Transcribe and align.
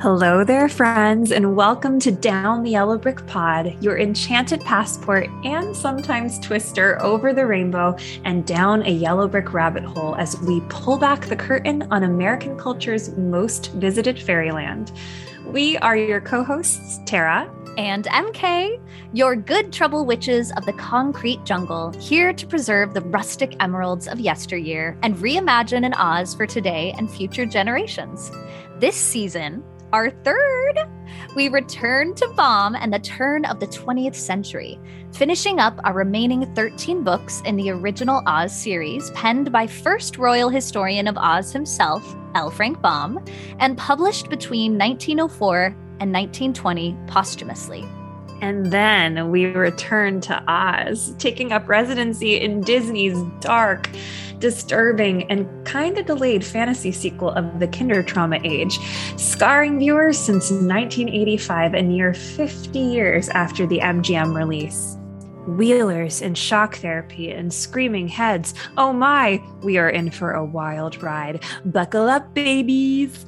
Hello 0.00 0.44
there, 0.44 0.68
friends, 0.68 1.32
and 1.32 1.56
welcome 1.56 1.98
to 1.98 2.12
Down 2.12 2.62
the 2.62 2.70
Yellow 2.70 2.96
Brick 2.96 3.26
Pod, 3.26 3.76
your 3.82 3.98
enchanted 3.98 4.60
passport 4.60 5.28
and 5.42 5.74
sometimes 5.74 6.38
twister 6.38 7.02
over 7.02 7.32
the 7.32 7.44
rainbow 7.44 7.96
and 8.22 8.46
down 8.46 8.86
a 8.86 8.90
yellow 8.90 9.26
brick 9.26 9.52
rabbit 9.52 9.82
hole 9.82 10.14
as 10.14 10.40
we 10.42 10.60
pull 10.68 10.98
back 10.98 11.26
the 11.26 11.34
curtain 11.34 11.82
on 11.90 12.04
American 12.04 12.56
culture's 12.56 13.16
most 13.16 13.72
visited 13.72 14.20
fairyland. 14.22 14.92
We 15.44 15.76
are 15.78 15.96
your 15.96 16.20
co 16.20 16.44
hosts, 16.44 17.00
Tara 17.04 17.52
and 17.76 18.04
MK, 18.04 18.80
your 19.12 19.34
good 19.34 19.72
trouble 19.72 20.06
witches 20.06 20.52
of 20.52 20.64
the 20.64 20.74
concrete 20.74 21.44
jungle, 21.44 21.90
here 21.98 22.32
to 22.32 22.46
preserve 22.46 22.94
the 22.94 23.00
rustic 23.00 23.56
emeralds 23.58 24.06
of 24.06 24.20
yesteryear 24.20 24.96
and 25.02 25.16
reimagine 25.16 25.84
an 25.84 25.94
Oz 25.94 26.36
for 26.36 26.46
today 26.46 26.94
and 26.96 27.10
future 27.10 27.46
generations. 27.46 28.30
This 28.78 28.94
season, 28.94 29.64
our 29.92 30.10
third, 30.10 30.78
we 31.34 31.48
return 31.48 32.14
to 32.14 32.28
Baum 32.36 32.74
and 32.74 32.92
the 32.92 32.98
turn 32.98 33.44
of 33.44 33.60
the 33.60 33.66
20th 33.66 34.14
century, 34.14 34.78
finishing 35.12 35.58
up 35.58 35.78
our 35.84 35.94
remaining 35.94 36.52
13 36.54 37.02
books 37.04 37.42
in 37.44 37.56
the 37.56 37.70
original 37.70 38.22
Oz 38.26 38.54
series, 38.54 39.10
penned 39.12 39.50
by 39.50 39.66
first 39.66 40.18
royal 40.18 40.48
historian 40.48 41.06
of 41.06 41.16
Oz 41.16 41.52
himself, 41.52 42.16
L. 42.34 42.50
Frank 42.50 42.80
Baum, 42.82 43.24
and 43.58 43.78
published 43.78 44.28
between 44.28 44.78
1904 44.78 45.66
and 46.00 46.12
1920 46.12 46.96
posthumously. 47.06 47.86
And 48.40 48.66
then 48.66 49.30
we 49.30 49.46
return 49.46 50.20
to 50.22 50.42
Oz, 50.46 51.14
taking 51.18 51.52
up 51.52 51.68
residency 51.68 52.40
in 52.40 52.60
Disney's 52.60 53.18
dark, 53.40 53.88
disturbing, 54.38 55.28
and 55.30 55.48
kind 55.66 55.98
of 55.98 56.06
delayed 56.06 56.44
fantasy 56.44 56.92
sequel 56.92 57.30
of 57.30 57.58
the 57.58 57.66
Kinder 57.66 58.02
Trauma 58.02 58.38
age, 58.44 58.78
scarring 59.16 59.78
viewers 59.78 60.18
since 60.18 60.50
1985, 60.50 61.74
a 61.74 61.82
near 61.82 62.14
50 62.14 62.78
years 62.78 63.28
after 63.30 63.66
the 63.66 63.80
MGM 63.80 64.34
release. 64.34 64.96
Wheelers 65.48 66.20
and 66.20 66.36
shock 66.36 66.76
therapy 66.76 67.32
and 67.32 67.52
screaming 67.52 68.06
heads. 68.06 68.52
Oh 68.76 68.92
my, 68.92 69.42
we 69.62 69.78
are 69.78 69.88
in 69.88 70.10
for 70.10 70.32
a 70.32 70.44
wild 70.44 71.02
ride. 71.02 71.42
Buckle 71.64 72.06
up, 72.06 72.34
babies. 72.34 73.24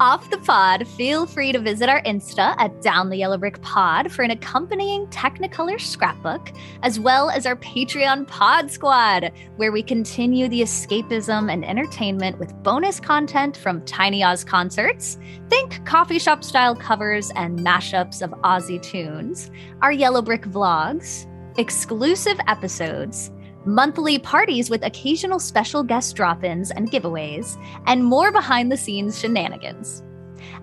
Off 0.00 0.28
the 0.28 0.38
pod, 0.38 0.88
feel 0.88 1.24
free 1.24 1.52
to 1.52 1.60
visit 1.60 1.88
our 1.88 2.02
Insta 2.02 2.56
at 2.58 2.82
Down 2.82 3.10
the 3.10 3.16
Yellow 3.16 3.38
Brick 3.38 3.62
Pod 3.62 4.10
for 4.10 4.22
an 4.22 4.32
accompanying 4.32 5.06
Technicolor 5.06 5.80
scrapbook, 5.80 6.50
as 6.82 6.98
well 6.98 7.30
as 7.30 7.46
our 7.46 7.54
Patreon 7.54 8.26
Pod 8.26 8.72
Squad, 8.72 9.30
where 9.54 9.70
we 9.70 9.84
continue 9.84 10.48
the 10.48 10.62
escapism 10.62 11.52
and 11.52 11.64
entertainment 11.64 12.40
with 12.40 12.60
bonus 12.64 12.98
content 12.98 13.56
from 13.56 13.84
Tiny 13.84 14.24
Oz 14.24 14.42
concerts, 14.42 15.16
think 15.48 15.86
coffee 15.86 16.18
shop 16.18 16.42
style 16.42 16.74
covers 16.74 17.30
and 17.36 17.60
mashups 17.60 18.20
of 18.20 18.30
Aussie 18.42 18.82
tunes, 18.82 19.48
our 19.80 19.92
Yellow 19.92 20.22
Brick 20.22 20.42
vlogs, 20.42 21.24
exclusive 21.56 22.40
episodes, 22.48 23.30
monthly 23.64 24.18
parties 24.18 24.70
with 24.70 24.84
occasional 24.84 25.38
special 25.38 25.82
guest 25.82 26.16
drop 26.16 26.44
ins 26.44 26.70
and 26.70 26.90
giveaways, 26.90 27.56
and 27.86 28.04
more 28.04 28.30
behind 28.32 28.70
the 28.70 28.76
scenes 28.76 29.18
shenanigans. 29.18 30.02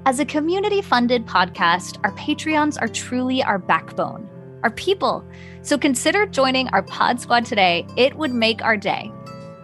As 0.06 0.20
a 0.20 0.26
community 0.26 0.82
funded 0.82 1.26
podcast, 1.26 2.00
our 2.04 2.12
Patreons 2.14 2.78
are 2.82 2.88
truly 2.88 3.44
our 3.44 3.58
backbone, 3.58 4.30
our 4.64 4.72
people. 4.72 5.26
So 5.62 5.78
consider 5.78 6.26
joining 6.26 6.68
our 6.70 6.84
Pod 6.84 7.20
Squad 7.20 7.46
today. 7.46 7.86
It 7.98 8.16
would 8.16 8.34
make 8.34 8.64
our 8.64 8.78
day. 8.78 9.12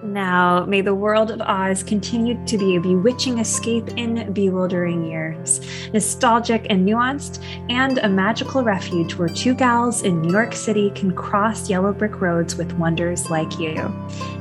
Now, 0.08 0.66
may 0.66 0.80
the 0.80 0.96
world 0.96 1.32
of 1.32 1.42
Oz 1.42 1.84
continue 1.84 2.42
to 2.46 2.58
be 2.58 2.78
a 2.78 2.80
bewitching 2.80 3.40
escape 3.40 3.90
in 3.98 4.32
bewildering 4.32 5.04
years, 5.04 5.60
nostalgic 5.92 6.66
and 6.70 6.88
nuanced, 6.88 7.44
and 7.70 7.98
a 7.98 8.08
magical 8.08 8.64
refuge 8.64 9.16
where 9.16 9.28
two 9.28 9.54
gals 9.54 10.04
in 10.04 10.22
New 10.22 10.32
York 10.32 10.54
City 10.54 10.92
can 10.92 11.14
cross 11.14 11.70
yellow 11.70 11.92
brick 11.92 12.22
roads 12.22 12.56
with 12.56 12.72
wonders 12.74 13.30
like 13.30 13.60
you. 13.60 13.76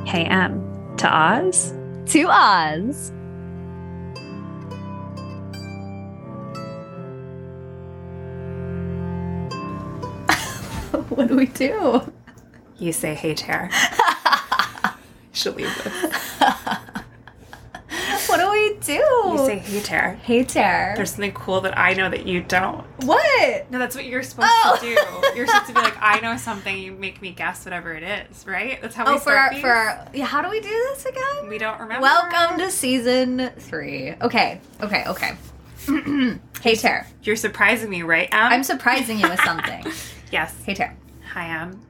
Hey, 0.07 0.25
M, 0.27 0.95
to 0.99 1.13
Oz? 1.13 1.75
To 2.07 2.29
Oz. 2.29 3.11
what 11.09 11.27
do 11.27 11.35
we 11.35 11.47
do? 11.47 12.13
You 12.79 12.93
say, 12.93 13.15
hey, 13.15 13.35
Tara. 13.35 13.69
should 15.37 15.57
leave 15.57 15.75
this. 15.85 15.95
what 18.29 18.41
do 18.41 18.51
we 18.51 18.77
do? 18.81 18.93
You 18.93 19.39
say 19.39 19.59
hey 19.59 19.81
Tara. 19.81 20.15
Hey 20.17 20.45
Tara. 20.45 20.97
There's 20.97 21.11
something 21.11 21.33
cool 21.33 21.61
that 21.63 21.79
I 21.79 21.95
know 21.95 22.09
that 22.09 22.27
you 22.27 22.43
don't. 22.43 22.87
What? 23.05 23.71
No, 23.71 23.79
that's 23.79 23.95
what 23.95 24.07
you're 24.07 24.23
supposed 24.23 24.51
oh. 24.51 24.79
to 24.81 24.87
do. 24.87 25.37
You're 25.37 25.47
supposed 25.47 25.67
to 25.67 25.75
be 25.75 25.81
like, 25.81 25.97
I 26.01 26.21
know 26.21 26.37
something. 26.37 26.77
You 26.77 26.93
make 26.93 27.21
me 27.21 27.33
guess 27.33 27.65
whatever 27.65 27.95
it 27.95 28.03
is, 28.03 28.47
right? 28.47 28.81
That's 28.81 28.95
how 28.95 29.07
oh, 29.07 29.13
we 29.13 29.19
for 29.19 29.31
start 29.31 29.55
our, 29.55 29.61
for 29.61 29.71
our, 29.71 30.09
yeah. 30.15 30.25
How 30.25 30.43
do 30.43 30.49
we 30.49 30.61
do 30.61 30.69
this 30.69 31.05
again? 31.05 31.49
We 31.49 31.59
don't 31.59 31.79
remember. 31.81 32.03
Welcome 32.03 32.59
to 32.59 32.71
season 32.71 33.51
three. 33.59 34.15
Okay. 34.23 34.61
Okay. 34.81 35.05
Okay. 35.07 35.37
hey 36.63 36.75
Tara. 36.75 37.07
You're 37.23 37.37
surprising 37.37 37.91
me, 37.91 38.03
right? 38.03 38.29
Em? 38.33 38.53
I'm 38.53 38.65
surprising 38.65 39.21
you 39.21 39.29
with 39.29 39.41
something. 39.43 39.85
yes. 40.33 40.55
Hey 40.65 40.75
Tara. 40.75 40.97
Hi, 41.33 41.63
Em. 41.63 41.83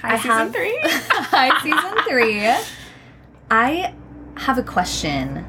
Hi, 0.00 0.14
I 0.14 0.16
season 0.16 0.30
have, 0.30 0.52
three. 0.52 0.78
Hi, 0.82 1.62
season 1.62 2.04
three. 2.08 2.74
I 3.50 3.94
have 4.36 4.58
a 4.58 4.62
question 4.62 5.44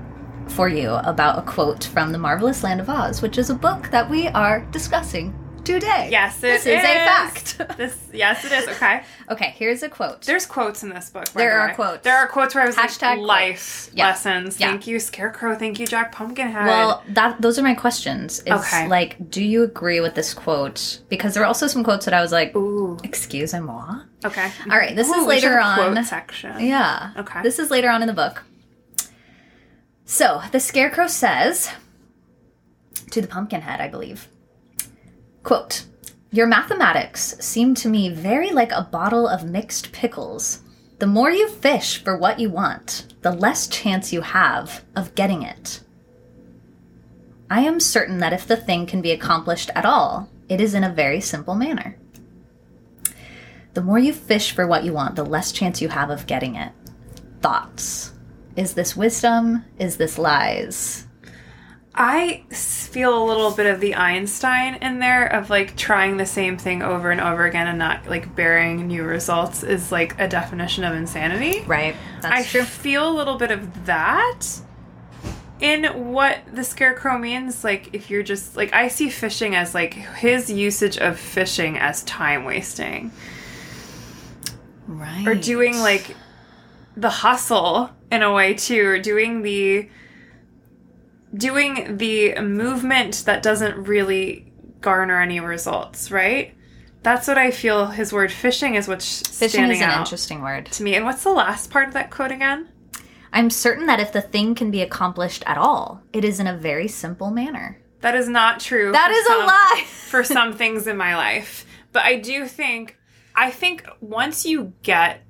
for 0.47 0.67
you 0.67 0.91
about 0.91 1.39
a 1.39 1.41
quote 1.41 1.83
from 1.83 2.11
The 2.11 2.17
Marvelous 2.17 2.63
Land 2.63 2.81
of 2.81 2.89
Oz, 2.89 3.21
which 3.21 3.37
is 3.37 3.49
a 3.49 3.55
book 3.55 3.89
that 3.91 4.09
we 4.09 4.27
are 4.27 4.61
discussing 4.71 5.33
today. 5.65 6.09
Yes, 6.11 6.39
this 6.39 6.61
is. 6.61 6.67
is 6.67 6.79
a 6.79 6.83
fact. 6.83 7.77
This, 7.77 7.97
yes, 8.13 8.45
it 8.45 8.51
is. 8.51 8.67
Okay. 8.67 9.03
okay. 9.29 9.53
Here's 9.57 9.83
a 9.83 9.89
quote. 9.89 10.21
There's 10.21 10.45
quotes 10.45 10.83
in 10.83 10.89
this 10.89 11.09
book. 11.09 11.27
there 11.29 11.55
the 11.55 11.71
are 11.71 11.75
quotes. 11.75 12.03
There 12.03 12.17
are 12.17 12.27
quotes 12.27 12.55
where 12.55 12.63
I 12.63 12.67
was 12.67 12.75
Hashtag 12.75 13.17
like, 13.17 13.27
life 13.27 13.89
yeah. 13.93 14.07
lessons. 14.07 14.59
Yeah. 14.59 14.69
Thank 14.69 14.87
you, 14.87 14.99
Scarecrow. 14.99 15.55
Thank 15.55 15.79
you, 15.79 15.87
Jack 15.87 16.11
Pumpkinhead. 16.11 16.67
Well, 16.67 17.03
that 17.09 17.41
those 17.41 17.59
are 17.59 17.63
my 17.63 17.73
questions. 17.73 18.39
Is 18.41 18.53
okay. 18.53 18.87
Like, 18.87 19.29
do 19.29 19.43
you 19.43 19.63
agree 19.63 19.99
with 19.99 20.15
this 20.15 20.33
quote? 20.33 21.01
Because 21.09 21.33
there 21.33 21.43
are 21.43 21.47
also 21.47 21.67
some 21.67 21.83
quotes 21.83 22.05
that 22.05 22.13
I 22.13 22.21
was 22.21 22.31
like, 22.31 22.55
"Ooh, 22.55 22.97
excuse-moi." 23.03 24.01
Okay. 24.23 24.51
All 24.71 24.77
right. 24.77 24.95
This 24.95 25.09
Ooh, 25.09 25.21
is 25.21 25.27
later 25.27 25.59
on. 25.59 26.03
Section. 26.05 26.59
Yeah. 26.59 27.11
Okay. 27.17 27.41
This 27.41 27.59
is 27.59 27.71
later 27.71 27.89
on 27.89 28.01
in 28.01 28.07
the 28.07 28.13
book. 28.13 28.43
So 30.05 30.41
the 30.51 30.59
Scarecrow 30.59 31.07
says 31.07 31.71
to 33.09 33.21
the 33.21 33.27
Pumpkinhead, 33.27 33.81
I 33.81 33.87
believe, 33.87 34.27
quote. 35.45 35.85
Your 36.31 36.47
mathematics 36.47 37.35
seem 37.39 37.75
to 37.75 37.87
me 37.87 38.09
very 38.09 38.49
like 38.49 38.71
a 38.71 38.89
bottle 38.91 39.27
of 39.27 39.45
mixed 39.45 39.93
pickles. 39.93 40.61
The 40.99 41.07
more 41.07 41.29
you 41.29 41.47
fish 41.47 42.03
for 42.03 42.17
what 42.17 42.39
you 42.39 42.49
want, 42.49 43.13
the 43.21 43.31
less 43.31 43.67
chance 43.67 44.11
you 44.11 44.21
have 44.21 44.83
of 44.95 45.15
getting 45.15 45.43
it. 45.43 45.81
I 47.49 47.61
am 47.61 47.79
certain 47.79 48.17
that 48.19 48.33
if 48.33 48.47
the 48.47 48.57
thing 48.57 48.87
can 48.87 49.01
be 49.01 49.11
accomplished 49.11 49.69
at 49.75 49.85
all, 49.85 50.29
it 50.49 50.59
is 50.59 50.73
in 50.73 50.83
a 50.83 50.91
very 50.91 51.21
simple 51.21 51.55
manner. 51.55 51.95
The 53.75 53.83
more 53.83 53.99
you 53.99 54.13
fish 54.13 54.51
for 54.51 54.65
what 54.65 54.83
you 54.83 54.93
want, 54.93 55.15
the 55.15 55.23
less 55.23 55.51
chance 55.51 55.81
you 55.81 55.89
have 55.89 56.09
of 56.09 56.27
getting 56.27 56.55
it. 56.55 56.71
Thoughts. 57.41 58.13
Is 58.55 58.73
this 58.73 58.95
wisdom? 58.95 59.63
Is 59.77 59.97
this 59.97 60.17
lies? 60.17 61.04
I 61.97 62.43
feel 62.49 63.17
a 63.17 63.23
little 63.25 63.51
bit 63.51 63.67
of 63.67 63.79
the 63.79 63.95
Einstein 63.95 64.75
in 64.75 64.99
there 64.99 65.27
of 65.27 65.49
like 65.49 65.77
trying 65.77 66.17
the 66.17 66.25
same 66.25 66.57
thing 66.57 66.81
over 66.83 67.09
and 67.09 67.21
over 67.21 67.45
again 67.45 67.67
and 67.67 67.79
not 67.79 68.05
like 68.07 68.35
bearing 68.35 68.87
new 68.87 69.03
results 69.03 69.63
is 69.63 69.93
like 69.93 70.19
a 70.19 70.27
definition 70.27 70.83
of 70.83 70.93
insanity. 70.93 71.61
Right. 71.61 71.95
That's 72.21 72.25
I 72.25 72.43
true. 72.43 72.63
feel 72.63 73.09
a 73.09 73.13
little 73.15 73.37
bit 73.37 73.51
of 73.51 73.85
that 73.85 74.41
in 75.61 75.85
what 76.11 76.39
the 76.53 76.65
scarecrow 76.65 77.17
means. 77.17 77.63
Like 77.63 77.93
if 77.93 78.09
you're 78.09 78.23
just 78.23 78.57
like 78.57 78.73
I 78.73 78.89
see 78.89 79.09
fishing 79.09 79.55
as 79.55 79.73
like 79.73 79.93
his 79.93 80.49
usage 80.49 80.97
of 80.97 81.17
fishing 81.17 81.77
as 81.77 82.03
time 82.03 82.43
wasting. 82.43 83.13
Right. 84.85 85.25
Or 85.25 85.33
doing 85.33 85.79
like 85.79 86.13
the 86.97 87.09
hustle 87.09 87.89
in 88.11 88.21
a 88.21 88.33
way 88.33 88.53
too, 88.53 88.85
or 88.85 88.99
doing 88.99 89.41
the 89.43 89.89
doing 91.35 91.97
the 91.97 92.39
movement 92.39 93.23
that 93.25 93.43
doesn't 93.43 93.87
really 93.87 94.51
garner 94.81 95.21
any 95.21 95.39
results, 95.39 96.11
right? 96.11 96.55
That's 97.03 97.27
what 97.27 97.37
I 97.37 97.51
feel 97.51 97.87
his 97.87 98.11
word 98.11 98.31
fishing 98.31 98.75
is 98.75 98.87
what's 98.87 99.21
fishing 99.27 99.69
is 99.69 99.81
an 99.81 99.99
interesting 99.99 100.41
word 100.41 100.67
to 100.71 100.83
me. 100.83 100.95
And 100.95 101.05
what's 101.05 101.23
the 101.23 101.31
last 101.31 101.69
part 101.69 101.87
of 101.87 101.93
that 101.93 102.09
quote 102.09 102.31
again? 102.31 102.69
I'm 103.31 103.49
certain 103.49 103.85
that 103.87 103.99
if 103.99 104.11
the 104.11 104.21
thing 104.21 104.55
can 104.55 104.71
be 104.71 104.81
accomplished 104.81 105.43
at 105.45 105.57
all, 105.57 106.01
it 106.13 106.23
is 106.23 106.39
in 106.39 106.47
a 106.47 106.57
very 106.57 106.87
simple 106.87 107.31
manner. 107.31 107.79
That 108.01 108.15
is 108.15 108.29
not 108.29 108.59
true. 108.59 108.91
That 108.91 109.11
is 109.11 109.25
some, 109.25 109.41
a 109.41 109.45
lie. 109.45 109.83
for 109.87 110.23
some 110.23 110.53
things 110.53 110.87
in 110.87 110.97
my 110.97 111.15
life. 111.15 111.65
But 111.91 112.05
I 112.05 112.15
do 112.15 112.47
think 112.47 112.97
I 113.35 113.51
think 113.51 113.85
once 113.99 114.45
you 114.45 114.73
get 114.81 115.23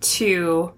to 0.00 0.74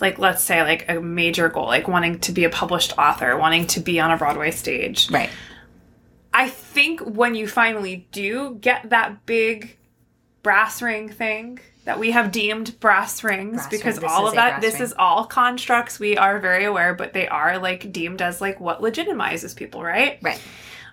like 0.00 0.18
let's 0.18 0.42
say 0.42 0.62
like 0.62 0.88
a 0.88 1.00
major 1.00 1.48
goal 1.48 1.66
like 1.66 1.86
wanting 1.88 2.18
to 2.20 2.32
be 2.32 2.44
a 2.44 2.50
published 2.50 2.92
author 2.98 3.36
wanting 3.36 3.66
to 3.66 3.80
be 3.80 4.00
on 4.00 4.10
a 4.10 4.16
broadway 4.16 4.50
stage 4.50 5.10
right 5.10 5.30
I 6.32 6.48
think 6.48 7.00
when 7.00 7.34
you 7.34 7.48
finally 7.48 8.06
do 8.12 8.56
get 8.60 8.90
that 8.90 9.26
big 9.26 9.76
brass 10.44 10.80
ring 10.80 11.08
thing 11.08 11.58
that 11.86 11.98
we 11.98 12.12
have 12.12 12.30
deemed 12.30 12.78
brass 12.78 13.24
rings 13.24 13.56
Brass 13.56 13.68
because 13.68 13.96
ring. 13.98 14.06
All 14.10 14.28
of 14.28 14.34
that 14.34 14.60
this 14.60 14.74
ring. 14.74 14.82
is 14.84 14.94
all 14.98 15.24
constructs 15.26 15.98
we 15.98 16.16
are 16.16 16.38
very 16.38 16.64
aware 16.64 16.94
but 16.94 17.12
they 17.12 17.26
are 17.28 17.58
like 17.58 17.90
deemed 17.92 18.22
as 18.22 18.40
like 18.40 18.60
what 18.60 18.80
legitimizes 18.80 19.56
people 19.56 19.82
right 19.82 20.18
Right. 20.22 20.40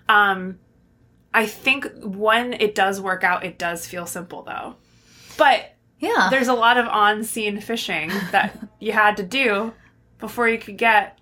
um 0.08 0.58
i 1.32 1.46
think 1.46 1.86
when 2.02 2.52
it 2.54 2.74
does 2.74 3.00
work 3.00 3.22
out 3.24 3.44
it 3.44 3.58
does 3.58 3.86
feel 3.86 4.06
simple 4.06 4.42
though 4.42 4.74
but 5.36 5.72
Yeah. 6.00 6.28
there's 6.30 6.48
a 6.48 6.54
lot 6.54 6.76
of 6.78 6.86
on-scene 6.86 7.60
fishing 7.60 8.08
that 8.30 8.56
you 8.80 8.92
had 8.92 9.16
to 9.18 9.22
do 9.22 9.72
before 10.18 10.48
you 10.48 10.58
could 10.58 10.76
get 10.76 11.18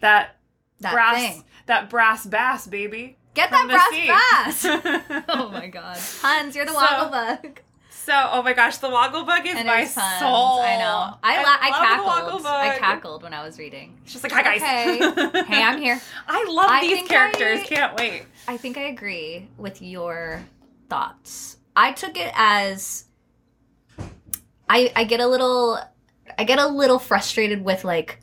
that, 0.00 0.36
that 0.80 0.92
brass 0.92 1.16
thing. 1.20 1.44
that 1.66 1.90
brass 1.90 2.24
bass 2.26 2.66
baby 2.66 3.16
Get 3.34 3.50
that 3.50 3.68
brass 3.68 4.56
sea. 4.60 4.64
bass. 4.66 5.24
oh 5.28 5.48
my 5.50 5.68
god. 5.68 5.96
Hans, 6.22 6.56
you're 6.56 6.64
the 6.64 6.72
So- 6.72 6.78
woggle 6.78 7.10
bug. 7.10 7.60
so 7.90 8.28
oh 8.32 8.42
my 8.42 8.52
gosh 8.52 8.78
the 8.78 8.88
woggle 8.90 9.24
bug 9.24 9.46
is 9.46 9.54
And 9.54 9.66
my 9.66 9.82
Hans. 9.82 9.92
soul 10.20 10.60
I 10.60 10.76
know. 10.78 11.14
I, 11.22 11.42
la- 11.42 11.58
I, 11.60 12.00
woggle 12.04 12.38
cackled. 12.40 12.46
I 12.46 12.78
cackled 12.78 13.22
when 13.22 13.34
I 13.34 13.44
was 13.44 13.58
reading. 13.58 13.98
She's 14.04 14.14
just 14.20 14.24
like, 14.24 14.32
hi 14.32 14.42
guys. 14.58 14.62
Okay. 15.18 15.42
Hey, 15.46 15.62
I'm 15.62 15.80
here. 15.80 16.00
I 16.26 16.44
love 16.48 16.66
I 16.70 16.80
these 16.80 17.06
characters. 17.08 17.60
I- 17.60 17.64
Can't 17.64 17.96
wait. 17.96 18.24
I 18.48 18.56
think 18.56 18.76
I 18.76 18.82
agree 18.82 19.48
with 19.56 19.82
your 19.82 20.42
thoughts. 20.88 21.58
I 21.76 21.92
took 21.92 22.16
it 22.16 22.32
as 22.34 23.04
I 24.68 24.92
I 24.96 25.04
get 25.04 25.20
a 25.20 25.26
little 25.26 25.78
I 26.38 26.44
get 26.44 26.58
a 26.58 26.66
little 26.66 26.98
frustrated 26.98 27.64
with 27.64 27.84
like 27.84 28.20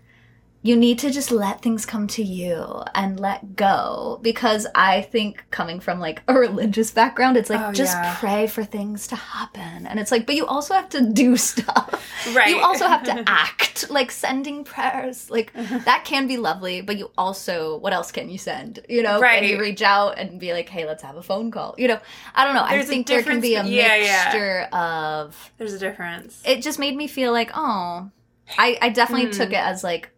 you 0.66 0.76
need 0.76 0.98
to 0.98 1.12
just 1.12 1.30
let 1.30 1.62
things 1.62 1.86
come 1.86 2.08
to 2.08 2.24
you 2.24 2.58
and 2.96 3.20
let 3.20 3.56
go 3.56 4.20
because 4.24 4.66
I 4.74 5.04
think 5.04 5.44
coming 5.52 5.80
from 5.80 6.00
like 6.00 6.24
a 6.28 6.34
religious 6.34 6.90
background 6.90 7.38
it's 7.38 7.52
like 7.52 7.62
Oh, 7.62 7.72
just 7.72 7.94
yeah. 7.96 8.16
pray 8.20 8.48
for 8.48 8.64
things 8.64 9.06
to 9.10 9.16
happen 9.16 9.86
and 9.86 10.00
it's 10.00 10.12
like 10.12 10.26
but 10.26 10.34
you 10.36 10.46
also 10.48 10.74
have 10.74 10.90
to 10.90 11.02
do 11.14 11.38
stuff. 11.52 11.88
Right. 12.36 12.50
You 12.50 12.60
also 12.62 12.88
have 12.88 13.04
to 13.04 13.24
act 13.28 13.90
like 13.92 14.10
sending 14.10 14.64
prayers. 14.64 15.30
Like 15.30 15.54
that 15.54 16.02
can 16.06 16.26
be 16.28 16.38
lovely, 16.38 16.82
but 16.82 16.98
you 16.98 17.12
also 17.16 17.78
what 17.78 17.94
else 17.94 18.12
can 18.12 18.30
you 18.30 18.40
send? 18.40 18.80
You 18.90 19.04
know, 19.04 19.20
Right. 19.20 19.42
Can 19.42 19.50
you 19.50 19.60
reach 19.60 19.84
out 19.84 20.18
and 20.18 20.40
be 20.40 20.52
like, 20.54 20.68
"Hey, 20.70 20.86
let's 20.88 21.04
have 21.04 21.16
a 21.18 21.22
phone 21.24 21.52
call." 21.52 21.76
You 21.78 21.90
know, 21.90 22.00
I 22.34 22.44
don't 22.46 22.56
know. 22.56 22.66
There's 22.68 22.86
I 22.86 22.90
think 22.90 23.06
there 23.08 23.22
can 23.22 23.40
be 23.40 23.54
a 23.56 23.64
yeah, 23.66 23.96
yeah. 23.98 24.24
mixture 24.24 24.62
of. 24.76 25.52
There's 25.58 25.74
a 25.74 25.80
difference. 25.80 26.42
It 26.46 26.62
just 26.64 26.80
made 26.80 26.96
me 26.96 27.08
feel 27.08 27.32
like, 27.32 27.52
oh, 27.54 28.10
I 28.58 28.78
I 28.82 28.90
definitely 28.90 29.28
Hmm. 29.28 29.38
took 29.42 29.50
it 29.52 29.64
as 29.72 29.84
like. 29.84 30.10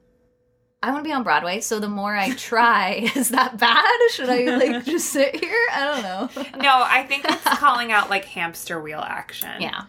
I 0.83 0.91
want 0.91 1.03
to 1.03 1.07
be 1.09 1.13
on 1.13 1.23
Broadway, 1.23 1.59
so 1.59 1.79
the 1.79 1.89
more 1.89 2.15
I 2.15 2.33
try, 2.35 3.09
is 3.15 3.29
that 3.29 3.57
bad? 3.57 3.97
Should 4.11 4.29
I 4.29 4.45
like 4.57 4.85
just 4.85 5.09
sit 5.09 5.35
here? 5.35 5.67
I 5.73 5.85
don't 5.85 6.03
know. 6.03 6.43
no, 6.61 6.69
I 6.83 7.03
think 7.07 7.25
it's 7.25 7.43
calling 7.43 7.91
out 7.91 8.09
like 8.09 8.25
hamster 8.25 8.81
wheel 8.81 8.99
action. 8.99 9.61
Yeah, 9.61 9.83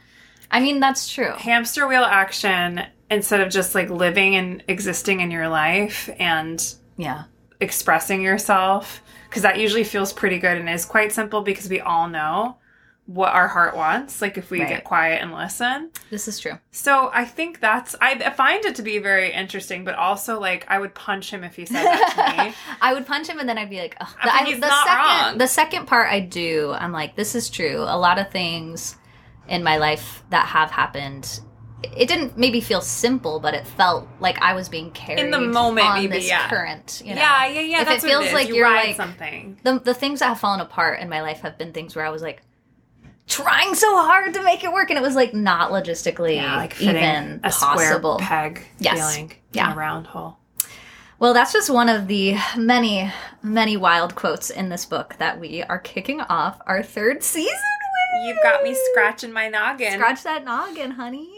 I 0.51 0.61
mean 0.61 0.81
that's 0.81 1.09
true. 1.09 1.33
Hamster 1.33 1.87
wheel 1.87 2.05
action 2.05 2.87
instead 3.11 3.41
of 3.41 3.51
just 3.51 3.75
like 3.75 3.91
living 3.91 4.37
and 4.37 4.63
existing 4.69 5.21
in 5.21 5.31
your 5.31 5.49
life 5.49 6.09
and 6.19 6.75
Yeah, 6.97 7.25
expressing 7.61 8.23
yourself 8.23 9.03
because 9.29 9.43
that 9.43 9.59
usually 9.59 9.85
feels 9.85 10.13
pretty 10.13 10.39
good 10.39 10.57
and 10.57 10.71
is 10.71 10.87
quite 10.87 11.13
simple 11.13 11.43
because 11.43 11.69
we 11.69 11.81
all 11.81 12.09
know 12.09 12.57
what 13.09 13.33
our 13.33 13.49
heart 13.49 13.75
wants 13.75 14.21
like 14.21 14.37
if 14.37 14.51
we 14.51 14.61
Right. 14.61 14.69
get 14.69 14.85
quiet 14.85 15.23
and 15.23 15.33
listen 15.33 15.91
this 16.11 16.29
is 16.29 16.39
true. 16.39 16.59
so 16.71 17.11
i 17.15 17.25
think 17.25 17.59
that's 17.59 17.97
i 18.03 18.19
find 18.31 18.63
it 18.67 18.75
to 18.75 18.83
be 18.83 18.99
very 18.99 19.33
interesting 19.33 19.83
but 19.83 19.95
also 19.95 20.39
like 20.39 20.67
i 20.69 20.79
would 20.79 20.95
punch 20.95 21.31
him 21.31 21.43
if 21.43 21.57
he 21.57 21.65
said 21.65 21.85
that 21.85 22.37
to 22.37 22.45
me 22.49 22.55
I 22.83 22.93
would 22.93 23.07
punch 23.07 23.27
him 23.27 23.39
and 23.39 23.49
then 23.49 23.57
I'd 23.59 23.71
be 23.71 23.79
like, 23.81 23.97
Ugh. 24.01 24.09
I 24.23 24.37
think 24.45 24.49
he's 24.49 24.59
not 24.59 24.87
second, 24.87 25.05
wrong. 25.27 25.39
The 25.39 25.47
second 25.49 25.87
part 25.87 26.09
I 26.13 26.21
do, 26.21 26.73
I'm 26.79 26.93
like, 26.93 27.17
this 27.17 27.35
is 27.35 27.49
true. 27.51 27.79
A 27.83 27.97
lot 27.99 28.19
of 28.19 28.31
things 28.31 28.97
in 29.49 29.65
my 29.65 29.79
life 29.79 30.23
that 30.31 30.47
have 30.47 30.71
happened, 30.71 31.41
it 31.83 32.07
didn't 32.09 32.37
maybe 32.39 32.61
feel 32.61 32.81
simple, 32.81 33.41
but 33.41 33.55
it 33.55 33.67
felt 33.67 34.07
like 34.21 34.41
I 34.43 34.55
was 34.55 34.69
being 34.69 34.91
carried 34.93 35.21
in 35.21 35.31
the 35.31 35.41
moment, 35.41 35.87
on 35.89 35.95
maybe, 35.99 36.19
this 36.19 36.29
yeah. 36.29 36.49
current. 36.49 37.03
You 37.05 37.15
know? 37.15 37.21
yeah 37.21 37.47
yeah 37.47 37.61
yeah 37.61 37.81
If 37.83 37.89
that's 37.89 38.05
it 38.05 38.09
what 38.09 38.19
feels 38.21 38.31
it 38.31 38.35
like 38.35 38.49
you 38.49 38.55
you're 38.57 38.65
ride 38.67 38.87
like 38.89 38.97
something 38.97 39.59
the 39.65 39.79
the 39.81 39.95
things 39.95 40.21
that 40.21 40.27
have 40.29 40.41
fallen 40.41 40.61
apart 40.61 41.01
in 41.01 41.09
my 41.09 41.23
life 41.23 41.41
have 41.41 41.59
been 41.59 41.73
things 41.73 41.97
where 41.97 42.05
I 42.07 42.11
was 42.11 42.23
like 42.23 42.43
trying 43.29 43.75
so 43.75 43.97
hard 43.97 44.35
to 44.35 44.43
make 44.43 44.65
it 44.65 44.73
work, 44.73 44.91
and 44.91 44.99
it 44.99 45.03
was 45.03 45.15
like 45.15 45.35
not 45.35 45.71
logistically 45.71 46.37
yeah 46.37 46.57
like 46.57 46.81
even 46.81 47.41
a 47.45 47.51
possible. 47.51 48.15
square 48.19 48.27
peg 48.29 48.67
Yes. 48.79 48.97
feeling 49.15 49.33
Yeah. 49.53 49.67
in 49.67 49.73
a 49.73 49.77
round 49.77 50.07
hole 50.09 50.39
Well, 51.21 51.35
that's 51.35 51.53
just 51.53 51.69
one 51.69 51.89
of 51.89 52.07
the 52.07 52.37
many, 52.57 53.11
many 53.43 53.77
wild 53.77 54.15
quotes 54.15 54.51
in 54.51 54.69
this 54.69 54.85
book 54.87 55.17
that 55.19 55.39
we 55.41 55.63
are 55.65 55.79
kicking 55.81 56.21
off 56.23 56.61
our 56.67 56.83
third 56.83 57.23
season 57.25 57.53
with. 57.53 58.27
you've 58.29 58.43
got 58.43 58.63
me 58.63 58.77
scratching 58.93 59.33
my 59.33 59.49
noggin 59.49 59.93
Scratch 59.93 60.23
that 60.23 60.45
noggin, 60.45 60.93
honey. 60.93 61.29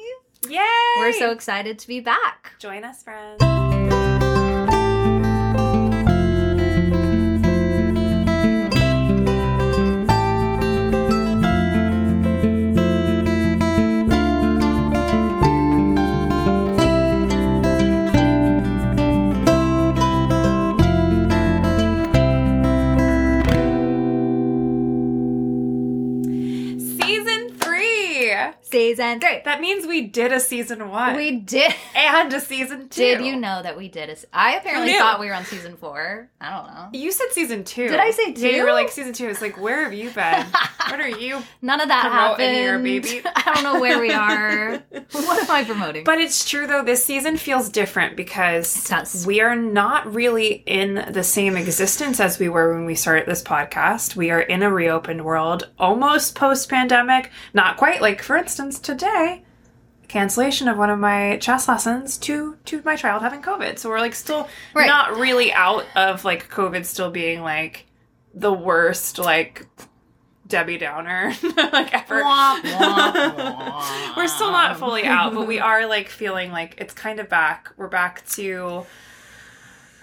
yay 0.48 0.60
We're 0.98 1.12
so 1.14 1.30
excited 1.32 1.78
to 1.78 1.88
be 1.88 2.00
back. 2.00 2.52
join 2.58 2.84
us 2.84 3.02
friends 3.02 3.42
Season 28.70 29.20
three. 29.20 29.40
That 29.44 29.60
means 29.60 29.86
we 29.86 30.02
did 30.02 30.32
a 30.32 30.40
season 30.40 30.88
one 30.90 31.16
We 31.16 31.32
did. 31.32 31.74
and 31.94 32.32
a 32.32 32.40
season 32.40 32.88
two. 32.88 33.02
Did 33.02 33.24
you 33.24 33.36
know 33.36 33.62
that 33.62 33.76
we 33.76 33.88
did? 33.88 34.10
A, 34.10 34.16
I 34.32 34.56
apparently 34.56 34.92
thought 34.92 35.18
we 35.18 35.26
were 35.26 35.34
on 35.34 35.44
season 35.44 35.76
four. 35.76 36.28
I 36.40 36.50
don't 36.56 36.66
know. 36.74 36.88
You 36.98 37.10
said 37.12 37.28
season 37.32 37.64
two. 37.64 37.88
Did 37.88 37.98
I 38.00 38.10
say 38.12 38.32
Yeah, 38.36 38.48
you 38.56 38.64
were 38.64 38.72
like 38.72 38.90
season 38.90 39.12
two. 39.12 39.28
It's 39.28 39.40
like, 39.42 39.60
where 39.60 39.82
have 39.84 39.92
you 39.92 40.10
been? 40.10 40.46
what 40.88 41.00
are 41.00 41.08
you? 41.08 41.42
None 41.62 41.80
of 41.80 41.88
that 41.88 42.10
happened. 42.12 42.56
your 42.56 42.78
baby. 42.78 43.22
I 43.36 43.54
don't 43.54 43.62
know 43.64 43.80
where 43.80 43.98
we 43.98 44.12
are. 44.12 44.76
what 45.12 45.42
am 45.42 45.50
I 45.50 45.64
promoting? 45.64 46.04
But 46.04 46.18
it's 46.18 46.48
true 46.48 46.66
though. 46.66 46.84
This 46.84 47.04
season 47.04 47.36
feels 47.36 47.68
different 47.68 48.16
because 48.16 48.90
we 49.26 49.40
are 49.40 49.56
not 49.56 50.12
really 50.14 50.62
in 50.66 51.04
the 51.10 51.24
same 51.24 51.56
existence 51.56 52.20
as 52.20 52.38
we 52.38 52.48
were 52.48 52.74
when 52.74 52.84
we 52.84 52.94
started 52.94 53.26
this 53.26 53.42
podcast. 53.42 54.14
We 54.16 54.30
are 54.30 54.40
in 54.40 54.62
a 54.62 54.72
reopened 54.72 55.24
world, 55.24 55.68
almost 55.78 56.34
post-pandemic. 56.36 57.30
Not 57.52 57.76
quite. 57.76 58.00
Like 58.00 58.22
for 58.22 58.36
instance, 58.36 58.59
today. 58.68 59.42
Cancellation 60.08 60.66
of 60.68 60.76
one 60.76 60.90
of 60.90 60.98
my 60.98 61.36
chess 61.38 61.68
lessons 61.68 62.18
to 62.18 62.56
to 62.64 62.82
my 62.84 62.96
child 62.96 63.22
having 63.22 63.42
COVID. 63.42 63.78
So 63.78 63.88
we're 63.88 64.00
like 64.00 64.14
still 64.14 64.48
Right. 64.74 64.86
not 64.86 65.16
really 65.16 65.52
out 65.52 65.86
of 65.94 66.24
like 66.24 66.50
COVID 66.50 66.84
still 66.84 67.10
being 67.10 67.42
like 67.42 67.86
the 68.34 68.52
worst 68.52 69.18
like 69.18 69.66
Debbie 70.48 70.78
Downer 70.78 71.32
like 71.56 71.94
ever. 71.94 72.22
Womp, 72.24 72.60
womp, 72.62 73.12
womp. 73.36 74.16
We're 74.16 74.26
still 74.26 74.50
not 74.50 74.78
fully 74.80 75.04
out, 75.04 75.32
but 75.32 75.46
we 75.46 75.60
are 75.60 75.86
like 75.86 76.08
feeling 76.08 76.50
like 76.50 76.74
it's 76.78 76.92
kind 76.92 77.20
of 77.20 77.28
back. 77.28 77.70
We're 77.76 77.86
back 77.88 78.26
to 78.30 78.84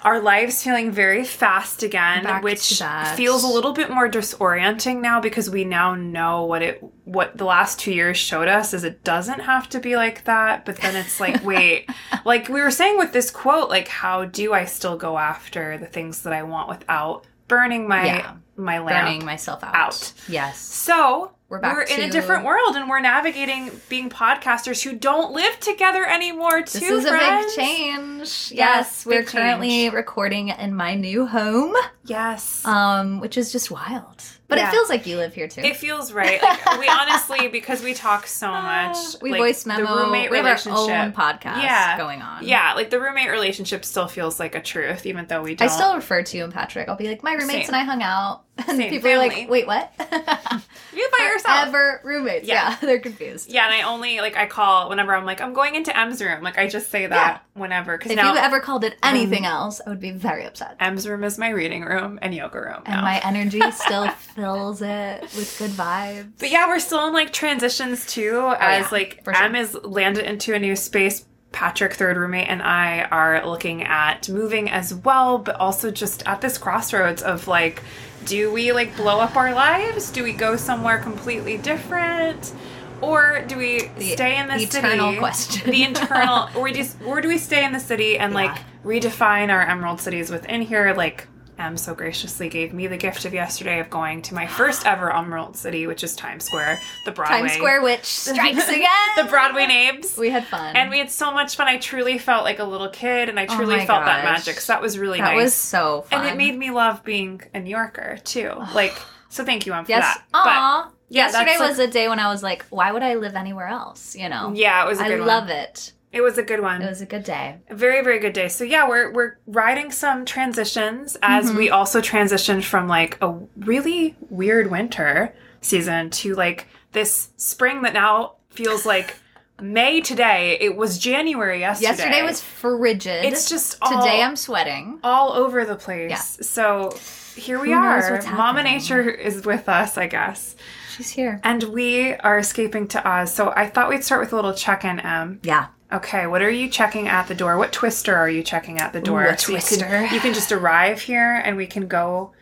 our 0.07 0.21
lives 0.21 0.63
feeling 0.63 0.89
very 0.89 1.25
fast 1.25 1.83
again, 1.83 2.23
Back 2.23 2.41
which 2.41 2.81
feels 3.15 3.43
a 3.43 3.47
little 3.47 3.73
bit 3.73 3.89
more 3.89 4.09
disorienting 4.09 5.01
now 5.01 5.19
because 5.19 5.49
we 5.49 5.65
now 5.65 5.95
know 5.95 6.45
what 6.45 6.61
it 6.61 6.81
what 7.03 7.37
the 7.37 7.43
last 7.45 7.79
2 7.79 7.91
years 7.93 8.17
showed 8.17 8.47
us 8.47 8.73
is 8.73 8.83
it 8.85 9.03
doesn't 9.03 9.41
have 9.41 9.67
to 9.69 9.79
be 9.81 9.95
like 9.97 10.23
that, 10.23 10.65
but 10.65 10.77
then 10.77 10.95
it's 10.95 11.19
like 11.19 11.43
wait, 11.51 11.89
like 12.23 12.47
we 12.47 12.61
were 12.61 12.71
saying 12.71 12.97
with 12.97 13.11
this 13.11 13.29
quote 13.29 13.69
like 13.69 13.89
how 13.89 14.23
do 14.23 14.53
I 14.53 14.63
still 14.65 14.95
go 14.97 15.17
after 15.17 15.77
the 15.77 15.85
things 15.85 16.21
that 16.21 16.31
I 16.31 16.43
want 16.43 16.69
without 16.69 17.25
burning 17.49 17.87
my 17.87 18.05
Yeah. 18.05 18.33
my 18.55 18.79
lamp? 18.79 19.05
burning 19.07 19.25
myself 19.25 19.61
out. 19.63 19.75
out. 19.75 20.13
Yes. 20.29 20.57
So 20.59 21.31
We're 21.49 21.57
we're, 21.57 21.61
back 21.61 21.91
in 21.91 22.01
a 22.03 22.09
different 22.11 22.43
world, 22.43 22.75
and 22.75 22.89
we're 22.89 22.99
navigating 22.99 23.71
being 23.87 24.09
podcasters 24.09 24.83
who 24.83 24.93
don't 24.97 25.31
live 25.31 25.57
together 25.61 26.05
anymore. 26.05 26.61
Too, 26.63 26.79
This 26.79 26.89
is 26.89 27.05
a 27.05 27.11
big 27.11 27.45
change. 27.55 28.19
Yes, 28.19 28.51
Yes, 28.51 29.05
we're 29.05 29.19
big 29.21 29.27
currently 29.27 29.69
change. 29.69 29.93
recording 29.93 30.49
in 30.49 30.75
my 30.75 30.95
new 30.95 31.25
home, 31.25 31.73
Yes, 32.03 32.65
um, 32.65 33.21
which 33.21 33.37
is 33.37 33.53
just 33.53 33.71
wild. 33.71 34.21
But 34.49 34.57
Yeah. 34.57 34.67
it 34.67 34.71
feels 34.71 34.89
like 34.89 35.05
you 35.07 35.15
live 35.17 35.33
here 35.33 35.47
too. 35.47 35.61
It 35.61 35.77
feels 35.77 36.11
right. 36.11 36.41
Like, 36.41 36.79
we 36.79 36.87
honestly, 36.89 37.47
because 37.47 37.81
we 37.81 37.93
talk 37.93 38.27
so 38.27 38.49
much, 38.51 38.97
we 39.21 39.31
like, 39.31 39.39
voice 39.39 39.63
the 39.63 39.75
roommate 39.85 40.29
we 40.31 40.37
relationship. 40.39 40.77
own 40.77 41.13
podcast 41.13 41.61
Yeah. 41.63 41.97
going 41.97 42.21
on. 42.21 42.45
Yeah, 42.45 42.73
like 42.73 42.89
the 42.89 42.99
roommate 42.99 43.29
relationship 43.29 43.85
still 43.85 44.07
feels 44.09 44.37
like 44.39 44.53
a 44.55 44.61
truth, 44.61 45.05
even 45.05 45.27
though 45.27 45.41
we 45.43 45.55
don't. 45.55 45.69
I 45.69 45.71
still 45.73 45.95
refer 45.95 46.23
to 46.23 46.37
you 46.37 46.43
and 46.43 46.53
Patrick. 46.53 46.89
I'll 46.89 46.95
be 46.97 47.07
like, 47.07 47.23
my 47.23 47.33
roommates 47.33 47.67
Same. 47.67 47.75
and 47.75 47.75
I 47.75 47.83
hung 47.83 48.01
out. 48.03 48.43
And 48.57 48.77
Same 48.77 48.89
people 48.89 49.09
are 49.09 49.19
family. 49.19 49.29
like, 49.29 49.49
wait, 49.49 49.67
what? 49.67 49.91
you 50.93 51.09
by 51.17 51.25
yourself. 51.33 51.67
Ever 51.67 52.01
roommates. 52.03 52.47
Yeah. 52.47 52.69
Yeah. 52.69 52.77
they're 52.81 52.99
confused. 52.99 53.51
Yeah, 53.51 53.65
and 53.65 53.73
I 53.73 53.81
only 53.83 54.19
like 54.19 54.35
I 54.35 54.45
call 54.47 54.89
whenever 54.89 55.15
I'm 55.15 55.25
like 55.25 55.41
I'm 55.41 55.53
going 55.53 55.75
into 55.75 55.97
M's 55.97 56.21
room. 56.21 56.43
Like 56.43 56.57
I 56.57 56.67
just 56.67 56.89
say 56.89 57.07
that 57.07 57.43
whenever 57.53 57.97
because 57.97 58.11
If 58.11 58.17
now 58.17 58.33
you 58.33 58.39
ever 58.39 58.59
called 58.59 58.83
it 58.83 58.97
anything 59.03 59.43
mm. 59.43 59.49
else, 59.49 59.81
I 59.85 59.89
would 59.89 59.99
be 59.99 60.11
very 60.11 60.45
upset. 60.45 60.75
M's 60.79 61.07
room 61.07 61.23
is 61.23 61.37
my 61.37 61.49
reading 61.49 61.83
room 61.83 62.19
and 62.21 62.33
yoga 62.33 62.59
room 62.59 62.81
And 62.85 62.95
now. 62.95 63.01
my 63.01 63.19
energy 63.23 63.61
still 63.71 64.09
fills 64.09 64.81
it 64.81 65.21
with 65.21 65.55
good 65.59 65.71
vibes. 65.71 66.31
But 66.39 66.51
yeah, 66.51 66.67
we're 66.67 66.79
still 66.79 67.07
in 67.07 67.13
like 67.13 67.31
transitions 67.33 68.05
too, 68.05 68.39
oh, 68.43 68.55
as 68.59 68.85
yeah, 68.85 68.89
like 68.91 69.21
sure. 69.23 69.35
M 69.35 69.55
is 69.55 69.73
landed 69.83 70.25
into 70.25 70.53
a 70.53 70.59
new 70.59 70.75
space. 70.75 71.25
Patrick, 71.53 71.93
third 71.93 72.17
roommate, 72.17 72.49
and 72.49 72.61
I 72.61 73.03
are 73.03 73.43
looking 73.47 73.81
at 73.81 74.27
moving 74.29 74.69
as 74.69 74.93
well, 74.93 75.39
but 75.39 75.55
also 75.55 75.89
just 75.91 76.21
at 76.27 76.41
this 76.41 76.57
crossroads 76.57 77.23
of 77.23 77.47
like, 77.47 77.81
do 78.27 78.51
we 78.51 78.71
like 78.71 78.95
blow 78.95 79.19
up 79.19 79.35
our 79.35 79.53
lives? 79.53 80.11
Do 80.11 80.23
we 80.23 80.33
go 80.33 80.55
somewhere 80.55 80.99
completely 80.99 81.57
different? 81.57 82.53
Or 83.01 83.43
do 83.47 83.57
we 83.57 83.89
The 83.97 84.13
stay 84.13 84.37
in 84.37 84.47
the 84.47 84.55
eternal 84.55 85.09
city? 85.09 85.17
question. 85.19 85.71
The 85.71 85.83
internal, 85.83 86.49
or 86.55 86.63
we 86.63 86.73
just, 86.73 86.97
or 87.05 87.21
do 87.21 87.27
we 87.27 87.37
stay 87.37 87.63
in 87.63 87.71
the 87.71 87.79
city 87.79 88.17
and 88.17 88.33
like 88.33 88.57
redefine 88.83 89.49
our 89.51 89.61
emerald 89.61 90.01
cities 90.01 90.29
within 90.31 90.61
here? 90.61 90.93
Like, 90.93 91.27
M 91.59 91.77
so 91.77 91.93
graciously 91.95 92.49
gave 92.49 92.73
me 92.73 92.87
the 92.87 92.97
gift 92.97 93.25
of 93.25 93.33
yesterday 93.33 93.79
of 93.79 93.89
going 93.89 94.21
to 94.23 94.33
my 94.35 94.45
first 94.47 94.85
ever 94.85 95.13
Emerald 95.15 95.55
City, 95.55 95.87
which 95.87 96.03
is 96.03 96.15
Times 96.15 96.45
Square, 96.45 96.79
the 97.05 97.11
Broadway. 97.11 97.39
Times 97.39 97.53
Square 97.53 97.81
which 97.81 98.03
strikes 98.05 98.69
again. 98.69 98.85
the 99.17 99.23
Broadway 99.25 99.65
names. 99.67 100.17
We 100.17 100.29
had 100.29 100.45
fun. 100.45 100.75
and 100.75 100.89
we 100.89 100.99
had 100.99 101.09
so 101.09 101.31
much 101.31 101.55
fun. 101.55 101.67
I 101.67 101.77
truly 101.77 102.17
felt 102.17 102.43
like 102.43 102.59
a 102.59 102.63
little 102.63 102.89
kid, 102.89 103.29
and 103.29 103.39
I 103.39 103.45
Oh 103.49 103.55
truly 103.55 103.77
my 103.77 103.85
felt 103.85 104.05
that 104.05 104.23
magic. 104.23 104.59
So 104.59 104.73
that 104.73 104.81
was 104.81 104.97
really 104.99 105.17
that 105.19 105.25
nice. 105.25 105.37
That 105.37 105.43
was 105.43 105.53
so 105.53 106.01
fun. 106.03 106.21
and 106.21 106.29
it 106.29 106.37
made 106.37 106.57
me 106.57 106.71
love 106.71 107.03
being 107.03 107.41
a 107.53 107.59
New 107.59 107.71
Yorker 107.71 108.17
too. 108.23 108.51
Like, 108.75 108.97
so 109.29 109.43
thank 109.43 109.65
you, 109.65 109.73
Em, 109.73 109.83
for 109.85 109.91
yes. 109.91 110.03
that. 110.03 110.23
Aw. 110.33 110.91
yeah, 111.09 111.23
Yesterday 111.25 111.45
that's, 111.45 111.59
like- 111.59 111.69
was 111.69 111.79
a 111.79 111.87
day 111.87 112.07
when 112.07 112.19
I 112.19 112.29
was 112.31 112.43
like, 112.43 112.65
why 112.69 112.91
would 112.91 113.03
I 113.03 113.15
live 113.15 113.35
anywhere 113.35 113.67
else? 113.67 114.15
You 114.15 114.29
know? 114.29 114.53
Yeah, 114.55 114.83
it 114.85 114.87
was 114.87 114.99
a 114.99 115.05
I 115.05 115.15
love 115.15 115.49
it. 115.49 115.91
It 116.11 116.21
was 116.21 116.37
a 116.37 116.43
good 116.43 116.61
one. 116.61 116.81
It 116.81 116.89
was 116.89 117.01
a 117.01 117.05
good 117.05 117.23
day. 117.23 117.57
A 117.69 117.75
very 117.75 118.01
very 118.03 118.19
good 118.19 118.33
day 118.33 118.47
so 118.47 118.63
yeah 118.63 118.87
we're 118.87 119.11
we're 119.11 119.37
riding 119.45 119.91
some 119.91 120.25
transitions 120.25 121.17
as 121.21 121.47
Mm-hmm. 121.49 121.57
we 121.57 121.69
also 121.69 121.99
transitioned 122.01 122.63
from 122.63 122.87
like 122.87 123.17
a 123.21 123.33
really 123.57 124.15
weird 124.29 124.71
winter 124.71 125.33
season 125.61 126.09
to 126.11 126.33
like 126.35 126.67
this 126.93 127.29
spring 127.37 127.81
that 127.83 127.93
now 127.93 128.35
feels 128.49 128.85
like 128.85 129.15
may 129.61 129.99
today 130.01 130.57
it 130.61 130.75
was 130.75 130.97
january 130.99 131.59
yesterday 131.59 131.87
Yesterday 131.89 132.21
was 132.23 132.41
frigid. 132.41 133.25
it's 133.25 133.49
just 133.49 133.77
all, 133.81 134.01
Today 134.01 134.21
I'm 134.21 134.35
sweating. 134.35 134.99
all 135.03 135.33
over 135.33 135.65
the 135.65 135.75
place 135.75 136.09
Yeah. 136.11 136.17
so 136.45 136.95
here 137.35 137.59
we 137.59 137.69
Who 137.71 137.75
are 137.75 138.21
mama 138.35 138.63
nature 138.63 139.09
is 139.09 139.45
with 139.45 139.67
us 139.67 139.97
i 139.97 140.07
guess 140.07 140.55
She's 140.95 141.09
here. 141.09 141.39
and 141.43 141.63
we 141.63 142.13
are 142.13 142.37
escaping 142.39 142.87
to 142.89 143.07
oz 143.07 143.33
so 143.33 143.51
i 143.55 143.67
thought 143.67 143.89
we'd 143.89 144.03
start 144.03 144.21
with 144.21 144.31
a 144.31 144.35
little 144.35 144.53
check-in 144.53 144.99
em 144.99 145.39
Yeah. 145.43 145.67
Okay, 145.91 146.27
what 146.27 146.41
are 146.41 146.49
you 146.49 146.69
checking 146.69 147.07
at 147.07 147.27
the 147.27 147.35
door? 147.35 147.57
What 147.57 147.71
twister 147.71 148.15
are 148.15 148.29
you 148.29 148.43
checking 148.43 148.77
at 148.79 148.91
the 148.91 148.99
door? 148.99 149.23
Ooh, 149.23 149.27
a 149.27 149.31
you 149.31 149.37
can- 149.37 149.45
twister. 149.45 150.05
You 150.11 150.19
can, 150.19 150.33
just 150.33 150.51
arrive 150.51 151.01
here 151.01 151.41
and 151.45 151.55
we 151.55 151.65
can 151.65 151.87
go 151.87 152.33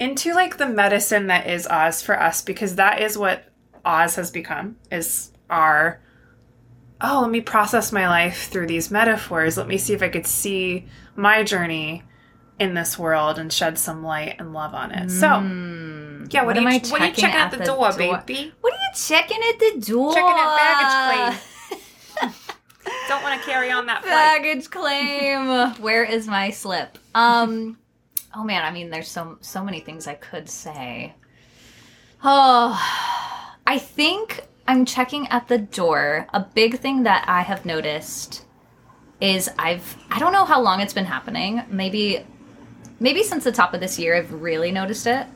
into 0.00 0.34
like 0.34 0.56
the 0.58 0.68
medicine 0.68 1.28
that 1.28 1.46
is 1.48 1.66
Oz 1.68 2.02
for 2.02 2.20
us 2.20 2.42
because 2.42 2.74
that 2.74 3.00
is 3.00 3.16
what 3.16 3.44
Oz 3.84 4.16
has 4.16 4.30
become 4.30 4.76
is 4.90 5.30
our 5.48 6.00
oh, 7.00 7.20
let 7.22 7.30
me 7.30 7.40
process 7.40 7.92
my 7.92 8.08
life 8.08 8.48
through 8.50 8.66
these 8.66 8.90
metaphors. 8.90 9.56
Let 9.56 9.68
me 9.68 9.78
see 9.78 9.94
if 9.94 10.02
I 10.02 10.08
could 10.08 10.26
see 10.26 10.86
my 11.14 11.44
journey 11.44 12.02
in 12.58 12.74
this 12.74 12.98
world 12.98 13.38
and 13.38 13.52
shed 13.52 13.78
some 13.78 14.02
light 14.02 14.34
and 14.40 14.52
love 14.52 14.74
on 14.74 14.90
it. 14.90 15.08
So, 15.08 15.28
Mm. 15.28 16.32
yeah, 16.32 16.42
what, 16.42 16.56
am 16.56 16.66
are 16.66 16.72
you, 16.72 16.80
I 16.84 16.88
what 16.88 17.00
are 17.00 17.06
you 17.06 17.12
checking 17.12 17.36
at 17.36 17.52
the, 17.52 17.64
door, 17.64 17.92
baby? 17.92 18.52
What 18.60 18.72
are 18.72 18.76
you 18.76 18.90
checking 18.96 19.38
at 19.48 19.58
the 19.60 19.80
door? 19.80 20.12
Checking 20.12 20.28
at 20.28 20.56
baggage 20.56 21.38
claim. 21.38 21.57
Don't 23.08 23.22
want 23.22 23.40
to 23.40 23.46
carry 23.48 23.70
on 23.70 23.86
that. 23.86 24.02
Baggage 24.02 24.68
claim. 24.70 25.72
Where 25.80 26.04
is 26.04 26.26
my 26.26 26.50
slip? 26.50 26.98
Um 27.14 27.78
oh 28.34 28.44
man, 28.44 28.64
I 28.64 28.70
mean 28.70 28.90
there's 28.90 29.08
so 29.08 29.38
so 29.40 29.64
many 29.64 29.80
things 29.80 30.06
I 30.06 30.14
could 30.14 30.48
say. 30.48 31.14
Oh 32.22 32.78
I 33.66 33.78
think 33.78 34.42
I'm 34.66 34.84
checking 34.84 35.26
at 35.28 35.48
the 35.48 35.58
door. 35.58 36.26
A 36.34 36.40
big 36.40 36.78
thing 36.80 37.04
that 37.04 37.24
I 37.26 37.42
have 37.42 37.64
noticed 37.64 38.44
is 39.20 39.50
I've 39.58 39.96
I 40.10 40.18
don't 40.18 40.32
know 40.32 40.44
how 40.44 40.60
long 40.60 40.80
it's 40.80 40.92
been 40.92 41.06
happening. 41.06 41.62
Maybe 41.70 42.24
maybe 43.00 43.22
since 43.22 43.44
the 43.44 43.52
top 43.52 43.72
of 43.74 43.80
this 43.80 43.98
year 43.98 44.16
I've 44.16 44.32
really 44.32 44.70
noticed 44.70 45.06
it. 45.06 45.26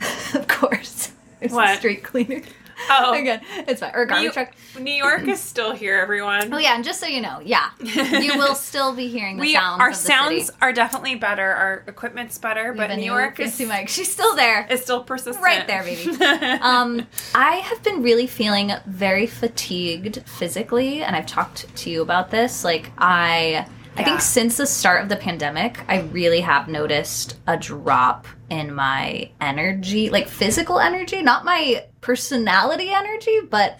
of 0.34 0.46
course. 0.48 1.12
There's 1.38 1.52
What? 1.52 1.74
a 1.74 1.76
street 1.78 2.02
cleaner. 2.04 2.42
Oh, 2.88 3.12
Again, 3.18 3.40
it's 3.68 3.80
fine. 3.80 3.92
Or 3.94 4.02
a 4.02 4.06
garbage 4.06 4.26
New, 4.26 4.32
truck. 4.32 4.52
New 4.80 4.92
York 4.92 5.28
is 5.28 5.40
still 5.40 5.72
here, 5.72 5.96
everyone. 5.96 6.52
Oh 6.52 6.58
yeah, 6.58 6.74
and 6.74 6.84
just 6.84 7.00
so 7.00 7.06
you 7.06 7.20
know, 7.20 7.40
yeah, 7.44 7.70
you 7.80 8.32
will 8.38 8.54
still 8.54 8.94
be 8.94 9.08
hearing 9.08 9.36
the 9.36 9.40
we 9.42 9.52
sounds. 9.52 9.80
our 9.80 9.88
of 9.90 9.94
the 9.94 10.00
sounds 10.00 10.46
city. 10.46 10.58
are 10.62 10.72
definitely 10.72 11.14
better. 11.16 11.50
Our 11.52 11.84
equipment's 11.86 12.38
better, 12.38 12.72
but 12.72 12.94
New 12.96 13.04
York 13.04 13.38
is, 13.40 13.50
fancy 13.56 13.66
mic. 13.66 13.88
She's 13.88 14.10
still 14.10 14.34
there. 14.34 14.66
is 14.70 14.82
still 14.82 15.04
persistent. 15.04 15.44
Right 15.44 15.66
there, 15.66 15.82
baby. 15.82 16.10
um, 16.62 17.06
I 17.34 17.56
have 17.56 17.82
been 17.82 18.02
really 18.02 18.26
feeling 18.26 18.72
very 18.86 19.26
fatigued 19.26 20.22
physically, 20.26 21.02
and 21.02 21.14
I've 21.16 21.26
talked 21.26 21.74
to 21.76 21.90
you 21.90 22.02
about 22.02 22.30
this. 22.30 22.64
Like 22.64 22.90
I, 22.98 23.66
I 23.96 24.04
think 24.04 24.20
since 24.20 24.56
the 24.56 24.66
start 24.66 25.02
of 25.02 25.08
the 25.08 25.16
pandemic, 25.16 25.80
I 25.88 26.00
really 26.00 26.40
have 26.40 26.68
noticed 26.68 27.36
a 27.46 27.56
drop 27.56 28.26
in 28.48 28.74
my 28.74 29.30
energy, 29.40 30.10
like 30.10 30.28
physical 30.28 30.78
energy, 30.78 31.22
not 31.22 31.44
my 31.44 31.84
personality 32.00 32.90
energy, 32.92 33.40
but 33.48 33.78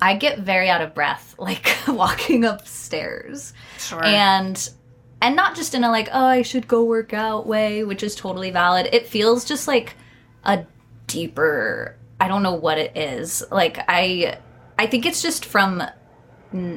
I 0.00 0.16
get 0.16 0.40
very 0.40 0.68
out 0.68 0.82
of 0.82 0.94
breath, 0.94 1.34
like 1.38 1.74
walking 1.88 2.44
upstairs. 2.44 3.52
Sure. 3.78 4.04
and 4.04 4.70
and 5.22 5.36
not 5.36 5.56
just 5.56 5.74
in 5.74 5.84
a 5.84 5.90
like 5.90 6.08
oh 6.12 6.26
i 6.26 6.42
should 6.42 6.68
go 6.68 6.84
work 6.84 7.14
out 7.14 7.46
way 7.46 7.84
which 7.84 8.02
is 8.02 8.14
totally 8.14 8.50
valid. 8.50 8.88
It 8.92 9.06
feels 9.06 9.44
just 9.44 9.66
like 9.66 9.94
a 10.44 10.64
deeper 11.06 11.96
i 12.20 12.28
don't 12.28 12.42
know 12.42 12.54
what 12.54 12.78
it 12.78 12.96
is. 12.96 13.42
Like 13.50 13.78
i 13.88 14.38
i 14.78 14.86
think 14.86 15.06
it's 15.06 15.22
just 15.22 15.44
from 15.44 15.82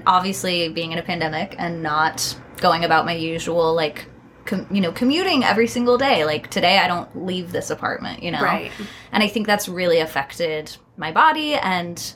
obviously 0.07 0.69
being 0.69 0.91
in 0.91 0.97
a 0.97 1.03
pandemic 1.03 1.55
and 1.59 1.83
not 1.83 2.35
going 2.57 2.83
about 2.83 3.05
my 3.05 3.13
usual 3.13 3.73
like 3.75 4.07
com- 4.45 4.65
you 4.71 4.81
know 4.81 4.91
commuting 4.91 5.43
every 5.43 5.67
single 5.67 5.97
day 5.97 6.25
like 6.25 6.49
today 6.49 6.79
i 6.79 6.87
don't 6.87 7.25
leave 7.25 7.51
this 7.51 7.69
apartment 7.69 8.23
you 8.23 8.31
know 8.31 8.41
Right. 8.41 8.71
and 9.11 9.21
i 9.23 9.27
think 9.27 9.45
that's 9.45 9.69
really 9.69 9.99
affected 9.99 10.75
my 10.95 11.11
body 11.11 11.53
and 11.53 12.13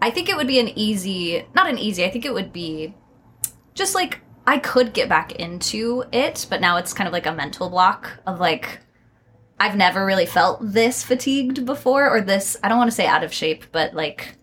i 0.00 0.10
think 0.10 0.30
it 0.30 0.36
would 0.36 0.46
be 0.46 0.58
an 0.58 0.68
easy 0.78 1.46
not 1.54 1.68
an 1.68 1.76
easy 1.78 2.04
i 2.04 2.10
think 2.10 2.24
it 2.24 2.32
would 2.32 2.52
be 2.52 2.94
just 3.74 3.94
like 3.94 4.20
I 4.48 4.58
could 4.58 4.94
get 4.94 5.08
back 5.08 5.32
into 5.32 6.04
it, 6.12 6.46
but 6.48 6.60
now 6.60 6.76
it's 6.76 6.92
kind 6.92 7.08
of 7.08 7.12
like 7.12 7.26
a 7.26 7.34
mental 7.34 7.68
block 7.68 8.12
of 8.28 8.38
like 8.38 8.78
I've 9.58 9.74
never 9.74 10.06
really 10.06 10.24
felt 10.24 10.60
this 10.62 11.02
fatigued 11.02 11.66
before 11.66 12.08
or 12.08 12.20
this 12.20 12.56
I 12.62 12.68
don't 12.68 12.78
want 12.78 12.88
to 12.88 12.94
say 12.94 13.08
out 13.08 13.24
of 13.24 13.34
shape, 13.34 13.64
but 13.72 13.92
like 13.94 14.36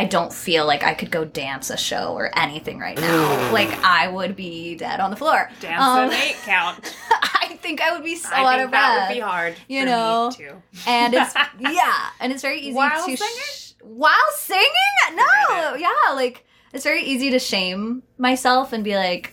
I 0.00 0.04
don't 0.04 0.32
feel 0.32 0.64
like 0.66 0.84
I 0.84 0.94
could 0.94 1.10
go 1.10 1.24
dance 1.24 1.70
a 1.70 1.76
show 1.76 2.12
or 2.14 2.30
anything 2.38 2.78
right 2.78 2.96
now. 2.98 3.52
like 3.52 3.70
I 3.84 4.06
would 4.08 4.36
be 4.36 4.76
dead 4.76 5.00
on 5.00 5.10
the 5.10 5.16
floor. 5.16 5.50
Dance 5.60 5.82
Um, 5.82 6.10
an 6.10 6.12
eight 6.12 6.36
count. 6.44 6.94
I 7.10 7.58
think 7.60 7.80
I 7.82 7.92
would 7.92 8.04
be 8.04 8.14
so 8.14 8.28
I 8.32 8.40
out 8.44 8.50
think 8.58 8.64
of 8.66 8.70
that 8.70 8.94
breath. 8.96 9.08
would 9.08 9.14
be 9.14 9.20
hard. 9.20 9.54
you 9.66 9.80
for 9.82 9.86
know, 9.86 10.28
me 10.30 10.36
too. 10.36 10.62
and 10.86 11.14
it's 11.14 11.34
yeah, 11.60 12.10
and 12.20 12.32
it's 12.32 12.42
very 12.42 12.60
easy 12.60 12.74
While 12.74 13.06
to 13.08 13.16
singing? 13.16 13.42
sh- 13.54 13.72
while 13.82 14.30
singing. 14.36 14.66
No, 15.14 15.74
yeah, 15.74 16.12
like 16.14 16.44
it's 16.72 16.84
very 16.84 17.02
easy 17.02 17.30
to 17.30 17.38
shame 17.40 18.02
myself 18.18 18.72
and 18.72 18.84
be 18.84 18.94
like, 18.96 19.32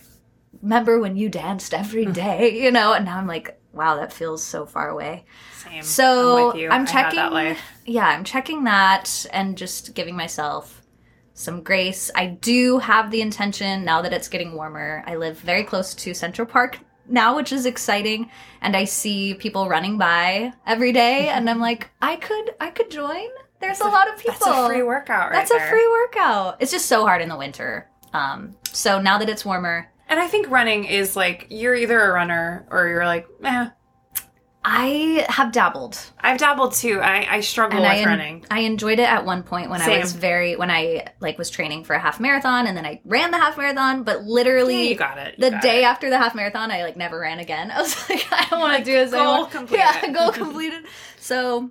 "Remember 0.62 0.98
when 0.98 1.16
you 1.16 1.28
danced 1.28 1.72
every 1.74 2.06
day?" 2.06 2.60
You 2.62 2.70
know, 2.72 2.92
and 2.94 3.04
now 3.04 3.18
I'm 3.18 3.26
like, 3.28 3.60
"Wow, 3.72 3.96
that 3.96 4.12
feels 4.12 4.42
so 4.42 4.66
far 4.66 4.88
away." 4.88 5.24
Same. 5.68 5.82
So 5.82 6.52
I'm. 6.52 6.72
I'm 6.72 6.86
checking. 6.86 7.16
that 7.16 7.32
life. 7.32 7.60
Yeah, 7.84 8.06
I'm 8.06 8.24
checking 8.24 8.64
that 8.64 9.26
and 9.32 9.56
just 9.56 9.94
giving 9.94 10.16
myself 10.16 10.82
some 11.34 11.62
grace. 11.62 12.10
I 12.14 12.26
do 12.26 12.78
have 12.78 13.10
the 13.10 13.20
intention 13.20 13.84
now 13.84 14.02
that 14.02 14.12
it's 14.12 14.28
getting 14.28 14.54
warmer. 14.54 15.04
I 15.06 15.16
live 15.16 15.38
very 15.38 15.64
close 15.64 15.94
to 15.94 16.14
Central 16.14 16.46
Park 16.46 16.78
now, 17.08 17.36
which 17.36 17.52
is 17.52 17.66
exciting, 17.66 18.30
and 18.60 18.76
I 18.76 18.84
see 18.84 19.34
people 19.34 19.68
running 19.68 19.98
by 19.98 20.52
every 20.66 20.92
day, 20.92 21.28
and 21.28 21.48
I'm 21.48 21.60
like, 21.60 21.90
I 22.00 22.16
could, 22.16 22.54
I 22.60 22.70
could 22.70 22.90
join. 22.90 23.28
There's 23.60 23.80
a, 23.80 23.84
lot 23.84 24.08
of 24.08 24.18
people. 24.18 24.34
That's 24.38 24.46
a 24.46 24.68
free 24.68 24.82
workout, 24.82 25.30
right 25.30 25.38
That's 25.38 25.50
there. 25.50 25.66
a 25.66 25.70
free 25.70 25.86
workout. 25.88 26.56
It's 26.60 26.70
just 26.72 26.86
so 26.86 27.06
hard 27.06 27.22
in 27.22 27.28
the 27.28 27.36
winter. 27.38 27.88
Um, 28.12 28.56
so 28.70 29.00
now 29.00 29.18
that 29.18 29.28
it's 29.28 29.44
warmer, 29.44 29.90
And 30.08 30.20
I 30.20 30.28
think 30.28 30.50
running 30.50 30.84
is 30.84 31.16
like 31.16 31.46
you're 31.50 31.74
either 31.74 32.00
a 32.00 32.12
runner 32.12 32.66
or 32.70 32.88
you're 32.88 33.06
like, 33.06 33.26
eh. 33.44 33.68
I 34.68 35.24
have 35.28 35.52
dabbled. 35.52 35.96
I've 36.18 36.38
dabbled 36.38 36.74
too. 36.74 37.00
I, 37.00 37.36
I 37.36 37.40
struggle 37.40 37.78
and 37.78 37.84
with 37.84 37.92
I, 37.92 37.96
en- 37.98 38.06
running. 38.08 38.44
I 38.50 38.60
enjoyed 38.60 38.98
it 38.98 39.08
at 39.08 39.24
one 39.24 39.44
point 39.44 39.70
when 39.70 39.80
I 39.80 39.98
was 40.00 40.12
very 40.12 40.56
when 40.56 40.72
I 40.72 41.06
like 41.20 41.38
was 41.38 41.50
training 41.50 41.84
for 41.84 41.94
a 41.94 42.00
half 42.00 42.18
marathon 42.18 42.66
and 42.66 42.76
then 42.76 42.84
I 42.84 43.00
ran 43.04 43.30
the 43.30 43.36
half 43.38 43.56
marathon, 43.56 44.02
but 44.02 44.22
Yeah, 44.22 44.26
literally 44.26 44.88
you 44.88 44.96
got 44.96 45.18
it. 45.18 45.36
you 45.38 45.44
the 45.44 45.50
got 45.52 45.62
day 45.62 45.82
it. 45.82 45.86
after 45.86 46.10
the 46.10 46.18
half 46.18 46.34
marathon, 46.34 46.72
I 46.72 46.82
like 46.82 46.96
never 46.96 47.20
ran 47.20 47.38
again. 47.38 47.70
I 47.74 47.80
was 47.80 48.10
like, 48.10 48.26
I 48.32 48.46
don't 48.50 48.58
want 48.58 48.72
Like, 48.72 48.84
to 48.84 48.90
do 48.90 48.96
this 48.96 49.12
goal 49.12 49.46
completed. 49.46 49.78
Yeah, 50.02 50.10
goal 50.12 50.32
completed. 50.32 50.84
So, 51.20 51.70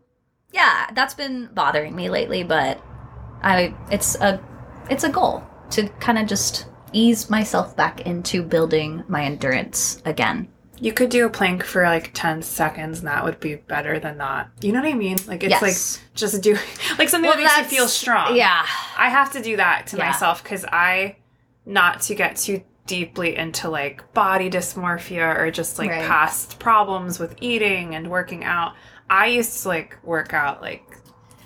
yeah, 0.53 0.87
that's 0.93 1.15
been 1.15 1.49
bothering 1.53 1.93
me 1.93 2.09
lately, 2.09 2.43
but 2.43 2.81
I 3.43 3.75
it's 3.91 4.15
a 4.15 4.41
it's 4.89 5.03
a 5.03 5.09
goal 5.09 5.43
to 5.71 5.89
kind 5.99 6.17
of 6.17 6.27
just 6.27 6.67
ease 6.93 7.29
myself 7.29 7.75
back 7.75 7.99
into 8.07 8.41
building 8.41 9.03
my 9.09 9.25
endurance 9.25 10.01
again. 10.05 10.47
You 10.79 10.91
could 10.93 11.09
do 11.09 11.25
a 11.25 11.29
plank 11.29 11.63
for 11.63 11.83
like 11.83 12.11
10 12.13 12.41
seconds 12.41 12.99
and 12.99 13.07
that 13.07 13.23
would 13.23 13.39
be 13.39 13.55
better 13.55 13.97
than 13.99 14.17
not. 14.17 14.49
You 14.61 14.71
know 14.73 14.81
what 14.81 14.89
I 14.89 14.93
mean? 14.93 15.17
Like 15.27 15.43
it's 15.43 15.51
Yes. 15.51 15.61
like 15.61 16.15
just 16.15 16.41
do 16.41 16.53
like 16.99 17.09
something 17.09 17.29
that 17.29 17.37
makes 17.39 17.57
you 17.57 17.63
feel 17.63 17.87
strong. 17.87 18.35
Yeah. 18.35 18.65
I 18.97 19.09
have 19.09 19.31
to 19.33 19.41
do 19.41 19.57
that 19.57 19.87
to 19.87 19.97
Yeah. 19.97 20.07
myself 20.07 20.43
because 20.43 20.65
I, 20.65 21.15
not 21.65 22.01
to 22.01 22.15
get 22.15 22.35
too 22.35 22.61
deeply 22.87 23.35
into 23.35 23.69
like 23.69 24.13
body 24.13 24.49
dysmorphia 24.49 25.37
or 25.37 25.49
just 25.49 25.79
like 25.79 25.89
Right. 25.89 26.05
past 26.07 26.59
problems 26.59 27.19
with 27.19 27.35
eating 27.41 27.95
and 27.95 28.09
working 28.11 28.43
out. 28.43 28.73
I 29.09 29.27
used 29.27 29.63
to 29.63 29.69
like 29.69 29.97
work 30.03 30.33
out 30.33 30.61
like 30.61 30.83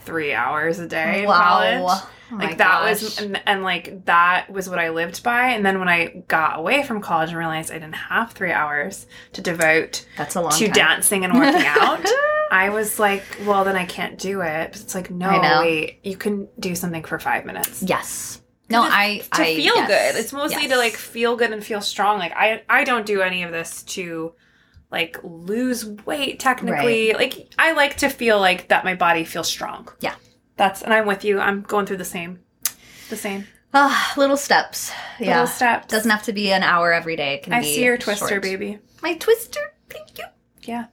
three 0.05 0.33
hours 0.33 0.79
a 0.79 0.87
day 0.87 1.21
in 1.21 1.25
college. 1.27 2.01
Oh 2.31 2.35
like 2.35 2.57
that 2.59 2.81
gosh. 2.81 3.01
was 3.01 3.19
and, 3.21 3.41
and 3.47 3.63
like 3.63 4.05
that 4.05 4.49
was 4.51 4.69
what 4.69 4.77
i 4.79 4.89
lived 4.89 5.23
by 5.23 5.49
and 5.49 5.65
then 5.65 5.79
when 5.79 5.89
i 5.89 6.23
got 6.27 6.59
away 6.59 6.83
from 6.83 7.01
college 7.01 7.29
and 7.29 7.37
realized 7.37 7.71
i 7.71 7.75
didn't 7.75 7.93
have 7.95 8.33
three 8.33 8.51
hours 8.51 9.07
to 9.33 9.41
devote 9.41 10.05
that's 10.17 10.35
a 10.35 10.41
long 10.41 10.51
to 10.51 10.65
time. 10.65 10.73
dancing 10.73 11.25
and 11.25 11.33
working 11.33 11.65
out 11.65 12.05
i 12.51 12.69
was 12.69 12.99
like 12.99 13.23
well 13.45 13.63
then 13.63 13.75
i 13.75 13.85
can't 13.85 14.17
do 14.19 14.41
it 14.41 14.71
but 14.73 14.81
it's 14.81 14.93
like 14.93 15.09
no 15.09 15.39
wait 15.61 15.99
you 16.03 16.15
can 16.17 16.47
do 16.59 16.75
something 16.75 17.03
for 17.03 17.17
five 17.19 17.45
minutes 17.45 17.81
Yes. 17.81 18.41
No, 18.71 18.83
I 18.83 19.23
to 19.33 19.41
I, 19.41 19.55
feel 19.55 19.75
yes. 19.75 19.87
good 20.13 20.19
it's 20.19 20.31
mostly 20.31 20.61
Yes. 20.63 20.71
to 20.71 20.77
like 20.77 20.93
feel 20.93 21.35
good 21.35 21.51
and 21.51 21.63
feel 21.63 21.81
strong 21.81 22.19
like 22.19 22.33
i 22.35 22.61
i 22.69 22.83
don't 22.83 23.07
do 23.07 23.21
any 23.21 23.41
of 23.41 23.51
this 23.51 23.81
to 23.83 24.33
like 24.91 25.17
lose 25.23 25.85
weight 26.05 26.39
technically 26.39 27.13
like 27.13 27.51
i 27.57 27.71
like 27.71 27.97
to 27.97 28.09
feel 28.09 28.39
like 28.39 28.67
that 28.67 28.85
my 28.85 28.93
body 28.93 29.23
feels 29.23 29.47
strong 29.47 29.87
Yeah. 30.01 30.13
That's 30.59 30.83
and 30.83 30.93
i'm 30.93 31.07
with 31.07 31.23
you 31.25 31.39
i'm 31.39 31.61
going 31.63 31.85
through 31.87 31.97
the 31.97 32.05
same 32.05 32.39
the 33.09 33.15
same 33.17 33.45
Ah, 33.71 34.13
little 34.17 34.35
steps. 34.37 34.91
Yeah. 35.19 35.27
little 35.41 35.45
steps 35.47 35.87
Doesn't 35.87 36.09
have 36.09 36.23
to 36.23 36.33
be 36.33 36.51
an 36.51 36.63
hour 36.63 36.91
every 36.91 37.15
day. 37.15 37.35
It 37.35 37.43
can 37.43 37.53
I 37.53 37.59
be 37.59 37.67
see 37.75 37.83
your 37.83 37.99
twister, 37.99 38.27
short. 38.27 38.41
baby. 38.41 38.79
My 39.03 39.13
twister. 39.13 39.59
Thank 39.91 40.17
you. 40.17 40.25
Yeah. 40.63 40.85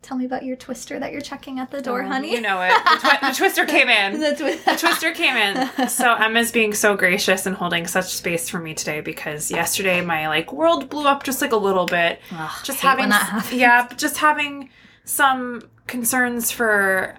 Tell 0.00 0.16
me 0.16 0.24
about 0.24 0.42
your 0.42 0.56
twister 0.56 0.98
that 0.98 1.12
you're 1.12 1.20
checking 1.20 1.58
at 1.60 1.70
the 1.70 1.82
door, 1.82 2.02
Oh, 2.02 2.06
honey. 2.08 2.32
You 2.32 2.40
know 2.40 2.62
it. 2.62 2.70
The, 2.70 2.98
twi- 3.00 3.28
the 3.30 3.36
twister 3.36 3.66
came 3.66 3.90
in. 3.90 4.18
the, 4.20 4.34
twi- 4.34 4.56
The 4.64 4.78
twister 4.80 5.12
came 5.12 5.36
in. 5.36 5.88
So 5.90 6.14
Emma's 6.14 6.50
being 6.52 6.72
so 6.72 6.96
gracious 6.96 7.44
and 7.44 7.54
holding 7.54 7.86
such 7.86 8.06
space 8.06 8.48
for 8.48 8.58
me 8.58 8.72
today 8.72 9.02
because 9.02 9.50
yesterday 9.50 10.00
my 10.00 10.26
like 10.28 10.54
world 10.54 10.88
blew 10.88 11.06
up 11.06 11.24
just 11.24 11.42
like 11.42 11.52
a 11.52 11.56
little 11.58 11.84
bit. 11.84 12.18
Ugh, 12.32 12.50
Just 12.64 12.80
having 12.80 13.10
yeah, 13.58 13.88
just 13.98 14.16
having 14.16 14.70
some 15.04 15.68
concerns 15.86 16.50
for 16.50 17.14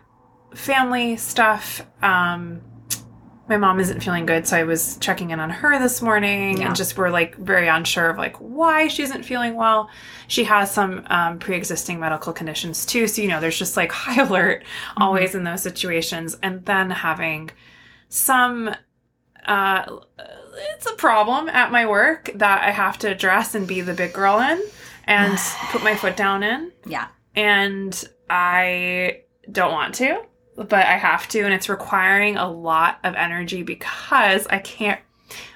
family 0.55 1.17
stuff. 1.17 1.81
Um 2.01 2.61
my 3.49 3.57
mom 3.57 3.81
isn't 3.81 3.99
feeling 4.01 4.25
good, 4.25 4.47
so 4.47 4.55
I 4.55 4.63
was 4.63 4.95
checking 5.01 5.31
in 5.31 5.39
on 5.41 5.49
her 5.49 5.77
this 5.77 6.01
morning 6.01 6.59
Yeah. 6.59 6.67
and 6.67 6.75
just 6.77 6.97
we're 6.97 7.09
like 7.09 7.35
very 7.35 7.67
unsure 7.67 8.09
of 8.09 8.17
like 8.17 8.37
why 8.37 8.87
she 8.87 9.03
isn't 9.03 9.23
feeling 9.23 9.55
well. 9.55 9.89
She 10.29 10.45
has 10.45 10.71
some 10.71 11.03
um, 11.07 11.39
pre-existing 11.39 11.99
medical 11.99 12.31
conditions 12.31 12.85
too, 12.85 13.05
so 13.05 13.21
you 13.21 13.27
know 13.27 13.41
there's 13.41 13.59
just 13.59 13.75
like 13.75 13.91
high 14.03 14.21
alert 14.23 14.63
always 14.95 15.35
in 15.35 15.43
those 15.43 15.61
situations. 15.61 16.37
And 16.41 16.65
then 16.65 16.89
having 16.89 17.51
some, 18.07 18.73
uh, 19.45 19.83
it's 20.75 20.85
a 20.89 20.93
problem 20.95 21.49
at 21.49 21.69
my 21.69 21.85
work 21.85 22.31
that 22.35 22.63
I 22.63 22.71
have 22.71 22.97
to 22.99 23.09
address 23.11 23.55
and 23.55 23.67
be 23.67 23.81
the 23.81 23.93
big 23.93 24.13
girl 24.13 24.39
in 24.39 24.61
and 25.05 25.37
put 25.69 25.83
my 25.83 25.95
foot 25.95 26.15
down 26.15 26.43
in 26.43 26.71
Yeah. 26.85 27.07
and 27.35 28.03
I 28.29 29.23
don't 29.51 29.73
want 29.73 29.95
to, 29.95 30.21
but 30.55 30.73
I 30.85 30.97
have 30.97 31.27
to, 31.29 31.41
and 31.41 31.53
it's 31.53 31.69
requiring 31.69 32.37
a 32.37 32.49
lot 32.49 32.99
of 33.03 33.15
energy 33.15 33.63
because 33.63 34.47
I 34.47 34.59
can't. 34.59 34.99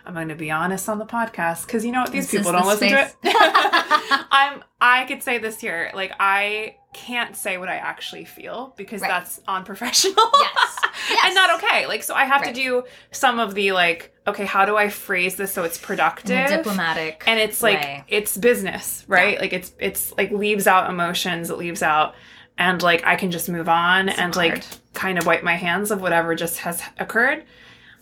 I'm 0.06 0.14
going 0.14 0.30
to 0.30 0.36
be 0.36 0.50
honest 0.50 0.88
on 0.90 0.98
the 0.98 1.06
podcast 1.06 1.66
because 1.68 1.86
you 1.86 1.92
know 1.92 2.02
what? 2.02 2.12
These 2.12 2.32
This 2.32 2.40
people 2.42 2.54
don't 2.54 2.62
the 2.64 2.68
listen 2.68 2.90
space. 2.90 3.12
to 3.12 3.18
it. 3.24 3.36
I'm. 4.32 4.64
I 4.82 5.06
could 5.06 5.22
say 5.24 5.38
this 5.38 5.60
here, 5.60 5.92
like 5.94 6.14
I 6.20 6.78
can't 6.94 7.36
say 7.36 7.58
what 7.58 7.70
I 7.70 7.76
actually 7.76 8.26
feel 8.26 8.74
because 8.78 9.02
Right. 9.02 9.10
that's 9.10 9.40
unprofessional. 9.48 10.16
Yes. 10.34 10.78
Yes. 11.10 11.20
and 11.26 11.36
not 11.36 11.62
okay. 11.64 11.86
Like 11.88 12.04
so, 12.04 12.16
I 12.16 12.24
have 12.26 12.42
Right. 12.42 12.56
to 12.56 12.60
do 12.62 12.84
some 13.12 13.40
of 13.40 13.54
the 13.54 13.72
like. 13.74 14.14
Okay, 14.26 14.46
how 14.46 14.66
do 14.66 14.76
I 14.78 14.90
phrase 14.90 15.36
this 15.36 15.52
so 15.52 15.64
it's 15.64 15.78
productive? 15.78 16.48
diplomatic. 16.50 17.24
and 17.28 17.40
it's 17.40 17.62
like 17.62 17.80
way. 17.80 18.04
it's 18.08 18.36
business 18.38 19.06
right 19.08 19.40
like 19.40 19.54
it's 19.54 19.72
it's 19.80 20.12
like 20.18 20.32
leaves 20.32 20.68
out 20.68 20.90
emotions 20.90 21.50
it 21.50 21.58
leaves 21.58 21.82
out 21.82 22.14
and 22.58 22.82
like 22.82 23.06
i 23.06 23.16
can 23.16 23.32
just 23.32 23.48
move 23.48 23.70
on 23.70 24.10
It's 24.10 24.20
and 24.20 24.34
hard. 24.36 24.50
like 24.56 24.64
kind 24.98 25.18
of 25.20 25.26
wipe 25.28 25.44
my 25.44 25.56
hands 25.56 25.92
of 25.92 26.02
whatever 26.02 26.34
just 26.34 26.58
has 26.58 26.82
occurred 26.98 27.44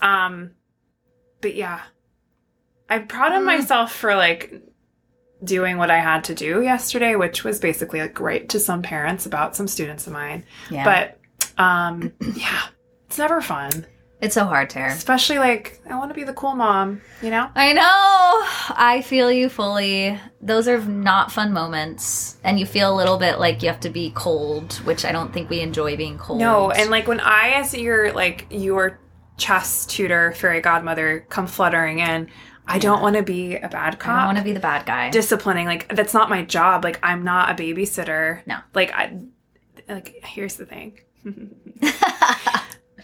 um 0.01 0.51
but 1.41 1.53
yeah 1.53 1.81
i'm 2.89 3.05
proud 3.08 3.34
of 3.34 3.41
Mm. 3.41 3.45
myself 3.45 3.93
for 3.93 4.15
like 4.15 4.63
doing 5.43 5.77
what 5.77 5.91
i 5.91 5.99
had 5.99 6.23
to 6.23 6.34
do 6.34 6.62
yesterday 6.62 7.15
which 7.15 7.43
was 7.43 7.60
basically 7.60 7.99
like 7.99 8.17
write 8.19 8.47
to 8.49 8.60
some 8.60 8.81
parents 8.81 9.25
about 9.25 9.55
some 9.58 9.67
students 9.67 10.08
of 10.08 10.13
mine 10.13 10.45
yeah. 10.71 10.86
but 10.86 11.62
um 11.62 12.13
yeah 12.38 12.62
it's 13.08 13.17
never 13.17 13.41
fun 13.41 13.86
it's 14.25 14.33
so 14.33 14.45
hard, 14.45 14.69
Tara. 14.69 14.91
especially 14.91 15.38
like 15.39 15.79
i 15.89 15.95
want 15.95 16.09
to 16.09 16.15
be 16.15 16.23
the 16.23 16.33
cool 16.33 16.55
mom 16.55 17.01
you 17.21 17.29
know 17.29 17.49
I 17.55 17.73
know. 17.73 17.83
I 18.77 19.01
feel 19.05 19.31
you 19.31 19.47
fully. 19.49 20.19
Those 20.41 20.67
are 20.67 20.79
not 20.81 21.31
fun 21.31 21.53
moments, 21.53 22.38
and 22.43 22.59
you 22.59 22.65
feel 22.65 22.93
a 22.93 22.95
little 22.95 23.17
bit 23.17 23.39
like 23.39 23.61
you 23.63 23.69
have 23.69 23.79
to 23.81 23.89
be 23.89 24.11
cold, 24.11 24.73
which 24.85 25.05
I 25.05 25.11
don't 25.11 25.33
think 25.33 25.49
we 25.49 25.61
enjoy 25.61 25.95
being 25.95 26.17
cold. 26.17 26.39
No, 26.39 26.71
and 26.71 26.89
like 26.91 27.07
when 27.07 27.19
I, 27.21 27.51
as 27.55 27.73
your 27.73 28.11
like 28.13 28.47
your 28.49 28.99
chess 29.38 29.85
tutor, 29.85 30.33
fairy 30.33 30.61
godmother, 30.61 31.25
come 31.29 31.47
fluttering 31.47 31.99
in, 31.99 32.29
I 32.67 32.79
don't 32.79 33.01
want 33.01 33.15
to 33.15 33.23
be 33.23 33.55
a 33.55 33.69
bad 33.69 33.93
I 33.95 33.97
cop. 33.97 34.17
don't 34.17 34.25
want 34.27 34.38
to 34.39 34.43
be 34.43 34.53
the 34.53 34.59
bad 34.59 34.85
guy. 34.85 35.09
disciplining. 35.11 35.65
Like 35.65 35.88
that's 35.95 36.13
not 36.13 36.29
my 36.29 36.43
job. 36.43 36.83
Like 36.83 36.99
I'm 37.03 37.23
not 37.23 37.49
a 37.51 37.63
babysitter. 37.63 38.45
No. 38.45 38.57
Like 38.73 38.91
I, 38.93 39.17
like 39.88 40.23
here's 40.25 40.55
the 40.55 40.65
thing. 40.65 40.99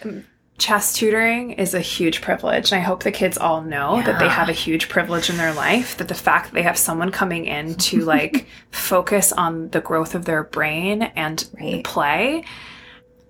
Chess 0.61 0.93
tutoring 0.93 1.53
is 1.53 1.73
a 1.73 1.79
huge 1.79 2.21
privilege, 2.21 2.71
and 2.71 2.79
I 2.79 2.83
hope 2.83 3.01
the 3.01 3.11
kids 3.11 3.35
all 3.35 3.61
know 3.61 3.99
that 4.03 4.19
they 4.19 4.27
have 4.29 4.47
a 4.47 4.53
huge 4.53 4.89
privilege 4.89 5.27
in 5.27 5.37
their 5.37 5.53
life. 5.55 5.97
That 5.97 6.07
the 6.07 6.13
fact 6.13 6.45
that 6.45 6.53
they 6.53 6.61
have 6.61 6.77
someone 6.77 7.09
coming 7.11 7.45
in 7.45 7.73
to 7.75 8.01
like 8.05 8.45
focus 8.69 9.31
on 9.31 9.69
the 9.69 9.81
growth 9.81 10.13
of 10.13 10.25
their 10.25 10.43
brain 10.43 11.01
and 11.01 11.43
Right. 11.59 11.83
play, 11.83 12.45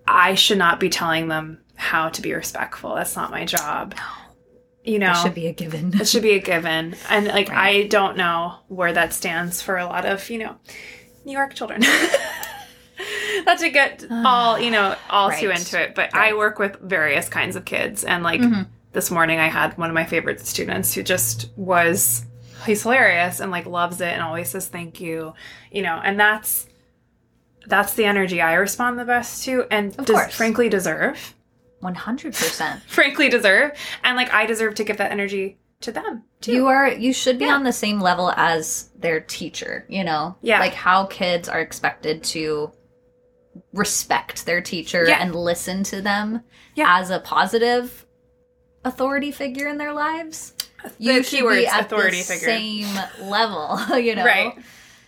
I 0.05 0.35
should 0.35 0.57
not 0.57 0.81
be 0.81 0.89
telling 0.89 1.29
them 1.29 1.59
how 1.75 2.09
to 2.09 2.21
be 2.21 2.33
respectful. 2.33 2.95
That's 2.95 3.15
not 3.15 3.31
my 3.31 3.45
job. 3.45 3.95
You 4.83 4.99
know, 4.99 5.13
That 5.13 5.23
should 5.23 5.33
be 5.35 5.47
a 5.47 5.53
given. 5.53 5.93
it 6.01 6.09
should 6.09 6.23
be 6.23 6.31
a 6.31 6.39
given. 6.39 6.95
And 7.09 7.27
like 7.27 7.47
Right. 7.47 7.83
I 7.85 7.87
don't 7.87 8.17
know 8.17 8.55
where 8.67 8.91
that 8.91 9.13
stands 9.13 9.61
for 9.61 9.77
a 9.77 9.85
lot 9.85 10.05
of, 10.05 10.29
you 10.29 10.39
know, 10.39 10.57
New 11.23 11.31
York 11.31 11.53
children. 11.53 11.81
Not 13.45 13.59
to 13.59 13.69
get 13.69 14.05
all, 14.11 14.59
you 14.59 14.71
know, 14.71 14.95
all 15.09 15.31
too 15.31 15.49
into 15.49 15.79
it, 15.81 15.95
but 15.95 16.13
I 16.15 16.33
work 16.33 16.59
with 16.59 16.77
various 16.79 17.29
kinds 17.29 17.55
of 17.55 17.65
kids 17.65 18.03
and 18.03 18.23
like 18.23 18.41
Mhm. 18.41 18.67
this 18.93 19.09
morning 19.11 19.39
I 19.39 19.47
had 19.47 19.77
one 19.77 19.89
of 19.89 19.93
my 19.93 20.05
favorite 20.05 20.39
students 20.41 20.93
who 20.93 21.03
just 21.03 21.49
was 21.55 22.25
he's 22.65 22.83
hilarious 22.83 23.39
and 23.39 23.51
like 23.51 23.65
loves 23.65 24.01
it 24.01 24.09
and 24.13 24.21
always 24.21 24.49
says 24.49 24.67
thank 24.67 24.99
you, 25.01 25.33
you 25.71 25.81
know, 25.81 25.99
and 26.03 26.19
that's 26.19 26.67
that's 27.67 27.93
the 27.93 28.05
energy 28.05 28.41
I 28.41 28.53
respond 28.55 28.97
the 28.99 29.05
best 29.05 29.43
to 29.45 29.65
and 29.71 29.95
des- 29.97 30.29
frankly 30.29 30.69
deserve. 30.69 31.35
One 31.79 31.95
hundred 31.95 32.33
percent. 32.33 32.81
Frankly 32.87 33.27
deserve. 33.29 33.71
And 34.03 34.15
like 34.15 34.31
I 34.33 34.45
deserve 34.45 34.75
to 34.75 34.83
give 34.83 34.97
that 34.97 35.11
energy 35.11 35.57
to 35.81 35.91
them. 35.91 36.23
too. 36.41 36.51
You 36.53 36.67
are. 36.67 36.87
You 36.87 37.11
should 37.11 37.39
be 37.39 37.45
Yeah. 37.45 37.55
on 37.55 37.63
the 37.63 37.73
same 37.73 37.99
level 37.99 38.31
as 38.37 38.89
their 38.99 39.19
teacher. 39.19 39.85
You 39.89 40.03
know. 40.03 40.35
Yeah. 40.41 40.59
Like 40.59 40.73
how 40.75 41.05
kids 41.05 41.49
are 41.49 41.59
expected 41.59 42.23
to 42.25 42.71
respect 43.73 44.45
their 44.45 44.61
teacher 44.61 45.05
Yeah. 45.07 45.21
and 45.21 45.33
listen 45.35 45.83
to 45.85 46.01
them 46.01 46.41
Yeah. 46.75 46.99
as 46.99 47.09
a 47.09 47.19
positive 47.19 48.05
authority 48.83 49.31
figure 49.31 49.67
in 49.67 49.77
their 49.77 49.93
lives. 49.93 50.53
The 50.83 50.91
You 50.99 51.23
should 51.23 51.47
be 51.47 51.67
at 51.67 51.81
authority 51.85 52.17
the 52.17 52.23
figure. 52.23 52.47
same 52.47 52.87
level. 53.21 53.79
You 53.97 54.15
know. 54.15 54.25
Right. 54.25 54.53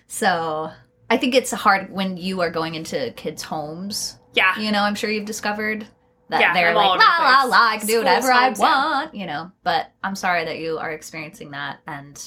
So 0.08 0.72
I 1.10 1.18
think 1.18 1.34
it's 1.36 1.52
hard 1.52 1.92
when 1.92 2.18
you 2.18 2.42
are 2.42 2.50
going 2.52 2.76
into 2.76 3.12
kids' 3.16 3.42
homes. 3.44 4.18
Yeah. 4.34 4.58
You 4.60 4.72
know, 4.72 4.82
I'm 4.84 4.96
sure 4.96 5.10
you've 5.10 5.26
discovered 5.26 5.88
that 6.30 6.39
Yeah, 6.42 6.54
they're 6.54 6.70
I'm 6.70 6.76
like, 6.76 7.00
la 7.00 7.18
la 7.20 7.44
la, 7.46 7.70
I 7.72 7.78
can 7.78 7.88
do 7.88 7.98
whatever 8.00 8.32
I 8.32 8.50
want, 8.50 9.13
you 9.13 9.26
know. 9.26 9.52
But 9.63 9.92
I'm 10.04 10.16
sorry 10.16 10.46
that 10.46 10.58
you 10.60 10.78
are 10.78 10.92
experiencing 10.92 11.52
that 11.52 11.80
and 11.88 12.20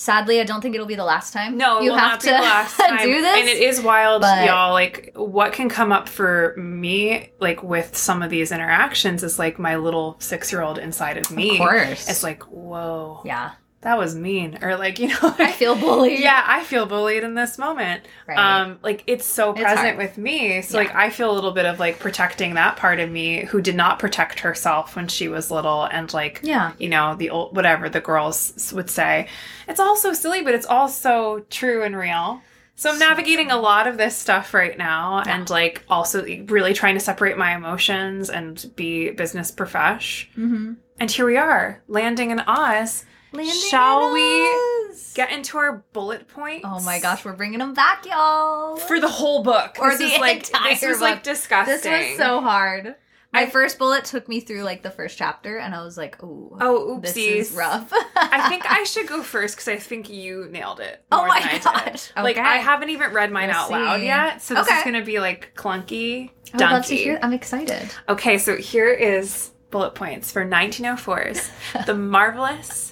Sadly, 0.00 0.40
I 0.40 0.44
don't 0.44 0.62
think 0.62 0.74
it'll 0.74 0.86
be 0.86 0.94
the 0.94 1.04
last 1.04 1.34
time. 1.34 1.58
No, 1.58 1.82
you 1.82 1.90
will 1.90 1.98
have 1.98 2.12
not 2.12 2.20
to 2.20 2.26
be 2.28 2.32
last 2.32 2.74
time. 2.78 2.96
do 3.04 3.20
this. 3.20 3.38
And 3.38 3.46
it 3.50 3.58
is 3.58 3.82
wild, 3.82 4.22
but- 4.22 4.46
y'all. 4.46 4.72
Like, 4.72 5.12
what 5.14 5.52
can 5.52 5.68
come 5.68 5.92
up 5.92 6.08
for 6.08 6.54
me, 6.56 7.32
like, 7.38 7.62
with 7.62 7.94
some 7.94 8.22
of 8.22 8.30
these 8.30 8.50
interactions 8.50 9.22
is 9.22 9.38
like 9.38 9.58
my 9.58 9.76
little 9.76 10.16
six 10.18 10.50
year 10.52 10.62
old 10.62 10.78
inside 10.78 11.18
of 11.18 11.30
me. 11.30 11.50
Of 11.50 11.58
course. 11.58 12.08
It's 12.08 12.22
like, 12.22 12.44
whoa, 12.44 13.20
yeah, 13.26 13.50
that 13.82 13.96
was 13.96 14.14
mean. 14.14 14.58
Or, 14.60 14.76
like, 14.76 14.98
you 14.98 15.08
know, 15.08 15.16
I 15.22 15.52
feel 15.52 15.74
bullied. 15.74 16.20
yeah, 16.28 16.44
I 16.46 16.62
feel 16.64 16.84
bullied 16.84 17.24
in 17.24 17.34
this 17.34 17.56
moment. 17.56 18.04
Right. 18.28 18.38
Um, 18.38 18.78
like 18.82 19.02
it's 19.06 19.24
so 19.24 19.54
present 19.54 19.96
with 19.96 20.18
me. 20.18 20.60
So 20.62 20.78
Yeah. 20.78 20.86
like 20.86 20.94
I 20.94 21.08
feel 21.08 21.30
a 21.30 21.32
little 21.32 21.52
bit 21.52 21.64
of 21.64 21.78
like 21.78 21.98
protecting 21.98 22.54
that 22.54 22.76
part 22.76 23.00
of 23.00 23.10
me 23.10 23.44
who 23.46 23.60
did 23.62 23.76
not 23.76 23.98
protect 23.98 24.40
herself 24.40 24.96
when 24.96 25.08
she 25.08 25.28
was 25.28 25.50
little 25.50 25.84
and 25.84 26.12
like 26.12 26.40
yeah. 26.42 26.72
you 26.78 26.88
know, 26.90 27.14
the 27.14 27.30
old 27.30 27.56
whatever 27.56 27.88
the 27.88 28.00
girls 28.00 28.70
would 28.74 28.90
say. 28.90 29.28
It's 29.66 29.80
all 29.80 29.96
so 29.96 30.12
silly, 30.12 30.42
but 30.42 30.54
it's 30.54 30.66
also 30.66 31.40
true 31.48 31.82
and 31.82 31.96
real. 31.96 32.42
So 32.74 32.90
I'm 32.90 32.96
So 32.98 33.08
navigating 33.08 33.50
a 33.50 33.58
lot 33.58 33.86
of 33.86 33.96
this 33.98 34.16
stuff 34.16 34.52
right 34.54 34.76
now 34.76 35.22
Yeah. 35.24 35.36
and 35.36 35.48
like 35.48 35.84
also 35.88 36.24
really 36.46 36.74
trying 36.74 36.94
to 36.94 37.00
separate 37.00 37.38
my 37.38 37.54
emotions 37.54 38.28
and 38.30 38.70
be 38.76 39.10
business 39.10 39.50
profesh. 39.50 40.28
Mm-hmm. 40.36 40.74
And 40.98 41.10
here 41.10 41.24
we 41.24 41.38
are, 41.38 41.82
landing 41.88 42.30
in 42.30 42.40
Oz. 42.40 43.06
Shall 43.70 44.12
we 44.12 44.48
Get 45.14 45.32
into 45.32 45.58
our 45.58 45.84
bullet 45.92 46.28
points. 46.28 46.64
Oh 46.68 46.80
my 46.80 46.98
gosh, 47.00 47.24
we're 47.24 47.32
bringing 47.32 47.58
them 47.58 47.74
back, 47.74 48.06
y'all. 48.06 48.76
For 48.76 49.00
the 49.00 49.08
whole 49.08 49.42
book. 49.42 49.76
Or 49.80 49.90
this 49.90 49.98
the 49.98 50.04
is 50.06 50.18
like 50.20 50.36
entire 50.48 50.70
this 50.74 50.82
is 50.82 51.00
like 51.00 51.22
disgusting. 51.22 51.90
this 51.92 52.08
was 52.10 52.16
so 52.18 52.40
hard. 52.40 52.94
My 53.32 53.42
I- 53.42 53.46
first 53.50 53.78
bullet 53.78 54.04
took 54.04 54.28
me 54.28 54.40
through 54.40 54.62
like 54.62 54.82
the 54.82 54.90
first 54.90 55.16
chapter, 55.16 55.58
and 55.58 55.72
I 55.74 55.82
was 55.84 55.96
like, 55.96 56.16
"Oh, 56.22 56.56
Oh, 56.60 56.98
this 57.00 57.12
oopsies. 57.16 57.36
is 57.36 57.52
rough." 57.52 57.92
I 58.16 58.48
think 58.48 58.68
I 58.70 58.82
should 58.92 59.06
go 59.06 59.22
first 59.22 59.54
because 59.56 59.68
I 59.68 59.76
think 59.76 60.10
you 60.10 60.48
nailed 60.50 60.80
it. 60.80 61.04
Oh 61.12 61.26
my 61.26 61.40
than 61.40 61.60
I. 61.64 61.96
Like 62.22 62.36
Okay. 62.36 62.46
I 62.46 62.56
haven't 62.56 62.90
even 62.90 63.12
read 63.12 63.30
mine 63.30 63.48
We'll 63.48 63.56
out 63.56 63.70
loud 63.70 64.02
yet, 64.02 64.42
so 64.42 64.54
this 64.54 64.66
Okay. 64.68 64.78
is 64.78 64.84
gonna 64.84 65.04
be 65.04 65.20
like 65.20 65.52
clunky, 65.56 66.30
oh, 66.30 66.32
I 66.54 66.56
would 66.56 66.60
love 66.72 66.86
to 66.86 66.94
dunky. 66.94 66.98
hear. 66.98 67.18
I'm 67.22 67.32
excited. 67.32 67.90
Okay, 68.08 68.38
so 68.38 68.56
here 68.56 68.90
is 68.90 69.50
bullet 69.70 69.94
points 69.94 70.32
for 70.32 70.44
1904's 70.44 71.50
The 71.86 71.94
Marvelous 71.94 72.90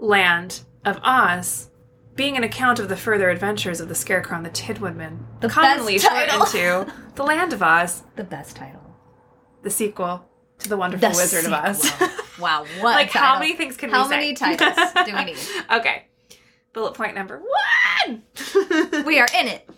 Land 0.00 0.62
of 0.84 0.98
Oz. 1.02 1.68
Being 2.16 2.36
an 2.36 2.44
account 2.44 2.78
of 2.80 2.88
the 2.88 2.96
further 2.96 3.30
adventures 3.30 3.80
of 3.80 3.88
the 3.88 3.94
Scarecrow 3.94 4.36
and 4.36 4.44
the 4.44 4.50
Tin 4.50 4.80
Woodman, 4.80 5.26
The 5.40 5.48
commonly 5.48 5.98
title. 5.98 6.44
shortened 6.44 6.88
to 6.88 6.94
The 7.14 7.22
Land 7.22 7.52
of 7.52 7.62
Oz, 7.62 8.02
The 8.16 8.24
best 8.24 8.56
title. 8.56 8.94
the 9.62 9.70
sequel 9.70 10.24
to 10.58 10.68
The 10.68 10.76
Wonderful 10.76 11.08
The 11.10 11.16
Wizard 11.16 11.44
of 11.46 11.52
Oz. 11.52 11.90
wow, 12.40 12.64
what? 12.80 12.94
like, 12.94 13.14
a 13.14 13.18
how 13.18 13.38
many 13.38 13.54
things 13.56 13.76
can 13.76 13.90
How 13.90 14.02
we 14.02 14.08
say? 14.10 14.14
How 14.14 14.20
many 14.20 14.34
titles 14.34 15.06
do 15.06 15.14
we 15.16 15.24
need? 15.24 15.38
okay. 15.72 16.06
Bullet 16.72 16.94
point 16.94 17.14
number 17.14 17.40
one. 18.04 18.22
We 19.06 19.18
are 19.18 19.28
in 19.34 19.48
it. 19.48 19.68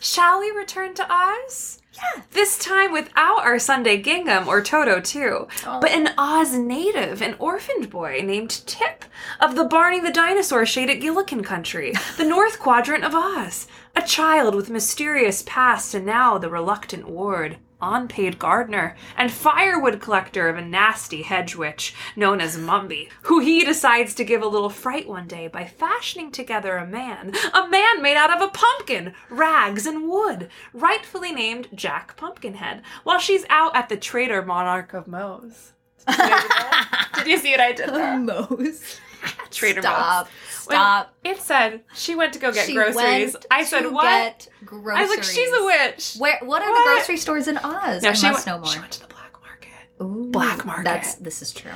Shall 0.00 0.40
we 0.40 0.50
return 0.50 0.94
to 0.94 1.06
Oz? 1.10 1.80
Yeah. 1.94 2.22
This 2.32 2.58
time 2.58 2.92
without 2.92 3.44
our 3.44 3.58
Sunday 3.58 3.96
gingham 3.98 4.48
or 4.48 4.60
Toto 4.60 5.00
too, 5.00 5.46
Oh. 5.66 5.78
but 5.80 5.90
an 5.92 6.10
Oz 6.18 6.54
native, 6.54 7.22
an 7.22 7.36
orphaned 7.38 7.88
boy 7.90 8.20
named 8.24 8.50
Tip 8.66 9.04
of 9.40 9.54
the 9.54 9.64
Barney 9.64 10.00
the 10.00 10.10
Dinosaur 10.10 10.66
shade 10.66 10.90
at 10.90 11.00
Gillikin 11.00 11.44
Country, 11.44 11.92
the 12.16 12.24
North 12.24 12.58
Quadrant 12.58 13.04
of 13.04 13.14
Oz. 13.14 13.66
A 13.96 14.02
child 14.02 14.54
with 14.56 14.70
mysterious 14.70 15.44
past 15.46 15.94
and 15.94 16.04
now 16.04 16.36
the 16.36 16.50
reluctant 16.50 17.08
ward, 17.08 17.58
unpaid 17.92 18.38
gardener, 18.38 18.96
and 19.16 19.30
firewood 19.30 20.00
collector 20.00 20.48
of 20.48 20.56
a 20.56 20.62
nasty 20.62 21.22
hedge 21.22 21.54
witch 21.54 21.94
known 22.16 22.40
as 22.40 22.56
Mombi, 22.56 23.08
who 23.22 23.40
he 23.40 23.64
decides 23.64 24.14
to 24.14 24.24
give 24.24 24.42
a 24.42 24.48
little 24.48 24.70
fright 24.70 25.08
one 25.08 25.26
day 25.26 25.48
by 25.48 25.64
fashioning 25.64 26.30
together 26.30 26.76
a 26.76 26.86
man, 26.86 27.32
a 27.52 27.68
man 27.68 28.02
made 28.02 28.16
out 28.16 28.34
of 28.34 28.40
a 28.40 28.50
pumpkin, 28.50 29.14
rags, 29.30 29.86
and 29.86 30.08
wood, 30.08 30.48
rightfully 30.72 31.32
named 31.32 31.68
Jack 31.74 32.16
Pumpkinhead, 32.16 32.82
while 33.02 33.18
she's 33.18 33.44
out 33.48 33.76
at 33.76 33.88
the 33.88 33.96
traitor 33.96 34.42
monarch 34.42 34.94
of 34.94 35.06
Moe's. 35.06 35.72
Did 36.08 37.26
you, 37.26 37.38
see 37.38 37.52
what 37.52 37.60
I 37.60 37.72
did 37.72 37.88
there? 37.88 38.18
Did 38.18 39.00
you 39.28 39.30
see 39.30 39.32
what 39.32 39.40
I 39.40 39.40
did 39.40 39.40
there? 39.40 39.42
Most. 39.42 39.52
Traitor 39.52 39.82
Stop. 39.82 40.26
When 40.66 40.76
Stop. 40.76 41.14
It 41.24 41.38
said 41.40 41.80
she 41.94 42.14
went 42.14 42.32
to 42.34 42.38
go 42.38 42.52
get 42.52 42.66
She 42.66 42.74
groceries. 42.74 43.32
went 43.34 43.46
I 43.50 43.64
said 43.64 43.80
to 43.82 43.90
what? 43.90 44.04
Get 44.04 44.48
I 44.62 44.64
groceries. 44.64 45.08
was 45.08 45.16
like, 45.16 45.24
she's 45.24 45.52
a 45.52 45.64
witch. 45.64 46.14
Where? 46.18 46.38
What 46.42 46.62
are 46.62 46.70
What? 46.70 46.84
the 46.84 46.94
grocery 46.96 47.16
stores 47.18 47.48
in 47.48 47.58
Oz? 47.58 48.02
No, 48.02 48.10
I 48.10 48.12
she 48.12 48.26
must 48.30 48.46
went, 48.46 48.46
know 48.46 48.58
more. 48.64 48.72
she 48.72 48.78
went 48.80 48.92
to 48.92 49.00
the 49.00 49.06
black 49.08 49.32
market. 49.42 49.68
Ooh, 50.02 50.30
Black 50.30 50.64
market. 50.64 50.84
That's 50.84 51.14
this 51.16 51.42
is 51.42 51.52
true. 51.52 51.70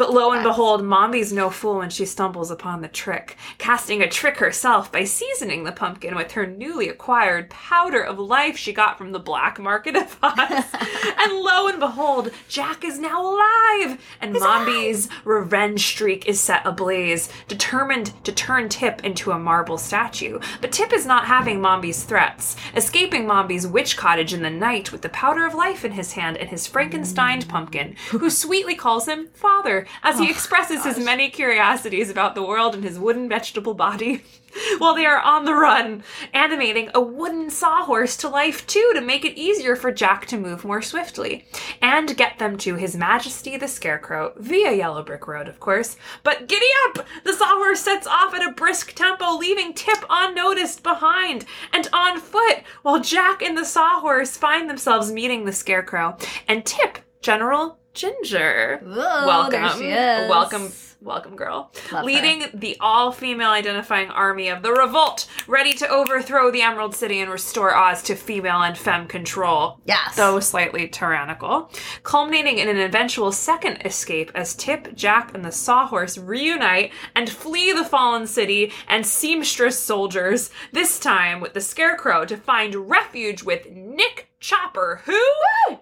But 0.00 0.14
lo 0.14 0.32
and 0.32 0.42
behold, 0.42 0.82
Mombi's 0.82 1.30
no 1.30 1.50
fool 1.50 1.76
when 1.76 1.90
she 1.90 2.06
stumbles 2.06 2.50
upon 2.50 2.80
the 2.80 2.88
trick, 2.88 3.36
casting 3.58 4.00
a 4.00 4.08
trick 4.08 4.38
herself 4.38 4.90
by 4.90 5.04
seasoning 5.04 5.64
the 5.64 5.72
pumpkin 5.72 6.16
with 6.16 6.32
her 6.32 6.46
newly 6.46 6.88
acquired 6.88 7.50
powder 7.50 8.00
of 8.00 8.18
life 8.18 8.56
she 8.56 8.72
got 8.72 8.96
from 8.96 9.12
the 9.12 9.18
black 9.18 9.58
market 9.58 9.96
of 9.96 10.16
Oz. 10.22 10.64
and 11.18 11.34
lo 11.34 11.68
and 11.68 11.78
behold, 11.78 12.30
Jack 12.48 12.82
is 12.82 12.98
now 12.98 13.20
alive, 13.20 14.00
and 14.22 14.32
Mombi's 14.32 15.10
revenge 15.26 15.86
streak 15.86 16.26
is 16.26 16.40
set 16.40 16.64
ablaze, 16.64 17.28
determined 17.46 18.14
to 18.24 18.32
turn 18.32 18.70
Tip 18.70 19.04
into 19.04 19.32
a 19.32 19.38
marble 19.38 19.76
statue. 19.76 20.40
But 20.62 20.72
Tip 20.72 20.94
is 20.94 21.04
not 21.04 21.26
having 21.26 21.60
Mombi's 21.60 22.04
threats, 22.04 22.56
escaping 22.74 23.26
Mombi's 23.26 23.66
witch 23.66 23.98
cottage 23.98 24.32
in 24.32 24.40
the 24.40 24.48
night 24.48 24.92
with 24.92 25.02
the 25.02 25.10
powder 25.10 25.44
of 25.44 25.52
life 25.52 25.84
in 25.84 25.92
his 25.92 26.12
hand 26.12 26.38
and 26.38 26.48
his 26.48 26.66
Frankenstein 26.66 27.42
pumpkin, 27.42 27.96
who 28.12 28.30
sweetly 28.30 28.74
calls 28.74 29.06
him 29.06 29.28
father 29.34 29.86
as 30.02 30.18
he 30.18 30.26
oh, 30.26 30.30
expresses 30.30 30.84
his 30.84 30.98
many 30.98 31.30
curiosities 31.30 32.10
about 32.10 32.34
the 32.34 32.42
world 32.42 32.74
in 32.74 32.82
his 32.82 32.98
wooden 32.98 33.28
vegetable 33.28 33.74
body. 33.74 34.22
While 34.78 34.94
they 34.94 35.06
are 35.06 35.20
on 35.20 35.44
the 35.44 35.54
run, 35.54 36.02
animating 36.34 36.90
a 36.92 37.00
wooden 37.00 37.50
sawhorse 37.50 38.16
to 38.18 38.28
life 38.28 38.66
too 38.66 38.90
to 38.94 39.00
make 39.00 39.24
it 39.24 39.38
easier 39.38 39.76
for 39.76 39.92
Jack 39.92 40.26
to 40.26 40.36
move 40.36 40.64
more 40.64 40.82
swiftly, 40.82 41.46
and 41.80 42.16
get 42.16 42.38
them 42.38 42.58
to 42.58 42.74
His 42.74 42.96
Majesty 42.96 43.56
the 43.56 43.68
Scarecrow 43.68 44.32
via 44.36 44.72
Yellow 44.72 45.04
Brick 45.04 45.28
Road, 45.28 45.46
of 45.46 45.60
course. 45.60 45.96
But 46.24 46.48
giddy 46.48 46.66
up! 46.86 47.06
The 47.24 47.32
sawhorse 47.32 47.80
sets 47.80 48.06
off 48.06 48.34
at 48.34 48.46
a 48.46 48.52
brisk 48.52 48.94
tempo, 48.94 49.36
leaving 49.36 49.72
Tip 49.72 50.04
unnoticed 50.10 50.82
behind 50.82 51.44
and 51.72 51.88
on 51.92 52.18
foot, 52.18 52.62
while 52.82 53.00
Jack 53.00 53.42
and 53.42 53.56
the 53.56 53.64
sawhorse 53.64 54.36
find 54.36 54.68
themselves 54.68 55.12
meeting 55.12 55.44
the 55.44 55.52
Scarecrow, 55.52 56.16
and 56.48 56.66
Tip, 56.66 56.98
General 57.22 57.79
Ginger. 58.00 58.80
Whoa, 58.82 59.26
welcome, 59.26 59.60
there 59.60 59.70
she 59.72 59.90
is. 59.90 60.30
welcome, 60.30 60.72
welcome, 61.02 61.36
girl. 61.36 61.70
Love 61.92 62.00
her. 62.00 62.02
Leading 62.02 62.44
the 62.54 62.78
all-female 62.80 63.50
identifying 63.50 64.08
army 64.08 64.48
of 64.48 64.62
the 64.62 64.72
Revolt, 64.72 65.28
ready 65.46 65.74
to 65.74 65.86
overthrow 65.86 66.50
the 66.50 66.62
Emerald 66.62 66.94
City 66.94 67.20
and 67.20 67.30
restore 67.30 67.76
Oz 67.76 68.02
to 68.04 68.14
female 68.14 68.62
and 68.62 68.78
femme 68.78 69.06
control. 69.06 69.80
Yes. 69.84 70.16
Though 70.16 70.40
slightly 70.40 70.88
tyrannical, 70.88 71.70
culminating 72.02 72.56
in 72.56 72.68
an 72.68 72.78
eventual 72.78 73.32
second 73.32 73.82
escape 73.84 74.30
as 74.34 74.54
Tip, 74.54 74.94
Jack, 74.94 75.34
and 75.34 75.44
the 75.44 75.52
Sawhorse 75.52 76.16
reunite 76.16 76.92
and 77.14 77.28
flee 77.28 77.72
the 77.72 77.84
fallen 77.84 78.26
city 78.26 78.72
and 78.88 79.04
seamstress 79.04 79.78
soldiers, 79.78 80.50
this 80.72 80.98
time 80.98 81.38
with 81.38 81.52
the 81.52 81.60
Scarecrow 81.60 82.24
to 82.24 82.38
find 82.38 82.88
refuge 82.88 83.42
with 83.42 83.70
Nick 83.70 84.30
Chopper, 84.40 85.02
who? 85.04 85.20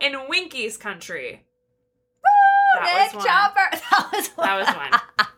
In 0.01 0.27
Winkie's 0.29 0.77
country. 0.77 1.45
That 2.75 3.11
Nick 3.13 3.15
was 3.15 3.25
one. 3.25 3.27
Chopper. 3.27 3.69
That 3.91 4.13
was 4.13 4.29
one. 4.29 4.47
That 4.47 4.57
was 4.59 4.67
one. 4.77 5.29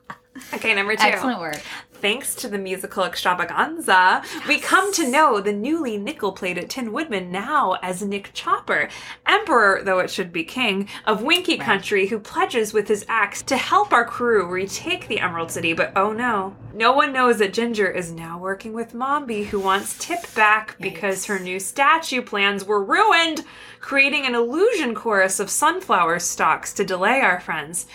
Okay, 0.53 0.75
number 0.75 0.97
two. 0.97 1.03
Excellent 1.03 1.41
work. 1.41 1.61
Thanks 2.01 2.35
to 2.37 2.49
the 2.49 2.57
musical 2.57 3.05
extravaganza, 3.05 4.23
we 4.49 4.59
come 4.59 4.91
to 4.95 5.07
know 5.07 5.39
the 5.39 5.53
newly 5.53 5.99
nickel 5.99 6.33
plated 6.33 6.71
Tin 6.71 6.93
Woodman 6.93 7.31
now 7.31 7.77
as 7.83 8.01
Nick 8.03 8.31
Chopper, 8.33 8.89
Emperor, 9.27 9.83
though 9.85 9.99
it 9.99 10.11
should 10.11 10.33
be 10.33 10.43
King, 10.43 10.89
of 11.05 11.23
Winkie 11.23 11.59
Country, 11.59 12.07
who 12.07 12.19
pledges 12.19 12.73
with 12.73 12.89
his 12.89 13.05
axe 13.07 13.43
to 13.43 13.57
help 13.59 13.93
our 13.93 14.07
crew 14.07 14.47
retake 14.51 15.09
the 15.09 15.21
Emerald 15.21 15.51
City. 15.51 15.75
But 15.75 15.93
oh 15.95 16.15
no, 16.15 16.57
no 16.73 16.93
one 16.93 17.13
knows 17.13 17.39
that 17.39 17.53
Ginger 17.53 17.91
is 17.91 18.13
now 18.13 18.39
working 18.39 18.73
with 18.73 18.95
Mombi, 18.95 19.45
who 19.45 19.61
wants 19.61 19.99
Tip 19.99 20.35
back 20.35 20.77
because 20.81 21.27
her 21.27 21.39
new 21.39 21.61
statue 21.61 22.23
plans 22.23 22.65
were 22.65 22.83
ruined, 22.83 23.45
creating 23.81 24.25
an 24.25 24.35
illusion 24.35 24.95
chorus 24.95 25.39
of 25.39 25.51
sunflower 25.51 26.21
stalks 26.21 26.73
to 26.73 26.85
delay 26.85 27.21
our 27.21 27.41
friends. 27.41 27.87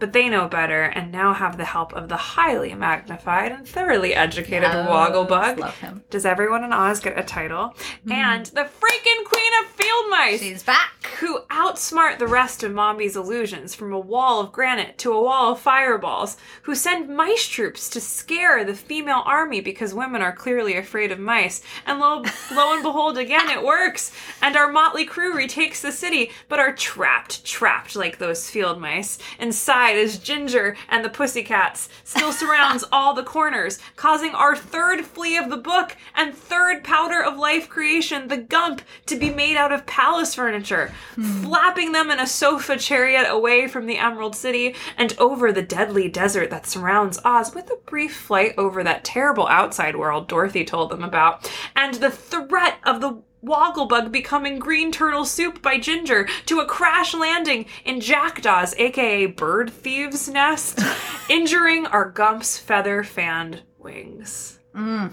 But 0.00 0.12
they 0.12 0.28
know 0.28 0.48
better 0.48 0.82
and 0.82 1.12
now 1.12 1.32
have 1.32 1.56
the 1.56 1.64
help 1.64 1.92
of 1.94 2.08
the 2.08 2.16
highly 2.16 2.74
magnified 2.74 3.52
and 3.52 3.66
thoroughly 3.66 4.12
educated 4.14 4.64
Yes, 4.64 4.88
Wogglebug. 4.88 5.58
Love 5.58 5.78
him. 5.78 6.02
Does 6.10 6.26
everyone 6.26 6.64
in 6.64 6.72
Oz 6.72 7.00
get 7.00 7.18
a 7.18 7.22
title? 7.22 7.68
Mm-hmm. 7.68 8.12
And 8.12 8.46
the 8.46 8.62
freaking 8.62 9.24
Queen 9.24 9.52
of 9.62 9.70
Field 9.70 10.04
mice 10.10 10.40
She's 10.40 10.62
back. 10.64 11.06
who 11.20 11.40
outsmart 11.50 12.18
the 12.18 12.26
rest 12.26 12.64
of 12.64 12.72
Mombi's 12.72 13.14
illusions 13.16 13.74
from 13.74 13.92
a 13.92 13.98
wall 13.98 14.40
of 14.40 14.50
granite 14.52 14.98
to 14.98 15.12
a 15.12 15.22
wall 15.22 15.52
of 15.52 15.60
fireballs, 15.60 16.36
who 16.62 16.74
send 16.74 17.08
mice 17.14 17.46
troops 17.46 17.88
to 17.90 18.00
scare 18.00 18.64
the 18.64 18.74
female 18.74 19.22
army 19.24 19.60
because 19.60 19.94
women 19.94 20.22
are 20.22 20.32
clearly 20.34 20.76
afraid 20.76 21.12
of 21.12 21.20
mice. 21.20 21.62
And 21.86 22.00
lo, 22.00 22.24
lo 22.52 22.74
and 22.74 22.82
behold, 22.82 23.16
again, 23.16 23.48
it 23.48 23.62
works. 23.62 24.10
And 24.42 24.56
our 24.56 24.70
motley 24.70 25.04
crew 25.04 25.34
retakes 25.36 25.80
the 25.80 25.92
city, 25.92 26.32
but 26.48 26.58
are 26.58 26.74
trapped, 26.74 27.44
trapped 27.44 27.94
like 27.94 28.18
those 28.18 28.50
field 28.50 28.80
mice, 28.80 29.18
inside 29.38 29.83
as 29.92 30.18
Ginger 30.18 30.76
and 30.88 31.04
the 31.04 31.10
pussycats. 31.10 31.88
Still 32.04 32.32
surrounds 32.32 32.84
all 32.92 33.14
the 33.14 33.22
corners, 33.22 33.78
causing 33.96 34.30
our 34.30 34.56
third 34.56 35.04
flea 35.04 35.36
of 35.36 35.50
the 35.50 35.56
book 35.56 35.96
and 36.14 36.34
third 36.34 36.84
powder 36.84 37.22
of 37.22 37.38
life 37.38 37.68
creation, 37.68 38.28
the 38.28 38.38
Gump, 38.38 38.82
to 39.06 39.16
be 39.16 39.30
made 39.30 39.56
out 39.56 39.72
of 39.72 39.86
palace 39.86 40.34
furniture, 40.34 40.92
hmm. 41.14 41.42
flapping 41.42 41.92
them 41.92 42.10
in 42.10 42.20
a 42.20 42.26
sofa 42.26 42.76
chariot 42.76 43.26
away 43.28 43.68
from 43.68 43.86
the 43.86 43.98
Emerald 43.98 44.34
City 44.34 44.74
and 44.96 45.14
over 45.18 45.52
the 45.52 45.62
deadly 45.62 46.08
desert 46.08 46.50
that 46.50 46.66
surrounds 46.66 47.18
Oz, 47.24 47.54
with 47.54 47.70
a 47.70 47.76
brief 47.86 48.16
flight 48.16 48.54
over 48.58 48.82
that 48.82 49.04
terrible 49.04 49.46
outside 49.48 49.96
world 49.96 50.28
Dorothy 50.28 50.64
told 50.64 50.90
them 50.90 51.02
about, 51.02 51.50
and 51.76 51.94
the 51.94 52.10
threat 52.10 52.78
of 52.84 53.00
the 53.00 53.22
Wogglebug 53.44 54.10
becoming 54.10 54.58
green 54.58 54.90
turtle 54.90 55.24
soup 55.24 55.60
by 55.62 55.78
Ginger 55.78 56.26
to 56.46 56.60
a 56.60 56.66
crash 56.66 57.14
landing 57.14 57.66
in 57.84 58.00
Jackdaw's, 58.00 58.74
aka 58.76 59.26
Bird 59.26 59.70
Thieves' 59.70 60.28
nest, 60.28 60.80
injuring 61.28 61.86
our 61.86 62.10
Gump's 62.10 62.58
feather 62.58 63.04
fanned 63.04 63.62
wings. 63.78 64.58
Mm. 64.74 65.12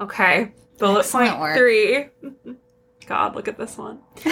Okay, 0.00 0.52
bullet 0.78 1.00
Excellent 1.00 1.30
point 1.30 1.40
work. 1.40 1.56
three. 1.56 2.08
God, 3.06 3.34
look 3.34 3.48
at 3.48 3.58
this 3.58 3.76
one. 3.78 4.00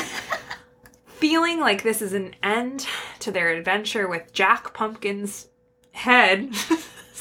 Feeling 1.07 1.61
like 1.61 1.83
this 1.83 2.01
is 2.01 2.13
an 2.13 2.35
end 2.43 2.87
to 3.19 3.31
their 3.31 3.51
adventure 3.51 4.09
with 4.09 4.33
Jack 4.33 4.73
Pumpkin's 4.73 5.49
head. 5.93 6.55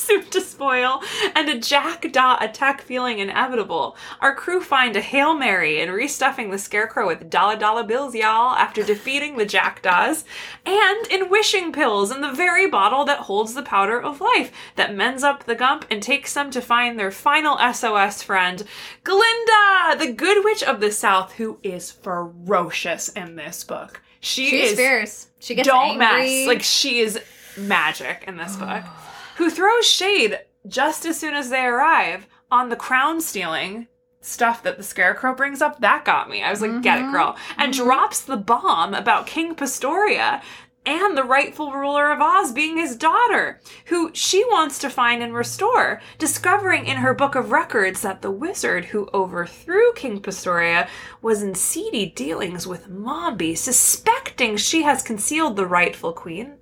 Soup 0.10 0.30
to 0.32 0.42
spoil, 0.42 1.04
and 1.36 1.48
a 1.50 1.60
jackdaw 1.60 2.38
attack 2.42 2.82
feeling 2.82 3.20
inevitable. 3.20 3.96
Our 4.22 4.34
crew 4.34 4.60
find 4.60 4.96
a 4.96 5.02
Hail 5.02 5.36
Mary 5.36 5.80
in 5.80 5.90
restuffing 5.90 6.50
the 6.50 6.58
scarecrow 6.58 7.06
with 7.06 7.30
dollar 7.30 7.56
dollar 7.56 7.84
bills, 7.84 8.16
y'all, 8.16 8.56
after 8.56 8.82
defeating 8.84 9.38
the 9.38 9.46
jackdaws, 9.46 10.26
and 10.66 11.06
in 11.08 11.30
wishing 11.30 11.72
pills 11.72 12.12
in 12.12 12.22
the 12.22 12.32
very 12.32 12.68
bottle 12.68 13.06
that 13.06 13.20
holds 13.20 13.54
the 13.54 13.62
powder 13.62 14.02
of 14.02 14.20
life 14.20 14.52
that 14.78 14.96
mends 14.96 15.24
up 15.24 15.44
the 15.44 15.54
gump 15.54 15.86
and 15.92 16.02
takes 16.02 16.34
them 16.34 16.50
to 16.50 16.60
find 16.62 16.98
their 16.98 17.12
final 17.12 17.58
SOS 17.72 18.24
friend, 18.24 18.64
Glinda, 19.04 19.96
the 20.00 20.12
good 20.12 20.44
witch 20.44 20.64
of 20.64 20.80
the 20.80 20.92
south, 20.92 21.34
who 21.34 21.60
is 21.62 21.92
ferocious 21.92 23.10
in 23.10 23.36
this 23.36 23.64
book. 23.64 24.02
She 24.22 24.50
She's 24.50 24.72
is 24.72 24.78
fierce. 24.78 25.28
She 25.40 25.54
gets 25.56 25.68
don't 25.68 26.02
angry. 26.02 26.46
mess. 26.46 26.48
Like 26.48 26.64
she 26.64 27.00
is 27.00 27.20
magic 27.58 28.24
in 28.28 28.38
this 28.38 28.56
book. 28.56 28.84
Who 29.40 29.50
throws 29.50 29.88
shade 29.88 30.38
just 30.68 31.06
as 31.06 31.18
soon 31.18 31.34
as 31.34 31.50
they 31.50 31.64
arrive 31.64 32.28
on 32.52 32.68
the 32.68 32.76
crown 32.76 33.22
stealing 33.22 33.88
stuff 34.20 34.62
that 34.64 34.76
the 34.76 34.84
scarecrow 34.84 35.34
brings 35.34 35.62
up. 35.62 35.80
That 35.80 36.04
got 36.04 36.30
me. 36.30 36.44
I 36.44 36.52
was 36.52 36.62
like, 36.62 36.82
get 36.82 36.98
it, 36.98 37.04
mm-hmm. 37.04 37.14
girl. 37.14 37.38
And 37.58 37.74
mm-hmm. 37.74 37.86
drops 37.86 38.20
the 38.20 38.36
bomb 38.36 38.94
about 38.94 39.28
King 39.28 39.56
Pastoria 39.56 40.42
and 40.86 41.18
the 41.18 41.24
rightful 41.24 41.72
ruler 41.72 42.12
of 42.12 42.20
Oz 42.20 42.52
being 42.52 42.76
his 42.76 42.98
daughter, 42.98 43.62
who 43.86 44.12
she 44.14 44.44
wants 44.44 44.78
to 44.80 44.90
find 44.90 45.24
and 45.24 45.34
restore, 45.34 46.02
discovering 46.18 46.86
in 46.86 46.98
her 46.98 47.14
book 47.14 47.36
of 47.36 47.52
records 47.52 48.02
that 48.02 48.22
the 48.22 48.32
wizard 48.32 48.84
who 48.84 49.10
overthrew 49.14 49.94
King 49.94 50.20
Pastoria 50.20 50.90
was 51.22 51.42
in 51.42 51.56
seedy 51.56 52.08
dealings 52.08 52.68
with 52.68 52.90
Mombi, 52.90 53.58
suspecting 53.58 54.58
she 54.58 54.84
has 54.84 55.02
concealed 55.02 55.56
the 55.56 55.66
rightful 55.66 56.12
queen 56.12 56.59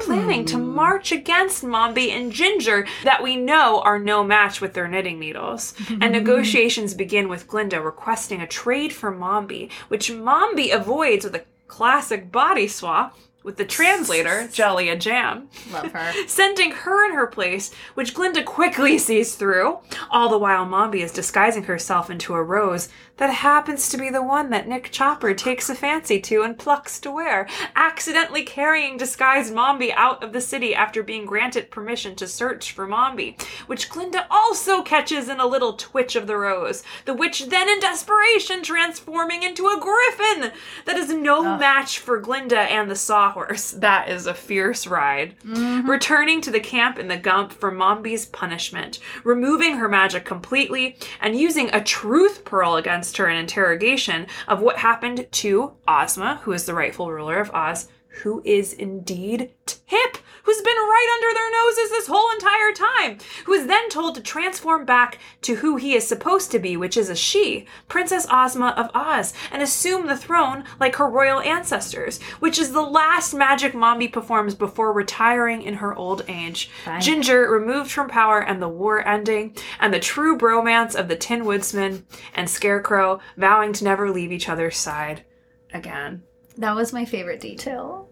planning 0.00 0.44
to 0.46 0.56
hmm. 0.56 0.74
march 0.74 1.12
against 1.12 1.64
Mombi 1.64 2.10
and 2.10 2.32
Ginger 2.32 2.86
that 3.04 3.22
we 3.22 3.36
know 3.36 3.80
are 3.80 3.98
no 3.98 4.24
match 4.24 4.60
with 4.60 4.74
their 4.74 4.88
knitting 4.88 5.18
needles. 5.18 5.74
and 6.00 6.12
negotiations 6.12 6.94
begin 6.94 7.28
with 7.28 7.48
Glinda 7.48 7.80
requesting 7.80 8.40
a 8.40 8.46
trade 8.46 8.92
for 8.92 9.12
Mombi, 9.12 9.70
which 9.88 10.10
Mombi 10.10 10.74
avoids 10.74 11.24
with 11.24 11.34
a 11.34 11.44
classic 11.66 12.32
body 12.32 12.66
swap 12.66 13.16
with 13.42 13.56
the 13.56 13.64
translator, 13.64 14.48
Jellia 14.52 14.98
Jamb. 14.98 15.48
Love 15.72 15.92
her. 15.92 16.12
sending 16.26 16.72
her 16.72 17.06
in 17.08 17.14
her 17.14 17.26
place, 17.26 17.72
which 17.94 18.14
Glinda 18.14 18.42
quickly 18.42 18.98
sees 18.98 19.34
through, 19.36 19.78
all 20.10 20.28
the 20.28 20.38
while 20.38 20.66
Mombi 20.66 21.02
is 21.02 21.12
disguising 21.12 21.64
herself 21.64 22.10
into 22.10 22.34
a 22.34 22.42
rose 22.42 22.88
that 23.18 23.30
happens 23.30 23.88
to 23.88 23.98
be 23.98 24.10
the 24.10 24.22
one 24.22 24.50
that 24.50 24.68
Nick 24.68 24.90
Chopper 24.90 25.34
takes 25.34 25.68
a 25.68 25.74
fancy 25.74 26.20
to 26.20 26.42
and 26.42 26.58
plucks 26.58 26.98
to 27.00 27.10
wear, 27.10 27.48
accidentally 27.76 28.42
carrying 28.42 28.96
disguised 28.96 29.52
Mombi 29.52 29.92
out 29.94 30.22
of 30.22 30.32
the 30.32 30.40
city 30.40 30.74
after 30.74 31.02
being 31.02 31.26
granted 31.26 31.70
permission 31.70 32.14
to 32.16 32.26
search 32.26 32.72
for 32.72 32.86
Mombi, 32.86 33.40
which 33.66 33.90
Glinda 33.90 34.26
also 34.30 34.82
catches 34.82 35.28
in 35.28 35.40
a 35.40 35.46
little 35.46 35.72
twitch 35.72 36.16
of 36.16 36.26
the 36.26 36.36
rose, 36.36 36.82
the 37.04 37.14
witch 37.14 37.46
then 37.46 37.68
in 37.68 37.80
desperation 37.80 38.62
transforming 38.62 39.42
into 39.42 39.66
a 39.66 39.80
griffin 39.80 40.52
that 40.84 40.96
is 40.96 41.12
no 41.12 41.56
match 41.56 41.98
for 41.98 42.20
Glinda 42.20 42.60
and 42.60 42.90
the 42.90 42.96
sawhorse. 43.28 43.72
That 43.72 44.08
is 44.08 44.26
a 44.26 44.34
fierce 44.34 44.86
ride. 44.86 45.34
Mm-hmm. 45.40 45.88
Returning 45.88 46.40
to 46.42 46.50
the 46.50 46.60
camp 46.60 46.98
in 46.98 47.08
the 47.08 47.16
Gump 47.16 47.52
for 47.52 47.70
Mombi's 47.70 48.26
punishment, 48.26 48.98
removing 49.24 49.76
her 49.76 49.88
magic 49.88 50.24
completely, 50.24 50.96
and 51.20 51.38
using 51.38 51.70
a 51.72 51.82
truth 51.82 52.44
pearl 52.44 52.76
against 52.76 53.16
her 53.16 53.28
in 53.28 53.36
interrogation 53.36 54.26
of 54.46 54.60
what 54.60 54.78
happened 54.78 55.26
to 55.30 55.72
Ozma, 55.86 56.40
who 56.42 56.52
is 56.52 56.66
the 56.66 56.74
rightful 56.74 57.10
ruler 57.10 57.38
of 57.38 57.50
Oz, 57.52 57.88
who 58.22 58.42
is 58.44 58.72
indeed 58.72 59.52
Tip, 59.66 60.18
who's 60.42 60.60
been 60.62 60.76
right 60.76 61.18
under 61.18 61.34
their 61.34 61.50
noses 61.50 61.90
this 61.90 62.06
whole 62.06 62.30
entire 62.32 62.72
time, 62.72 63.18
who 63.46 63.52
is 63.52 63.66
then 63.66 63.88
told 63.88 64.14
to 64.14 64.20
transform 64.20 64.84
back 64.84 65.18
to 65.42 65.56
who 65.56 65.76
he 65.76 65.94
is 65.94 66.06
supposed 66.06 66.50
to 66.50 66.58
be, 66.58 66.76
which 66.76 66.96
is 66.96 67.08
a 67.08 67.16
she, 67.16 67.66
Princess 67.88 68.26
Ozma 68.30 68.74
of 68.76 68.90
Oz, 68.94 69.32
and 69.52 69.62
assume 69.62 70.06
the 70.06 70.16
throne 70.16 70.64
like 70.80 70.96
her 70.96 71.08
royal 71.08 71.40
ancestors, 71.40 72.20
which 72.40 72.58
is 72.58 72.72
the 72.72 72.82
last 72.82 73.34
magic 73.34 73.72
Mombi 73.72 74.12
performs 74.12 74.54
before 74.54 74.92
retiring 74.92 75.62
in 75.62 75.74
her 75.74 75.94
old 75.94 76.24
age. 76.28 76.70
Fine. 76.84 77.00
Ginger 77.00 77.50
removed 77.50 77.90
from 77.90 78.08
power 78.08 78.40
and 78.40 78.60
the 78.60 78.68
war 78.68 79.06
ending, 79.06 79.56
and 79.80 79.92
the 79.92 80.00
true 80.00 80.36
bromance 80.36 80.94
of 80.94 81.08
the 81.08 81.16
Tin 81.16 81.44
Woodsman 81.44 82.06
and 82.34 82.48
Scarecrow 82.48 83.20
vowing 83.36 83.72
to 83.74 83.84
never 83.84 84.10
leave 84.10 84.32
each 84.32 84.48
other's 84.48 84.76
side 84.76 85.24
again. 85.72 86.22
That 86.56 86.74
was 86.74 86.92
my 86.92 87.04
favorite 87.04 87.40
detail. 87.40 88.07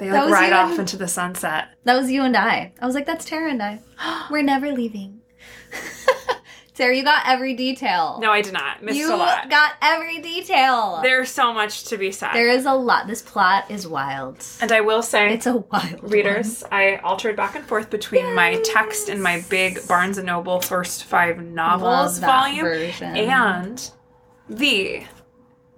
They 0.00 0.10
like 0.10 0.30
ride 0.30 0.52
off 0.52 0.78
into 0.78 0.96
the 0.96 1.08
sunset. 1.08 1.68
That 1.84 1.94
was 1.96 2.10
you 2.10 2.22
and 2.22 2.36
I. 2.36 2.72
I 2.80 2.86
was 2.86 2.94
like, 2.94 3.06
that's 3.06 3.24
Tara 3.24 3.50
and 3.50 3.62
I. 3.62 3.80
We're 4.30 4.42
never 4.42 4.72
leaving. 4.72 5.20
Tara, 6.74 6.96
you 6.96 7.02
got 7.02 7.24
every 7.26 7.52
detail. 7.52 8.18
No, 8.22 8.30
I 8.30 8.40
did 8.40 8.54
not. 8.54 8.82
Missed 8.82 8.96
you 8.96 9.12
a 9.12 9.16
lot. 9.16 9.50
got 9.50 9.72
every 9.82 10.18
detail. 10.20 11.00
There's 11.02 11.28
so 11.30 11.52
much 11.52 11.84
to 11.84 11.98
be 11.98 12.10
said. 12.10 12.32
there 12.32 12.48
is 12.48 12.64
a 12.64 12.72
lot. 12.72 13.06
This 13.06 13.20
plot 13.20 13.70
is 13.70 13.86
wild. 13.86 14.42
and 14.62 14.72
I 14.72 14.80
will 14.80 15.02
say, 15.02 15.34
It's 15.34 15.46
a 15.46 15.58
wild 15.58 16.10
readers, 16.10 16.64
I 16.72 16.96
altered 17.04 17.36
back 17.36 17.54
and 17.54 17.66
forth 17.66 17.90
between 17.90 18.34
my 18.34 18.58
text 18.64 19.10
and 19.10 19.22
my 19.22 19.44
big 19.50 19.86
Barnes 19.88 20.16
and 20.16 20.26
Noble 20.26 20.60
first 20.60 21.04
five 21.04 21.36
one. 21.36 21.54
novels 21.54 22.18
volume 22.18 22.64
version. 22.64 23.14
and 23.14 23.90
the 24.48 25.04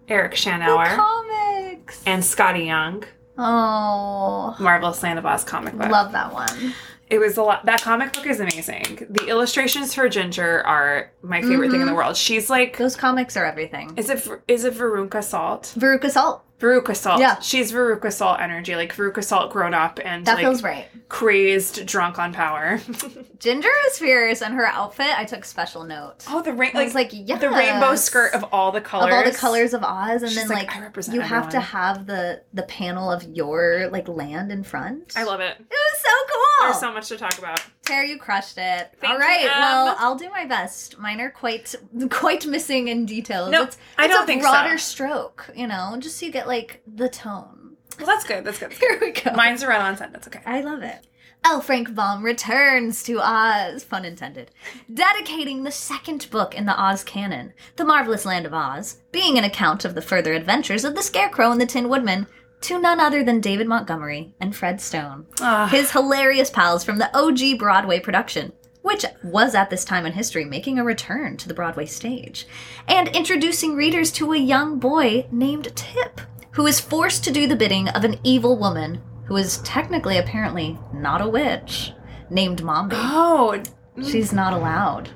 Eric 0.08 0.36
the 0.36 0.94
comics. 0.96 2.02
and 2.06 2.22
Skottie 2.22 2.66
Young 2.66 3.02
Oh, 3.42 4.56
Marvelous 4.60 5.02
Land 5.02 5.18
of 5.18 5.26
Oz 5.26 5.44
comic 5.44 5.74
book. 5.76 5.90
love 5.90 6.12
that 6.12 6.32
one. 6.32 6.74
It 7.10 7.18
was 7.18 7.36
a 7.36 7.42
lot. 7.42 7.66
That 7.66 7.82
comic 7.82 8.14
book 8.14 8.26
is 8.26 8.40
amazing. 8.40 9.06
The 9.10 9.26
illustrations 9.26 9.92
for 9.92 10.08
Ginger 10.08 10.66
are 10.66 11.12
my 11.22 11.42
favorite 11.42 11.70
thing 11.70 11.80
in 11.80 11.86
the 11.86 11.92
mm-hmm. 11.92 11.96
world. 11.96 12.16
She's 12.16 12.48
like, 12.48 12.78
Those 12.78 12.96
comics 12.96 13.36
are 13.36 13.44
everything. 13.44 13.92
is 13.98 14.08
it 14.08 14.26
is 14.48 14.64
it 14.64 14.74
Varunka 14.74 15.22
Salt? 15.22 15.74
Veruca 15.76 16.10
Salt. 16.10 16.42
Veruca 16.62 16.94
Salt. 16.94 17.18
Yeah. 17.20 17.40
She's 17.40 17.72
Veruca 17.72 18.12
Salt 18.12 18.40
energy, 18.40 18.76
like 18.76 18.94
Veruca 18.94 19.22
Salt 19.24 19.50
grown 19.52 19.74
up 19.74 19.98
and 20.04 20.24
That 20.24 20.34
like 20.36 20.44
feels 20.44 20.62
right. 20.62 20.86
crazed, 21.08 21.84
drunk 21.86 22.18
on 22.18 22.32
power. 22.32 22.80
Ginger 23.40 23.68
is 23.88 23.98
fierce, 23.98 24.40
and 24.40 24.54
her 24.54 24.66
outfit, 24.66 25.18
I 25.18 25.24
took 25.24 25.44
special 25.44 25.82
note. 25.84 26.24
oh, 26.28 26.40
the 26.42 26.52
rain, 26.52 26.70
I 26.74 26.78
like, 26.78 26.84
was 26.86 26.94
like, 26.94 27.10
the 27.10 27.50
rainbow 27.50 27.96
skirt 27.96 28.32
of 28.34 28.44
all 28.52 28.70
the 28.70 28.80
colors. 28.80 29.08
of 29.08 29.12
all 29.18 29.24
the 29.24 29.36
colors 29.36 29.74
of 29.74 29.82
Oz, 29.82 30.22
and 30.22 30.30
She's 30.30 30.36
then 30.36 30.48
like, 30.48 30.68
like, 30.68 30.76
"I 30.76 30.80
represent 30.82 31.16
you 31.16 31.20
have 31.20 31.48
to 31.50 31.60
have 31.60 32.06
the 32.06 32.42
the 32.54 32.62
panel 32.62 33.10
of 33.10 33.24
your 33.24 33.88
like 33.90 34.06
land 34.06 34.52
in 34.52 34.62
front. 34.62 35.12
I 35.16 35.24
love 35.24 35.40
it. 35.40 35.56
It 35.58 35.66
was 35.70 36.00
so 36.00 36.08
cool. 36.32 36.68
There's 36.68 36.80
so 36.80 36.92
much 36.92 37.08
to 37.08 37.18
talk 37.18 37.36
about. 37.38 37.60
Tara, 37.84 38.06
you 38.06 38.16
crushed 38.18 38.58
it. 38.58 38.92
Thank 39.00 39.12
All 39.12 39.18
right, 39.18 39.42
you, 39.42 39.48
Em. 39.48 39.58
well, 39.60 39.96
I'll 39.98 40.14
do 40.16 40.30
my 40.30 40.44
best. 40.44 40.98
Mine 40.98 41.20
are 41.20 41.30
quite 41.30 41.74
quite 42.10 42.46
missing 42.46 42.88
in 42.88 43.06
details. 43.06 43.50
No, 43.50 43.64
it's, 43.64 43.78
I 43.98 44.04
it's 44.04 44.14
don't 44.14 44.24
a 44.24 44.26
think 44.26 44.42
so. 44.42 44.50
broader 44.50 44.78
stroke, 44.78 45.50
you 45.54 45.66
know, 45.66 45.96
just 45.98 46.18
so 46.18 46.26
you 46.26 46.32
get 46.32 46.46
like 46.46 46.82
the 46.86 47.08
tone. 47.08 47.76
Well, 47.98 48.06
that's 48.06 48.24
good. 48.24 48.44
That's 48.44 48.58
good. 48.58 48.70
That's. 48.70 48.80
Here 48.80 48.98
we 49.00 49.10
go. 49.12 49.32
Mine's 49.32 49.62
a 49.62 49.68
run-on 49.68 49.96
sentence. 49.96 50.26
Okay. 50.26 50.40
I 50.46 50.60
love 50.60 50.82
it. 50.82 51.06
L. 51.44 51.60
Frank 51.60 51.92
Baum 51.92 52.22
returns 52.24 53.02
to 53.02 53.18
Oz, 53.20 53.82
pun 53.82 54.04
intended, 54.04 54.52
dedicating 54.94 55.64
the 55.64 55.72
second 55.72 56.28
book 56.30 56.54
in 56.54 56.66
the 56.66 56.80
Oz 56.80 57.02
canon, 57.02 57.52
The 57.74 57.84
Marvelous 57.84 58.24
Land 58.24 58.46
of 58.46 58.54
Oz, 58.54 58.98
being 59.10 59.36
an 59.38 59.42
account 59.44 59.84
of 59.84 59.96
the 59.96 60.02
further 60.02 60.34
adventures 60.34 60.84
of 60.84 60.94
the 60.94 61.02
Scarecrow 61.02 61.50
and 61.50 61.60
the 61.60 61.66
Tin 61.66 61.88
Woodman, 61.88 62.28
to 62.62 62.78
none 62.78 63.00
other 63.00 63.22
than 63.24 63.40
David 63.40 63.66
Montgomery 63.68 64.34
and 64.40 64.54
Fred 64.54 64.80
Stone, 64.80 65.26
Ah. 65.40 65.68
his 65.70 65.90
hilarious 65.92 66.50
pals 66.50 66.84
from 66.84 66.98
the 66.98 67.10
OG 67.16 67.58
Broadway 67.58 68.00
production, 68.00 68.52
which 68.82 69.04
was 69.22 69.54
at 69.54 69.70
this 69.70 69.84
time 69.84 70.06
in 70.06 70.12
history 70.12 70.44
making 70.44 70.78
a 70.78 70.84
return 70.84 71.36
to 71.38 71.48
the 71.48 71.54
Broadway 71.54 71.86
stage, 71.86 72.46
and 72.88 73.08
introducing 73.08 73.74
readers 73.76 74.10
to 74.12 74.32
a 74.32 74.38
young 74.38 74.78
boy 74.78 75.26
named 75.30 75.74
Tip, 75.76 76.20
who 76.52 76.66
is 76.66 76.80
forced 76.80 77.24
to 77.24 77.30
do 77.32 77.46
the 77.46 77.56
bidding 77.56 77.88
of 77.90 78.04
an 78.04 78.18
evil 78.24 78.58
woman 78.58 79.00
who 79.26 79.36
is 79.36 79.58
technically, 79.58 80.18
apparently, 80.18 80.78
not 80.92 81.20
a 81.22 81.28
witch, 81.28 81.92
named 82.28 82.62
Mombi. 82.62 82.92
Oh, 82.94 83.62
She's 84.02 84.32
not 84.32 84.52
allowed. 84.52 85.10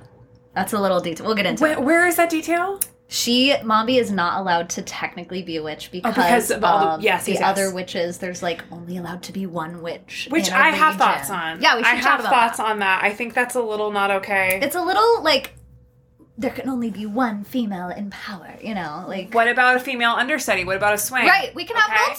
That's 0.54 0.72
a 0.72 0.78
little 0.80 1.00
detail. 1.00 1.26
We'll 1.26 1.34
get 1.34 1.46
into 1.46 1.64
it. 1.64 1.82
where 1.82 2.06
is 2.06 2.16
that 2.16 2.30
detail? 2.30 2.78
She, 3.08 3.52
Mombi, 3.62 4.00
is 4.00 4.10
not 4.10 4.40
allowed 4.40 4.68
to 4.70 4.82
technically 4.82 5.42
be 5.42 5.56
a 5.56 5.62
witch 5.62 5.90
because, 5.92 6.12
Oh, 6.18 6.20
because 6.22 6.50
of 6.50 6.64
all 6.64 6.78
the- 6.80 6.86
of 6.86 6.92
um, 6.94 7.00
yes, 7.02 7.24
the 7.24 7.32
yes, 7.32 7.40
yes. 7.40 7.48
other 7.48 7.72
witches. 7.72 8.18
There's 8.18 8.42
like 8.42 8.64
only 8.72 8.96
allowed 8.96 9.22
to 9.24 9.32
be 9.32 9.46
one 9.46 9.80
witch, 9.80 10.26
Which 10.30 10.50
I 10.50 10.70
have 10.70 10.94
region. 10.94 10.98
thoughts 10.98 11.30
on. 11.30 11.62
Yeah, 11.62 11.76
we 11.76 11.84
should 11.84 11.92
I 11.92 11.96
have 11.96 12.20
thoughts 12.22 12.56
that. 12.58 12.66
on 12.66 12.80
that. 12.80 13.04
I 13.04 13.12
think 13.12 13.32
that's 13.34 13.54
a 13.54 13.60
little 13.62 13.92
not 13.92 14.10
okay. 14.10 14.58
It's 14.60 14.74
a 14.74 14.82
little 14.82 15.22
like 15.22 15.52
there 16.38 16.50
can 16.50 16.68
only 16.68 16.90
be 16.90 17.06
one 17.06 17.44
female 17.44 17.88
in 17.88 18.10
power. 18.10 18.54
You 18.62 18.74
know, 18.74 19.04
like 19.08 19.32
what 19.32 19.48
about 19.48 19.76
a 19.76 19.80
female 19.80 20.12
understudy? 20.12 20.64
What 20.64 20.76
about 20.76 20.94
a 20.94 20.98
swing? 20.98 21.26
right. 21.26 21.54
We 21.54 21.64
can 21.64 21.76
have 21.76 21.90
Okay. 21.90 22.14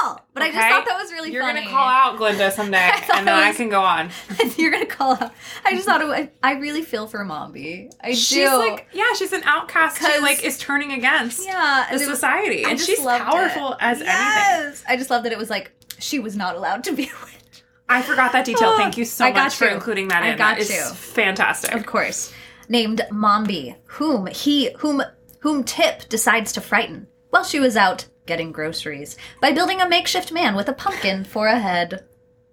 Paul, 0.00 0.24
but 0.32 0.42
I 0.42 0.52
just 0.52 0.68
thought 0.68 0.86
that 0.86 0.98
was 0.98 1.10
really 1.12 1.32
You're 1.32 1.42
funny. 1.42 1.60
gonna 1.62 1.72
call 1.72 1.88
out 1.88 2.16
Glinda 2.18 2.50
someday, 2.52 2.90
and 3.14 3.26
then 3.26 3.38
it 3.38 3.46
I 3.48 3.52
can 3.52 3.68
go 3.68 3.82
on. 3.82 4.10
You're 4.56 4.70
gonna 4.70 4.86
call 4.86 5.12
out. 5.12 5.32
I 5.64 5.74
just 5.74 5.86
thought 5.86 6.00
it. 6.00 6.06
Was, 6.06 6.28
I 6.42 6.52
really 6.52 6.82
feel 6.82 7.06
for 7.06 7.18
Mombi. 7.24 7.92
I 8.00 8.12
She's 8.14 8.48
do. 8.48 8.56
like, 8.58 8.86
yeah, 8.92 9.12
she's 9.14 9.32
an 9.32 9.42
outcast 9.44 9.98
who 9.98 10.22
like 10.22 10.44
is 10.44 10.56
turning 10.58 10.92
against 10.92 11.44
yeah, 11.46 11.86
the 11.90 11.96
it 11.96 11.98
was- 11.98 12.06
society, 12.06 12.64
and 12.64 12.80
she's 12.80 13.00
powerful 13.00 13.72
it. 13.72 13.78
as 13.80 13.98
anything. 13.98 14.14
yes! 14.14 14.84
I 14.88 14.96
just 14.96 15.10
love 15.10 15.24
that 15.24 15.32
it 15.32 15.38
was 15.38 15.50
like 15.50 15.72
she 15.98 16.18
was 16.20 16.36
not 16.36 16.54
allowed 16.56 16.84
to 16.84 16.92
be 16.92 17.04
a 17.08 17.24
witch. 17.24 17.62
I 17.88 18.02
forgot 18.02 18.32
that 18.32 18.44
detail. 18.44 18.76
Thank 18.76 18.96
you 18.98 19.04
so 19.04 19.24
I 19.24 19.30
got 19.32 19.44
much 19.44 19.56
for 19.56 19.66
including 19.66 20.08
that 20.08 20.22
I 20.22 20.28
in. 20.30 20.38
got 20.38 20.58
That 20.58 20.68
you. 20.68 20.94
fantastic. 20.94 21.74
Of 21.74 21.86
course, 21.86 22.32
named 22.68 23.02
Mombi, 23.10 23.76
whom 23.84 24.26
he 24.26 24.72
whom 24.78 25.02
whom 25.40 25.64
Tip 25.64 26.08
decides 26.08 26.52
to 26.52 26.60
frighten 26.60 27.06
while 27.30 27.44
she 27.44 27.60
was 27.60 27.76
out 27.76 28.06
getting 28.26 28.52
groceries 28.52 29.16
by 29.40 29.52
building 29.52 29.80
a 29.80 29.88
makeshift 29.88 30.32
man 30.32 30.54
with 30.54 30.68
a 30.68 30.72
pumpkin 30.72 31.24
for 31.24 31.46
a 31.46 31.58
head. 31.58 32.04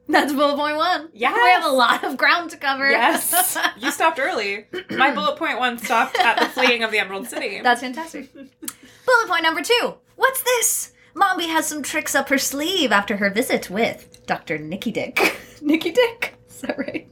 That's 0.07 0.33
bullet 0.33 0.55
point 0.55 0.77
one. 0.77 1.09
Yeah, 1.13 1.33
we 1.33 1.49
have 1.49 1.65
a 1.65 1.69
lot 1.69 2.03
of 2.03 2.17
ground 2.17 2.51
to 2.51 2.57
cover. 2.57 2.89
Yes, 2.89 3.57
you 3.79 3.91
stopped 3.91 4.19
early. 4.19 4.67
My 4.91 5.13
bullet 5.13 5.37
point 5.37 5.57
one 5.59 5.77
stopped 5.79 6.19
at 6.19 6.39
the 6.39 6.45
fleeing 6.45 6.83
of 6.83 6.91
the 6.91 6.99
Emerald 6.99 7.27
City. 7.27 7.59
That's 7.63 7.81
fantastic. 7.81 8.31
Bullet 8.33 9.27
point 9.27 9.43
number 9.43 9.61
two. 9.61 9.95
What's 10.15 10.41
this? 10.43 10.93
Mombi 11.15 11.47
has 11.47 11.65
some 11.65 11.81
tricks 11.81 12.13
up 12.13 12.29
her 12.29 12.37
sleeve 12.37 12.91
after 12.91 13.17
her 13.17 13.29
visit 13.29 13.69
with 13.69 14.25
Dr. 14.27 14.59
Nikidik. 14.59 15.15
Nikidik? 15.61 16.31
Is 16.49 16.61
that 16.61 16.77
right? 16.77 17.07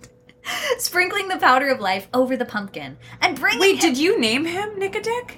Sprinkling 0.77 1.27
the 1.27 1.37
powder 1.37 1.69
of 1.69 1.79
life 1.79 2.07
over 2.13 2.35
the 2.35 2.45
pumpkin 2.45 2.97
and 3.21 3.39
bringing 3.39 3.59
Wait, 3.59 3.75
him- 3.75 3.79
did 3.93 3.97
you 3.97 4.19
name 4.19 4.45
him 4.45 4.71
Nicodick? 4.71 5.35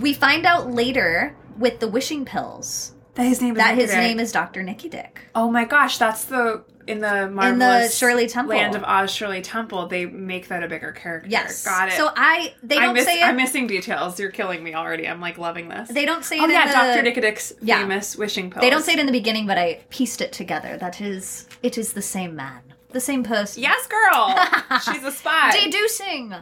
We 0.00 0.14
find 0.14 0.46
out 0.46 0.70
later 0.70 1.36
with 1.58 1.80
the 1.80 1.88
wishing 1.88 2.24
pills 2.24 2.92
That 3.14 3.24
his 3.24 3.40
name 3.42 3.52
is 3.52 3.58
that 3.58 3.74
his 3.76 3.90
Nicodick. 3.90 3.96
name 3.98 4.20
is 4.20 4.32
Dr. 4.32 4.62
Nikidik. 4.62 5.08
Oh 5.34 5.50
my 5.50 5.64
gosh, 5.64 5.98
that's 5.98 6.24
the 6.24 6.64
in 6.86 7.00
the 7.00 7.24
In 7.24 7.58
the 7.58 7.88
Shirley 7.88 8.26
Temple. 8.28 8.56
land 8.56 8.74
of 8.74 8.82
Oz 8.82 9.12
Shirley 9.12 9.42
Temple. 9.42 9.88
They 9.88 10.06
make 10.06 10.48
that 10.48 10.62
a 10.62 10.68
bigger 10.68 10.92
character. 10.92 11.28
Yes. 11.28 11.62
got 11.62 11.88
it. 11.88 11.92
So 11.94 12.08
I 12.16 12.54
they 12.62 12.78
I 12.78 12.86
don't 12.86 12.94
miss, 12.94 13.04
say 13.04 13.20
it. 13.20 13.24
I'm 13.24 13.36
missing 13.36 13.66
details. 13.66 14.18
You're 14.18 14.30
killing 14.30 14.64
me 14.64 14.72
already. 14.72 15.06
I'm 15.06 15.20
like 15.20 15.36
loving 15.36 15.68
this. 15.68 15.88
they 15.90 16.06
don't 16.06 16.24
say 16.24 16.38
oh, 16.40 16.44
it 16.44 16.48
oh 16.48 16.52
yeah, 16.52 16.72
Doctor 16.72 17.02
Nicodick's 17.02 17.52
Yeah. 17.60 17.80
famous 17.80 18.16
wishing 18.16 18.48
pills. 18.50 18.62
They 18.62 18.70
don't 18.70 18.82
say 18.84 18.94
it 18.94 18.98
in 19.00 19.04
the 19.06 19.12
beginning, 19.12 19.46
but 19.46 19.58
I 19.58 19.80
pieced 19.90 20.22
it 20.22 20.32
together. 20.32 20.78
That 20.78 20.98
is 21.02 21.46
it 21.62 21.76
is 21.76 21.92
the 21.92 22.00
same 22.02 22.34
man. 22.34 22.62
The 22.90 23.00
same 23.00 23.22
person. 23.22 23.62
Yes, 23.62 23.86
girl. 23.86 24.34
She's 24.84 25.04
a 25.04 25.12
spy. 25.12 25.50
Deducing. 25.64 26.34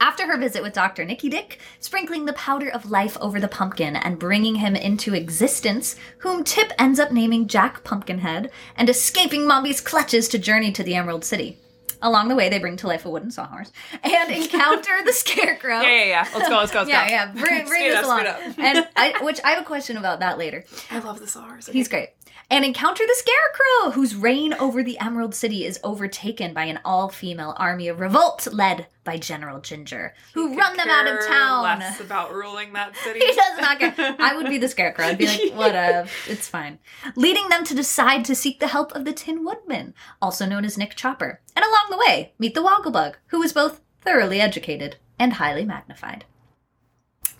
After 0.00 0.26
her 0.26 0.38
visit 0.38 0.62
with 0.62 0.72
Dr. 0.72 1.04
Nikidik, 1.04 1.56
sprinkling 1.80 2.24
the 2.24 2.32
powder 2.32 2.68
of 2.68 2.90
life 2.90 3.16
over 3.20 3.38
the 3.40 3.48
pumpkin 3.48 3.94
and 3.96 4.18
bringing 4.18 4.56
him 4.56 4.74
into 4.74 5.14
existence, 5.14 5.96
whom 6.18 6.42
Tip 6.44 6.72
ends 6.78 6.98
up 6.98 7.12
naming 7.12 7.46
Jack 7.46 7.84
Pumpkinhead 7.84 8.50
and 8.76 8.88
escaping 8.88 9.46
Mombi's 9.46 9.80
clutches 9.80 10.28
to 10.28 10.38
journey 10.38 10.72
to 10.72 10.82
the 10.82 10.94
Emerald 10.94 11.24
City. 11.24 11.58
Along 12.04 12.26
the 12.26 12.34
way, 12.34 12.48
they 12.48 12.58
bring 12.58 12.76
to 12.78 12.88
life 12.88 13.04
a 13.04 13.10
wooden 13.10 13.30
sawhorse 13.30 13.70
and 14.02 14.30
encounter 14.32 15.04
the 15.04 15.12
Scarecrow. 15.12 15.82
yeah, 15.82 15.88
yeah, 15.98 16.04
yeah. 16.04 16.28
Let's 16.34 16.48
go. 16.48 16.56
Let's 16.56 16.72
go. 16.72 16.78
Let's 16.80 16.90
Yeah, 16.90 17.04
go. 17.04 17.10
yeah, 17.12 17.26
bring, 17.32 17.66
bring 17.68 17.82
Speed 17.82 17.90
this 17.92 17.98
up, 17.98 18.04
along. 18.06 18.54
and 18.58 18.88
I, 18.96 19.22
which 19.22 19.38
I 19.44 19.50
have 19.50 19.62
a 19.62 19.66
question 19.66 19.96
about 19.96 20.18
that 20.18 20.36
later. 20.38 20.64
I 20.90 20.98
love 20.98 21.20
the 21.20 21.28
SARS. 21.28 21.68
He's 21.68 21.86
great. 21.86 22.08
And 22.52 22.66
encounter 22.66 23.02
the 23.06 23.16
Scarecrow, 23.16 23.92
whose 23.92 24.14
reign 24.14 24.52
over 24.52 24.82
the 24.82 24.98
Emerald 24.98 25.34
City 25.34 25.64
is 25.64 25.80
overtaken 25.82 26.52
by 26.52 26.64
an 26.64 26.80
all 26.84 27.08
female 27.08 27.54
army 27.56 27.88
of 27.88 27.98
revolt 27.98 28.46
led 28.52 28.88
by 29.04 29.16
General 29.16 29.58
Ginger, 29.58 30.12
who 30.34 30.54
run 30.54 30.76
them 30.76 30.90
out 30.90 31.06
of 31.06 31.26
town. 31.26 31.62
Less 31.62 31.98
about 31.98 32.30
ruling 32.30 32.74
that 32.74 32.94
city. 33.04 33.20
He 33.20 33.32
does 33.34 33.58
not 33.58 33.78
care. 33.78 34.16
I 34.18 34.36
would 34.36 34.48
be 34.48 34.58
the 34.58 34.68
Scarecrow. 34.68 35.06
I'd 35.06 35.16
be 35.16 35.28
like, 35.28 35.52
whatever, 35.54 36.06
it's 36.28 36.46
fine. 36.46 36.78
Leading 37.16 37.48
them 37.48 37.64
to 37.64 37.74
decide 37.74 38.22
to 38.26 38.34
seek 38.34 38.60
the 38.60 38.68
help 38.68 38.92
of 38.92 39.06
the 39.06 39.14
Tin 39.14 39.46
Woodman, 39.46 39.94
also 40.20 40.44
known 40.44 40.66
as 40.66 40.76
Nick 40.76 40.94
Chopper. 40.94 41.40
And 41.56 41.64
along 41.64 41.86
the 41.88 42.04
way, 42.06 42.34
meet 42.38 42.54
the 42.54 42.62
Wogglebug, 42.62 43.14
who 43.28 43.42
is 43.42 43.54
both 43.54 43.80
thoroughly 44.02 44.42
educated 44.42 44.96
and 45.18 45.32
highly 45.32 45.64
magnified. 45.64 46.26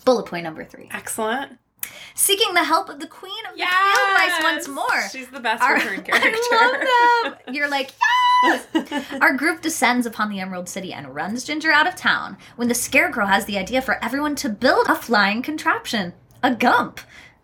Bullet 0.07 0.25
point 0.25 0.45
number 0.45 0.65
three. 0.65 0.89
Excellent. 0.91 1.59
Seeking 2.15 2.55
the 2.55 2.65
help 2.65 2.89
of 2.89 3.01
the 3.01 3.07
Queen 3.07 3.33
of 3.47 3.53
the 3.55 3.59
Yes! 3.61 3.97
Field 3.97 4.09
Mice 4.19 4.43
once 4.43 4.69
more. 4.69 5.09
She's 5.11 5.29
the 5.29 5.41
best 5.41 5.63
Our- 5.63 5.75
return 5.75 6.03
character. 6.05 6.29
I 6.53 7.23
love 7.25 7.39
them. 7.47 7.55
You're 7.55 7.69
like, 7.71 7.91
yes! 8.45 8.67
Our 9.21 9.33
group 9.37 9.63
descends 9.63 10.07
upon 10.07 10.29
the 10.31 10.41
Emerald 10.41 10.69
City 10.69 10.93
and 10.93 11.15
runs 11.15 11.45
Ginger 11.45 11.73
out 11.73 11.87
of 11.87 11.97
town 11.97 12.37
when 12.57 12.69
the 12.69 12.75
Scarecrow 12.75 13.27
has 13.27 13.45
the 13.47 13.59
idea 13.59 13.81
for 13.83 14.03
everyone 14.05 14.35
to 14.37 14.49
build 14.49 14.87
a 14.89 14.95
flying 14.95 15.43
contraption. 15.43 16.13
A 16.43 16.55
gump. 16.55 17.01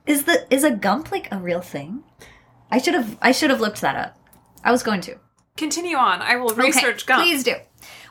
Is 0.07 0.25
the 0.25 0.53
is 0.53 0.65
a 0.65 0.71
gump 0.71 1.13
like 1.13 1.31
a 1.31 1.39
real 1.39 1.61
thing? 1.61 2.03
I 2.71 2.79
should 2.79 2.95
have 2.95 3.17
I 3.23 3.31
should 3.33 3.51
have 3.51 3.61
looked 3.61 3.81
that 3.81 3.95
up. 3.97 4.19
I 4.65 4.73
was 4.73 4.83
going 4.83 5.01
to. 5.03 5.17
Continue 5.57 5.97
on. 5.97 6.21
I 6.23 6.37
will 6.37 6.55
research 6.55 7.03
okay, 7.05 7.07
Gump. 7.07 7.23
Please 7.25 7.45
do. 7.45 7.55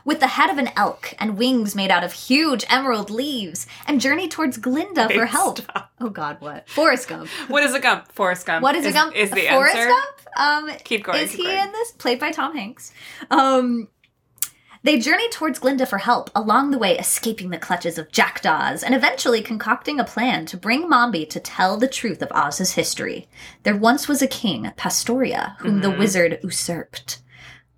With 0.08 0.20
the 0.20 0.26
head 0.26 0.48
of 0.48 0.56
an 0.56 0.70
elk 0.74 1.12
and 1.18 1.36
wings 1.36 1.74
made 1.74 1.90
out 1.90 2.02
of 2.02 2.14
huge 2.14 2.64
emerald 2.70 3.10
leaves, 3.10 3.66
and 3.86 4.00
journey 4.00 4.26
towards 4.26 4.56
Glinda 4.56 5.06
for 5.10 5.26
help. 5.26 5.58
stop. 5.58 5.92
Oh 6.00 6.08
God, 6.08 6.38
what? 6.40 6.66
Forrest 6.66 7.08
Gump. 7.08 7.28
What 7.48 7.62
is 7.62 7.74
a 7.74 7.78
Gump? 7.78 8.10
Forrest 8.12 8.46
Gump. 8.46 8.62
What 8.62 8.74
is, 8.74 8.86
a 8.86 8.92
Gump? 8.92 9.14
Is 9.14 9.30
the 9.30 9.46
Forrest 9.48 9.76
answer? 9.76 9.90
Gump? 9.90 10.70
Um, 10.70 10.76
Keep 10.84 11.04
going, 11.04 11.22
Is 11.22 11.32
keep 11.32 11.40
he 11.40 11.44
going. 11.44 11.58
in 11.58 11.72
this? 11.72 11.92
Played 11.92 12.20
by 12.20 12.30
Tom 12.30 12.56
Hanks. 12.56 12.90
Um, 13.30 13.88
they 14.82 14.98
journey 14.98 15.28
towards 15.28 15.58
Glinda 15.58 15.84
for 15.84 15.98
help, 15.98 16.30
along 16.34 16.70
the 16.70 16.78
way 16.78 16.96
escaping 16.96 17.50
the 17.50 17.58
clutches 17.58 17.98
of 17.98 18.10
jackdaws 18.10 18.82
and 18.82 18.94
eventually 18.94 19.42
concocting 19.42 20.00
a 20.00 20.04
plan 20.04 20.46
to 20.46 20.56
bring 20.56 20.88
Mombi 20.88 21.28
to 21.28 21.38
tell 21.38 21.76
the 21.76 21.86
truth 21.86 22.22
of 22.22 22.32
Oz's 22.34 22.72
history. 22.72 23.28
There 23.64 23.76
once 23.76 24.08
was 24.08 24.22
a 24.22 24.26
king, 24.26 24.72
Pastoria, 24.78 25.56
whom 25.58 25.82
the 25.82 25.90
wizard 25.90 26.38
usurped. 26.42 27.20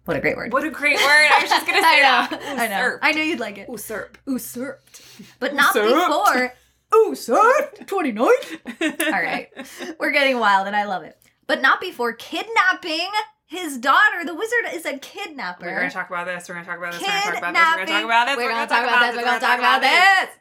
What 0.07 0.17
a 0.17 0.21
great 0.21 0.37
word. 0.37 0.53
What 0.53 0.65
a 0.65 0.71
great 0.71 0.97
word. 0.97 1.29
I 1.31 1.41
was 1.43 1.51
just 1.51 1.67
gonna 1.67 1.79
say 1.83 1.87
I 1.87 2.01
that. 2.03 2.31
know. 2.57 2.63
I 2.63 2.67
know. 2.69 2.99
I 3.03 3.13
knew 3.13 3.23
you'd 3.23 3.41
like 3.41 3.59
it. 3.59 3.69
Usurp. 3.69 4.19
Usurped. 4.27 5.03
But 5.39 5.55
not 5.55 5.75
Usurped. 5.75 6.09
before. 6.09 6.55
Usurped? 6.93 7.87
29? 7.87 8.27
All 8.83 9.11
right. 9.13 9.49
We're 9.99 10.11
getting 10.11 10.39
wild 10.39 10.67
and 10.67 10.75
I 10.75 10.85
love 10.85 11.03
it. 11.05 11.17
But 11.47 11.61
not 11.63 11.81
before 11.81 12.13
kidnapping 12.15 13.09
his 13.47 13.79
daughter. 13.79 14.25
The 14.25 14.35
wizard 14.35 14.73
is 14.75 14.87
a 14.87 14.99
kidnapper. 14.99 15.67
We're 15.67 15.77
gonna 15.81 15.91
talk 15.91 16.09
about 16.09 16.27
this. 16.27 16.49
We're 16.49 16.55
gonna 16.57 16.67
talk 16.67 16.79
about 16.79 16.93
this. 16.93 17.03
We're 17.03 17.09
gonna 17.09 17.23
talk 17.23 17.39
about 17.41 17.55
this. 17.55 17.87
We're 17.87 17.87
gonna 17.87 17.87
talk 17.87 18.05
about 18.05 18.27
this. 18.27 18.37
We're 18.37 18.49
gonna 18.51 18.67
talk 18.67 18.85
about 18.85 19.01
this. 19.01 19.17
We're 19.17 19.25
gonna 19.25 19.41
talk 19.41 19.59
about 19.59 19.81
this. 19.83 20.37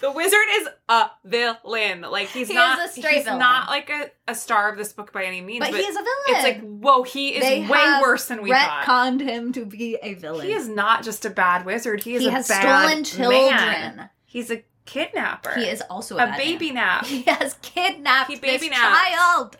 The 0.00 0.10
wizard 0.10 0.38
is 0.52 0.68
a 0.88 1.10
villain. 1.24 2.00
Like 2.02 2.28
he's 2.28 2.48
He 2.48 2.54
not. 2.54 2.78
a 2.84 2.88
straight 2.90 3.16
he's 3.16 3.24
villain. 3.24 3.38
not 3.38 3.68
like 3.68 3.90
a, 3.90 4.10
a 4.28 4.34
star 4.34 4.70
of 4.70 4.78
this 4.78 4.92
book 4.92 5.12
by 5.12 5.24
any 5.24 5.40
means. 5.40 5.60
But 5.60 5.70
But, 5.72 5.80
he 5.80 5.86
is 5.86 5.94
a 5.94 5.98
villain. 5.98 6.08
it's 6.28 6.42
like 6.42 6.60
whoa, 6.62 7.02
he 7.02 7.34
is 7.36 7.42
They 7.42 7.66
way 7.66 7.98
worse 8.00 8.26
than 8.26 8.42
we 8.42 8.50
thought. 8.50 8.84
retconned 8.84 9.20
him 9.20 9.52
to 9.52 9.64
be 9.66 9.98
a 10.02 10.14
villain. 10.14 10.46
He 10.46 10.52
is 10.54 10.68
not 10.68 11.04
just 11.04 11.24
a 11.26 11.30
bad 11.30 11.64
wizard. 11.66 12.02
He 12.02 12.14
is 12.14 12.22
He 12.22 12.28
a 12.28 12.32
has 12.32 12.48
bad 12.48 12.88
stolen 12.88 13.04
children. 13.04 13.50
man. 13.54 14.10
He's 14.24 14.50
a 14.50 14.64
kidnapper. 14.86 15.54
He 15.56 15.66
is 15.68 15.82
also 15.90 16.16
a, 16.16 16.32
a 16.32 16.36
baby 16.36 16.72
man. 16.72 16.74
nap. 17.02 17.06
He 17.06 17.22
has 17.22 17.54
kidnapped 17.60 18.30
He 18.30 18.36
baby 18.36 18.68
this 18.68 18.78
napped. 18.78 19.06
child. 19.10 19.56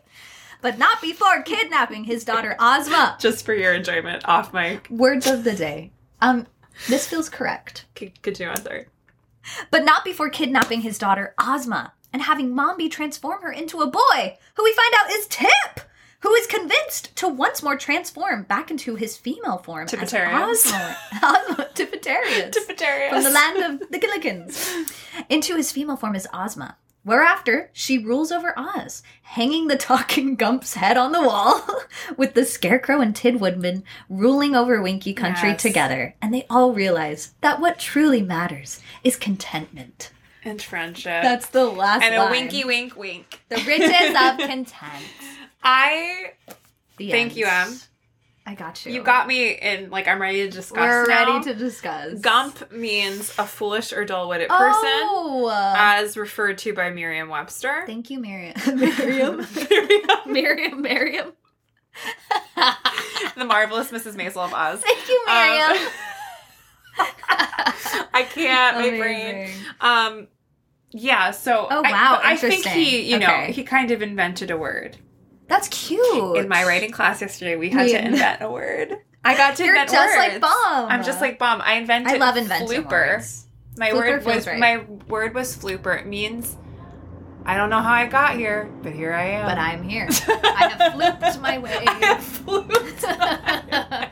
But 0.62 0.78
not 0.78 1.00
before 1.02 1.42
kidnapping 1.42 2.04
his 2.04 2.24
daughter 2.24 2.56
Ozma. 2.58 3.16
Just 3.20 3.44
for 3.44 3.54
your 3.54 3.72
enjoyment, 3.74 4.26
off 4.28 4.52
mic. 4.54 4.88
Words 4.90 5.26
of 5.26 5.44
the 5.44 5.54
day. 5.54 5.92
Um, 6.20 6.46
this 6.88 7.06
feels 7.08 7.28
correct. 7.30 7.86
C- 7.98 8.12
Continue 8.22 8.50
on, 8.52 8.62
sorry. 8.62 8.86
But 9.70 9.84
not 9.84 10.04
before 10.04 10.30
kidnapping 10.30 10.82
his 10.82 10.98
daughter 10.98 11.34
Ozma 11.38 11.92
and 12.12 12.22
having 12.22 12.54
Mombi 12.54 12.90
transform 12.90 13.42
her 13.42 13.52
into 13.52 13.80
a 13.80 13.90
boy, 13.90 14.36
who 14.54 14.64
we 14.64 14.72
find 14.72 14.94
out 14.98 15.10
is 15.10 15.26
Tip, 15.28 15.80
who 16.20 16.34
is 16.34 16.46
convinced 16.46 17.14
to 17.16 17.28
once 17.28 17.62
more 17.62 17.76
transform 17.76 18.42
back 18.44 18.70
into 18.70 18.96
his 18.96 19.16
female 19.16 19.58
form 19.58 19.84
as 19.84 19.90
Tippetarius. 19.90 20.70
Osmo 20.70 21.74
Tippetarius 21.74 23.14
from 23.14 23.22
the 23.22 23.30
land 23.30 23.80
of 23.80 23.90
the 23.90 23.98
Gillikins 23.98 24.92
into 25.28 25.56
his 25.56 25.72
female 25.72 25.96
form 25.96 26.14
as 26.14 26.26
Ozma. 26.32 26.76
Whereafter 27.02 27.70
she 27.72 27.96
rules 27.96 28.30
over 28.30 28.52
Oz, 28.58 29.02
hanging 29.22 29.68
the 29.68 29.76
talking 29.76 30.36
Gump's 30.38 30.74
head 30.74 30.96
on 30.98 31.12
the 31.12 31.22
wall, 31.22 31.64
with 32.18 32.34
the 32.34 32.44
Scarecrow 32.44 33.00
and 33.00 33.16
Tin 33.16 33.38
Woodman 33.38 33.84
ruling 34.10 34.54
over 34.54 34.82
Winkie 34.82 35.14
Country 35.14 35.50
Yes. 35.50 35.62
together, 35.62 36.14
and 36.20 36.34
they 36.34 36.46
all 36.50 36.72
realize 36.74 37.32
that 37.40 37.60
what 37.60 37.78
truly 37.78 38.20
matters 38.22 38.80
is 39.02 39.16
contentment. 39.16 40.10
and 40.44 40.60
friendship. 40.60 41.22
That's 41.22 41.46
the 41.48 41.64
last 41.66 42.02
and 42.02 42.16
line. 42.16 42.28
a 42.28 42.30
winky 42.30 42.64
wink 42.64 42.96
wink. 42.96 43.40
The 43.48 43.56
riches 43.66 44.10
of 44.10 44.38
content. 44.48 45.04
I 45.62 46.32
The 46.98 47.10
thank 47.10 47.30
end. 47.32 47.36
you, 47.38 47.46
Em. 47.46 47.78
I 48.50 48.54
got 48.54 48.84
you. 48.84 48.92
You 48.92 49.04
got 49.04 49.28
me 49.28 49.52
in 49.52 49.90
like 49.90 50.08
I'm 50.08 50.20
ready 50.20 50.38
to 50.42 50.50
discuss. 50.50 50.76
We're 50.76 51.06
now. 51.06 51.34
ready 51.34 51.44
to 51.44 51.54
discuss. 51.54 52.18
Gump 52.18 52.72
means 52.72 53.32
a 53.38 53.46
foolish 53.46 53.92
or 53.92 54.04
dull-witted 54.04 54.48
person, 54.48 54.80
Oh, 55.04 55.48
as 55.76 56.16
referred 56.16 56.58
to 56.58 56.72
by 56.74 56.90
Merriam-Webster. 56.90 57.84
thank 57.86 58.10
you, 58.10 58.18
Miriam. 58.18 58.54
Miriam. 58.66 59.46
Miriam. 59.70 60.10
Miriam. 60.26 60.82
Miriam. 60.82 61.32
the 63.36 63.44
marvelous 63.44 63.92
Mrs. 63.92 64.16
Maisel 64.16 64.38
of 64.44 64.52
Oz. 64.52 64.80
Thank 64.80 65.08
you, 65.08 65.22
Miriam. 65.28 65.70
Um, 65.70 65.88
I 68.12 68.26
can't. 68.28 68.78
My 68.78 68.90
brain. 68.98 69.50
Um, 69.80 70.26
yeah. 70.90 71.30
So. 71.30 71.68
Oh, 71.70 71.82
I- 71.84 71.90
wow, 71.92 72.18
but 72.20 72.26
I, 72.26 72.36
think 72.36 72.66
he, 72.66 73.12
you 73.12 73.18
know, 73.20 73.26
Okay. 73.28 73.52
he 73.52 73.62
kind 73.62 73.92
of 73.92 74.02
invented 74.02 74.50
a 74.50 74.56
word. 74.56 74.96
That's 75.50 75.68
cute. 75.68 76.36
In 76.38 76.48
my 76.48 76.64
writing 76.64 76.90
class 76.92 77.20
yesterday, 77.20 77.56
we 77.56 77.68
had 77.68 77.84
We- 77.86 77.92
to 77.92 78.02
invent 78.06 78.40
a 78.40 78.50
word. 78.50 78.96
I 79.24 79.36
got 79.36 79.56
to 79.56 79.64
You're 79.64 79.74
invent 79.74 79.90
just 79.90 80.16
words. 80.16 80.32
like 80.32 80.40
Bomb. 80.40 80.88
I'm 80.90 81.04
just 81.04 81.20
like 81.20 81.38
bomb. 81.38 81.60
I 81.62 81.74
invented. 81.74 82.14
I 82.14 82.16
love 82.16 82.38
inventing 82.38 82.68
flooper. 82.68 82.88
words. 83.16 83.46
My 83.76 83.90
Flooper 83.90 83.98
word 84.12 84.24
feels 84.24 84.36
was 84.36 84.46
right. 84.46 84.58
my 84.58 84.78
word 85.08 85.34
was 85.34 85.54
flooper. 85.54 85.92
It 85.92 86.06
means 86.06 86.56
I 87.44 87.56
don't 87.58 87.68
know 87.68 87.80
how 87.80 87.92
I 87.92 88.06
got 88.06 88.36
here, 88.36 88.70
but 88.82 88.92
here 88.92 89.12
I 89.12 89.24
am. 89.24 89.46
But 89.46 89.58
I'm 89.58 89.82
here. 89.82 90.08
I 90.28 90.72
have 90.74 90.92
flooped 90.94 91.40
my 91.42 91.58
way. 91.58 91.84
I 91.86 91.92
have 92.06 92.20
flooped. 92.22 94.10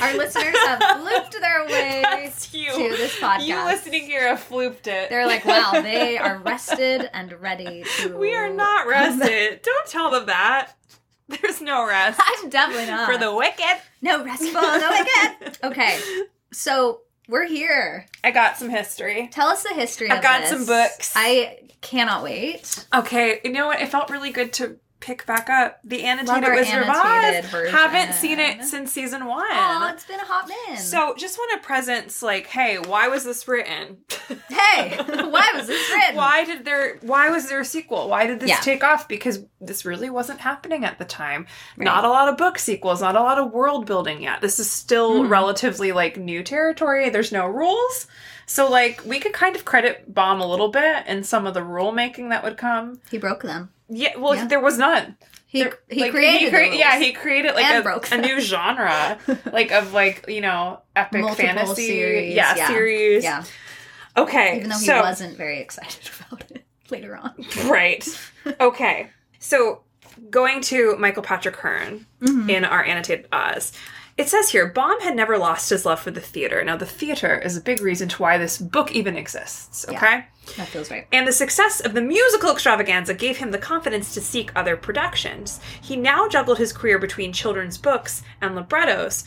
Our 0.00 0.16
listeners 0.16 0.56
have 0.66 0.78
flooped 0.80 1.40
their 1.40 1.64
way 1.66 2.30
to 2.30 2.96
this 2.96 3.18
podcast. 3.18 3.46
You 3.46 3.64
listening 3.64 4.04
here 4.04 4.28
have 4.28 4.46
flooped 4.48 4.86
it. 4.86 5.10
They're 5.10 5.26
like, 5.26 5.44
wow, 5.44 5.72
they 5.82 6.18
are 6.18 6.38
rested 6.38 7.08
and 7.12 7.32
ready 7.40 7.84
to. 7.98 8.16
we 8.16 8.34
are 8.34 8.50
not 8.50 8.86
rested. 8.86 9.62
don't 9.62 9.86
tell 9.86 10.10
them 10.10 10.26
that. 10.26 10.72
There's 11.28 11.60
no 11.60 11.86
rest 11.86 12.20
I'm 12.24 12.48
definitely 12.48 12.86
not. 12.86 13.10
for 13.10 13.18
the 13.18 13.34
wicked. 13.34 13.82
no 14.00 14.24
rest 14.24 14.44
for 14.44 14.60
the 14.60 15.06
wicked. 15.40 15.58
Okay, 15.62 15.98
so 16.52 17.02
we're 17.28 17.46
here. 17.46 18.06
I 18.24 18.30
got 18.30 18.56
some 18.56 18.70
history. 18.70 19.28
Tell 19.30 19.48
us 19.48 19.62
the 19.62 19.74
history. 19.74 20.10
I've 20.10 20.18
of 20.18 20.22
got 20.22 20.40
this. 20.40 20.50
some 20.50 20.64
books. 20.64 21.12
I 21.14 21.58
cannot 21.82 22.22
wait. 22.22 22.86
Okay, 22.94 23.40
you 23.44 23.52
know 23.52 23.66
what? 23.66 23.80
It 23.80 23.88
felt 23.88 24.08
really 24.10 24.30
good 24.30 24.52
to 24.54 24.78
pick 25.00 25.24
back 25.26 25.48
up 25.48 25.78
the 25.84 26.02
annotated 26.04 26.44
of 26.44 26.50
annotated 26.66 27.44
Oz. 27.44 27.50
version. 27.50 27.74
Haven't 27.74 28.14
seen 28.14 28.38
it 28.38 28.64
since 28.64 28.90
season 28.92 29.26
one. 29.26 29.44
Oh, 29.48 29.90
it's 29.92 30.04
been 30.04 30.18
a 30.18 30.24
hot 30.24 30.48
minute. 30.48 30.80
So 30.80 31.14
just 31.16 31.38
want 31.38 31.60
to 31.60 31.66
presence 31.66 32.22
like, 32.22 32.46
hey, 32.48 32.78
why 32.78 33.08
was 33.08 33.24
this 33.24 33.46
written? 33.46 33.98
hey, 34.48 34.96
why 34.98 35.52
was 35.54 35.66
this 35.68 35.90
written? 35.92 36.16
Why 36.16 36.44
did 36.44 36.64
there 36.64 36.98
why 37.02 37.30
was 37.30 37.48
there 37.48 37.60
a 37.60 37.64
sequel? 37.64 38.08
Why 38.08 38.26
did 38.26 38.40
this 38.40 38.48
Yeah. 38.50 38.56
take 38.60 38.82
off? 38.82 39.06
Because 39.08 39.44
this 39.60 39.84
really 39.84 40.10
wasn't 40.10 40.40
happening 40.40 40.84
at 40.84 40.98
the 40.98 41.04
time. 41.04 41.46
Right. 41.76 41.84
Not 41.84 42.04
a 42.04 42.08
lot 42.08 42.28
of 42.28 42.36
book 42.36 42.58
sequels, 42.58 43.00
not 43.00 43.14
a 43.16 43.20
lot 43.20 43.38
of 43.38 43.52
world 43.52 43.86
building 43.86 44.22
yet. 44.22 44.40
This 44.40 44.58
is 44.58 44.70
still 44.70 45.22
Mhm. 45.24 45.30
relatively 45.30 45.92
like 45.92 46.16
new 46.16 46.42
territory. 46.42 47.08
There's 47.10 47.32
no 47.32 47.46
rules. 47.46 48.06
So 48.48 48.68
like 48.68 49.04
we 49.04 49.20
could 49.20 49.32
kind 49.32 49.54
of 49.54 49.64
credit 49.64 50.12
Baum 50.12 50.40
a 50.40 50.46
little 50.46 50.68
bit 50.68 51.06
in 51.06 51.22
some 51.22 51.46
of 51.46 51.54
the 51.54 51.60
rulemaking 51.60 52.30
that 52.30 52.42
would 52.42 52.56
come. 52.56 53.00
He 53.10 53.18
broke 53.18 53.42
them. 53.42 53.70
Yeah, 53.88 54.16
well 54.16 54.34
Yeah. 54.34 54.46
there 54.46 54.60
was 54.60 54.76
none. 54.78 55.16
He 55.46 55.62
There- 55.62 55.78
he 55.88 56.00
like, 56.02 56.10
created. 56.12 56.50
crea- 56.52 56.64
rules. 56.68 56.78
yeah 56.78 56.98
he 56.98 57.12
created 57.12 57.54
like 57.54 57.64
a, 58.12 58.14
a 58.14 58.18
new 58.18 58.40
genre 58.40 59.18
like 59.52 59.70
of 59.70 59.92
like 59.94 60.24
you 60.28 60.40
know 60.42 60.80
epic 60.96 61.20
Multiple 61.22 61.46
fantasy 61.46 61.86
series, 61.86 62.34
yeah, 62.34 62.54
yeah. 62.56 62.68
series 62.68 63.24
Yeah, 63.24 63.44
okay 64.16 64.56
even 64.58 64.68
though 64.70 64.78
he 64.78 64.84
so 64.84 65.00
wasn't 65.00 65.36
very 65.38 65.60
excited 65.60 66.10
about 66.30 66.50
it 66.50 66.64
later 66.90 67.16
on. 67.16 67.32
right 67.66 68.06
okay 68.60 69.08
so 69.38 69.82
going 70.30 70.60
to 70.62 70.96
michael 70.98 71.22
patrick 71.22 71.56
hearn 71.56 72.04
Mhm. 72.20 72.50
in 72.50 72.64
our 72.66 72.82
annotated 72.84 73.26
oz 73.32 73.72
it 74.18 74.28
says 74.28 74.50
here 74.50 74.66
Baum 74.66 75.00
had 75.00 75.16
never 75.16 75.38
lost 75.38 75.70
his 75.70 75.86
love 75.86 76.00
for 76.00 76.10
the 76.10 76.20
theater. 76.20 76.62
Now, 76.64 76.76
the 76.76 76.84
theater 76.84 77.38
is 77.38 77.56
a 77.56 77.60
big 77.62 77.80
reason 77.80 78.08
to 78.10 78.22
why 78.22 78.36
this 78.36 78.58
book 78.58 78.92
even 78.92 79.16
exists, 79.16 79.86
Yeah. 79.90 79.96
okay? 79.96 80.26
That 80.56 80.68
feels 80.68 80.90
right. 80.90 81.06
And 81.12 81.26
the 81.26 81.32
success 81.32 81.80
of 81.80 81.94
the 81.94 82.00
musical 82.02 82.50
extravaganza 82.50 83.14
gave 83.14 83.36
him 83.36 83.50
the 83.52 83.58
confidence 83.58 84.12
to 84.14 84.20
seek 84.20 84.50
other 84.56 84.76
productions. 84.76 85.60
He 85.80 85.94
now 85.96 86.28
juggled 86.28 86.58
his 86.58 86.72
career 86.72 86.98
between 86.98 87.32
children's 87.32 87.78
books 87.78 88.22
and 88.40 88.54
librettos. 88.54 89.24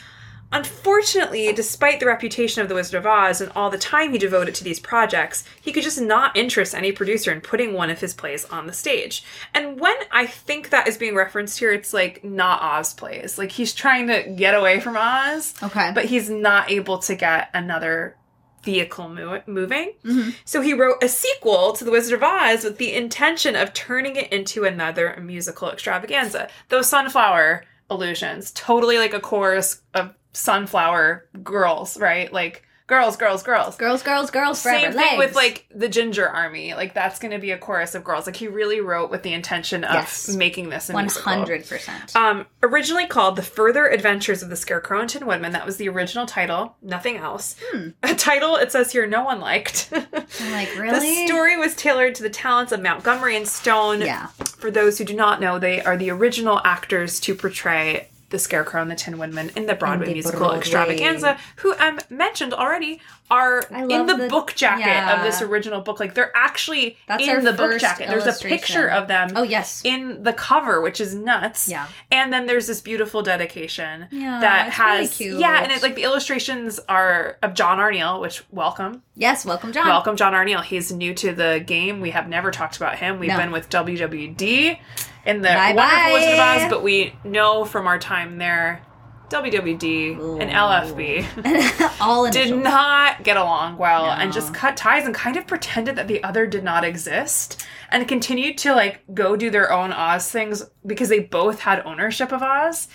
Unfortunately, 0.52 1.52
despite 1.54 2.00
the 2.00 2.06
reputation 2.06 2.62
of 2.62 2.68
The 2.70 2.76
Wizard 2.76 3.00
of 3.00 3.06
Oz 3.06 3.42
and 3.42 3.52
all 3.56 3.70
the 3.70 3.78
time 3.78 4.12
he 4.12 4.18
devoted 4.18 4.54
to 4.56 4.64
these 4.64 4.80
projects, 4.80 5.44
he 5.62 5.72
could 5.72 5.84
just 5.84 6.02
not 6.02 6.36
interest 6.36 6.76
any 6.76 6.92
producer 6.92 7.32
in 7.32 7.42
putting 7.42 7.74
one 7.74 7.90
of 7.90 8.00
his 8.00 8.14
plays 8.14 8.46
on 8.46 8.68
the 8.68 8.74
stage. 8.74 9.24
And 9.54 9.80
when 9.80 9.96
I 10.12 10.26
think 10.26 10.70
that 10.70 10.88
is 10.88 10.98
being 10.98 11.16
referenced 11.16 11.60
here, 11.60 11.72
it's 11.72 11.94
like 11.94 12.24
not 12.24 12.62
Oz 12.62 12.94
plays. 12.94 13.38
Like 13.38 13.52
he's 13.52 13.74
trying 13.74 14.08
to 14.08 14.24
get 14.24 14.54
away 14.54 14.80
from 14.80 14.98
Oz, 14.98 15.54
Okay. 15.64 15.92
but 15.96 16.06
he's 16.06 16.30
not 16.30 16.70
able 16.70 16.98
to 17.00 17.16
get 17.16 17.50
another 17.54 18.16
vehicle 18.64 19.10
mo- 19.10 19.42
moving. 19.48 19.94
Mhm. 20.06 20.36
So 20.46 20.62
he 20.62 20.74
wrote 20.74 21.04
a 21.04 21.08
sequel 21.10 21.74
to 21.74 21.84
The 21.84 21.90
Wizard 21.92 22.14
of 22.14 22.24
Oz 22.24 22.64
with 22.64 22.78
the 22.78 22.94
intention 22.94 23.56
of 23.56 23.74
turning 23.74 24.16
it 24.18 24.32
into 24.32 24.66
another 24.66 25.18
musical 25.20 25.72
extravaganza. 25.72 26.48
Those 26.70 26.88
sunflower 26.88 27.64
illusions, 27.90 28.52
totally 28.52 28.98
like 29.00 29.14
a 29.14 29.20
chorus 29.20 29.82
of 29.94 30.14
sunflower 30.34 31.28
girls, 31.44 31.98
right? 32.00 32.32
Like 32.32 32.64
girls, 32.88 33.16
girls, 33.16 33.42
girls. 33.42 33.78
girls, 33.78 34.04
girls, 34.04 34.32
girls, 34.32 34.62
forever. 34.62 34.92
Same 34.92 35.02
thing 35.02 35.18
with 35.18 35.34
like 35.34 35.66
the 35.74 35.88
Ginger 35.88 36.28
Army. 36.28 36.74
Like 36.74 36.94
that's 36.94 37.20
going 37.20 37.32
to 37.32 37.38
be 37.40 37.52
a 37.52 37.58
chorus 37.58 37.96
of 37.96 38.04
girls. 38.04 38.26
Like 38.26 38.36
he 38.36 38.50
really 38.50 38.82
wrote 38.82 39.10
with 39.10 39.24
the 39.24 39.32
intention 39.32 39.86
of 39.86 39.94
Yes. 39.94 40.28
making 40.36 40.70
this 40.70 40.90
one 40.90 41.08
hundred 41.08 41.66
percent. 41.66 42.14
Um, 42.18 42.48
originally 42.62 43.08
called 43.08 43.38
The 43.38 43.44
Further 43.44 43.88
Adventures 43.88 44.44
of 44.44 44.50
the 44.50 44.58
Scarecrow 44.58 45.00
and 45.00 45.10
Tin 45.10 45.26
Woodman. 45.26 45.54
That 45.54 45.66
was 45.66 45.78
the 45.78 45.88
original 45.88 46.26
title, 46.26 46.76
nothing 46.82 47.16
else. 47.16 47.56
Hmm. 47.72 47.90
A 48.04 48.14
title 48.14 48.58
it 48.58 48.74
says 48.74 48.92
here 48.92 49.08
no 49.08 49.24
one 49.24 49.40
liked. 49.40 49.90
I'm 49.94 50.52
like, 50.52 50.78
really? 50.78 51.00
The 51.00 51.28
story 51.28 51.56
was 51.56 51.76
tailored 51.76 52.16
to 52.16 52.24
the 52.24 52.30
talents 52.30 52.74
of 52.74 52.82
Montgomery 52.82 53.38
and 53.38 53.48
Stone. 53.48 54.02
Yeah. 54.02 54.28
For 54.58 54.70
those 54.70 54.98
who 54.98 55.06
do 55.06 55.14
not 55.14 55.40
know, 55.40 55.60
they 55.60 55.82
are 55.82 55.96
the 55.96 56.10
original 56.12 56.60
actors 56.66 57.22
to 57.22 57.36
portray 57.36 58.10
the 58.32 58.40
Scarecrow 58.40 58.82
and 58.82 58.90
the 58.90 58.96
Tin 58.96 59.18
Woodman 59.20 59.52
in 59.56 59.68
the 59.68 59.76
Broadway 59.76 60.08
the 60.08 60.14
musical 60.14 60.40
Broadway. 60.40 60.58
extravaganza, 60.60 61.38
who 61.58 61.76
I 61.78 61.98
mentioned 62.10 62.54
already 62.54 63.00
are 63.30 63.60
in 63.72 64.08
the, 64.08 64.16
the- 64.18 64.28
book 64.28 64.54
jacket 64.56 64.88
yeah. 64.88 65.16
of 65.18 65.24
this 65.24 65.42
original 65.42 65.80
book. 65.82 66.00
Like 66.02 66.16
they're 66.16 66.36
actually 66.36 66.98
That's 67.08 67.26
in 67.26 67.44
the 67.46 67.54
book 67.54 67.80
jacket. 67.80 68.10
There's 68.10 68.26
a 68.28 68.34
picture 68.44 68.90
of 68.90 69.08
them 69.08 69.30
Oh 69.36 69.44
yes. 69.44 69.82
in 69.86 70.24
the 70.24 70.34
cover, 70.34 70.82
which 70.82 71.00
is 71.00 71.14
nuts. 71.16 71.70
Yeah. 71.70 71.88
And 72.12 72.34
then 72.34 72.46
there's 72.46 72.68
this 72.68 72.82
beautiful 72.82 73.22
dedication 73.22 74.08
Yeah, 74.12 74.42
that 74.42 74.68
it's 74.70 74.80
really 74.80 74.98
has 75.00 75.18
cute. 75.18 75.40
yeah, 75.40 75.62
and 75.64 75.72
it 75.72 75.82
like 75.82 75.96
the 75.96 76.04
illustrations 76.04 76.80
are 76.90 77.38
of 77.44 77.54
John 77.54 77.80
R. 77.80 77.92
Neill, 77.92 78.20
which 78.20 78.44
welcome. 78.52 79.02
Yes. 79.16 79.46
Welcome, 79.46 79.72
John. 79.72 79.88
Welcome, 79.88 80.16
John 80.18 80.34
R. 80.34 80.44
Neill. 80.44 80.62
He's 80.62 80.92
new 80.92 81.14
to 81.16 81.34
the 81.34 81.64
game. 81.66 82.02
We 82.02 82.10
have 82.12 82.28
never 82.28 82.52
talked 82.52 82.76
about 82.78 82.98
him. 82.98 83.20
We've 83.20 83.30
No. 83.30 83.38
been 83.38 83.52
with 83.52 83.70
WWD 83.70 84.78
in 85.26 85.42
the 85.42 85.50
Bye-bye. 85.50 85.76
Wonderful 85.76 86.14
Wizard 86.14 86.34
of 86.34 86.40
Oz, 86.40 86.70
but 86.70 86.84
we 86.84 87.14
know 87.24 87.66
from 87.66 87.88
our 87.88 88.00
time 88.00 88.38
there, 88.38 88.82
WWD 89.30 90.42
and 90.42 90.52
LFB 90.52 92.00
All 92.02 92.30
did 92.30 92.56
not 92.58 93.24
get 93.24 93.38
along 93.38 93.78
well 93.78 94.06
No. 94.06 94.12
and 94.12 94.34
just 94.34 94.54
cut 94.54 94.76
ties 94.76 95.06
and 95.06 95.16
kind 95.16 95.38
of 95.38 95.48
pretended 95.48 95.96
that 95.96 96.08
the 96.10 96.22
other 96.24 96.46
did 96.46 96.64
not 96.66 96.84
exist 96.84 97.66
and 97.90 98.06
continued 98.08 98.58
to 98.60 98.74
like 98.76 99.02
go 99.14 99.36
do 99.38 99.50
their 99.50 99.72
own 99.72 99.94
Oz 99.94 100.30
things 100.30 100.64
because 100.86 101.08
they 101.10 101.20
both 101.20 101.62
had 101.62 101.82
ownership 101.86 102.32
of 102.34 102.42
Oz. 102.44 102.88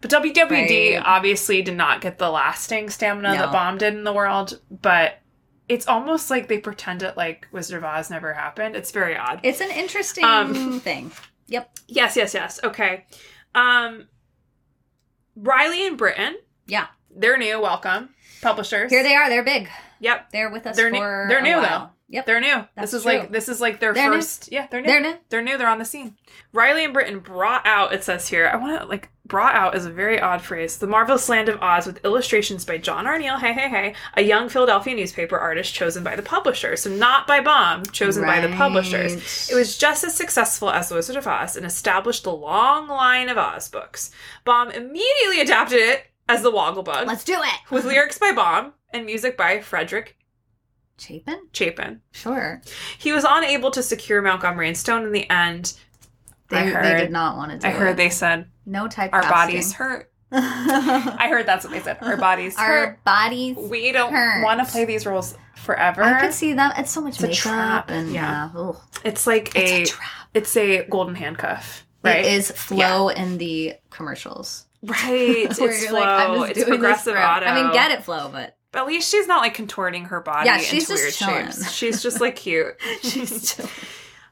But 0.00 0.10
WWD 0.12 0.94
Right. 0.96 1.02
obviously 1.04 1.60
did 1.60 1.76
not 1.76 2.00
get 2.00 2.18
the 2.18 2.30
lasting 2.30 2.88
stamina 2.90 3.32
No. 3.34 3.38
that 3.40 3.52
Baum 3.52 3.76
did 3.76 3.94
in 3.94 4.04
the 4.04 4.12
world, 4.12 4.60
but 4.70 5.18
it's 5.68 5.86
almost 5.88 6.30
like 6.30 6.48
they 6.48 6.58
pretended 6.58 7.16
like 7.16 7.46
Wizard 7.52 7.78
of 7.78 7.84
Oz 7.84 8.10
never 8.10 8.32
happened. 8.32 8.76
It's 8.76 8.92
very 8.92 9.16
odd. 9.16 9.40
It's 9.42 9.60
an 9.60 9.70
interesting 9.70 10.24
Um, 10.24 10.80
thing. 10.80 11.10
Yep. 11.50 11.70
yes, 11.88 12.16
yes, 12.16 12.32
yes. 12.34 12.58
Okay. 12.64 13.04
Um 13.54 14.08
Reilly 15.36 15.86
and 15.86 15.96
Britton, 15.96 16.36
Yeah. 16.66 16.86
they're 17.10 17.38
new, 17.38 17.60
welcome. 17.60 18.10
Publishers. 18.42 18.90
Here 18.90 19.02
they 19.02 19.14
are. 19.14 19.28
They're 19.28 19.44
big. 19.44 19.68
Yep. 20.00 20.30
They're 20.32 20.50
with 20.50 20.66
us 20.66 20.76
They're 20.76 20.90
new- 20.90 20.98
they're 20.98 21.42
new, 21.42 21.56
while. 21.56 21.62
though. 21.62 21.90
Yep. 22.08 22.26
They're 22.26 22.40
new. 22.40 22.54
That's 22.74 22.90
this 22.90 22.94
is 22.94 23.02
true. 23.02 23.12
like 23.12 23.30
this 23.32 23.48
is 23.48 23.60
like 23.60 23.80
their 23.80 23.92
They're 23.94 24.10
new. 24.10 24.16
first. 24.16 24.50
Yeah, 24.50 24.66
they're 24.70 24.80
new. 24.80 24.86
They're 24.88 25.00
new. 25.00 25.14
They're 25.28 25.42
new. 25.42 25.58
They're 25.58 25.68
on 25.68 25.78
the 25.78 25.84
scene. 25.84 26.16
Reilly 26.52 26.84
and 26.84 26.92
Britton 26.92 27.20
brought 27.20 27.66
out. 27.66 27.92
It 27.92 28.02
says 28.02 28.28
here. 28.28 28.48
I 28.52 28.56
want 28.56 28.80
to 28.80 28.86
like 28.86 29.10
brought 29.30 29.54
out 29.54 29.74
is 29.74 29.86
a 29.86 29.90
very 29.90 30.20
odd 30.20 30.42
phrase. 30.42 30.76
The 30.76 30.86
marvelous 30.86 31.28
land 31.28 31.48
of 31.48 31.62
Oz 31.62 31.86
with 31.86 32.04
illustrations 32.04 32.66
by 32.66 32.76
John 32.76 33.06
R. 33.06 33.18
Neill. 33.18 33.38
Hey, 33.38 33.54
hey, 33.54 33.68
hey! 33.70 33.94
A 34.14 34.22
young 34.22 34.50
Philadelphia 34.50 34.94
newspaper 34.94 35.38
artist 35.38 35.72
chosen 35.72 36.04
by 36.04 36.16
the 36.16 36.22
publisher, 36.22 36.76
so 36.76 36.90
not 36.90 37.26
by 37.26 37.40
Baum, 37.40 37.86
chosen 37.86 38.24
by 38.24 38.40
the 38.40 38.54
publishers. 38.54 39.48
It 39.48 39.54
was 39.54 39.78
just 39.78 40.04
as 40.04 40.14
successful 40.14 40.70
as 40.70 40.90
The 40.90 40.96
Wizard 40.96 41.16
of 41.16 41.26
Oz 41.26 41.56
and 41.56 41.64
established 41.64 42.24
the 42.24 42.34
long 42.34 42.88
line 42.88 43.30
of 43.30 43.38
Oz 43.38 43.68
books. 43.68 44.10
Baum 44.44 44.70
immediately 44.70 45.40
adapted 45.40 45.78
it 45.78 46.06
as 46.28 46.42
The 46.42 46.52
Wogglebug 46.52 47.06
Let's 47.06 47.24
do 47.24 47.40
it. 47.40 47.70
with 47.70 47.86
lyrics 47.86 48.18
by 48.18 48.32
Baum 48.32 48.74
and 48.92 49.06
music 49.06 49.38
by 49.38 49.60
Frederick 49.60 50.16
Chapin? 50.98 51.48
Chapin. 51.52 52.02
Sure. 52.12 52.60
He 52.98 53.12
was 53.12 53.24
unable 53.26 53.70
to 53.70 53.82
secure 53.82 54.20
Montgomery 54.20 54.68
and 54.68 54.76
Stone 54.76 55.04
in 55.04 55.12
the 55.12 55.28
end. 55.30 55.72
They, 56.50 56.58
I 56.58 56.82
they 56.82 57.00
did 57.00 57.12
not 57.12 57.36
want 57.36 57.52
to 57.52 57.58
do 57.58 57.66
I 57.66 57.70
heard 57.70 57.96
they 57.96 58.10
said 58.10 58.46
no 58.70 58.88
type 58.88 59.12
our 59.12 59.22
bodies 59.22 59.72
hurt. 59.72 60.10
I 60.32 61.26
heard 61.28 61.44
that's 61.46 61.64
what 61.64 61.72
they 61.72 61.80
said. 61.80 61.98
Our 62.00 62.16
bodies 62.16 62.56
hurt. 62.56 62.62
Our 62.64 62.86
hurt. 62.86 63.04
bodies. 63.04 63.56
We 63.56 63.90
don't 63.92 64.12
hurt. 64.12 64.44
want 64.44 64.60
to 64.60 64.66
play 64.70 64.84
these 64.84 65.04
roles 65.04 65.36
forever. 65.56 66.02
I 66.02 66.20
could 66.20 66.32
see 66.32 66.52
that. 66.54 66.78
It's 66.78 66.90
so 66.92 67.00
much 67.00 67.14
It's 67.14 67.22
a 67.22 67.26
makeup 67.26 67.36
trap, 67.42 67.90
and 67.90 68.12
yeah. 68.12 68.50
yeah. 68.54 68.60
ugh. 68.60 68.76
It's 69.04 69.26
like 69.26 69.54
a, 69.56 69.80
It's 69.82 69.90
a 69.90 69.94
trap. 69.94 70.10
it's 70.34 70.56
a 70.56 70.84
golden 70.88 71.16
handcuff, 71.16 71.84
right? 72.04 72.24
It 72.24 72.32
is 72.32 72.50
flow 72.52 73.08
in 73.08 73.38
the 73.38 73.74
commercials. 73.90 74.66
right. 74.84 75.00
It's 75.50 75.58
flow. 75.58 75.98
like, 75.98 76.06
I'm 76.06 76.38
just 76.48 76.50
it's 76.60 76.64
progressive 76.68 77.16
auto. 77.16 77.46
I 77.46 77.62
mean, 77.62 77.72
get 77.72 77.90
it, 77.90 78.04
flow, 78.04 78.28
but 78.32 78.56
But 78.70 78.82
at 78.82 78.86
least 78.86 79.10
she's 79.10 79.26
not 79.26 79.42
like 79.42 79.54
contorting 79.54 80.04
her 80.06 80.20
body 80.20 80.46
Yeah, 80.46 80.58
she's 80.58 80.88
into 80.88 81.02
just 81.02 81.02
weird 81.02 81.14
chilling. 81.14 81.46
shapes. 81.46 81.72
She's 81.72 82.02
just 82.04 82.20
like 82.20 82.36
cute. 82.36 82.76
she's 83.02 83.50
still. 83.50 83.68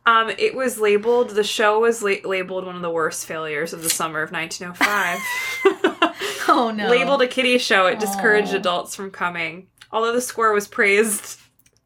Um, 0.08 0.30
it 0.38 0.54
was 0.54 0.78
labeled. 0.80 1.30
The 1.30 1.44
show 1.44 1.80
was 1.80 2.02
la- 2.02 2.14
labeled 2.24 2.64
one 2.64 2.76
of 2.76 2.82
the 2.82 2.90
worst 2.90 3.26
failures 3.26 3.72
of 3.74 3.82
the 3.82 3.90
summer 3.90 4.22
of 4.22 4.32
1905. 4.32 5.18
Oh 6.50 6.70
no. 6.70 6.88
labeled 6.88 7.20
a 7.20 7.26
kiddie 7.28 7.58
show, 7.58 7.86
it 7.86 8.00
discouraged 8.00 8.54
Aw. 8.54 8.56
adults 8.56 8.96
from 8.96 9.10
coming. 9.10 9.66
Although 9.92 10.14
the 10.14 10.20
score 10.22 10.52
was 10.54 10.66
praised, 10.66 11.38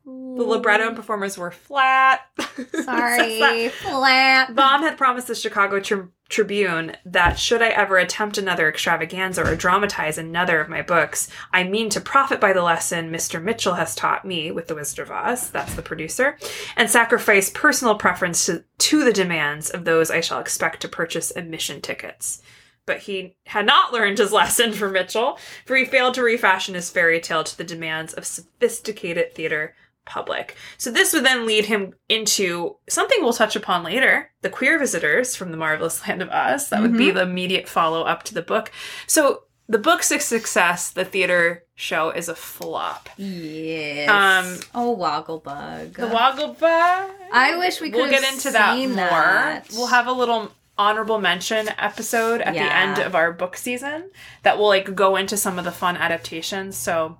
the 0.05 0.11
libretto 0.13 0.87
and 0.87 0.95
performers 0.95 1.37
were 1.37 1.51
flat. 1.51 2.21
It 2.39 2.71
says 2.71 2.87
that. 2.87 3.39
Sorry, 3.39 3.69
flat. 3.71 4.55
Baum 4.55 4.83
had 4.83 4.97
promised 4.97 5.27
the 5.27 5.35
Chicago 5.35 5.81
Tri- 5.81 6.05
Tribune 6.33 6.97
that 7.05 7.39
should 7.39 7.61
I 7.61 7.69
ever 7.69 7.99
attempt 7.99 8.39
another 8.39 8.67
extravaganza 8.67 9.45
or 9.45 9.55
dramatize 9.55 10.17
another 10.17 10.61
of 10.61 10.71
my 10.71 10.81
books, 10.81 11.29
I 11.53 11.63
mean 11.63 11.91
to 11.91 12.01
profit 12.01 12.41
by 12.41 12.55
the 12.55 12.63
lesson 12.63 13.13
Mr. 13.13 13.41
Mitchell 13.41 13.75
has 13.75 13.95
taught 13.95 14.25
me 14.25 14.51
with 14.51 14.67
The 14.67 14.75
Wizard 14.75 15.01
of 15.01 15.11
Oz, 15.11 15.51
that's 15.51 15.75
the 15.75 15.83
producer, 15.83 16.39
and 16.75 16.89
sacrifice 16.89 17.51
personal 17.51 17.97
preference 17.97 18.47
to, 18.47 18.65
to 18.79 19.05
the 19.05 19.13
demands 19.13 19.69
of 19.69 19.85
those 19.85 20.11
I 20.11 20.23
shall 20.23 20.41
expect 20.41 20.81
to 20.81 20.89
purchase 20.89 21.37
admission 21.37 21.83
tickets. 21.83 22.41
But 22.87 23.01
he 23.01 23.37
had 23.45 23.67
not 23.67 23.93
learned 23.93 24.17
his 24.17 24.33
lesson 24.33 24.73
from 24.73 24.93
Mitchell, 24.93 25.39
for 25.67 25.77
he 25.77 25.85
failed 25.85 26.15
to 26.15 26.23
refashion 26.23 26.75
his 26.75 26.89
fairy 26.89 27.21
tale 27.21 27.45
to 27.45 27.59
the 27.59 27.63
demands 27.63 28.15
of 28.15 28.25
sophisticated 28.25 29.35
theater 29.35 29.75
public. 30.05 30.57
So 30.79 30.91
this 30.91 31.13
would 31.13 31.25
then 31.25 31.47
lead 31.47 31.67
him 31.67 31.95
into 32.09 32.77
something 32.89 33.19
we'll 33.23 33.33
touch 33.33 33.57
upon 33.57 33.83
later, 33.85 34.31
the 34.43 34.51
queer 34.51 34.79
visitors 34.79 35.37
from 35.37 35.51
the 35.51 35.57
marvelous 35.57 36.07
land 36.07 36.23
of 36.23 36.29
Oz. 36.31 36.69
That 36.71 36.83
would 36.83 36.97
be 36.97 37.11
the 37.11 37.23
immediate 37.23 37.69
follow 37.69 38.03
up 38.03 38.23
to 38.25 38.35
the 38.35 38.43
book. 38.43 38.71
So 39.07 39.45
the 39.69 39.79
book's 39.79 40.11
a 40.11 40.19
success, 40.19 40.91
the 40.91 41.05
theater 41.05 41.65
show 41.75 42.11
is 42.11 42.29
a 42.29 42.35
flop. 42.35 43.09
Yes. 43.17 44.09
Um, 44.09 44.61
oh, 44.75 44.97
Wogglebug. 44.97 45.95
The 45.95 46.09
Wogglebug. 46.09 47.11
I 47.33 47.57
wish 47.59 47.81
we 47.81 47.91
could 47.91 48.01
We'll 48.03 48.11
get 48.11 48.31
into 48.33 48.51
that 48.51 48.77
more. 48.77 48.97
that. 48.97 49.69
We'll 49.73 49.87
have 49.87 50.07
a 50.07 50.13
little 50.13 50.53
honorable 50.77 51.21
mention 51.21 51.69
episode 51.79 52.41
at 52.41 52.55
the 52.55 52.61
end 52.61 52.99
of 52.99 53.15
our 53.15 53.33
book 53.33 53.57
season 53.57 54.11
that 54.43 54.59
will 54.59 54.67
like 54.67 54.95
go 54.95 55.17
into 55.17 55.37
some 55.37 55.59
of 55.59 55.65
the 55.65 55.71
fun 55.73 55.97
adaptations. 55.97 56.77
So 56.77 57.19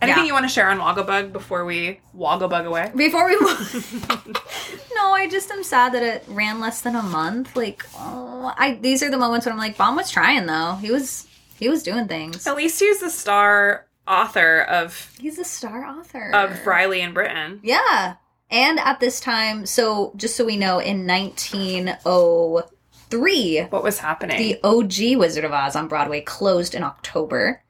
anything 0.00 0.22
Yeah. 0.22 0.26
you 0.28 0.32
want 0.32 0.44
to 0.44 0.48
share 0.48 0.70
on 0.70 0.78
Wogglebug 0.78 1.32
before 1.32 1.64
we 1.64 2.00
Wogglebug 2.16 2.64
away? 2.66 2.90
Before 2.96 3.26
we 3.26 3.36
No, 4.94 5.12
I 5.12 5.28
just 5.30 5.50
am 5.50 5.62
sad 5.64 5.92
that 5.94 6.02
it 6.02 6.24
ran 6.28 6.60
less 6.60 6.80
than 6.80 6.96
a 6.96 7.02
month. 7.02 7.54
Like, 7.56 7.84
oh, 7.96 8.52
I 8.56 8.74
these 8.80 9.02
are 9.02 9.10
the 9.10 9.18
moments 9.18 9.46
when 9.46 9.52
I'm 9.52 9.58
like, 9.58 9.76
Baum 9.76 9.96
was 9.96 10.10
trying 10.10 10.46
though. 10.46 10.76
He 10.80 10.90
was 10.90 11.26
he 11.58 11.68
was 11.68 11.82
doing 11.82 12.08
things. 12.08 12.46
At 12.46 12.56
least 12.56 12.80
he's 12.80 13.00
the 13.00 13.10
star 13.10 13.86
author 14.08 14.62
of 14.62 15.12
He's 15.20 15.36
the 15.36 15.44
star 15.44 15.84
author. 15.86 16.30
of 16.34 16.66
Reilly 16.66 17.02
and 17.02 17.12
Britton. 17.14 17.60
Yeah. 17.62 18.14
And 18.50 18.78
at 18.80 19.00
this 19.00 19.20
time, 19.20 19.64
so 19.64 20.12
just 20.16 20.36
so 20.36 20.44
we 20.44 20.58
know, 20.58 20.78
in 20.78 21.06
1903, 21.06 23.62
What 23.70 23.82
was 23.82 23.98
happening? 23.98 24.38
the 24.38 24.60
OG 24.62 25.16
Wizard 25.18 25.44
of 25.44 25.52
Oz 25.52 25.76
on 25.76 25.88
Broadway 25.88 26.20
closed 26.20 26.74
in 26.74 26.82
October. 26.82 27.62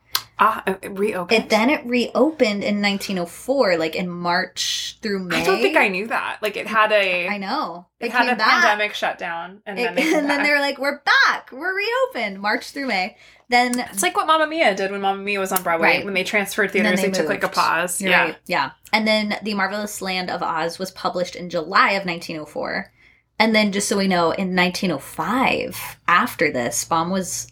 Ah, 0.43 0.62
it 0.66 0.99
reopened. 0.99 1.45
It 1.45 1.51
then 1.51 1.70
it 1.70 1.84
reopened 1.86 2.64
in 2.64 2.82
1904, 2.82 3.76
like 3.76 3.95
in 3.95 4.09
March 4.09 4.99
through 5.01 5.20
May. 5.20 5.40
I 5.40 5.45
don't 5.45 5.61
think 5.61 5.76
I 5.76 5.88
knew 5.88 6.07
that. 6.09 6.38
Like 6.43 6.57
it 6.57 6.66
had 6.66 6.93
a 6.93 7.28
I 7.28 7.38
know. 7.38 7.86
it, 8.01 8.07
It, 8.07 8.12
had 8.12 8.28
a 8.28 8.36
back. 8.36 8.49
pandemic 8.64 8.95
shutdown, 8.95 9.62
and 9.66 9.78
It- 9.78 9.82
then 9.82 9.95
they 9.95 10.14
and 10.18 10.28
then 10.28 10.43
they 10.43 10.51
were 10.51 10.61
like, 10.61 10.78
"We're 10.78 11.01
back. 11.01 11.51
We're 11.53 11.74
reopened." 11.76 12.40
March 12.40 12.70
through 12.70 12.88
May. 12.88 13.16
Then 13.49 13.78
It's 13.78 14.03
like 14.03 14.16
what 14.16 14.26
Mamma 14.26 14.47
Mia 14.47 14.74
did 14.74 14.90
when 14.90 15.03
Mamma 15.03 15.22
Mia 15.22 15.38
was 15.38 15.53
on 15.53 15.62
Broadway. 15.62 15.88
Right. 15.99 16.05
When 16.05 16.14
they 16.14 16.24
transferred 16.24 16.70
theaters, 16.70 17.03
they, 17.03 17.09
they 17.09 17.12
took 17.12 17.28
like 17.28 17.45
a 17.45 17.51
pause. 17.51 18.01
You're 18.01 18.11
yeah. 18.11 18.24
right. 18.24 18.36
Yeah. 18.47 18.70
And 18.95 19.07
then 19.07 19.36
The 19.43 19.53
Marvelous 19.53 20.01
Land 20.01 20.30
of 20.30 20.43
Oz 20.43 20.78
was 20.78 20.90
published 20.90 21.36
in 21.36 21.51
July 21.51 21.90
of 21.90 22.07
1904. 22.07 22.90
And 23.38 23.55
then, 23.55 23.72
just 23.72 23.88
so 23.88 23.99
we 23.99 24.09
know, 24.09 24.30
in 24.30 24.57
1905, 24.57 25.99
after 26.09 26.51
this, 26.51 26.84
Baum 26.84 27.11
was 27.11 27.47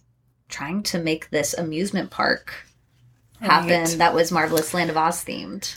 trying 0.49 0.82
to 0.84 0.99
make 0.99 1.30
this 1.30 1.53
amusement 1.55 2.11
park 2.11 2.53
happen 3.41 3.68
Right. 3.84 3.99
that 3.99 4.14
was 4.14 4.30
Marvelous 4.32 4.72
Land 4.74 4.91
of 4.91 4.97
Oz 4.97 5.24
themed. 5.24 5.76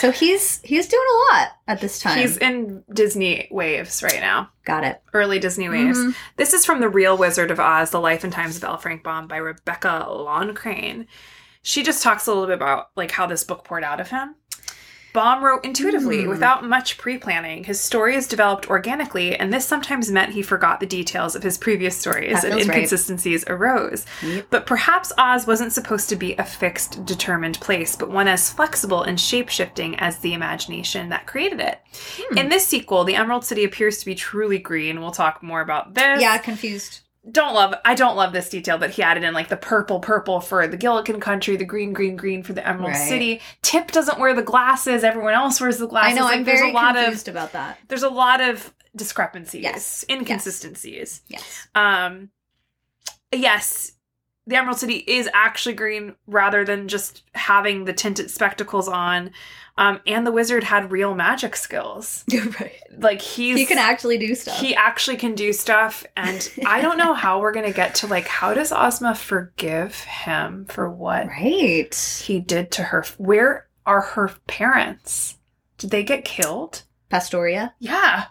So 0.00 0.10
he's 0.12 0.60
he's 0.62 0.86
doing 0.86 1.02
a 1.10 1.32
lot 1.34 1.48
at 1.66 1.80
this 1.80 1.98
time. 1.98 2.18
He's 2.18 2.36
in 2.36 2.84
Disney 2.92 3.48
waves 3.50 4.02
right 4.02 4.20
now. 4.20 4.50
Got 4.66 4.84
it. 4.84 5.00
Early 5.14 5.38
Disney 5.38 5.68
waves. 5.70 5.98
Mhm. 5.98 6.14
This 6.36 6.52
is 6.52 6.66
from 6.66 6.80
The 6.80 6.90
Real 6.90 7.16
Wizard 7.16 7.50
of 7.50 7.58
Oz, 7.58 7.90
The 7.90 7.98
Life 8.00 8.22
and 8.22 8.32
Times 8.32 8.56
of 8.58 8.64
L. 8.64 8.76
Frank 8.76 9.02
Baum 9.02 9.26
by 9.28 9.38
Rebecca 9.38 10.06
Loncraine. 10.10 11.06
She 11.62 11.82
just 11.82 12.02
talks 12.02 12.26
a 12.26 12.30
little 12.32 12.46
bit 12.46 12.54
about 12.54 12.90
like 12.96 13.12
how 13.12 13.26
this 13.26 13.44
book 13.44 13.64
poured 13.64 13.82
out 13.84 13.98
of 14.00 14.10
him. 14.10 14.34
Baum 15.12 15.44
wrote 15.44 15.64
intuitively, 15.64 16.22
Hmm. 16.24 16.30
without 16.30 16.64
much 16.66 16.96
pre-planning. 16.96 17.64
His 17.64 17.80
stories 17.80 18.26
developed 18.26 18.68
organically, 18.70 19.36
and 19.36 19.52
this 19.52 19.66
sometimes 19.66 20.10
meant 20.10 20.32
he 20.32 20.42
forgot 20.42 20.80
the 20.80 20.86
details 20.86 21.34
of 21.34 21.42
his 21.42 21.58
previous 21.58 21.96
stories 21.98 22.42
and 22.44 22.54
feels 22.54 22.66
right. 22.68 22.76
inconsistencies 22.76 23.44
arose. 23.46 24.06
Yep. 24.22 24.46
But 24.50 24.66
perhaps 24.66 25.12
Oz 25.18 25.46
wasn't 25.46 25.72
supposed 25.72 26.08
to 26.08 26.16
be 26.16 26.34
a 26.36 26.44
fixed, 26.44 27.04
determined 27.04 27.60
place, 27.60 27.94
but 27.94 28.10
one 28.10 28.28
as 28.28 28.50
flexible 28.50 29.02
and 29.02 29.20
shape-shifting 29.20 29.98
as 29.98 30.18
the 30.18 30.32
imagination 30.34 31.10
that 31.10 31.26
created 31.26 31.60
it. 31.60 31.78
Hmm. 32.30 32.38
In 32.38 32.48
this 32.48 32.66
sequel, 32.66 33.04
the 33.04 33.14
Emerald 33.14 33.44
City 33.44 33.64
appears 33.64 33.98
to 33.98 34.06
be 34.06 34.14
truly 34.14 34.58
green. 34.58 35.00
We'll 35.00 35.10
talk 35.10 35.42
more 35.42 35.60
about 35.60 35.94
this 35.94 36.22
Yeah, 36.22 36.38
confused. 36.38 37.00
Don't 37.30 37.54
love 37.54 37.72
I 37.84 37.94
don't 37.94 38.16
love 38.16 38.32
this 38.32 38.48
detail 38.48 38.78
that 38.78 38.90
he 38.90 39.02
added 39.02 39.22
in 39.22 39.32
like 39.32 39.48
the 39.48 39.56
purple 39.56 40.00
purple 40.00 40.40
for 40.40 40.66
the 40.66 40.76
Gillikin 40.76 41.20
country, 41.20 41.56
the 41.56 41.64
green 41.64 41.92
green 41.92 42.16
green 42.16 42.42
for 42.42 42.52
the 42.52 42.66
Emerald 42.66 42.90
Right. 42.94 43.08
City. 43.08 43.40
Tip 43.62 43.92
doesn't 43.92 44.18
wear 44.18 44.34
the 44.34 44.42
glasses, 44.42 45.04
everyone 45.04 45.34
else 45.34 45.60
wears 45.60 45.78
the 45.78 45.86
glasses. 45.86 46.12
I 46.16 46.20
know. 46.20 46.24
Like, 46.24 46.38
I'm 46.38 46.44
there's 46.44 46.58
very 46.58 46.72
a 46.72 46.74
lot 46.74 46.96
confused 46.96 47.28
of 47.28 47.34
about 47.34 47.52
that. 47.52 47.78
there's 47.86 48.02
a 48.02 48.08
lot 48.10 48.40
of 48.40 48.74
discrepancies, 48.96 49.62
Yes. 49.62 50.04
inconsistencies. 50.10 51.22
Yes. 51.28 51.68
Um 51.76 52.30
yes, 53.32 53.92
the 54.46 54.56
Emerald 54.56 54.78
City 54.78 54.96
is 55.06 55.28
actually 55.32 55.74
green 55.76 56.16
rather 56.26 56.64
than 56.64 56.88
just 56.88 57.22
having 57.34 57.84
the 57.84 57.92
tinted 57.92 58.30
spectacles 58.30 58.88
on. 58.88 59.30
Um, 59.78 60.00
and 60.06 60.26
the 60.26 60.32
wizard 60.32 60.64
had 60.64 60.92
real 60.92 61.14
magic 61.14 61.56
skills. 61.56 62.24
Right. 62.60 62.78
Like 62.98 63.22
he's 63.22 63.56
He 63.56 63.64
can 63.66 63.78
actually 63.78 64.18
do 64.18 64.34
stuff. 64.34 64.58
he 64.58 64.74
actually 64.74 65.16
can 65.16 65.34
do 65.34 65.52
stuff 65.52 66.04
and 66.16 66.46
i 66.66 66.80
don't 66.82 66.98
know 66.98 67.14
how 67.14 67.40
we're 67.40 67.52
gonna 67.52 67.72
get 67.72 67.94
to 67.96 68.06
like 68.06 68.26
how 68.26 68.52
does 68.52 68.70
ozma 68.70 69.14
forgive 69.14 69.94
him 70.00 70.66
for 70.66 70.90
what 70.90 71.26
right. 71.28 71.94
he 72.22 72.38
did 72.40 72.70
to 72.72 72.82
her 72.82 73.04
where 73.16 73.66
are 73.86 74.02
her 74.02 74.30
parents 74.46 75.38
did 75.78 75.90
they 75.90 76.02
get 76.04 76.24
killed 76.24 76.82
Pastoria. 77.08 77.74
yeah 77.78 78.26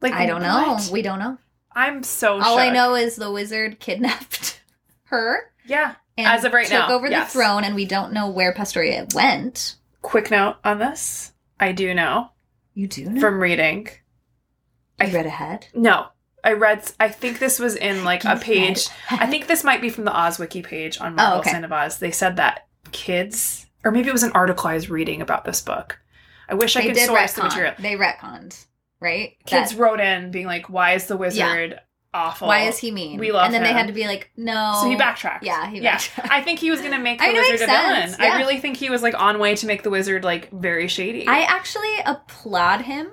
like 0.00 0.12
I 0.12 0.26
don't 0.26 0.42
know. 0.42 0.78
We 0.92 1.02
don't 1.02 1.18
know. 1.18 1.38
i'm 1.74 2.02
so 2.02 2.40
All 2.40 2.58
I 2.58 2.70
know 2.70 2.94
is 2.94 3.16
the 3.16 3.30
wizard 3.30 3.80
kidnapped 3.80 4.60
her 5.04 5.50
yeah 5.66 5.94
As 6.18 6.44
of 6.44 6.52
right 6.52 6.66
took 6.66 6.88
now, 6.88 6.94
over 6.94 7.08
yes. 7.08 7.32
the 7.32 7.38
throne, 7.38 7.64
and 7.64 7.74
we 7.74 7.84
don't 7.86 8.12
know 8.12 8.28
where 8.30 8.52
Pastoria 8.52 9.06
went. 9.14 9.76
quick 10.02 10.30
note 10.30 10.56
on 10.64 10.78
this 10.78 11.32
i 11.60 11.70
do 11.72 11.94
know 11.94 12.30
You 12.74 12.88
do 12.88 13.08
know. 13.08 13.20
from 13.20 13.40
reading 13.40 13.88
you 15.00 15.06
I- 15.06 15.12
read 15.12 15.26
ahead. 15.26 15.68
no 15.74 16.06
i 16.44 16.52
read 16.52 16.82
i 16.98 17.08
think 17.08 17.38
this 17.38 17.58
was 17.60 17.76
in 17.76 18.04
like 18.04 18.24
a 18.24 18.36
page 18.36 18.88
I 19.10 19.26
think 19.26 19.46
this 19.46 19.62
might 19.64 19.80
be 19.80 19.90
from 19.90 20.04
the 20.04 20.16
Oz 20.16 20.38
Wiki 20.40 20.62
page 20.62 21.00
on 21.00 21.12
Oh, 21.12 21.16
Marvel 21.16 21.38
okay. 21.40 21.50
Sand 21.50 21.64
of 21.64 21.72
Oz. 21.72 21.98
They 21.98 22.10
said 22.10 22.36
that 22.36 22.66
kids 22.90 23.66
or 23.84 23.90
maybe 23.92 24.08
it 24.08 24.12
was 24.12 24.22
an 24.24 24.32
article 24.32 24.68
I 24.68 24.74
was 24.74 24.90
reading 24.90 25.20
about 25.22 25.44
this 25.44 25.60
book. 25.60 25.98
I 26.48 26.54
wish 26.54 26.76
I 26.76 26.82
could 26.82 26.96
source 26.96 27.32
the 27.34 27.44
material. 27.44 27.74
They 27.78 27.94
retconned, 27.96 28.64
right? 29.00 29.36
Kids 29.46 29.70
That- 29.72 29.78
wrote 29.78 30.00
in 30.00 30.30
being 30.32 30.46
like, 30.46 30.68
"Why 30.68 30.92
is 30.94 31.06
the 31.06 31.16
wizard 31.16 31.80
awful? 32.14 32.48
why 32.48 32.62
is 32.62 32.78
he 32.78 32.90
mean? 32.90 33.18
We 33.18 33.32
love 33.32 33.46
And 33.46 33.54
then 33.54 33.62
they 33.62 33.72
had 33.72 33.86
to 33.86 33.92
be 33.92 34.06
like, 34.06 34.30
no. 34.36 34.78
So 34.80 34.88
he 34.88 34.96
backtracked. 34.96 35.44
Yeah, 35.44 35.68
he 35.68 35.80
yeah. 35.80 35.92
backtracked. 35.94 36.30
I 36.30 36.42
think 36.42 36.58
he 36.58 36.70
was 36.70 36.80
gonna 36.80 36.98
make 36.98 37.18
the 37.20 37.24
I 37.24 37.32
mean, 37.32 37.36
wizard 37.36 37.68
a 37.68 37.72
villain. 37.72 38.16
yeah. 38.18 38.34
I 38.34 38.38
really 38.38 38.58
think 38.58 38.76
he 38.76 38.90
was 38.90 39.02
like 39.02 39.18
on 39.20 39.38
way 39.38 39.54
to 39.56 39.66
make 39.66 39.82
the 39.82 39.90
wizard 39.90 40.24
like 40.24 40.50
very 40.50 40.88
shady. 40.88 41.26
I 41.26 41.40
actually 41.42 41.96
applaud 42.04 42.82
him 42.82 43.10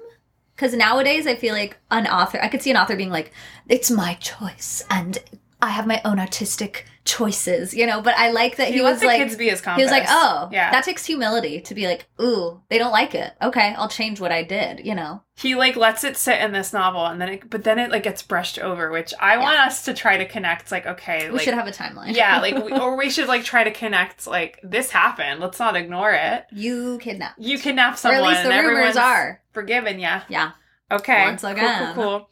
because 0.55 0.73
nowadays 0.73 1.25
I 1.25 1.35
feel 1.35 1.53
like 1.53 1.77
an 1.89 2.05
author, 2.07 2.39
I 2.41 2.49
could 2.49 2.61
see 2.61 2.71
an 2.71 2.77
author 2.77 2.95
being 2.95 3.11
like, 3.11 3.31
it's 3.67 3.89
my 3.89 4.15
choice 4.15 4.83
and 4.89 5.17
I 5.61 5.69
have 5.69 5.87
my 5.87 6.01
own 6.03 6.19
artistic 6.19 6.85
choices, 7.09 7.73
you 7.73 7.87
know, 7.87 8.01
but 8.01 8.15
I 8.17 8.31
like 8.31 8.57
that 8.57 8.67
he, 8.67 8.75
he, 8.75 8.81
was 8.81 9.03
like, 9.03 9.17
kids 9.17 9.35
be 9.35 9.49
his 9.49 9.61
he 9.63 9.81
was 9.81 9.91
like, 9.91 10.05
oh, 10.07 10.49
yeah. 10.51 10.71
that 10.71 10.83
takes 10.83 11.05
humility 11.05 11.61
to 11.61 11.73
be 11.73 11.87
like, 11.87 12.07
ooh, 12.21 12.61
they 12.69 12.77
don't 12.77 12.91
like 12.91 13.15
it. 13.15 13.33
Okay, 13.41 13.73
I'll 13.77 13.89
change 13.89 14.19
what 14.21 14.31
I 14.31 14.43
did, 14.43 14.85
you 14.85 14.95
know? 14.95 15.21
he 15.39 15.55
like 15.55 15.77
lets 15.77 16.03
it 16.03 16.17
sit 16.17 16.41
in 16.41 16.51
this 16.51 16.73
novel, 16.73 17.05
and 17.05 17.21
then 17.21 17.29
it, 17.29 17.49
but 17.49 17.63
then 17.63 17.79
it 17.79 17.91
like 17.91 18.03
gets 18.03 18.21
brushed 18.21 18.59
over, 18.59 18.91
which 18.91 19.13
I 19.21 19.37
want 19.37 19.57
us 19.59 19.85
to 19.85 19.93
try 19.93 20.17
to 20.17 20.25
connect. 20.25 20.69
Like, 20.69 20.85
okay, 20.85 21.29
We 21.29 21.37
like 21.37 21.45
should 21.45 21.53
have 21.53 21.67
a 21.67 21.71
timeline. 21.71 22.13
yeah, 22.13 22.41
like 22.41 22.55
we, 22.55 22.73
or 22.73 22.97
we 22.97 23.09
should 23.09 23.29
like 23.29 23.45
try 23.45 23.63
to 23.63 23.71
connect. 23.71 24.27
Like 24.27 24.59
this 24.63 24.91
happened. 24.91 25.39
Let's 25.39 25.57
not 25.57 25.77
ignore 25.77 26.11
it. 26.11 26.45
you 26.51 26.97
kidnapped. 26.99 27.39
You 27.39 27.57
kidnap 27.57 27.93
Or 27.93 27.97
someone. 27.97 28.23
at 28.23 28.27
least 28.27 28.43
the 28.43 28.49
rumors 28.49 28.97
are. 28.97 29.41
forgiven. 29.53 29.99
Yeah. 29.99 30.23
Yeah. 30.27 30.51
Okay. 30.91 31.23
Once 31.23 31.41
Cool, 31.41 31.51
again. 31.51 31.93
Cool. 31.95 32.03
Cool. 32.03 32.29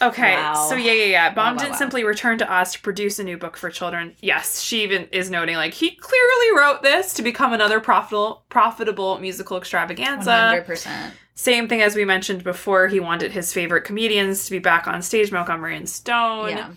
Okay. 0.00 0.34
Wow. 0.34 0.66
So 0.68 0.76
yeah, 0.76 0.92
yeah, 0.92 1.04
yeah. 1.04 1.34
Baum 1.34 1.56
Wow, 1.56 1.62
didn't 1.62 1.72
wow. 1.72 1.78
simply 1.78 2.04
return 2.04 2.38
to 2.38 2.52
Oz 2.52 2.72
to 2.72 2.80
produce 2.80 3.18
a 3.18 3.24
new 3.24 3.36
book 3.36 3.56
for 3.56 3.70
children. 3.70 4.14
Yes, 4.20 4.60
she 4.60 4.82
even 4.82 5.08
is 5.12 5.30
noting 5.30 5.56
like 5.56 5.74
he 5.74 5.90
clearly 5.90 6.56
wrote 6.56 6.82
this 6.82 7.14
to 7.14 7.22
become 7.22 7.52
another 7.52 7.80
profitable, 7.80 8.44
profitable 8.48 9.18
musical 9.18 9.56
extravaganza. 9.56 10.30
100%. 10.66 11.10
Same 11.34 11.68
thing 11.68 11.82
as 11.82 11.94
we 11.94 12.04
mentioned 12.04 12.42
before. 12.42 12.88
He 12.88 13.00
wanted 13.00 13.32
his 13.32 13.52
favorite 13.52 13.82
comedians 13.82 14.44
to 14.46 14.50
be 14.50 14.58
back 14.58 14.88
on 14.88 15.02
stage, 15.02 15.30
Montgomery 15.30 15.76
and 15.76 15.88
Stone. 15.88 16.50
Yeah. 16.50 16.70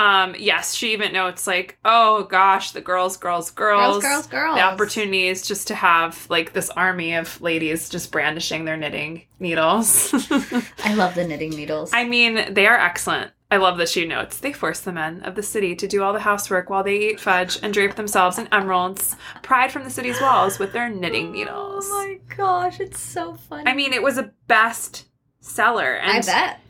Um, 0.00 0.34
yes, 0.38 0.74
she 0.74 0.94
even 0.94 1.12
notes 1.12 1.46
like, 1.46 1.78
oh 1.84 2.24
gosh, 2.24 2.70
the 2.70 2.80
girls, 2.80 3.18
girls, 3.18 3.50
girls, 3.50 4.02
Girls, 4.02 4.02
girls, 4.02 4.26
girls. 4.28 4.56
The 4.56 4.62
opportunity 4.62 5.28
is 5.28 5.46
just 5.46 5.68
to 5.68 5.74
have 5.74 6.26
like 6.30 6.54
this 6.54 6.70
army 6.70 7.14
of 7.16 7.38
ladies 7.42 7.90
just 7.90 8.10
brandishing 8.10 8.64
their 8.64 8.78
knitting 8.78 9.26
needles. 9.40 10.10
I 10.84 10.94
love 10.94 11.14
the 11.14 11.26
knitting 11.26 11.50
needles. 11.50 11.90
I 11.92 12.04
mean, 12.04 12.54
they 12.54 12.66
are 12.66 12.78
excellent. 12.78 13.32
I 13.50 13.58
love 13.58 13.76
that 13.76 13.90
she 13.90 14.06
notes 14.06 14.38
they 14.38 14.54
force 14.54 14.80
the 14.80 14.92
men 14.92 15.20
of 15.22 15.34
the 15.34 15.42
city 15.42 15.76
to 15.76 15.86
do 15.86 16.02
all 16.02 16.14
the 16.14 16.20
housework 16.20 16.70
while 16.70 16.82
they 16.82 17.10
eat 17.10 17.20
fudge 17.20 17.58
and 17.62 17.74
drape 17.74 17.96
themselves 17.96 18.38
in 18.38 18.48
emeralds, 18.52 19.16
pried 19.42 19.70
from 19.70 19.84
the 19.84 19.90
city's 19.90 20.18
walls 20.18 20.58
with 20.58 20.72
their 20.72 20.88
knitting 20.88 21.30
needles. 21.32 21.84
Oh 21.86 22.06
my 22.06 22.36
gosh, 22.36 22.80
it's 22.80 23.00
so 23.00 23.34
funny. 23.34 23.68
I 23.68 23.74
mean, 23.74 23.92
it 23.92 24.02
was 24.02 24.16
a 24.16 24.32
best 24.46 25.08
seller, 25.40 25.96
and 25.96 26.18
I 26.18 26.20
bet. 26.22 26.60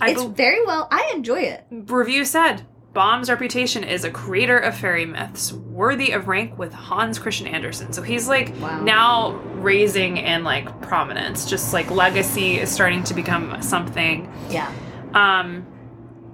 I 0.00 0.10
it's 0.10 0.20
bel- 0.22 0.30
very 0.30 0.64
well. 0.64 0.88
I 0.90 1.10
enjoy 1.14 1.40
it. 1.40 1.64
review 1.70 2.24
said 2.24 2.66
Baum's 2.92 3.28
reputation 3.28 3.84
is 3.84 4.04
a 4.04 4.10
creator 4.10 4.58
of 4.58 4.74
fairy 4.76 5.04
myths, 5.04 5.52
worthy 5.52 6.12
of 6.12 6.28
rank 6.28 6.58
with 6.58 6.72
Hans 6.72 7.18
Christian 7.18 7.46
Andersen. 7.46 7.92
So 7.92 8.00
he's 8.02 8.26
like 8.28 8.54
Wow. 8.60 8.80
now 8.82 9.32
raising 9.56 10.16
in 10.16 10.44
like 10.44 10.80
prominence, 10.80 11.44
just 11.48 11.72
like 11.74 11.90
legacy 11.90 12.58
is 12.58 12.70
starting 12.70 13.02
to 13.04 13.14
become 13.14 13.60
something. 13.62 14.32
Yeah, 14.48 14.70
Um, 15.14 15.66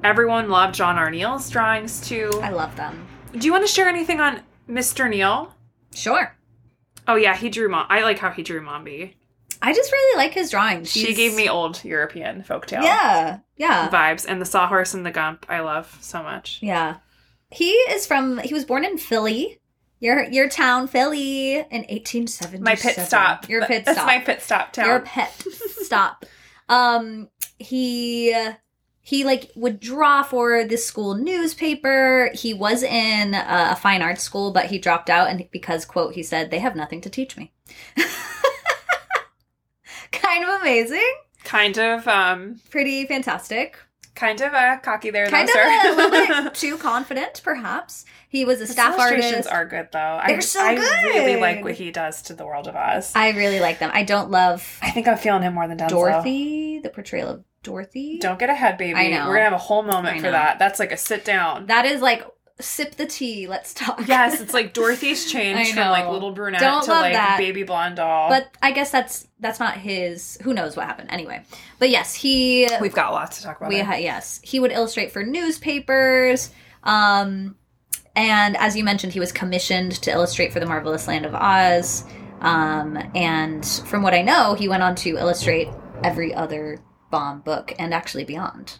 everyone 0.04 0.50
loved 0.50 0.74
John 0.74 0.98
R. 0.98 1.10
Neill's 1.10 1.50
drawings 1.50 2.00
too. 2.00 2.30
I 2.42 2.50
love 2.50 2.76
them. 2.76 3.06
Do 3.36 3.44
you 3.46 3.52
want 3.52 3.64
to 3.66 3.72
share 3.72 3.88
anything 3.88 4.20
on 4.20 4.40
Mr. 4.68 5.08
Neill? 5.10 5.54
Sure. 5.94 6.36
Oh 7.08 7.16
yeah, 7.16 7.34
he 7.36 7.48
drew. 7.48 7.68
Mon- 7.68 7.86
I 7.88 8.02
like 8.02 8.18
how 8.20 8.30
he 8.30 8.42
drew 8.44 8.60
Mombi. 8.60 9.14
I 9.62 9.72
just 9.72 9.92
really 9.92 10.16
like 10.16 10.32
his 10.34 10.50
drawings. 10.50 10.90
She 10.90 11.14
gave 11.14 11.34
me 11.34 11.48
old 11.48 11.84
European 11.84 12.42
folktale 12.42 12.82
Yeah, 12.82 13.38
yeah, 13.56 13.88
vibes, 13.88 14.26
and 14.28 14.40
the 14.40 14.44
Sawhorse 14.44 14.92
and 14.92 15.06
the 15.06 15.10
Gump. 15.12 15.46
I 15.48 15.60
love 15.60 15.96
so 16.00 16.22
much. 16.22 16.58
yeah. 16.62 16.96
He 17.50 17.70
is 17.70 18.06
from. 18.06 18.38
He 18.38 18.54
was 18.54 18.64
born 18.64 18.84
in 18.84 18.96
Philly, 18.98 19.60
your 20.00 20.24
your 20.24 20.48
town, 20.48 20.88
Philly, 20.88 21.56
in 21.56 21.86
eighteen 21.88 22.26
seventy. 22.26 22.62
My 22.62 22.74
pit 22.76 22.96
stop. 22.98 23.48
Your 23.48 23.66
pit 23.66 23.84
That's 23.84 23.98
stop. 23.98 24.06
That's 24.08 24.18
my 24.18 24.24
pit 24.24 24.42
stop 24.42 24.72
town. 24.72 24.86
Your 24.86 25.00
pit 25.00 25.28
stop. 25.82 26.24
Um, 26.68 27.28
he 27.58 28.34
he 29.02 29.24
like 29.24 29.50
would 29.54 29.80
draw 29.80 30.22
for 30.22 30.64
the 30.64 30.78
school 30.78 31.14
newspaper. 31.14 32.30
He 32.34 32.54
was 32.54 32.82
in 32.82 33.34
a 33.34 33.76
fine 33.76 34.00
arts 34.00 34.22
school, 34.22 34.50
but 34.52 34.66
he 34.66 34.78
dropped 34.78 35.10
out, 35.10 35.28
and 35.28 35.46
because 35.52 35.84
quote 35.84 36.14
he 36.14 36.22
said 36.22 36.50
they 36.50 36.60
have 36.60 36.74
nothing 36.74 37.00
to 37.02 37.10
teach 37.10 37.36
me. 37.36 37.52
kind 40.22 40.44
of 40.44 40.60
amazing, 40.60 41.12
kind 41.44 41.78
of, 41.78 42.06
um, 42.08 42.60
pretty 42.70 43.06
fantastic. 43.06 43.76
kind 44.14 44.40
of 44.40 44.52
uh, 44.54 44.78
cocky 44.78 45.10
there, 45.10 45.26
Kind 45.28 45.48
though, 45.48 45.52
of 45.52 45.82
sir. 45.82 45.92
a 45.92 45.96
little 45.96 46.42
bit 46.44 46.54
too 46.54 46.76
confident, 46.78 47.40
perhaps. 47.42 48.04
He 48.28 48.44
was 48.46 48.58
a 48.60 48.64
His 48.64 48.70
staff 48.72 48.94
illustrations 48.96 49.46
artist. 49.46 49.50
are 49.52 49.66
good 49.66 49.88
though. 49.92 50.20
They're 50.26 50.36
I, 50.38 50.40
so 50.40 50.60
I 50.60 50.74
really 51.04 51.36
like 51.40 51.62
what 51.62 51.74
he 51.74 51.90
does 51.90 52.22
to 52.22 52.34
the 52.34 52.46
world 52.46 52.66
of 52.66 52.74
Oz. 52.76 53.12
I 53.14 53.30
really 53.32 53.60
like 53.60 53.78
them. 53.78 53.90
I 53.92 54.04
don't 54.04 54.30
love 54.30 54.78
I 54.80 54.90
think 54.90 55.06
I'm 55.06 55.18
feeling 55.18 55.42
him 55.42 55.52
more 55.54 55.68
than 55.68 55.76
Denslow. 55.76 55.88
Dorothy, 55.90 56.78
the 56.78 56.88
portrayal 56.88 57.28
of 57.28 57.44
Dorothy. 57.62 58.18
Don't 58.20 58.38
get 58.38 58.48
ahead, 58.48 58.78
baby. 58.78 58.94
I 58.98 59.08
know. 59.08 59.26
We're 59.28 59.34
gonna 59.34 59.44
have 59.44 59.52
a 59.52 59.58
whole 59.58 59.82
moment 59.82 60.20
for 60.22 60.30
that. 60.30 60.58
That's 60.58 60.78
like 60.78 60.92
a 60.92 60.96
sit 60.96 61.24
down. 61.26 61.66
That 61.66 61.84
is 61.84 62.00
like 62.00 62.26
sip 62.60 62.94
the 62.96 63.06
tea. 63.06 63.46
Let's 63.46 63.74
talk. 63.74 64.02
yes, 64.06 64.40
it's 64.40 64.54
like 64.54 64.72
Dorothy's 64.74 65.30
changed 65.30 65.74
from 65.74 65.88
like 65.90 66.08
little 66.08 66.32
brunette 66.32 66.60
Don't 66.60 66.84
to 66.84 66.90
like 66.90 67.12
that. 67.12 67.38
baby 67.38 67.62
blonde 67.62 67.96
doll. 67.96 68.28
but 68.28 68.48
I 68.62 68.72
guess 68.72 68.90
that's 68.90 69.26
that's 69.40 69.58
not 69.60 69.76
his. 69.78 70.38
Who 70.42 70.54
knows 70.54 70.76
what 70.76 70.86
happened? 70.86 71.10
Anyway, 71.10 71.44
but 71.78 71.90
yes, 71.90 72.14
he. 72.14 72.68
we've 72.80 72.94
got 72.94 73.12
lots 73.12 73.38
to 73.38 73.42
talk 73.44 73.58
about. 73.58 73.68
We 73.68 73.80
ha- 73.80 73.94
yes, 73.96 74.40
he 74.42 74.60
would 74.60 74.72
illustrate 74.72 75.12
for 75.12 75.22
newspapers. 75.24 76.50
Um, 76.84 77.56
and 78.14 78.56
as 78.58 78.76
you 78.76 78.84
mentioned, 78.84 79.12
he 79.12 79.20
was 79.20 79.32
commissioned 79.32 79.92
to 80.02 80.10
illustrate 80.10 80.52
for 80.52 80.60
the 80.60 80.66
Marvelous 80.66 81.08
Land 81.08 81.24
of 81.26 81.34
Oz. 81.34 82.04
Um, 82.40 82.98
and 83.14 83.64
from 83.86 84.02
what 84.02 84.14
I 84.14 84.22
know, 84.22 84.54
he 84.54 84.68
went 84.68 84.82
on 84.82 84.94
to 84.96 85.16
illustrate 85.16 85.68
every 86.02 86.34
other 86.34 86.78
Baum 87.10 87.40
book 87.40 87.72
and 87.78 87.94
actually 87.94 88.24
beyond. 88.24 88.78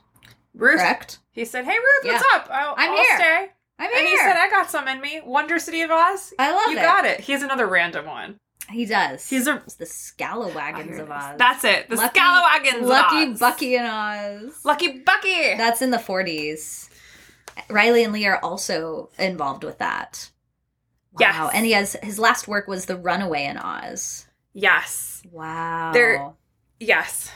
Ruth. 0.54 0.78
Correct. 0.80 1.18
He 1.30 1.44
said, 1.44 1.64
"Hey 1.64 1.76
Ruth, 1.78 2.12
what's 2.12 2.24
up? 2.34 2.48
I'll, 2.50 2.74
I'm 2.76 2.90
I'll 2.90 2.96
here. 2.96 3.16
stay." 3.16 3.50
I'm 3.86 3.98
And 3.98 4.06
he 4.08 4.16
said, 4.16 4.36
"I 4.36 4.48
got 4.50 4.70
some 4.70 4.86
in 4.88 5.00
me. 5.00 5.20
Wonder 5.24 5.58
City 5.58 5.82
of 5.82 5.90
Oz. 5.90 6.32
I 6.38 6.52
love 6.52 6.66
you 6.70 6.76
it. 6.78 6.80
You 6.80 6.86
got 6.86 7.04
it. 7.04 7.20
He 7.20 7.32
has 7.32 7.42
another 7.42 7.66
random 7.66 8.06
one. 8.06 8.38
He 8.70 8.86
does. 8.86 9.28
He's 9.28 9.46
a- 9.48 9.56
It's 9.64 9.74
the 9.74 9.84
Scalawagons 9.84 10.98
of 11.00 11.10
Oz. 11.10 11.34
That's 11.36 11.64
it. 11.64 11.88
The 11.90 11.96
Lucky- 11.96 12.20
Scalawagons. 12.20 12.82
Lucky 12.82 13.32
Bucky 13.34 13.76
and 13.76 13.86
Oz. 14.46 14.60
Lucky 14.64 14.98
Bucky. 15.00 15.56
That's 15.56 15.82
in 15.82 15.90
the 15.90 15.98
40s. 15.98 16.88
Reilly 17.68 18.04
and 18.04 18.12
Lee 18.12 18.26
are 18.26 18.38
also 18.38 19.10
involved 19.18 19.64
with 19.64 19.78
that. 19.78 20.30
Yes. 21.18 21.34
Wow. 21.34 21.50
And 21.52 21.66
he 21.66 21.72
has 21.72 21.96
his 22.02 22.18
last 22.18 22.48
work 22.48 22.66
was 22.68 22.86
The 22.86 22.96
Runaway 22.96 23.44
in 23.44 23.58
Oz. 23.58 24.26
yes. 24.52 25.22
Wow. 25.30 25.90
There- 25.92 26.32
Yes. 26.80 27.30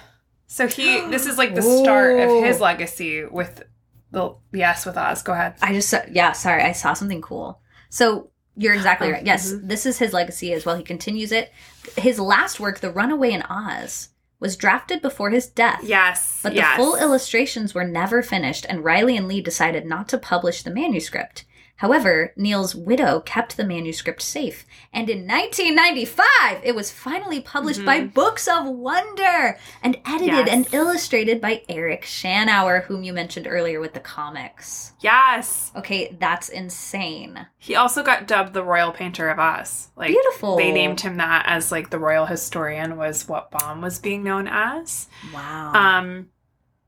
So 0.49 0.67
he. 0.67 1.01
This 1.09 1.27
is 1.27 1.39
like 1.39 1.55
the 1.55 1.63
start 1.63 2.19
of 2.19 2.45
his 2.45 2.61
legacy 2.61 3.25
with 3.25 3.63
the 4.11 4.35
yes 4.53 4.87
with 4.87 4.97
Oz. 4.97 5.23
Go 5.23 5.33
ahead. 5.33 5.57
I 5.63 5.73
just 5.73 5.89
saw, 5.89 6.01
yeah, 6.11 6.33
sorry, 6.33 6.63
I 6.63 6.73
saw 6.73 6.95
something 6.95 7.21
cool. 7.21 7.61
So 7.91 8.31
you're 8.57 8.75
exactly 8.77 9.11
right. 9.11 9.25
Yes, 9.25 9.53
mhm. 9.53 9.69
this 9.69 9.87
is 9.87 9.99
his 9.99 10.13
legacy 10.13 10.53
as 10.53 10.65
well. 10.65 10.77
He 10.77 10.85
continues 10.85 11.33
it. 11.33 11.53
His 11.97 12.19
last 12.19 12.61
work, 12.61 12.81
The 12.81 12.91
Runaway 12.91 13.33
in 13.33 13.43
Oz, 13.43 14.11
was 14.39 14.57
drafted 14.57 15.01
before 15.01 15.31
his 15.31 15.47
death. 15.47 15.81
Yes. 15.83 16.41
But 16.43 16.55
yes. 16.55 16.77
the 16.77 16.83
full 16.83 16.97
illustrations 16.97 17.75
were 17.75 17.85
never 17.85 18.23
finished, 18.23 18.67
and 18.69 18.85
Reilly 18.85 19.17
and 19.17 19.29
Lee 19.29 19.41
decided 19.41 19.87
not 19.87 20.09
to 20.11 20.19
publish 20.19 20.63
the 20.63 20.71
manuscript. 20.71 21.45
However, 21.77 22.33
Neill's 22.37 22.75
widow 22.75 23.21
kept 23.21 23.57
the 23.57 23.65
manuscript 23.65 24.23
safe, 24.23 24.65
and 24.93 25.11
in 25.11 25.27
1995, 25.27 26.63
it 26.65 26.75
was 26.75 26.91
finally 26.91 27.41
published 27.41 27.85
by 27.85 28.01
Books 28.05 28.49
of 28.49 28.67
Wonder 28.67 29.59
and 29.83 29.99
edited 30.07 30.27
Mm-hmm. 30.27 30.47
Yes. 30.47 30.49
and 30.49 30.75
illustrated 30.75 31.41
by 31.41 31.63
Eric 31.69 32.03
Shanower, 32.05 32.85
whom 32.85 33.03
you 33.03 33.13
mentioned 33.13 33.47
earlier 33.49 33.79
with 33.81 33.93
the 33.95 34.01
comics. 34.01 34.93
Yes. 35.01 35.71
Okay, 35.77 36.17
that's 36.19 36.49
insane. 36.49 37.47
He 37.59 37.75
also 37.75 38.03
got 38.03 38.27
dubbed 38.27 38.55
the 38.55 38.65
Royal 38.65 38.93
Painter 38.93 39.29
of 39.29 39.39
Oz. 39.39 39.89
Like 39.97 40.09
Beautiful. 40.09 40.57
They 40.57 40.73
named 40.73 41.01
him 41.01 41.19
that 41.19 41.45
as 41.47 41.71
like 41.71 41.91
the 41.91 41.99
royal 41.99 42.27
historian 42.27 42.97
was 42.97 43.29
what 43.29 43.51
Baum 43.51 43.81
was 43.83 43.99
being 43.99 44.23
known 44.25 44.49
as. 44.49 45.09
Wow. 45.33 45.73
Um, 45.75 46.29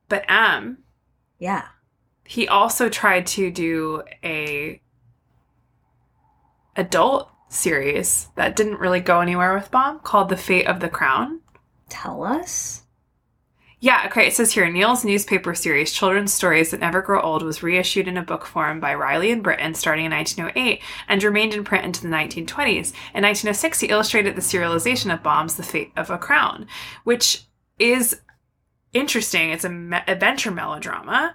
but 0.08 0.24
M, 0.28 0.78
yeah. 1.38 1.66
He 2.28 2.46
also 2.46 2.90
tried 2.90 3.26
to 3.28 3.50
do 3.50 4.02
a 4.22 4.82
adult 6.76 7.30
series 7.48 8.28
that 8.34 8.54
didn't 8.54 8.80
really 8.80 9.00
go 9.00 9.20
anywhere 9.20 9.54
with 9.54 9.70
Baum 9.70 10.00
called 10.00 10.28
The 10.28 10.36
Fate 10.36 10.66
of 10.66 10.80
the 10.80 10.90
Crown. 10.90 11.40
Tell 11.88 12.22
us. 12.22 12.82
Yeah, 13.80 14.02
okay. 14.08 14.26
It 14.26 14.34
says 14.34 14.52
here 14.52 14.68
Neill's 14.68 15.06
newspaper 15.06 15.54
series, 15.54 15.90
Children's 15.90 16.30
Stories 16.30 16.70
That 16.70 16.80
Never 16.80 17.00
Grow 17.00 17.18
Old, 17.22 17.42
was 17.42 17.62
reissued 17.62 18.06
in 18.06 18.18
a 18.18 18.22
book 18.22 18.44
form 18.44 18.78
by 18.78 18.92
Reilly 18.92 19.30
and 19.30 19.42
Britton 19.42 19.72
starting 19.72 20.04
in 20.04 20.12
1908 20.12 20.82
and 21.08 21.22
remained 21.22 21.54
in 21.54 21.64
print 21.64 21.86
into 21.86 22.02
the 22.02 22.08
1920s. 22.08 22.92
In 23.14 23.22
1906, 23.22 23.80
he 23.80 23.86
illustrated 23.86 24.36
the 24.36 24.42
serialization 24.42 25.10
of 25.14 25.22
Baum's 25.22 25.54
The 25.54 25.62
Fate 25.62 25.92
of 25.96 26.10
a 26.10 26.18
Crown, 26.18 26.66
which 27.04 27.44
is 27.78 28.20
interesting. 28.92 29.48
It's 29.48 29.64
an 29.64 29.88
me- 29.88 30.00
adventure 30.06 30.50
melodrama. 30.50 31.34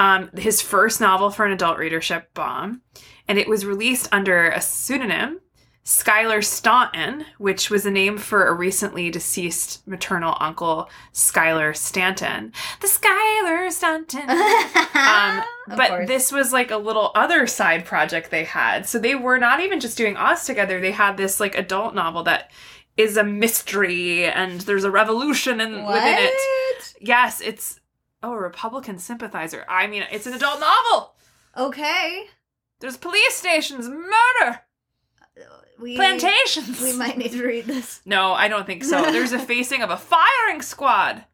Um, 0.00 0.30
his 0.34 0.62
first 0.62 0.98
novel 1.00 1.28
for 1.30 1.44
an 1.44 1.52
adult 1.52 1.76
readership, 1.76 2.32
Baum, 2.32 2.80
and 3.28 3.38
it 3.38 3.46
was 3.46 3.66
released 3.66 4.08
under 4.10 4.48
a 4.48 4.60
pseudonym 4.60 5.40
Schuyler 5.82 6.40
Staunton, 6.40 7.24
which 7.38 7.68
was 7.68 7.84
a 7.84 7.90
name 7.90 8.16
for 8.16 8.46
a 8.46 8.52
recently 8.52 9.10
deceased 9.10 9.86
maternal 9.86 10.36
uncle, 10.38 10.88
Schuyler 11.12 11.74
Staunton. 11.74 12.52
The 12.80 12.86
Schuyler 12.86 13.70
Staunton. 13.70 14.30
um, 14.30 15.42
but 15.68 15.88
course. 15.88 16.08
this 16.08 16.32
was 16.32 16.52
like 16.52 16.70
a 16.70 16.76
little 16.76 17.10
other 17.14 17.46
side 17.46 17.84
project 17.84 18.30
they 18.30 18.44
had. 18.44 18.86
So 18.86 18.98
they 18.98 19.14
were 19.14 19.38
not 19.38 19.60
even 19.60 19.80
just 19.80 19.98
doing 19.98 20.16
Oz 20.16 20.46
together. 20.46 20.80
They 20.80 20.92
had 20.92 21.16
this 21.16 21.40
like 21.40 21.56
adult 21.58 21.94
novel 21.94 22.22
that 22.24 22.50
is 22.96 23.16
a 23.16 23.24
mystery 23.24 24.26
and 24.26 24.60
there's 24.62 24.84
a 24.84 24.90
revolution 24.90 25.60
in, 25.60 25.84
within 25.86 26.16
it. 26.18 26.94
Yes, 27.00 27.40
it's 27.40 27.79
oh, 28.22 28.32
a 28.32 28.38
Republican 28.38 28.98
sympathizer. 28.98 29.64
I 29.68 29.86
mean, 29.86 30.04
it's 30.10 30.26
an 30.26 30.34
adult 30.34 30.60
novel. 30.60 31.14
Okay. 31.56 32.26
There's 32.80 32.96
police 32.96 33.34
stations, 33.34 33.88
murder, 33.88 34.60
uh, 35.38 35.42
We 35.78 35.96
plantations. 35.96 36.80
we 36.80 36.92
might 36.94 37.18
need 37.18 37.32
to 37.32 37.44
read 37.44 37.66
this. 37.66 38.00
No, 38.04 38.32
I 38.32 38.48
don't 38.48 38.66
think 38.66 38.84
so. 38.84 39.02
There's 39.10 39.32
a 39.32 39.38
facing 39.52 39.82
of 39.82 39.90
a 39.90 39.96
firing 39.96 40.62
squad. 40.62 41.24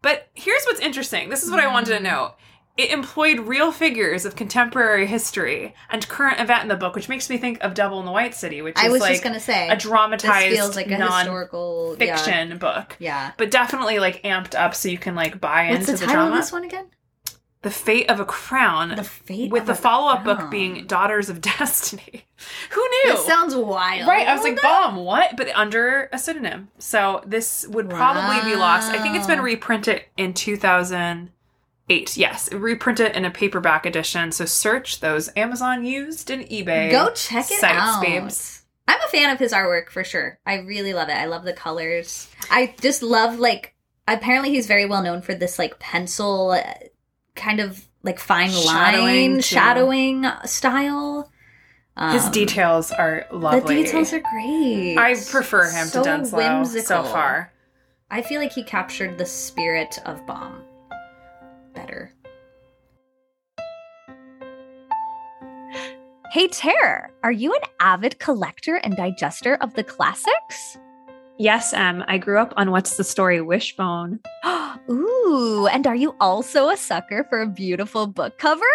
But 0.00 0.28
here's 0.34 0.64
what's 0.64 0.80
interesting. 0.80 1.28
This 1.28 1.42
is 1.42 1.50
what 1.50 1.60
I 1.60 1.66
wanted 1.72 1.96
to 1.98 2.00
know. 2.00 2.34
It 2.78 2.90
employed 2.90 3.40
real 3.40 3.72
figures 3.72 4.24
of 4.24 4.36
contemporary 4.36 5.04
history 5.06 5.74
and 5.90 6.06
current 6.06 6.38
event 6.38 6.62
in 6.62 6.68
the 6.68 6.76
book, 6.76 6.94
which 6.94 7.08
makes 7.08 7.28
me 7.28 7.36
think 7.36 7.58
of 7.60 7.74
Devil 7.74 7.98
in 7.98 8.06
the 8.06 8.12
White 8.12 8.36
City, 8.36 8.62
which 8.62 8.76
I 8.78 8.86
is 8.86 8.92
was 8.92 9.00
like 9.00 9.10
just 9.10 9.24
gonna 9.24 9.40
say 9.40 9.68
a 9.68 9.74
dramatized 9.74 10.54
feels 10.54 10.76
like 10.76 10.86
a 10.86 10.94
historical 10.94 11.96
yeah. 11.98 12.14
non-fiction 12.14 12.58
book. 12.58 12.96
Yeah. 13.00 13.32
But 13.36 13.50
definitely 13.50 13.98
like 13.98 14.22
amped 14.22 14.54
up 14.54 14.76
so 14.76 14.88
you 14.88 14.96
can 14.96 15.16
like 15.16 15.40
buy 15.40 15.70
What's 15.70 15.88
into 15.88 15.92
the 15.98 16.06
drama. 16.06 16.06
the, 16.06 16.06
title 16.06 16.14
drama. 16.14 16.36
of 16.36 16.40
this 16.40 16.52
one 16.52 16.64
again? 16.64 16.86
The 17.62 17.70
Fate 17.70 18.08
of 18.08 18.20
a 18.20 18.24
Crown. 18.24 18.94
The 18.94 19.02
Fate 19.02 19.50
with 19.50 19.66
the 19.66 19.74
follow-up 19.74 20.22
book 20.22 20.48
being 20.48 20.86
Daughters 20.86 21.28
of 21.28 21.40
Destiny. 21.58 22.24
Who 22.70 22.88
knew? 23.04 23.16
Sounds 23.16 23.56
wild. 23.56 24.06
Right, 24.06 24.28
I 24.28 24.34
was 24.34 24.44
like, 24.44 24.62
Baum, 24.62 24.94
what? 24.94 25.36
But 25.36 25.48
under 25.56 26.08
a 26.12 26.18
pseudonym. 26.18 26.68
So 26.78 27.22
this 27.26 27.66
would 27.66 27.90
probably 27.90 28.48
be 28.48 28.56
lost. 28.56 28.92
I 28.92 29.02
think 29.02 29.16
it's 29.16 29.26
been 29.26 29.40
reprinted 29.40 30.04
in 30.16 30.34
2008. 31.88 32.16
Yes, 32.16 32.52
reprinted 32.52 33.16
in 33.16 33.24
a 33.24 33.30
paperback 33.30 33.86
edition. 33.86 34.32
So 34.32 34.44
search 34.44 35.00
those 35.00 35.30
Amazon 35.36 35.84
used 35.84 36.30
and 36.30 36.44
eBay. 36.44 36.90
Go 36.90 37.10
check 37.14 37.50
it 37.50 37.60
sites, 37.60 37.78
out. 37.78 38.02
babes. 38.02 38.62
I'm 38.86 39.00
a 39.00 39.08
fan 39.08 39.30
of 39.30 39.38
his 39.38 39.52
artwork 39.52 39.90
for 39.90 40.04
sure. 40.04 40.38
I 40.46 40.56
really 40.60 40.94
love 40.94 41.08
it. 41.08 41.16
I 41.16 41.26
love 41.26 41.44
the 41.44 41.52
colors. 41.52 42.30
I 42.50 42.74
just 42.80 43.02
love 43.02 43.38
like 43.38 43.74
apparently 44.06 44.50
he's 44.50 44.66
very 44.66 44.86
well 44.86 45.02
known 45.02 45.20
for 45.20 45.34
this 45.34 45.58
like 45.58 45.78
pencil 45.78 46.52
uh, 46.52 46.62
kind 47.34 47.60
of 47.60 47.86
like 48.02 48.18
fine 48.18 48.50
Shadowing, 48.50 49.04
line 49.04 49.34
too. 49.36 49.42
shadowing 49.42 50.26
style. 50.46 51.30
Um, 51.96 52.12
His 52.12 52.28
details 52.30 52.92
are 52.92 53.26
lovely. 53.32 53.76
The 53.76 53.82
details 53.82 54.12
are 54.12 54.20
great. 54.20 54.96
I 54.96 55.14
prefer 55.14 55.68
him 55.68 55.88
so 55.88 56.02
to 56.02 56.08
Denslow 56.08 56.58
whimsical. 56.60 56.82
so 56.86 57.02
far. 57.02 57.52
I 58.10 58.22
feel 58.22 58.40
like 58.40 58.52
he 58.52 58.62
captured 58.62 59.18
the 59.18 59.26
spirit 59.26 59.98
of 60.06 60.24
Baum 60.24 60.62
better. 61.78 62.12
Hey, 66.32 66.48
Tara, 66.48 67.08
are 67.22 67.32
you 67.32 67.54
an 67.54 67.60
avid 67.80 68.18
collector 68.18 68.76
and 68.76 68.96
digester 68.96 69.56
of 69.62 69.74
the 69.74 69.84
classics? 69.84 70.78
Yes, 71.38 71.72
Em. 71.72 72.04
I 72.06 72.18
grew 72.18 72.38
up 72.38 72.52
on 72.56 72.70
What's 72.70 72.96
the 72.96 73.04
Story 73.04 73.40
Wishbone. 73.40 74.20
Ooh, 74.90 75.68
and 75.70 75.86
are 75.86 75.94
you 75.94 76.14
also 76.20 76.68
a 76.68 76.76
sucker 76.76 77.24
for 77.30 77.40
a 77.40 77.46
beautiful 77.46 78.06
book 78.06 78.38
cover? 78.38 78.74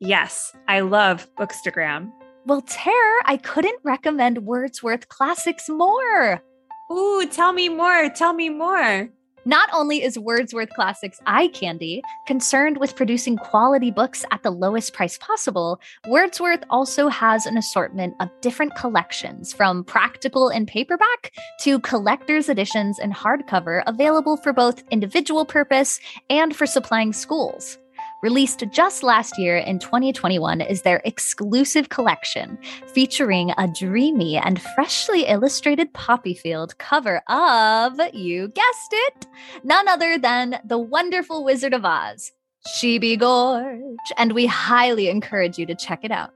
Yes, 0.00 0.52
I 0.66 0.80
love 0.80 1.28
Bookstagram. 1.36 2.10
Well, 2.46 2.62
Tara, 2.62 3.22
I 3.24 3.36
couldn't 3.36 3.78
recommend 3.84 4.38
Wordsworth 4.38 5.08
Classics 5.08 5.68
more. 5.68 6.42
Ooh, 6.90 7.26
tell 7.30 7.52
me 7.52 7.68
more. 7.68 8.08
Tell 8.10 8.32
me 8.32 8.48
more. 8.48 9.08
Not 9.46 9.68
only 9.74 10.02
is 10.02 10.18
Wordsworth 10.18 10.70
Classics 10.70 11.20
eye 11.26 11.48
candy 11.48 12.00
concerned 12.26 12.78
with 12.78 12.96
producing 12.96 13.36
quality 13.36 13.90
books 13.90 14.24
at 14.30 14.42
the 14.42 14.50
lowest 14.50 14.94
price 14.94 15.18
possible, 15.18 15.80
Wordsworth 16.08 16.64
also 16.70 17.08
has 17.08 17.44
an 17.44 17.58
assortment 17.58 18.14
of 18.20 18.30
different 18.40 18.74
collections 18.74 19.52
from 19.52 19.84
practical 19.84 20.48
and 20.48 20.66
paperback 20.66 21.32
to 21.60 21.78
collector's 21.80 22.48
editions 22.48 22.98
and 22.98 23.14
hardcover 23.14 23.82
available 23.86 24.38
for 24.38 24.54
both 24.54 24.82
individual 24.90 25.44
purpose 25.44 26.00
and 26.30 26.56
for 26.56 26.64
supplying 26.64 27.12
schools. 27.12 27.76
Released 28.24 28.64
just 28.70 29.02
last 29.02 29.36
year 29.36 29.58
in 29.58 29.78
2021 29.78 30.62
is 30.62 30.80
their 30.80 31.02
exclusive 31.04 31.90
collection 31.90 32.56
featuring 32.86 33.52
a 33.58 33.68
dreamy 33.68 34.38
and 34.38 34.62
freshly 34.74 35.26
illustrated 35.26 35.92
poppy 35.92 36.32
field 36.32 36.78
cover 36.78 37.20
of, 37.28 38.00
you 38.14 38.48
guessed 38.48 38.92
it, 38.92 39.26
none 39.62 39.88
other 39.88 40.16
than 40.16 40.58
the 40.64 40.78
wonderful 40.78 41.44
Wizard 41.44 41.74
of 41.74 41.84
Oz, 41.84 42.32
Sheeby 42.66 43.18
Gorge, 43.18 44.12
and 44.16 44.32
we 44.32 44.46
highly 44.46 45.10
encourage 45.10 45.58
you 45.58 45.66
to 45.66 45.74
check 45.74 46.02
it 46.02 46.10
out. 46.10 46.32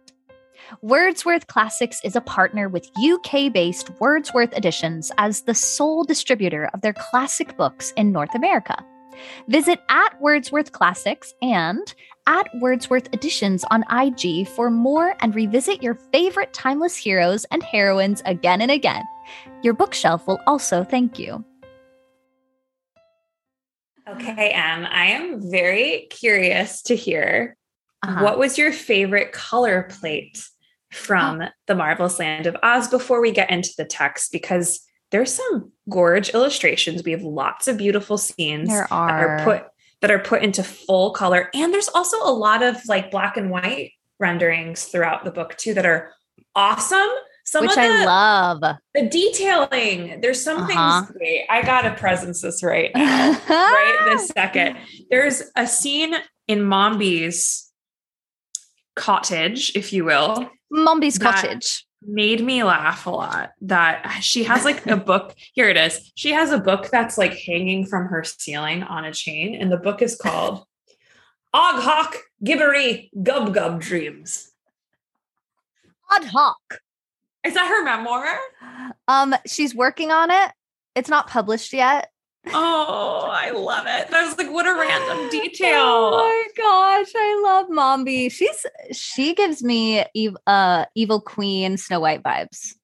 Wordsworth 0.82 1.46
Classics 1.46 2.02
is 2.04 2.14
a 2.14 2.20
partner 2.20 2.68
with 2.68 2.90
UK 3.02 3.50
based 3.50 3.88
Wordsworth 3.98 4.52
Editions 4.52 5.10
as 5.16 5.40
the 5.40 5.54
sole 5.54 6.04
distributor 6.04 6.68
of 6.74 6.82
their 6.82 6.92
classic 6.92 7.56
books 7.56 7.94
in 7.96 8.12
North 8.12 8.34
America. 8.34 8.84
Visit 9.48 9.80
at 9.88 10.20
Wordsworth 10.20 10.72
Classics 10.72 11.34
and 11.42 11.94
at 12.26 12.46
Wordsworth 12.60 13.08
Editions 13.14 13.64
on 13.70 13.84
IG 13.90 14.46
for 14.48 14.70
more 14.70 15.14
and 15.20 15.34
revisit 15.34 15.82
your 15.82 15.94
favorite 16.12 16.52
timeless 16.52 16.96
heroes 16.96 17.44
and 17.50 17.62
heroines 17.62 18.22
again 18.26 18.60
and 18.60 18.70
again. 18.70 19.04
Your 19.62 19.74
bookshelf 19.74 20.26
will 20.26 20.40
also 20.46 20.84
thank 20.84 21.18
you. 21.18 21.44
Okay, 24.08 24.50
Em. 24.50 24.86
I 24.90 25.06
am 25.06 25.50
very 25.50 26.06
curious 26.10 26.82
to 26.82 26.96
hear 26.96 27.56
Uh-huh. 28.02 28.24
what 28.24 28.38
was 28.38 28.56
your 28.56 28.72
favorite 28.72 29.32
color 29.32 29.88
plate 30.00 30.42
from 30.90 31.42
the 31.66 31.74
Marvelous 31.74 32.18
Land 32.18 32.46
of 32.46 32.56
Oz 32.62 32.88
before 32.88 33.20
we 33.20 33.32
get 33.32 33.50
into 33.50 33.70
the 33.76 33.84
text? 33.84 34.32
Because 34.32 34.80
there's 35.10 35.32
some 35.34 35.72
gorge 35.88 36.30
illustrations. 36.30 37.02
We 37.02 37.12
have 37.12 37.22
lots 37.22 37.66
of 37.68 37.76
beautiful 37.78 38.18
scenes 38.18 38.68
There 38.68 38.82
that 38.88 38.92
are 38.92 39.38
are. 39.38 39.44
put 39.44 39.64
that 40.00 40.10
are 40.10 40.18
put 40.20 40.42
into 40.42 40.62
full 40.62 41.10
color. 41.12 41.50
And 41.54 41.72
there's 41.72 41.88
also 41.88 42.18
a 42.22 42.30
lot 42.32 42.62
of 42.62 42.76
like 42.86 43.10
black 43.10 43.36
and 43.36 43.50
white 43.50 43.92
renderings 44.20 44.84
throughout 44.84 45.24
the 45.24 45.30
book 45.32 45.56
too 45.56 45.74
that 45.74 45.86
are 45.86 46.12
awesome. 46.54 47.08
Some 47.44 47.62
Which 47.62 47.70
of 47.70 47.76
the, 47.76 47.80
I 47.82 48.04
love. 48.04 48.60
the 48.94 49.08
detailing. 49.08 50.20
There's 50.20 50.44
some 50.44 50.58
Uh-huh. 50.58 51.02
things. 51.06 51.16
Wait, 51.20 51.46
I 51.48 51.62
gotta 51.62 51.94
presence 51.94 52.42
this 52.42 52.62
right 52.62 52.90
now 52.94 53.30
right 53.48 53.96
this 54.10 54.28
second. 54.28 54.76
There's 55.10 55.42
a 55.56 55.66
scene 55.66 56.14
in 56.46 56.60
Mombi's 56.60 57.72
cottage, 58.96 59.72
if 59.74 59.92
you 59.92 60.04
will, 60.04 60.50
Mombi's 60.72 61.18
Cottage. 61.18 61.86
Made 62.02 62.44
me 62.44 62.62
laugh 62.62 63.06
a 63.06 63.10
lot. 63.10 63.52
That 63.62 64.20
she 64.20 64.44
has 64.44 64.64
like 64.64 64.86
a 64.86 64.96
book. 64.96 65.34
Here 65.52 65.68
it 65.68 65.76
is. 65.76 66.12
She 66.14 66.32
has 66.32 66.52
a 66.52 66.58
book 66.58 66.88
that's 66.90 67.18
like 67.18 67.34
hanging 67.34 67.86
from 67.86 68.06
her 68.06 68.24
ceiling 68.24 68.82
on 68.82 69.04
a 69.04 69.12
chain, 69.12 69.54
and 69.54 69.70
the 69.70 69.76
book 69.76 70.02
is 70.02 70.16
called 70.16 70.64
Og 71.54 71.82
Hoc 71.82 72.16
Gibbery 72.44 73.10
Gub 73.22 73.54
Gub 73.54 73.80
Dreams. 73.80 74.50
Ad 76.10 76.24
hoc. 76.24 76.56
Is 77.44 77.54
that 77.54 77.68
her 77.68 77.84
memoir? 77.84 78.38
Um, 79.06 79.34
she's 79.46 79.74
working 79.74 80.10
on 80.10 80.30
it. 80.30 80.52
It's 80.94 81.08
not 81.08 81.28
published 81.28 81.72
yet. 81.72 82.10
Oh, 82.46 83.28
I 83.30 83.50
love 83.50 83.86
it. 83.86 84.08
That 84.10 84.26
was 84.26 84.38
like 84.38 84.50
what 84.50 84.66
a 84.66 84.72
random 84.74 85.28
detail. 85.30 85.74
Oh 85.76 86.16
my 86.16 86.46
gosh, 86.56 87.12
I 87.14 87.40
love 87.44 87.66
Mombi. 87.68 88.30
She's 88.32 88.64
she 88.92 89.34
gives 89.34 89.62
me 89.62 90.04
uh 90.46 90.84
evil 90.94 91.20
queen 91.20 91.76
Snow 91.76 92.00
White 92.00 92.22
vibes. 92.22 92.74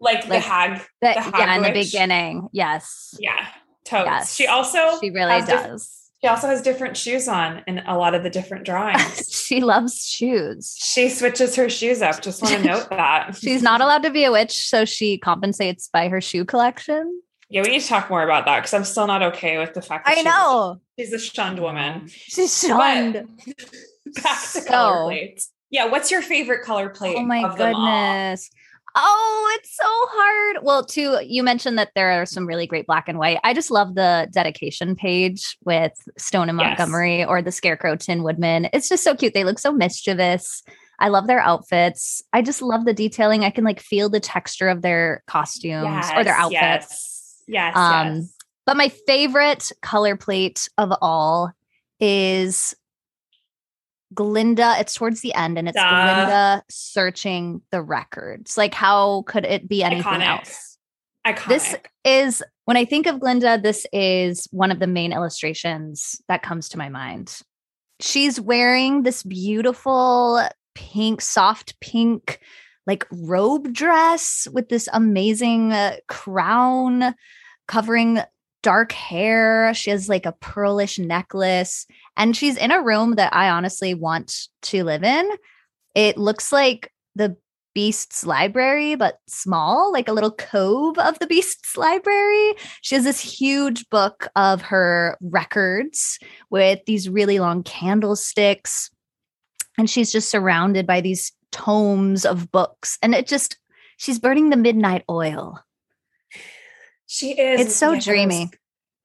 like, 0.00 0.24
the 0.24 0.30
like, 0.30 0.42
hag. 0.44 0.78
The, 1.00 1.12
The 1.14 1.20
Hag 1.20 1.34
yeah, 1.38 1.56
in 1.56 1.62
the 1.62 1.72
beginning. 1.72 2.48
Yes. 2.52 3.14
Yeah, 3.20 3.46
totes. 3.84 4.06
Yes. 4.06 4.34
She 4.34 4.46
also 4.46 4.98
She 5.00 5.10
really 5.10 5.40
diff- 5.40 5.48
does. 5.48 5.92
She 6.22 6.28
also 6.28 6.46
has 6.48 6.62
different 6.62 6.96
shoes 6.96 7.28
on 7.28 7.62
in 7.66 7.78
a 7.80 7.96
lot 7.96 8.14
of 8.14 8.22
the 8.22 8.30
different 8.30 8.64
drawings. 8.64 9.30
she 9.46 9.60
loves 9.60 10.02
shoes. 10.06 10.74
she 10.76 11.10
switches 11.10 11.54
her 11.56 11.68
shoes 11.68 12.00
up. 12.00 12.22
Just 12.22 12.42
want 12.42 12.54
to 12.56 12.62
note 12.64 12.88
that. 12.90 13.36
She's 13.36 13.62
not 13.62 13.82
allowed 13.82 14.02
to 14.04 14.10
be 14.10 14.24
a 14.24 14.32
witch, 14.32 14.66
so 14.68 14.86
she 14.86 15.18
compensates 15.18 15.88
by 15.88 16.08
her 16.08 16.22
shoe 16.22 16.44
collection. 16.46 17.20
Yeah, 17.48 17.62
we 17.62 17.68
need 17.70 17.80
to 17.82 17.86
talk 17.88 18.10
more 18.10 18.22
about 18.24 18.44
that 18.46 18.56
because 18.58 18.74
I'm 18.74 18.84
still 18.84 19.06
not 19.06 19.22
okay 19.22 19.58
with 19.58 19.72
the 19.74 19.82
fact 19.82 20.06
that 20.06 20.12
I 20.12 20.14
she's, 20.16 20.24
know. 20.24 20.80
she's 20.98 21.12
a 21.12 21.18
shunned 21.18 21.60
woman. 21.60 22.08
She's 22.08 22.58
shunned. 22.60 23.14
Back 24.22 24.40
to 24.42 24.46
So- 24.60 24.64
color 24.68 25.04
plates. 25.06 25.52
Yeah, 25.70 25.86
what's 25.86 26.10
your 26.12 26.22
favorite 26.22 26.62
color 26.64 26.90
oh 26.94 26.96
plate? 26.96 27.16
Oh 27.18 27.22
my 27.24 27.42
of 27.44 27.56
them 27.58 27.74
all? 27.74 27.82
goodness. 27.84 28.50
Oh, 28.98 29.56
it's 29.58 29.76
so 29.76 29.84
hard. 29.86 30.64
Well, 30.64 30.84
too, 30.84 31.18
you 31.22 31.42
mentioned 31.42 31.76
that 31.78 31.90
there 31.94 32.12
are 32.22 32.24
some 32.24 32.46
really 32.46 32.66
great 32.66 32.86
black 32.86 33.08
and 33.08 33.18
white. 33.18 33.38
I 33.44 33.52
just 33.52 33.70
love 33.70 33.94
the 33.94 34.26
dedication 34.32 34.94
page 34.96 35.56
with 35.64 35.92
Stone 36.16 36.48
and 36.48 36.58
Yes. 36.58 36.78
Montgomery 36.78 37.24
or 37.24 37.42
the 37.42 37.52
Scarecrow 37.52 37.96
Tin 37.96 38.22
Woodman. 38.22 38.68
It's 38.72 38.88
just 38.88 39.04
so 39.04 39.14
cute. 39.14 39.34
They 39.34 39.44
look 39.44 39.58
so 39.58 39.70
mischievous. 39.72 40.62
I 40.98 41.08
love 41.08 41.26
their 41.26 41.40
outfits. 41.40 42.22
I 42.32 42.40
just 42.40 42.62
love 42.62 42.86
the 42.86 42.94
detailing. 42.94 43.44
I 43.44 43.50
can 43.50 43.64
like 43.64 43.80
feel 43.80 44.08
the 44.08 44.20
texture 44.20 44.68
of 44.68 44.80
their 44.80 45.22
costumes 45.26 46.06
or 46.14 46.24
their 46.24 46.32
outfits. 46.34 46.52
Yes, 46.52 47.15
yes, 47.46 47.76
Um, 47.76 48.16
yes. 48.16 48.32
But 48.66 48.76
my 48.76 48.88
favorite 48.88 49.70
color 49.82 50.16
plate 50.16 50.68
of 50.76 50.92
all 51.00 51.52
is 52.00 52.74
Glinda. 54.14 54.74
It's 54.78 54.94
towards 54.94 55.20
the 55.20 55.34
end 55.34 55.58
and 55.58 55.68
it's 55.68 55.76
Duh. 55.76 55.88
Glinda 55.88 56.62
searching 56.68 57.62
the 57.70 57.82
records. 57.82 58.56
Like, 58.56 58.74
how 58.74 59.22
could 59.26 59.44
it 59.44 59.68
be 59.68 59.82
anything 59.82 60.04
Iconic. 60.04 60.26
else? 60.26 60.78
Iconic. 61.26 61.48
This 61.48 61.76
is 62.04 62.42
when 62.66 62.76
I 62.76 62.84
think 62.84 63.06
of 63.06 63.20
Glinda, 63.20 63.58
this 63.60 63.86
is 63.92 64.48
one 64.50 64.70
of 64.70 64.78
the 64.80 64.86
main 64.86 65.12
illustrations 65.12 66.20
that 66.28 66.42
comes 66.42 66.68
to 66.70 66.78
my 66.78 66.88
mind. 66.88 67.40
She's 68.00 68.40
wearing 68.40 69.02
this 69.02 69.22
beautiful 69.22 70.42
pink, 70.74 71.20
soft 71.20 71.78
pink, 71.80 72.40
like 72.86 73.06
robe 73.10 73.72
dress 73.72 74.46
with 74.52 74.68
this 74.68 74.88
amazing 74.92 75.72
uh, 75.72 75.96
crown 76.08 77.14
covering 77.66 78.20
dark 78.62 78.92
hair. 78.92 79.72
She 79.74 79.90
has 79.90 80.08
like 80.08 80.26
a 80.26 80.32
pearlish 80.40 80.98
necklace, 80.98 81.86
and 82.16 82.36
she's 82.36 82.56
in 82.56 82.70
a 82.70 82.82
room 82.82 83.14
that 83.16 83.34
I 83.34 83.48
honestly 83.50 83.94
want 83.94 84.48
to 84.62 84.84
live 84.84 85.04
in. 85.04 85.30
It 85.94 86.18
looks 86.18 86.52
like 86.52 86.92
the 87.14 87.36
Beast's 87.76 88.24
library, 88.24 88.94
but 88.94 89.18
small, 89.28 89.92
like 89.92 90.08
a 90.08 90.12
little 90.12 90.30
cove 90.32 90.98
of 90.98 91.18
the 91.18 91.26
Beast's 91.26 91.76
library. 91.76 92.54
She 92.80 92.94
has 92.94 93.04
this 93.04 93.20
huge 93.20 93.86
book 93.90 94.28
of 94.34 94.62
her 94.62 95.18
records 95.20 96.18
with 96.48 96.80
these 96.86 97.10
really 97.10 97.38
long 97.38 97.62
candlesticks. 97.62 98.90
And 99.76 99.90
she's 99.90 100.10
just 100.10 100.30
surrounded 100.30 100.86
by 100.86 101.02
these 101.02 101.32
tomes 101.56 102.24
of 102.26 102.50
books. 102.52 102.98
And 103.02 103.14
it 103.14 103.26
just, 103.26 103.56
she's 103.96 104.18
burning 104.18 104.50
the 104.50 104.56
midnight 104.56 105.04
oil. 105.10 105.58
she 107.06 107.32
is. 107.32 107.60
It's 107.60 107.76
so 107.76 107.98
dreamy. 107.98 108.50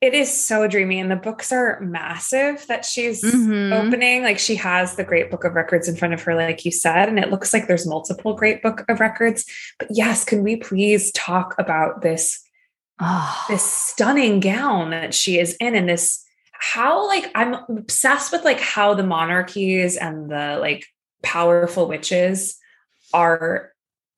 It 0.02 0.16
is 0.16 0.34
so 0.36 0.68
dreamy, 0.68 1.00
and 1.00 1.12
the 1.12 1.16
books 1.16 1.52
are 1.52 1.80
massive 1.82 2.66
that 2.68 2.84
she's 2.86 3.22
Mhm. 3.24 3.72
opening. 3.72 4.24
Like 4.24 4.40
she 4.40 4.56
has 4.56 4.96
the 4.96 5.04
Great 5.04 5.30
Book 5.30 5.44
of 5.44 5.54
Records 5.54 5.88
in 5.88 5.96
front 5.96 6.16
of 6.16 6.22
her, 6.24 6.34
like 6.34 6.66
you 6.66 6.72
said, 6.72 7.08
and 7.08 7.20
it 7.20 7.30
looks 7.30 7.54
like 7.54 7.68
there's 7.68 7.86
multiple 7.86 8.34
Great 8.34 8.64
Book 8.64 8.84
of 8.90 9.00
Records. 9.00 9.46
But 9.78 9.90
yes, 9.92 10.26
can 10.26 10.44
we 10.44 10.56
please 10.56 11.12
talk 11.12 11.54
about 11.60 12.02
this 12.02 12.42
Oh, 13.04 13.46
this 13.50 13.64
stunning 13.64 14.40
gown 14.40 14.90
that 14.92 15.14
she 15.14 15.40
is 15.40 15.56
in, 15.60 15.76
and 15.76 15.88
this 15.90 16.24
how 16.54 17.08
like 17.08 17.30
I'm 17.36 17.54
obsessed 17.70 18.32
with 18.32 18.44
like 18.44 18.60
how 18.60 18.94
the 18.96 19.04
monarchies 19.04 19.98
and 19.98 20.30
the 20.32 20.58
like 20.60 20.86
powerful 21.24 21.88
witches 21.88 22.58
are 23.14 23.72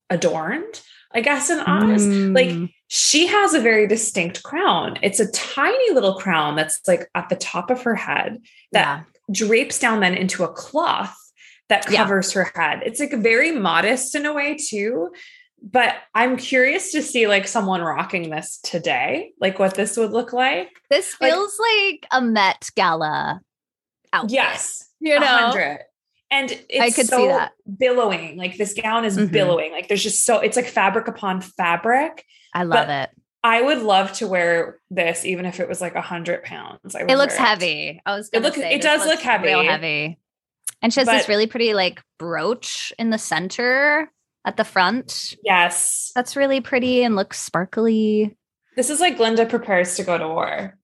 adorned. 0.09 0.81
I 1.15 1.21
guess 1.21 1.49
in 1.51 1.59
Oz, 1.59 2.07
like 2.07 2.49
Mm. 2.49 2.73
she 2.87 3.27
has 3.27 3.53
a 3.53 3.59
very 3.59 3.87
distinct 3.87 4.41
crown. 4.41 4.97
It's 5.03 5.19
a 5.19 5.31
tiny 5.31 5.93
little 5.93 6.15
crown 6.15 6.55
that's 6.55 6.81
like 6.87 7.07
at 7.13 7.29
the 7.29 7.35
top 7.35 7.69
of 7.69 7.83
her 7.83 7.95
head 7.95 8.39
that 8.71 9.05
drapes 9.31 9.77
down 9.79 9.99
then 9.99 10.15
into 10.15 10.43
a 10.43 10.51
cloth 10.51 11.15
that 11.69 11.89
Yeah. 11.91 11.97
covers 12.03 12.31
her 12.33 12.51
head. 12.55 12.81
It's 12.83 12.99
like 12.99 13.13
very 13.13 13.51
modest 13.51 14.15
in 14.15 14.25
a 14.25 14.33
way 14.33 14.55
too. 14.57 15.13
But 15.61 15.95
I'm 16.13 16.35
curious 16.35 16.91
to 16.91 17.01
see 17.01 17.27
like 17.27 17.47
someone 17.47 17.81
rocking 17.81 18.29
this 18.31 18.59
today, 18.63 19.33
like 19.39 19.59
what 19.59 19.75
this 19.75 19.95
would 19.95 20.11
look 20.11 20.33
like. 20.33 20.69
this 20.89 21.13
feels 21.15 21.57
like, 21.59 22.05
a 22.11 22.21
Met 22.21 22.69
Gala 22.75 23.39
outfit. 24.11 24.31
Yes, 24.31 24.89
You 24.99 25.19
know? 25.19 25.25
hundred. 25.25 25.79
And 26.33 26.51
it's 26.51 26.79
I 26.79 26.87
could 26.89 27.05
see 27.05 27.15
so 27.15 27.27
that. 27.27 27.51
billowing. 27.77 28.37
Like 28.37 28.57
this 28.57 28.73
gown 28.73 29.05
is 29.05 29.17
Mhm. 29.17 29.31
billowing. 29.31 29.71
Like 29.71 29.87
there's 29.87 30.01
just 30.03 30.25
so 30.25 30.39
it's 30.39 30.55
like 30.57 30.65
fabric 30.67 31.07
upon 31.07 31.41
fabric. 31.41 32.25
I 32.53 32.63
love 32.63 32.87
But 32.87 32.89
it. 32.89 33.09
I 33.43 33.61
would 33.61 33.79
love 33.83 34.13
to 34.13 34.27
wear 34.27 34.79
this, 34.89 35.25
even 35.25 35.45
if 35.45 35.59
it 35.59 35.67
was 35.67 35.79
like 35.81 35.95
a 35.95 36.01
hundred 36.01 36.43
pounds. 36.43 36.95
I 36.95 37.01
It 37.01 37.17
looks 37.17 37.37
wear 37.37 37.47
heavy. 37.47 38.01
I 38.05 38.15
was 38.15 38.29
It 38.33 38.41
gonna 38.41 38.53
say 38.53 38.73
it 38.73 38.81
does 38.81 39.01
look 39.01 39.23
looks 39.23 39.43
real 39.43 39.59
heavy. 39.59 39.67
heavy. 39.67 40.19
And 40.81 40.93
she 40.93 40.99
has 41.01 41.07
this 41.07 41.29
really 41.29 41.47
pretty 41.47 41.73
like 41.73 42.01
brooch 42.17 42.91
in 42.97 43.09
the 43.09 43.17
center 43.17 44.09
at 44.45 44.57
the 44.57 44.63
front. 44.65 45.35
Yes, 45.43 46.11
That's 46.15 46.35
really 46.35 46.61
pretty 46.61 47.03
and 47.03 47.15
looks 47.15 47.39
sparkly. 47.39 48.35
this 48.75 48.89
is 48.89 48.99
like 48.99 49.17
Glinda 49.17 49.45
prepares 49.45 49.95
to 49.97 50.03
go 50.03 50.17
to 50.17 50.27
war. 50.27 50.77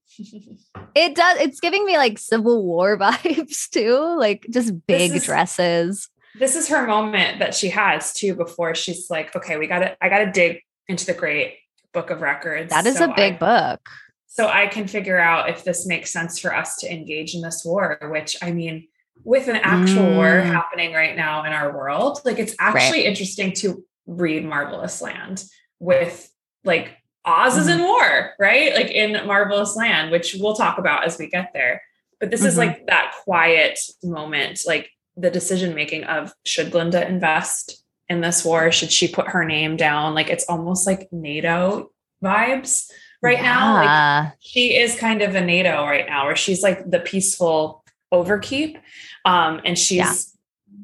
It 0.94 1.14
does. 1.14 1.40
It's 1.40 1.60
giving 1.60 1.84
me 1.84 1.96
like 1.96 2.18
Civil 2.18 2.64
War 2.64 2.98
vibes 2.98 3.68
too, 3.70 4.16
like 4.18 4.46
just 4.50 4.86
big 4.86 5.12
is- 5.14 5.24
dresses. 5.24 6.08
this 6.38 6.56
is 6.56 6.68
her 6.68 6.86
moment 6.86 7.38
that 7.40 7.54
she 7.54 7.70
has 7.70 8.12
too 8.12 8.34
before 8.34 8.74
she's 8.74 9.08
like, 9.10 9.34
okay, 9.36 9.56
we 9.56 9.66
got 9.66 9.80
to, 9.80 9.96
I 10.04 10.08
got 10.08 10.18
to 10.24 10.30
dig 10.30 10.60
into 10.88 11.06
the 11.06 11.14
great 11.14 11.56
book 11.92 12.10
of 12.10 12.20
records. 12.20 12.70
That 12.70 12.86
is 12.86 12.98
so 12.98 13.10
a 13.10 13.14
big 13.14 13.34
I- 13.34 13.38
book. 13.38 13.88
So 14.26 14.46
I 14.46 14.68
can 14.68 14.86
figure 14.86 15.18
out 15.18 15.48
if 15.48 15.64
this 15.64 15.86
makes 15.86 16.12
sense 16.12 16.38
for 16.38 16.54
us 16.54 16.76
to 16.78 16.92
engage 16.92 17.34
in 17.34 17.40
this 17.42 17.62
war, 17.64 17.98
which 18.12 18.36
I 18.40 18.52
mean, 18.52 18.86
with 19.24 19.48
an 19.48 19.56
actual 19.56 20.14
war 20.14 20.24
Mm. 20.26 20.44
happening 20.46 20.92
right 20.94 21.16
now 21.16 21.44
in 21.44 21.52
our 21.52 21.76
world, 21.76 22.20
like 22.24 22.38
it's 22.38 22.54
actually 22.60 23.04
interesting 23.06 23.52
to 23.54 23.84
read 24.06 24.44
Marvelous 24.44 25.02
Land 25.02 25.44
with 25.80 26.32
like 26.64 26.96
Oz 27.24 27.56
is 27.56 27.66
Mm-hmm. 27.68 27.80
in 27.80 27.86
war, 27.86 28.30
right? 28.38 28.74
Like 28.74 28.90
in 28.90 29.12
Marvelous 29.26 29.76
Land, 29.76 30.10
which 30.10 30.36
we'll 30.38 30.54
talk 30.54 30.78
about 30.78 31.04
as 31.04 31.18
we 31.18 31.28
get 31.28 31.50
there. 31.52 31.82
But 32.18 32.30
this 32.30 32.44
is 32.44 32.54
Mhm. 32.54 32.58
like 32.58 32.86
that 32.86 33.12
quiet 33.24 33.78
moment, 34.02 34.60
like 34.66 34.90
the 35.16 35.30
decision 35.30 35.74
making 35.74 36.04
of 36.04 36.32
should 36.46 36.70
Glinda 36.70 37.06
invest 37.06 37.82
in 38.08 38.20
this 38.20 38.44
war? 38.44 38.72
Should 38.72 38.90
she 38.92 39.06
put 39.08 39.28
her 39.28 39.44
name 39.44 39.76
down? 39.76 40.14
Like 40.14 40.30
it's 40.30 40.44
almost 40.48 40.86
like 40.86 41.08
NATO 41.12 41.90
vibes 42.22 42.90
right 43.22 43.40
now. 43.42 43.74
Like 43.74 44.32
she 44.40 44.76
is 44.76 44.96
kind 44.98 45.22
of 45.22 45.34
a 45.34 45.40
NATO 45.40 45.84
right 45.84 46.06
now, 46.06 46.26
where 46.26 46.36
she's 46.36 46.62
like 46.62 46.90
the 46.90 47.00
peaceful 47.00 47.84
overkeep. 48.12 48.78
Um, 49.24 49.60
and 49.64 49.78
she's 49.78 49.98
Yeah. 49.98 50.12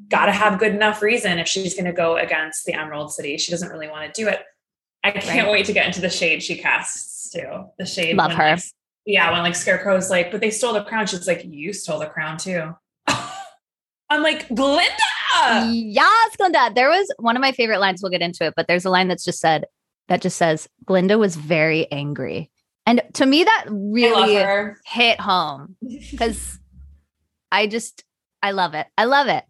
got 0.08 0.26
to 0.26 0.32
have 0.32 0.58
good 0.58 0.72
enough 0.74 1.02
reason 1.02 1.38
if 1.38 1.48
she's 1.48 1.74
going 1.74 1.86
to 1.86 1.92
go 1.92 2.16
against 2.16 2.64
the 2.66 2.74
Emerald 2.74 3.12
City. 3.12 3.36
She 3.38 3.50
doesn't 3.50 3.70
really 3.70 3.88
want 3.88 4.12
to 4.12 4.22
do 4.22 4.28
it. 4.28 4.42
I 5.06 5.10
can't 5.12 5.46
Right. 5.46 5.52
wait 5.52 5.66
to 5.66 5.72
get 5.72 5.86
into 5.86 6.00
the 6.00 6.10
shade 6.10 6.42
she 6.42 6.56
casts 6.56 7.30
too. 7.30 7.66
The 7.78 7.86
shade. 7.86 8.16
Love 8.16 8.32
her. 8.32 8.50
like, 8.52 8.62
yeah, 9.04 9.30
when 9.32 9.42
like 9.42 9.54
Scarecrow's 9.54 10.10
like, 10.10 10.30
but 10.30 10.40
they 10.40 10.50
stole 10.50 10.72
the 10.72 10.82
crown. 10.82 11.06
She's 11.06 11.26
like, 11.26 11.44
you 11.44 11.72
stole 11.72 11.98
the 12.00 12.06
crown 12.06 12.38
too. 12.38 12.74
I'm 14.10 14.22
like, 14.22 14.48
Glinda. 14.48 14.90
yes, 15.72 16.36
Glinda. 16.36 16.70
There 16.74 16.88
was 16.88 17.08
one 17.18 17.36
of 17.36 17.40
my 17.40 17.52
favorite 17.52 17.78
lines. 17.80 18.02
We'll 18.02 18.10
get 18.10 18.22
into 18.22 18.44
it, 18.44 18.54
but 18.56 18.66
there's 18.68 18.84
a 18.84 18.90
line 18.90 19.08
that's 19.08 19.24
just 19.24 19.40
said 19.40 19.64
that 20.08 20.22
just 20.22 20.36
says 20.36 20.68
Glinda 20.84 21.18
was 21.18 21.34
very 21.36 21.90
angry, 21.90 22.50
and 22.86 23.02
to 23.14 23.26
me 23.26 23.42
that 23.44 23.64
really 23.68 24.74
hit 24.84 25.20
home 25.20 25.76
because 26.10 26.58
I 27.50 27.66
just 27.66 28.04
I 28.42 28.52
love 28.52 28.74
it. 28.74 28.86
I 28.96 29.04
love 29.04 29.26
it. 29.28 29.44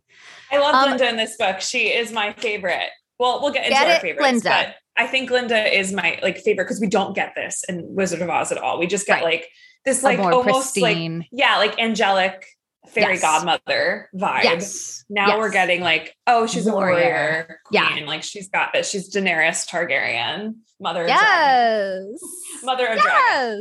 I 0.51 0.59
love 0.59 0.75
Um, 0.75 0.85
Glinda 0.89 1.09
in 1.11 1.17
this 1.17 1.37
book. 1.37 1.61
She 1.61 1.89
is 1.89 2.13
my 2.13 2.33
favorite. 2.33 2.89
Well, 3.19 3.41
we'll 3.43 3.53
get 3.53 3.65
into 3.67 3.75
Get 3.79 3.87
our 3.87 3.93
it, 3.97 4.01
favorites, 4.03 4.21
Glinda. 4.43 4.75
I 4.97 5.07
think 5.07 5.29
Glinda 5.29 5.77
is 5.79 5.93
my 5.93 6.19
like 6.23 6.39
favorite 6.39 6.65
because 6.65 6.81
we 6.81 6.89
don't 6.89 7.15
get 7.15 7.35
this 7.35 7.63
in 7.69 7.83
Wizard 7.95 8.23
of 8.23 8.31
Oz 8.31 8.51
at 8.53 8.59
all. 8.59 8.79
We 8.79 8.87
just 8.87 9.07
get 9.07 9.17
Right. 9.17 9.25
like 9.25 9.49
this 9.85 10.03
like 10.03 10.19
almost 10.19 10.77
like 10.81 10.99
yeah, 11.31 11.59
like 11.59 11.79
angelic 11.79 12.45
fairy 12.89 13.15
Yes. 13.15 13.23
godmother 13.23 14.09
vibe. 14.15 14.45
yes. 14.45 15.05
Now 15.09 15.29
Yes. 15.29 15.39
we're 15.39 15.51
getting 15.51 15.81
like, 15.81 16.15
oh, 16.27 16.47
she's 16.47 16.65
Warrior. 16.67 16.97
a 16.97 17.01
warrior 17.03 17.61
Yeah. 17.71 17.91
queen. 17.93 18.07
Like 18.07 18.23
she's 18.23 18.49
got 18.49 18.73
this. 18.73 18.89
She's 18.91 19.13
Daenerys 19.15 19.69
Targaryen, 19.69 20.55
mother 20.81 21.03
of 21.03 21.09
dragons. 21.09 22.21
yes. 22.23 22.65
Mother 22.65 22.87
of 22.87 22.99
dragons. 23.01 23.13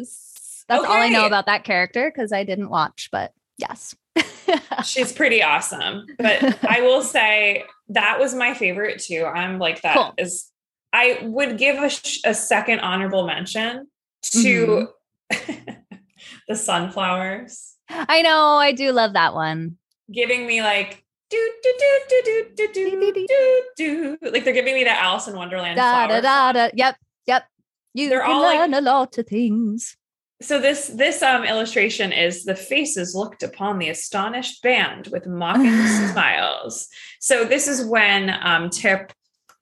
Yes. 0.07 0.65
That's 0.67 0.83
all 0.85 0.91
I 0.93 1.09
know 1.09 1.25
about 1.25 1.45
that 1.47 1.63
character 1.63 2.11
because 2.13 2.31
I 2.31 2.43
didn't 2.43 2.69
watch, 2.69 3.09
but 3.11 3.31
yes. 3.57 3.95
She's 4.83 5.11
pretty 5.11 5.43
awesome. 5.43 6.05
But 6.17 6.57
I 6.67 6.81
will 6.81 7.01
say 7.03 7.65
that 7.89 8.19
was 8.19 8.33
my 8.33 8.53
favorite 8.53 8.99
too. 8.99 9.25
I'm 9.25 9.59
like 9.59 9.81
that 9.81 10.13
is. 10.17 10.51
I 10.95 11.19
would 11.23 11.57
give 11.57 11.75
a, 11.83 11.89
sh- 11.89 12.21
a 12.23 12.33
second 12.33 12.79
honorable 12.79 13.25
mention 13.27 13.87
to 14.31 14.87
Mm-hmm. 15.33 15.71
the 16.47 16.55
sunflowers, 16.55 17.73
I 17.89 18.21
know. 18.21 18.55
I 18.57 18.71
do 18.71 18.91
love 18.91 19.13
that 19.13 19.33
one. 19.33 19.77
giving 20.11 20.45
me 20.47 20.61
like 20.61 21.03
do 21.29 21.51
do 21.63 21.73
do 21.79 21.99
do 22.07 22.21
do 22.55 22.67
do 22.73 22.89
do 23.13 23.25
do 23.27 23.63
do. 23.75 24.17
Like 24.31 24.43
they're 24.43 24.53
giving 24.53 24.75
me 24.75 24.83
that 24.85 25.01
Alice 25.03 25.27
in 25.27 25.35
Wonderland 25.35 25.77
Da 25.77 26.07
da 26.07 26.21
da 26.21 26.51
da. 26.51 26.69
Yep. 26.73 26.95
Yep. 27.27 27.43
You 27.95 28.09
They're 28.09 28.23
all, 28.23 28.41
like- 28.41 28.59
learn 28.59 28.73
a 28.75 28.81
lot 28.81 29.17
of 29.17 29.27
things. 29.27 29.97
So 30.41 30.59
this 30.59 30.87
this 30.87 31.21
um 31.23 31.43
illustration 31.43 32.11
is 32.11 32.43
the 32.43 32.55
faces 32.55 33.15
looked 33.15 33.41
upon 33.41 33.79
the 33.79 33.89
astonished 33.89 34.61
band 34.61 35.07
with 35.07 35.25
mocking 35.25 35.71
smiles. 36.11 36.87
So 37.19 37.45
this 37.45 37.67
is 37.67 37.85
when 37.85 38.29
um 38.41 38.69
Tip 38.69 39.11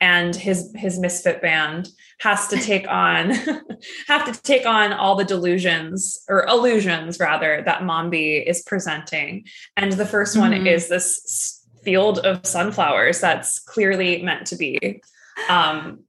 and 0.04 0.36
his 0.36 0.60
his 0.76 1.00
misfit 1.00 1.42
band 1.42 1.88
has 2.20 2.48
to 2.50 2.58
take 2.58 2.86
on 2.90 3.30
have 4.08 4.24
to 4.30 4.34
take 4.42 4.66
on 4.66 4.92
all 4.92 5.16
the 5.16 5.24
delusions 5.24 6.20
or 6.28 6.46
illusions 6.48 7.20
rather 7.20 7.62
that 7.66 7.84
Mombi 7.84 8.44
is 8.46 8.64
presenting. 8.64 9.46
And 9.78 9.94
the 9.94 10.06
1st 10.06 10.38
one 10.38 10.52
Mhm. 10.52 10.68
is 10.76 10.90
this 10.90 11.66
field 11.86 12.20
of 12.20 12.46
sunflowers 12.46 13.20
that's 13.22 13.60
clearly 13.74 14.22
meant 14.22 14.46
to 14.48 14.56
be 14.58 15.02
um 15.50 16.00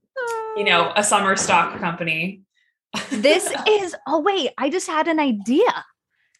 you 0.57 0.65
know 0.69 0.91
a 0.95 1.03
summer 1.03 1.35
stock 1.37 1.79
company. 1.79 2.41
this 3.11 3.45
is 3.79 3.95
oh 4.07 4.19
wait, 4.19 4.51
I 4.57 4.69
just 4.69 4.87
had 4.87 5.07
an 5.07 5.19
idea. 5.19 5.73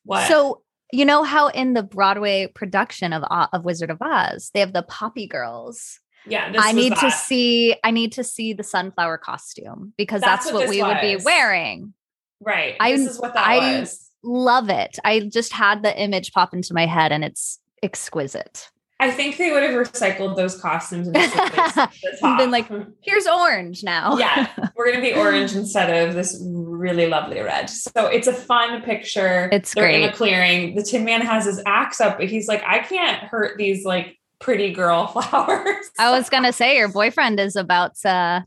what 0.04 0.28
So 0.28 0.62
you 0.92 1.06
know 1.06 1.24
how 1.24 1.48
in 1.48 1.74
the 1.74 1.84
Broadway 1.84 2.48
production 2.60 3.14
of 3.14 3.24
of 3.54 3.64
Wizard 3.64 3.92
of 3.96 4.02
Oz, 4.02 4.52
they 4.54 4.60
have 4.60 4.74
the 4.74 4.84
Poppy 4.84 5.28
Girls. 5.28 6.00
Yeah 6.28 6.52
this 6.52 6.62
I 6.62 6.68
was 6.68 6.76
need 6.76 6.96
to 6.98 7.12
see 7.12 7.76
I 7.84 7.92
need 7.92 8.12
to 8.14 8.24
see 8.24 8.54
the 8.54 8.64
sunflower 8.64 9.18
costume 9.20 9.94
because 9.98 10.22
That's 10.22 10.46
that's, 10.46 10.54
what 10.54 10.68
what, 10.68 10.70
we 10.70 10.82
would 10.84 11.02
be 11.02 11.18
wearing. 11.24 11.94
Right. 12.40 12.76
I- 12.80 12.92
this 12.98 13.10
is 13.12 13.20
what 13.20 13.34
that 13.34 13.46
I- 13.48 13.80
was. 13.80 14.02
Love 14.28 14.70
it. 14.72 14.98
I 15.06 15.20
just 15.20 15.54
had 15.54 15.84
the 15.84 15.96
image 16.02 16.34
pop 16.34 16.52
into 16.54 16.74
my 16.74 16.88
head 16.88 17.12
and 17.12 17.24
it's 17.24 17.60
exquisite. 17.84 18.70
I 19.00 19.12
think 19.12 19.38
they 19.38 19.52
would 19.52 19.62
have 19.62 19.74
recycled 19.74 20.36
those 20.38 20.60
costumes 20.60 21.08
and 21.08 21.16
just 21.16 21.36
replaced 21.36 21.76
the 21.76 21.82
And 22.10 22.20
top. 22.20 22.38
been 22.40 22.50
like, 22.50 22.68
Here's 23.02 23.28
orange 23.28 23.84
now. 23.84 24.18
yeah, 24.18 24.48
we're 24.76 24.90
gonna 24.90 25.04
be 25.04 25.14
orange 25.14 25.54
instead 25.54 26.08
of 26.08 26.16
this 26.16 26.42
really 26.44 27.08
lovely 27.08 27.42
red. 27.42 27.70
So 27.70 28.08
it's 28.08 28.26
a 28.28 28.34
fun 28.34 28.82
picture. 28.84 29.50
It's 29.52 29.74
They're 29.76 29.90
in 29.90 30.04
a 30.10 30.14
clearing. 30.14 30.76
The 30.76 30.82
Tin 30.84 31.04
Man 31.06 31.22
has 31.22 31.46
his 31.46 31.62
axe 31.68 32.00
up, 32.02 32.18
but 32.18 32.28
he's 32.28 32.48
like, 32.48 32.64
I 32.66 32.80
can't 32.80 33.22
hurt 33.26 33.58
these 33.58 33.86
like 33.86 34.18
pretty 34.40 34.72
girl 34.74 35.08
flowers. 35.08 35.90
I 36.00 36.12
was 36.12 36.30
gonna 36.30 36.54
say 36.54 36.78
your 36.78 36.88
boyfriend 36.90 37.40
is 37.40 37.56
about 37.56 37.96
to 38.04 38.46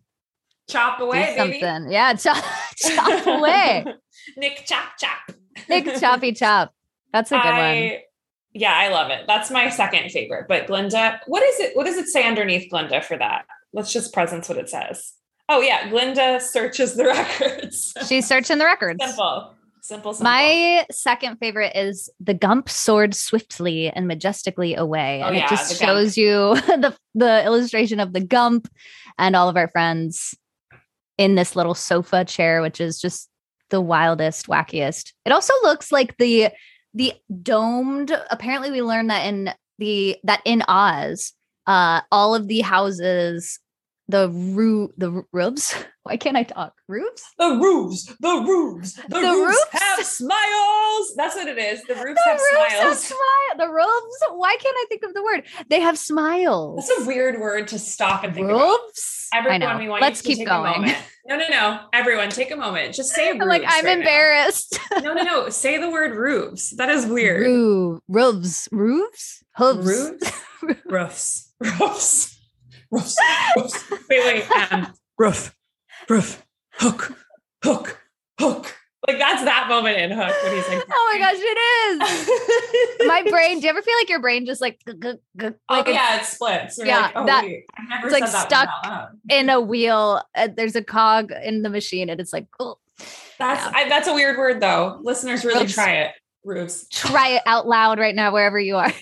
chop 0.68 1.00
away, 1.00 1.34
baby. 1.36 1.60
something. 1.60 1.92
Yeah, 1.92 2.12
chop, 2.14 2.44
chop 2.76 3.26
away. 3.26 3.84
Nick 4.36 4.64
chop 4.66 4.90
chop. 4.98 5.32
Nick 5.68 5.84
choppy 5.98 6.32
chop. 6.32 6.72
That's 7.12 7.32
a 7.32 7.36
good 7.38 7.44
one. 7.92 8.00
Yeah, 8.54 8.74
I 8.74 8.88
love 8.88 9.10
it. 9.10 9.24
That's 9.26 9.50
my 9.50 9.68
second 9.68 10.10
favorite. 10.10 10.46
But 10.48 10.66
Glinda, 10.66 11.20
what 11.26 11.42
is 11.42 11.60
it? 11.60 11.76
What 11.76 11.84
does 11.86 11.96
it 11.96 12.08
say 12.08 12.26
underneath 12.26 12.70
Glinda 12.70 13.02
for 13.02 13.16
that? 13.16 13.44
Let's 13.72 13.92
just 13.92 14.12
presence 14.12 14.48
what 14.48 14.58
it 14.58 14.68
says. 14.68 15.12
Oh 15.48 15.60
yeah, 15.60 15.88
Glinda 15.88 16.40
searches 16.40 16.94
the 16.96 17.04
records. 17.06 17.94
She's 18.06 18.26
searching 18.26 18.58
the 18.58 18.64
records. 18.64 19.02
simple, 19.04 19.54
simple, 19.82 20.12
simple. 20.12 20.24
My 20.24 20.86
second 20.90 21.36
favorite 21.38 21.74
is 21.74 22.10
the 22.20 22.34
Gump 22.34 22.68
soared 22.68 23.14
swiftly 23.14 23.88
and 23.90 24.06
majestically 24.06 24.74
away. 24.74 25.22
Oh, 25.22 25.28
and 25.28 25.36
yeah, 25.36 25.46
it 25.46 25.50
just 25.50 25.78
the 25.78 25.84
Gump. 25.84 25.96
shows 25.96 26.16
you 26.16 26.54
the, 26.66 26.96
the 27.14 27.44
illustration 27.44 28.00
of 28.00 28.12
the 28.12 28.20
Gump 28.20 28.68
and 29.18 29.36
all 29.36 29.48
of 29.48 29.56
our 29.56 29.68
friends 29.68 30.36
in 31.16 31.34
this 31.34 31.56
little 31.56 31.74
sofa 31.74 32.24
chair, 32.24 32.62
which 32.62 32.80
is 32.80 33.00
just 33.00 33.28
the 33.70 33.80
wildest, 33.80 34.46
wackiest. 34.46 35.12
It 35.24 35.32
also 35.32 35.52
looks 35.62 35.92
like 35.92 36.16
the 36.18 36.50
the 36.94 37.12
domed. 37.42 38.16
Apparently, 38.30 38.70
we 38.70 38.82
learned 38.82 39.10
that 39.10 39.26
in 39.26 39.50
the 39.78 40.16
that 40.24 40.40
in 40.44 40.62
Oz, 40.68 41.32
uh, 41.66 42.00
all 42.10 42.34
of 42.34 42.48
the 42.48 42.60
houses, 42.60 43.58
the 44.08 44.30
roo 44.30 44.92
the 44.96 45.22
roofs. 45.32 45.74
Why 46.08 46.16
can't 46.16 46.38
I 46.38 46.42
talk? 46.42 46.72
Roofs? 46.88 47.22
the 47.38 47.50
roofs, 47.60 48.06
the 48.18 48.28
roofs, 48.48 48.94
the, 48.94 49.02
The 49.08 49.20
roofs, 49.20 49.46
roofs? 49.46 49.66
have 49.72 50.06
smiles. 50.06 51.14
That's 51.16 51.34
what 51.36 51.48
it 51.48 51.58
is. 51.58 51.82
The 51.84 51.96
roofs 51.96 52.18
The 52.24 52.30
have 52.30 52.40
roofs 52.40 52.72
have 52.72 52.96
smiles. 52.96 53.58
The 53.58 53.68
roofs. 53.68 54.18
Why 54.30 54.56
can't 54.58 54.74
I 54.78 54.86
think 54.88 55.02
of 55.04 55.12
the 55.12 55.22
word? 55.22 55.44
They 55.68 55.80
have 55.80 55.98
smiles. 55.98 56.86
That's 56.88 57.02
a 57.02 57.06
weird 57.06 57.38
word 57.40 57.68
to 57.68 57.78
stop 57.78 58.24
and 58.24 58.34
think 58.34 58.48
about. 58.48 58.58
roofs. 58.70 59.28
I 59.34 59.38
Everyone, 59.40 59.60
know. 59.60 59.78
we 59.78 59.88
want 59.90 60.00
Let's 60.00 60.24
you 60.24 60.30
to 60.32 60.36
keep 60.38 60.48
going. 60.48 60.90
No, 61.26 61.36
no, 61.36 61.44
no. 61.50 61.80
Everyone, 61.92 62.30
take 62.30 62.50
a 62.52 62.56
moment. 62.56 62.94
Just 62.94 63.10
say 63.10 63.28
I'm 63.32 63.38
like, 63.40 63.62
I'm 63.66 63.84
right 63.84 63.98
embarrassed. 63.98 64.78
No, 65.02 65.12
no, 65.12 65.22
no. 65.22 65.48
Say 65.50 65.76
the 65.76 65.90
word 65.90 66.16
roofs. 66.16 66.74
That 66.76 66.88
is 66.88 67.04
weird. 67.04 67.46
Roo- 67.46 68.00
roofs. 68.08 68.66
Roofs. 68.72 69.42
Hooves. 69.56 69.86
Roofs? 69.86 70.42
Roofs. 70.86 71.52
Roofs. 71.60 72.40
Roofs. 72.90 73.16
Roofs. 73.56 73.90
Wait, 74.08 74.24
wait. 74.48 74.72
Um, 74.72 74.94
roof. 75.18 75.54
Roof. 76.08 76.44
Hook. 76.72 77.16
Hook. 77.64 78.00
Hook. 78.40 78.74
Like 79.06 79.18
that's 79.18 79.42
that 79.44 79.68
moment 79.68 79.96
in 79.98 80.10
Hook 80.10 80.34
when 80.42 80.54
he's 80.54 80.68
like, 80.68 80.84
Oh 80.90 81.10
my 81.12 81.18
gosh, 81.18 81.36
it 81.38 83.00
is. 83.00 83.06
My 83.08 83.22
brain. 83.30 83.58
Do 83.60 83.64
you 83.64 83.70
ever 83.70 83.80
feel 83.82 83.94
like 84.00 84.08
your 84.10 84.20
brain 84.20 84.44
just 84.44 84.60
like, 84.60 84.78
g- 84.86 84.94
g- 85.00 85.12
g- 85.40 85.46
oh 85.68 85.74
like 85.74 85.88
it's 85.88 85.94
yeah, 85.94 86.16
it 86.20 86.24
splits. 86.24 86.78
You're 86.78 86.86
yeah, 86.88 87.00
like, 87.00 87.12
oh 87.16 87.26
that- 87.26 87.44
wait, 87.44 87.64
I 87.76 87.82
never 87.88 88.06
it's, 88.08 88.12
like, 88.12 88.30
that 88.30 88.46
stuck. 88.48 88.68
one 88.84 88.92
out 88.92 89.00
loud. 89.00 89.08
in 89.30 89.48
a 89.50 89.60
wheel? 89.60 90.22
Uh, 90.34 90.48
there's 90.54 90.76
a 90.76 90.84
cog 90.84 91.32
in 91.42 91.62
the 91.62 91.70
machine, 91.70 92.10
and 92.10 92.20
it's 92.20 92.32
like, 92.32 92.46
oh, 92.60 92.76
That's 93.38 93.64
Yeah. 93.64 93.72
I, 93.74 93.88
that's 93.88 94.08
a 94.08 94.14
weird 94.14 94.36
word 94.36 94.60
though. 94.60 94.98
Listeners, 95.02 95.44
really 95.44 95.62
Roofs. 95.62 95.74
try 95.74 95.92
it. 95.92 96.12
Roofs. 96.44 96.86
try 96.90 97.28
it 97.30 97.42
out 97.46 97.66
loud 97.66 97.98
right 97.98 98.14
now 98.14 98.32
wherever 98.32 98.58
you 98.58 98.76
are. 98.76 98.92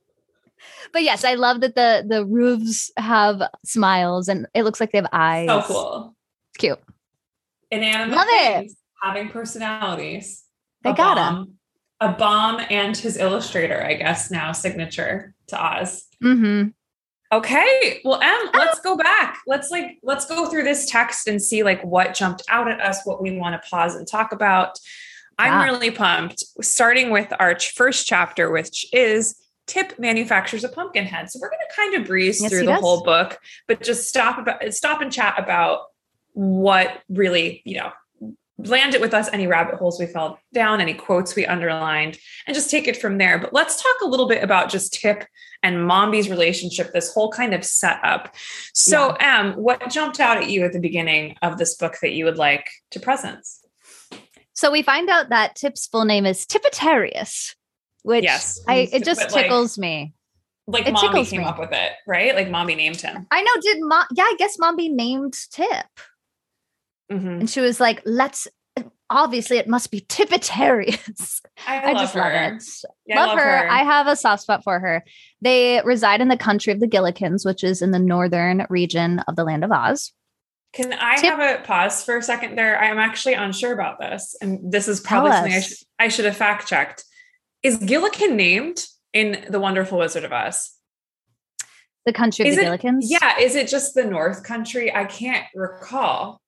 but 0.92 1.02
yes, 1.02 1.24
I 1.24 1.34
love 1.34 1.60
that 1.62 1.74
the 1.74 2.04
the 2.06 2.26
roofs 2.26 2.90
have 2.96 3.42
smiles 3.64 4.28
and 4.28 4.46
it 4.54 4.64
looks 4.64 4.80
like 4.80 4.92
they 4.92 4.98
have 4.98 5.08
eyes. 5.12 5.48
So 5.48 5.62
cool. 5.62 6.16
Cute. 6.60 6.78
Inanimate 7.70 8.16
Love 8.16 8.26
it. 8.28 8.58
things 8.60 8.76
having 9.02 9.28
personalities. 9.30 10.44
They 10.82 10.92
got 10.92 11.16
Baum, 11.16 11.54
A 12.00 12.12
Baum 12.12 12.60
and 12.70 12.96
his 12.96 13.16
illustrator, 13.16 13.82
I 13.82 13.94
guess 13.94 14.30
now 14.30 14.52
signature 14.52 15.34
to 15.48 15.62
Oz. 15.62 16.06
Mm-hmm. 16.22 16.68
Okay. 17.32 18.00
Well, 18.04 18.20
Em, 18.20 18.50
let's 18.54 18.80
go 18.80 18.96
back. 18.96 19.38
Let's 19.46 19.70
like 19.70 19.98
let's 20.02 20.26
go 20.26 20.46
through 20.46 20.64
this 20.64 20.86
text 20.90 21.28
and 21.28 21.40
see 21.40 21.62
like 21.62 21.82
what 21.84 22.12
jumped 22.14 22.42
out 22.48 22.68
at 22.70 22.80
us, 22.80 23.00
what 23.04 23.22
we 23.22 23.36
want 23.38 23.60
to 23.60 23.68
pause 23.68 23.94
and 23.94 24.06
talk 24.06 24.32
about. 24.32 24.78
I'm 25.38 25.62
really 25.64 25.90
pumped. 25.90 26.44
Starting 26.60 27.10
with 27.10 27.32
our 27.38 27.58
first 27.58 28.06
chapter, 28.06 28.50
which 28.50 28.84
is 28.92 29.36
Tip 29.66 30.00
manufactures 30.00 30.64
a 30.64 30.68
pumpkin 30.68 31.04
head. 31.04 31.30
So 31.30 31.38
we're 31.40 31.48
going 31.50 31.60
to 31.70 31.76
kind 31.76 31.94
of 31.94 32.04
breeze 32.08 32.42
Yes, 32.42 32.50
through 32.50 32.60
the 32.66 32.72
does. 32.72 32.80
whole 32.80 33.04
book, 33.04 33.38
but 33.68 33.80
just 33.80 34.08
stop 34.08 34.36
about 34.38 34.74
stop 34.74 35.00
and 35.00 35.12
chat 35.12 35.34
about 35.38 35.82
what 36.32 37.02
really 37.08 37.62
you 37.64 37.76
know 37.78 37.92
landed 38.58 39.00
with 39.00 39.14
us, 39.14 39.28
any 39.32 39.46
rabbit 39.46 39.76
holes 39.76 39.98
we 39.98 40.06
fell 40.06 40.38
down, 40.52 40.80
any 40.80 40.94
quotes 40.94 41.34
we 41.34 41.46
underlined, 41.46 42.18
and 42.46 42.54
just 42.54 42.70
take 42.70 42.86
it 42.86 42.96
from 42.96 43.18
there. 43.18 43.38
But 43.38 43.52
let's 43.52 43.82
talk 43.82 43.96
a 44.02 44.06
little 44.06 44.28
bit 44.28 44.42
about 44.44 44.68
just 44.68 44.92
Tip 44.92 45.24
and 45.62 45.76
Mombi's 45.76 46.28
relationship, 46.28 46.92
this 46.92 47.12
whole 47.12 47.30
kind 47.30 47.54
of 47.54 47.64
setup. 47.64 48.34
So, 48.74 49.16
Em, 49.20 49.52
what 49.54 49.90
jumped 49.90 50.20
out 50.20 50.36
at 50.38 50.50
you 50.50 50.64
at 50.64 50.72
the 50.72 50.80
beginning 50.80 51.36
of 51.42 51.58
this 51.58 51.74
book 51.76 51.96
that 52.02 52.12
you 52.12 52.24
would 52.24 52.38
like 52.38 52.68
to 52.90 53.00
presence? 53.00 53.64
So 54.52 54.70
we 54.70 54.82
find 54.82 55.08
out 55.08 55.30
that 55.30 55.56
Tip's 55.56 55.86
full 55.86 56.04
name 56.04 56.26
is 56.26 56.44
Tippetarius, 56.46 57.54
which 58.02 58.24
Yes. 58.24 58.60
I 58.68 58.88
it 58.92 59.04
just 59.04 59.20
But, 59.20 59.32
like, 59.32 59.44
tickles 59.44 59.78
me. 59.78 60.12
Like 60.66 60.86
It 60.86 60.94
Mombi 60.94 61.00
tickles 61.00 61.30
came 61.30 61.40
me. 61.40 61.46
up 61.46 61.58
with 61.58 61.72
it, 61.72 61.92
right? 62.06 62.34
Like 62.34 62.48
Mombi 62.48 62.76
named 62.76 63.00
him. 63.00 63.26
I 63.30 63.42
know. 63.42 63.52
Did 63.62 63.78
mom? 63.80 64.04
Yeah, 64.14 64.24
I 64.24 64.34
guess 64.38 64.56
Mombi 64.58 64.90
named 64.90 65.34
Tip, 65.50 65.86
Mhm. 67.10 67.40
and 67.40 67.50
she 67.50 67.60
was 67.60 67.80
like, 67.80 68.02
"Let's." 68.04 68.48
Obviously, 69.12 69.58
it 69.58 69.66
must 69.66 69.90
be 69.90 70.02
Tippetarius. 70.08 71.42
I, 71.66 71.80
I, 71.80 71.92
love 71.92 72.00
just 72.02 72.14
her. 72.14 72.20
love 72.20 72.32
it. 72.32 72.62
Yeah, 73.06 73.20
I 73.20 73.26
love, 73.26 73.38
her. 73.40 73.68
I 73.68 73.82
have 73.82 74.06
a 74.06 74.14
soft 74.14 74.42
spot 74.42 74.62
for 74.62 74.78
her. 74.78 75.02
They 75.42 75.82
reside 75.84 76.20
in 76.20 76.28
the 76.28 76.36
country 76.36 76.72
of 76.72 76.78
the 76.78 76.86
Gillikins, 76.86 77.44
which 77.44 77.64
is 77.64 77.82
in 77.82 77.90
the 77.90 77.98
northern 77.98 78.66
region 78.70 79.18
of 79.26 79.34
the 79.34 79.42
land 79.42 79.64
of 79.64 79.72
Oz. 79.72 80.12
Can 80.72 80.92
I 80.92 81.16
Tip- 81.16 81.34
have 81.34 81.60
a 81.60 81.64
pause 81.64 82.04
for 82.04 82.18
a 82.18 82.22
second 82.22 82.54
there? 82.56 82.80
I 82.80 82.86
am 82.86 82.98
actually 83.00 83.34
unsure 83.34 83.72
about 83.72 83.98
this. 83.98 84.36
And 84.40 84.70
this 84.70 84.86
is 84.86 85.00
probably 85.00 85.32
something 85.32 85.52
I 85.54 85.60
should, 85.60 85.76
I 85.98 86.08
should 86.08 86.24
have 86.26 86.36
fact 86.36 86.68
checked. 86.68 87.02
Is 87.64 87.78
Gillikin 87.78 88.36
named 88.36 88.84
in 89.12 89.44
The 89.50 89.58
Wonderful 89.58 89.98
Wizard 89.98 90.22
of 90.22 90.32
Oz? 90.32 90.70
The 92.06 92.12
country 92.12 92.44
of 92.46 92.50
Is 92.52 92.56
the 92.56 92.72
it- 92.72 92.80
Gillikins. 92.80 93.00
Yeah. 93.02 93.40
Is 93.40 93.56
it 93.56 93.66
just 93.66 93.96
the 93.96 94.04
North 94.04 94.44
Country? 94.44 94.94
I 94.94 95.04
can't 95.04 95.46
recall. 95.52 96.40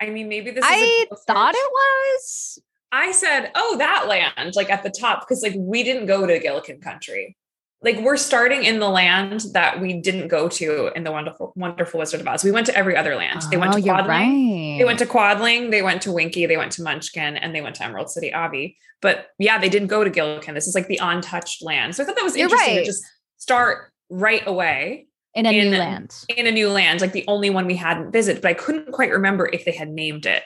I 0.00 0.10
mean, 0.10 0.28
maybe 0.28 0.50
this 0.50 0.64
I 0.66 1.06
thought 1.26 1.54
search. 1.54 1.60
it 1.62 1.70
was. 1.72 2.58
I 2.92 3.12
said, 3.12 3.50
oh, 3.54 3.76
that 3.78 4.06
land, 4.08 4.54
like 4.54 4.70
at 4.70 4.82
the 4.82 4.90
top, 4.90 5.20
because 5.20 5.42
like 5.42 5.54
we 5.56 5.82
didn't 5.82 6.06
go 6.06 6.26
to 6.26 6.38
Gillikin 6.38 6.80
country. 6.82 7.36
Like 7.82 7.98
we're 8.00 8.16
starting 8.16 8.64
in 8.64 8.78
the 8.78 8.88
land 8.88 9.44
that 9.52 9.80
we 9.80 10.00
didn't 10.00 10.28
go 10.28 10.48
to 10.48 10.90
in 10.96 11.04
the 11.04 11.12
wonderful, 11.12 11.52
wonderful 11.56 12.00
Wizard 12.00 12.20
of 12.20 12.26
Oz. 12.28 12.42
We 12.42 12.50
went 12.50 12.66
to 12.66 12.76
every 12.76 12.96
other 12.96 13.14
land. 13.16 13.42
they 13.50 13.56
went 13.58 13.74
Oh, 13.74 13.76
to 13.76 13.82
Quadling. 13.82 14.08
right. 14.08 14.78
They 14.78 14.84
went 14.84 14.98
to 15.00 15.06
Quadling, 15.06 15.70
they 15.70 15.82
went 15.82 16.00
to 16.02 16.12
Winkie, 16.12 16.46
they 16.46 16.56
went 16.56 16.72
to 16.72 16.82
Munchkin, 16.82 17.36
and 17.36 17.54
they 17.54 17.60
went 17.60 17.76
to 17.76 17.84
Emerald 17.84 18.10
City 18.10 18.32
Abbey. 18.32 18.78
But 19.02 19.28
yeah, 19.38 19.58
they 19.58 19.68
didn't 19.68 19.88
go 19.88 20.04
to 20.04 20.10
Gillikin. 20.10 20.54
This 20.54 20.66
is 20.66 20.74
like 20.74 20.88
the 20.88 20.98
untouched 21.02 21.62
land. 21.62 21.94
So 21.94 22.02
I 22.02 22.06
thought 22.06 22.16
that 22.16 22.24
was 22.24 22.34
interesting 22.34 22.76
right. 22.76 22.80
to 22.80 22.86
just 22.86 23.04
start 23.36 23.92
right 24.08 24.42
away. 24.46 25.06
In 25.36 25.46
a 25.46 25.50
in- 25.52 25.70
new 25.70 25.78
land. 25.78 26.14
in 26.36 26.46
a 26.46 26.50
new 26.50 26.68
land, 26.68 27.00
like 27.00 27.12
the 27.12 27.24
only 27.28 27.50
one 27.50 27.66
we 27.66 27.76
hadn't 27.76 28.10
visited, 28.10 28.42
but 28.42 28.48
I 28.48 28.54
couldn't 28.54 28.90
quite 28.92 29.12
remember 29.12 29.48
if 29.52 29.64
they 29.64 29.72
had 29.72 29.90
named 29.90 30.26
it 30.26 30.42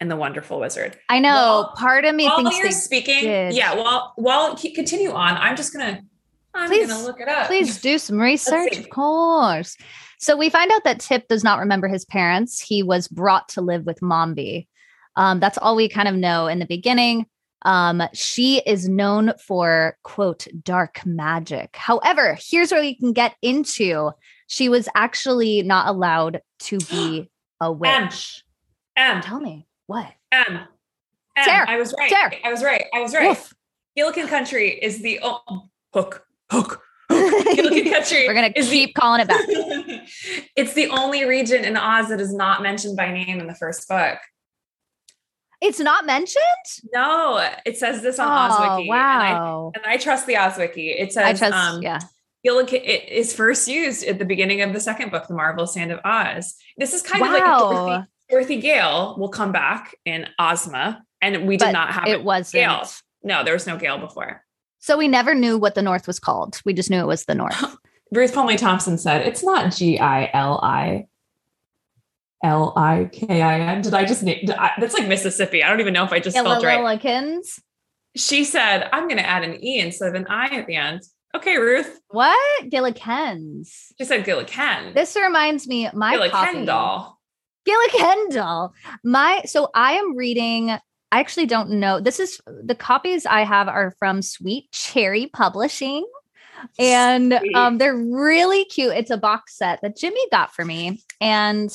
in 0.00 0.08
the 0.08 0.16
Wonderful 0.16 0.60
Wizard. 0.60 0.96
I 1.08 1.18
know. 1.18 1.32
Well, 1.32 1.72
part 1.76 2.04
of 2.04 2.14
me 2.14 2.26
while 2.26 2.36
thinks 2.36 2.58
you're 2.58 2.70
speaking, 2.70 3.22
did. 3.24 3.54
yeah. 3.54 3.74
While 3.74 4.12
while 4.16 4.54
continue 4.56 5.10
on, 5.10 5.36
I'm 5.36 5.56
just 5.56 5.72
gonna 5.72 6.00
I'm 6.54 6.68
Please- 6.68 6.88
gonna 6.88 7.02
look 7.04 7.20
it 7.20 7.28
up. 7.28 7.46
Please 7.48 7.80
do 7.80 7.98
some 7.98 8.20
research, 8.20 8.78
of 8.78 8.88
course. 8.90 9.76
So 10.20 10.36
we 10.36 10.48
find 10.48 10.70
out 10.70 10.84
that 10.84 11.00
Tip 11.00 11.26
does 11.28 11.42
not 11.42 11.58
remember 11.58 11.88
his 11.88 12.04
parents. 12.04 12.60
He 12.60 12.82
was 12.82 13.08
brought 13.08 13.48
to 13.50 13.60
live 13.60 13.84
with 13.84 14.00
Mombi. 14.00 14.68
Um, 15.16 15.40
that's 15.40 15.58
all 15.58 15.76
we 15.76 15.88
kind 15.88 16.08
of 16.08 16.14
know 16.14 16.46
in 16.46 16.58
the 16.60 16.66
beginning. 16.66 17.26
Um, 17.62 18.02
she 18.12 18.58
is 18.66 18.88
known 18.88 19.32
for 19.44 19.96
quote 20.02 20.46
dark 20.62 21.04
magic. 21.06 21.76
However, 21.76 22.36
here's 22.40 22.70
where 22.72 22.80
we 22.80 22.94
can 22.94 23.12
get 23.12 23.34
into. 23.42 24.10
She 24.46 24.68
was 24.68 24.88
actually 24.94 25.62
not 25.62 25.88
allowed 25.88 26.42
to 26.60 26.78
be 26.78 27.30
a 27.60 27.72
witch. 27.72 28.44
M 28.96 29.20
Tell 29.20 29.40
me 29.40 29.66
what? 29.86 30.12
M 30.32 30.60
M. 31.36 31.44
Sarah, 31.44 31.68
I 31.68 31.78
was 31.78 31.94
right. 31.98 32.10
Sarah. 32.10 32.32
I 32.44 32.50
was 32.50 32.62
right. 32.62 32.84
I 32.94 33.00
was 33.00 33.14
right. 33.14 33.28
Woof. 33.28 33.52
Gillikin 33.98 34.28
Country 34.28 34.70
is 34.70 35.02
the 35.02 35.20
oh, 35.22 35.68
hook 35.92 36.26
hook. 36.50 36.82
Gillikin 37.10 37.92
Country. 37.92 38.26
We're 38.26 38.34
gonna 38.34 38.52
is 38.54 38.68
the- 38.68 38.86
keep 38.86 38.94
calling 38.94 39.20
it 39.20 39.28
back. 39.28 39.40
it's 40.56 40.74
the 40.74 40.88
only 40.88 41.24
region 41.24 41.64
in 41.64 41.76
Oz 41.76 42.08
that 42.08 42.20
is 42.20 42.32
not 42.32 42.62
mentioned 42.62 42.96
by 42.96 43.10
name 43.12 43.40
in 43.40 43.46
the 43.46 43.54
first 43.54 43.88
book. 43.88 44.18
It's 45.60 45.80
not 45.80 46.04
mentioned. 46.04 46.44
No, 46.92 47.48
it 47.64 47.78
says 47.78 48.02
this 48.02 48.18
on 48.18 48.28
oh 48.28 48.54
Ozwiki. 48.54 48.82
And 48.82 48.92
I, 48.92 49.32
wow! 49.32 49.72
and 49.74 49.84
I 49.86 49.96
trust 49.96 50.26
the 50.26 50.34
Ozwiki. 50.34 50.94
It 51.00 51.12
says 51.12 51.24
I 51.24 51.48
trust. 51.48 51.54
um, 51.54 51.82
yeah. 51.82 52.00
Gillikin 52.44 52.82
it 52.84 53.08
is 53.08 53.32
first 53.34 53.68
used 53.68 54.04
at 54.04 54.18
the 54.18 54.24
beginning 54.24 54.60
of 54.60 54.72
the 54.72 54.80
second 54.80 55.10
book, 55.10 55.26
The 55.26 55.34
Marvelous 55.34 55.76
Land 55.76 55.92
of 55.92 56.00
Oz. 56.04 56.54
This 56.76 56.92
is 56.92 57.02
kind 57.02 57.24
of 57.24 57.30
like 57.30 57.42
Wow. 57.42 57.70
Dorothy, 57.70 58.06
Dorothy 58.30 58.60
Gale 58.60 59.16
will 59.18 59.28
come 59.30 59.52
back 59.52 59.94
in 60.04 60.26
Ozma, 60.38 61.02
and 61.22 61.46
we 61.46 61.56
did 61.56 61.66
But 61.66 61.72
not 61.72 61.90
have 61.92 62.06
it 62.06 62.10
it. 62.20 62.24
wasn't. 62.24 62.62
Gale. 62.64 62.88
No, 63.22 63.42
there 63.44 63.54
was 63.54 63.66
no 63.66 63.76
Gale 63.78 63.98
before. 63.98 64.44
So 64.80 64.98
we 64.98 65.08
never 65.08 65.34
knew 65.34 65.56
what 65.56 65.74
the 65.74 65.80
North 65.82 66.06
was 66.06 66.18
called. 66.18 66.60
We 66.66 66.74
just 66.74 66.90
knew 66.90 67.00
it 67.00 67.06
was 67.06 67.24
the 67.24 67.34
North. 67.34 67.76
Ruth 68.12 68.34
Plumly 68.34 68.58
Thompson 68.58 68.98
said, 68.98 69.22
"It's 69.26 69.42
not 69.42 69.74
G 69.74 69.98
I 69.98 70.30
L 70.34 70.60
I 70.62 71.06
L 72.42 72.74
I 72.76 73.08
K 73.10 73.40
I 73.40 73.60
N." 73.60 73.80
Did 73.80 73.94
I 73.94 74.04
just 74.04 74.22
name? 74.22 74.44
that's 74.46 74.92
like 74.92 75.08
Mississippi. 75.08 75.62
I 75.64 75.70
don't 75.70 75.80
even 75.80 75.94
know 75.94 76.04
if 76.04 76.12
I 76.12 76.20
just 76.20 76.36
spelled 76.36 76.62
right. 76.62 76.98
She 78.14 78.44
said, 78.44 78.88
"I'm 78.92 79.08
going 79.08 79.16
to 79.16 79.26
add 79.26 79.42
an 79.42 79.64
e 79.64 79.80
instead 79.80 80.10
of 80.10 80.14
an 80.14 80.26
i 80.28 80.46
at 80.54 80.66
the 80.66 80.76
end." 80.76 81.00
Okay, 81.34 81.58
Ruth. 81.58 82.00
What? 82.10 82.70
Gillikens. 82.70 83.92
She 83.98 84.04
said 84.04 84.24
Gilliken. 84.24 84.94
This 84.94 85.16
reminds 85.16 85.66
me, 85.66 85.88
my 85.92 86.28
copy. 86.28 86.58
Gillikendall. 86.58 87.14
Gillikendall. 87.68 88.70
My 89.02 89.42
so 89.46 89.68
I 89.74 89.94
am 89.94 90.16
reading. 90.16 90.70
I 90.70 91.20
actually 91.20 91.46
don't 91.46 91.70
know. 91.70 92.00
This 92.00 92.20
is 92.20 92.40
the 92.46 92.74
copies 92.74 93.26
I 93.26 93.42
have 93.44 93.68
are 93.68 93.94
from 93.98 94.22
Sweet 94.22 94.70
Cherry 94.72 95.26
Publishing. 95.32 96.06
And 96.78 97.34
Sweet. 97.38 97.54
um, 97.54 97.78
they're 97.78 97.96
really 97.96 98.64
cute. 98.66 98.92
It's 98.94 99.10
a 99.10 99.16
box 99.16 99.56
set 99.56 99.80
that 99.82 99.96
Jimmy 99.96 100.20
got 100.30 100.54
for 100.54 100.64
me. 100.64 101.02
And 101.20 101.70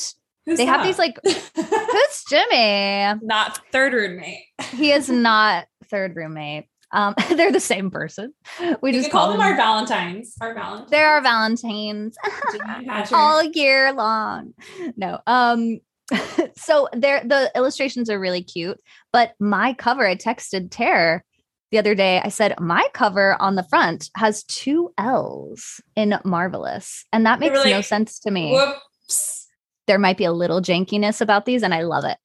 Who's 0.46 0.58
they 0.58 0.66
have 0.66 0.84
these 0.86 0.98
like, 0.98 1.18
who's 1.26 2.24
Jimmy? 2.30 3.20
not 3.22 3.60
third 3.72 3.94
roommate. 3.94 4.44
He 4.72 4.92
is 4.92 5.10
not 5.10 5.68
third 5.90 6.16
roommate. 6.16 6.66
Um, 6.92 7.14
they're 7.36 7.52
the 7.52 7.60
same 7.60 7.92
person. 7.92 8.34
We 8.60 8.76
We 8.82 8.92
just 8.92 9.12
call 9.12 9.28
call 9.28 9.32
them 9.34 9.42
our 9.42 9.56
Valentines. 9.56 10.36
Our 10.42 10.54
Valentines. 10.54 10.92
There 10.92 11.08
are 11.08 11.16
our 11.16 11.22
Valentines 11.22 12.18
all 13.14 13.44
year 13.44 13.94
long. 13.94 14.54
No. 14.98 15.20
Um 15.28 15.80
so 16.58 16.90
there 16.94 17.22
the 17.24 17.52
illustrations 17.56 18.10
are 18.10 18.20
really 18.20 18.42
cute, 18.42 18.80
but 19.14 19.34
my 19.40 19.74
cover 19.74 20.08
I 20.08 20.16
texted 20.16 20.70
Tara 20.72 21.22
the 21.72 21.78
other 21.78 21.94
day. 21.94 22.20
I 22.24 22.30
said 22.30 22.60
my 22.60 22.88
cover 22.94 23.40
on 23.40 23.56
the 23.56 23.64
front 23.64 24.10
has 24.18 24.44
two 24.44 24.92
L's 24.98 25.82
in 25.96 26.18
marvelous, 26.26 27.06
and 27.14 27.26
that 27.28 27.40
makes 27.40 27.64
were 27.64 27.70
no 27.70 27.82
sense 27.82 28.20
to 28.20 28.32
me. 28.32 28.54
Whoops. 28.54 29.48
There 29.86 30.00
might 30.00 30.18
be 30.18 30.26
a 30.26 30.32
little 30.32 30.62
jankiness 30.62 31.22
about 31.22 31.46
these 31.46 31.64
and 31.64 31.74
I 31.74 31.82
love 31.82 32.06
it. 32.06 32.18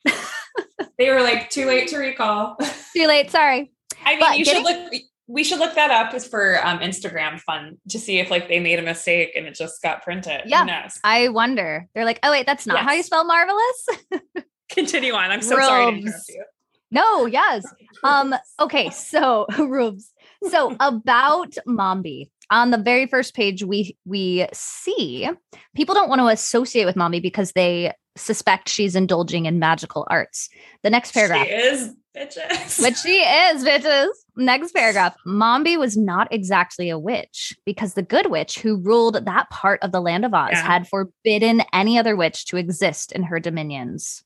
They 0.98 1.10
were 1.10 1.22
like 1.22 1.50
too 1.50 1.66
late 1.66 1.88
to 1.88 1.98
recall. 1.98 2.56
Too 2.94 3.06
late, 3.06 3.30
sorry. 3.30 3.72
I 4.04 4.10
mean, 4.12 4.20
But 4.20 4.38
you 4.38 4.44
getting- 4.44 4.64
should 4.64 4.92
look. 4.92 5.02
We 5.26 5.42
should 5.42 5.58
look 5.58 5.74
that 5.74 5.90
up 5.90 6.20
for 6.24 6.64
um, 6.66 6.80
Instagram 6.80 7.40
fun 7.40 7.78
to 7.88 7.98
see 7.98 8.18
if 8.18 8.30
like 8.30 8.46
they 8.48 8.60
made 8.60 8.78
a 8.78 8.82
mistake 8.82 9.32
and 9.34 9.46
it 9.46 9.54
just 9.54 9.80
got 9.80 10.02
printed. 10.02 10.42
Yeah. 10.44 10.86
I 11.02 11.28
wonder. 11.28 11.88
They're 11.94 12.04
like, 12.04 12.20
"Oh 12.22 12.30
wait, 12.30 12.44
that's 12.44 12.66
not 12.66 12.80
how 12.80 12.92
you 12.92 13.02
spell 13.02 13.24
marvelous?" 13.24 13.88
Continue 14.68 15.14
on. 15.14 15.30
I'm 15.30 15.40
so 15.40 15.56
sorry 15.56 15.92
to 15.92 15.98
interrupt 15.98 16.28
you. 16.28 16.44
No, 16.90 17.26
yes. 17.26 17.64
Um, 18.02 18.34
okay, 18.60 18.90
so 18.90 19.46
Rubes. 19.58 20.12
So 20.50 20.76
about 20.78 21.54
Mombi. 21.66 22.30
On 22.50 22.70
the 22.70 22.76
very 22.78 23.06
first 23.06 23.34
page, 23.34 23.64
we 23.64 23.96
we 24.04 24.46
see 24.52 25.28
people 25.74 25.94
don't 25.94 26.10
want 26.10 26.20
to 26.20 26.26
associate 26.26 26.84
with 26.84 26.96
Mombi 26.96 27.22
because 27.22 27.52
they 27.52 27.92
suspect 28.16 28.68
she's 28.68 28.94
indulging 28.94 29.46
in 29.46 29.58
magical 29.58 30.06
arts. 30.10 30.50
The 30.82 30.90
next 30.90 31.12
paragraph. 31.12 31.46
She 31.46 31.52
is 31.52 31.94
bitches. 32.16 32.80
Which 32.82 32.96
she 32.98 33.16
is, 33.18 33.64
bitches. 33.64 34.08
Next 34.36 34.72
paragraph. 34.72 35.16
Mombi 35.26 35.78
was 35.78 35.96
not 35.96 36.32
exactly 36.32 36.90
a 36.90 36.98
witch 36.98 37.56
because 37.64 37.94
the 37.94 38.02
good 38.02 38.30
witch 38.30 38.58
who 38.58 38.76
ruled 38.80 39.24
that 39.24 39.50
part 39.50 39.82
of 39.82 39.92
the 39.92 40.00
land 40.00 40.24
of 40.24 40.34
Oz 40.34 40.50
Yeah. 40.52 40.62
had 40.62 40.88
forbidden 40.88 41.62
any 41.72 41.98
other 41.98 42.16
witch 42.16 42.46
to 42.46 42.56
exist 42.56 43.12
in 43.12 43.24
her 43.24 43.40
dominions. 43.40 44.22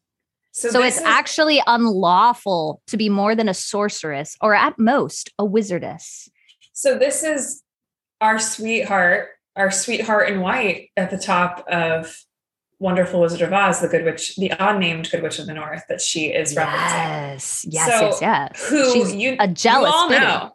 So, 0.52 0.68
this 0.82 0.94
it's 0.94 0.96
is- 0.98 1.02
actually 1.04 1.62
unlawful 1.66 2.82
to 2.88 2.96
be 2.96 3.08
more 3.08 3.34
than 3.34 3.48
a 3.48 3.54
sorceress 3.54 4.36
or 4.40 4.54
at 4.54 4.78
most 4.78 5.30
a 5.38 5.44
wizardess. 5.44 6.28
So 6.72 6.98
this 6.98 7.22
is 7.22 7.62
our 8.20 8.38
sweetheart, 8.38 9.30
our 9.56 9.70
sweetheart 9.70 10.28
in 10.30 10.40
white 10.40 10.90
at 10.96 11.10
the 11.10 11.18
top 11.18 11.64
of 11.68 12.16
Wonderful 12.80 13.20
Wizard 13.20 13.42
of 13.42 13.52
Oz, 13.52 13.80
the 13.80 13.88
Good 13.88 14.04
Witch, 14.04 14.36
the 14.36 14.52
unnamed 14.58 15.10
Good 15.10 15.22
Witch 15.22 15.38
of 15.38 15.46
the 15.46 15.54
North 15.54 15.82
that 15.88 16.00
she 16.00 16.26
is 16.26 16.54
referencing. 16.54 16.74
Yes, 16.74 17.66
yes, 17.68 17.86
So, 17.86 18.06
yes, 18.06 18.18
yes. 18.20 18.68
Who 18.68 18.92
She's 18.92 19.14
you 19.14 19.36
a 19.40 19.48
jealous 19.48 19.90
you 19.90 19.96
all 19.96 20.08
know. 20.08 20.52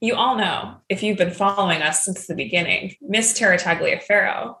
You 0.00 0.14
all 0.14 0.36
know 0.36 0.76
if 0.88 1.02
you've 1.02 1.18
been 1.18 1.30
following 1.30 1.82
us 1.82 2.04
since 2.04 2.26
the 2.26 2.34
beginning, 2.34 2.94
Miss 3.02 3.34
Tara 3.34 3.58
Tagliaferro, 3.58 4.56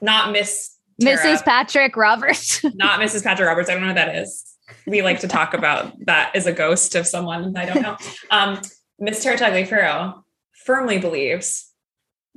not 0.00 0.32
Miss 0.32 0.78
Tara, 1.00 1.18
Mrs. 1.18 1.44
Patrick 1.44 1.96
Roberts. 1.96 2.64
not 2.74 3.00
Mrs. 3.00 3.22
Patrick 3.22 3.46
Roberts. 3.46 3.68
I 3.68 3.74
don't 3.74 3.82
know 3.82 3.88
who 3.88 3.94
that 3.94 4.16
is. 4.16 4.44
We 4.86 5.02
like 5.02 5.20
to 5.20 5.28
talk 5.28 5.52
about 5.52 5.92
that 6.06 6.34
as 6.34 6.46
a 6.46 6.52
ghost 6.52 6.94
of 6.94 7.06
someone 7.06 7.54
I 7.56 7.66
don't 7.66 7.82
know. 7.82 7.96
Um, 8.30 8.60
Miss 8.98 9.22
Tara 9.22 9.36
Tagliaferro 9.36 10.22
firmly 10.64 10.98
believes 10.98 11.70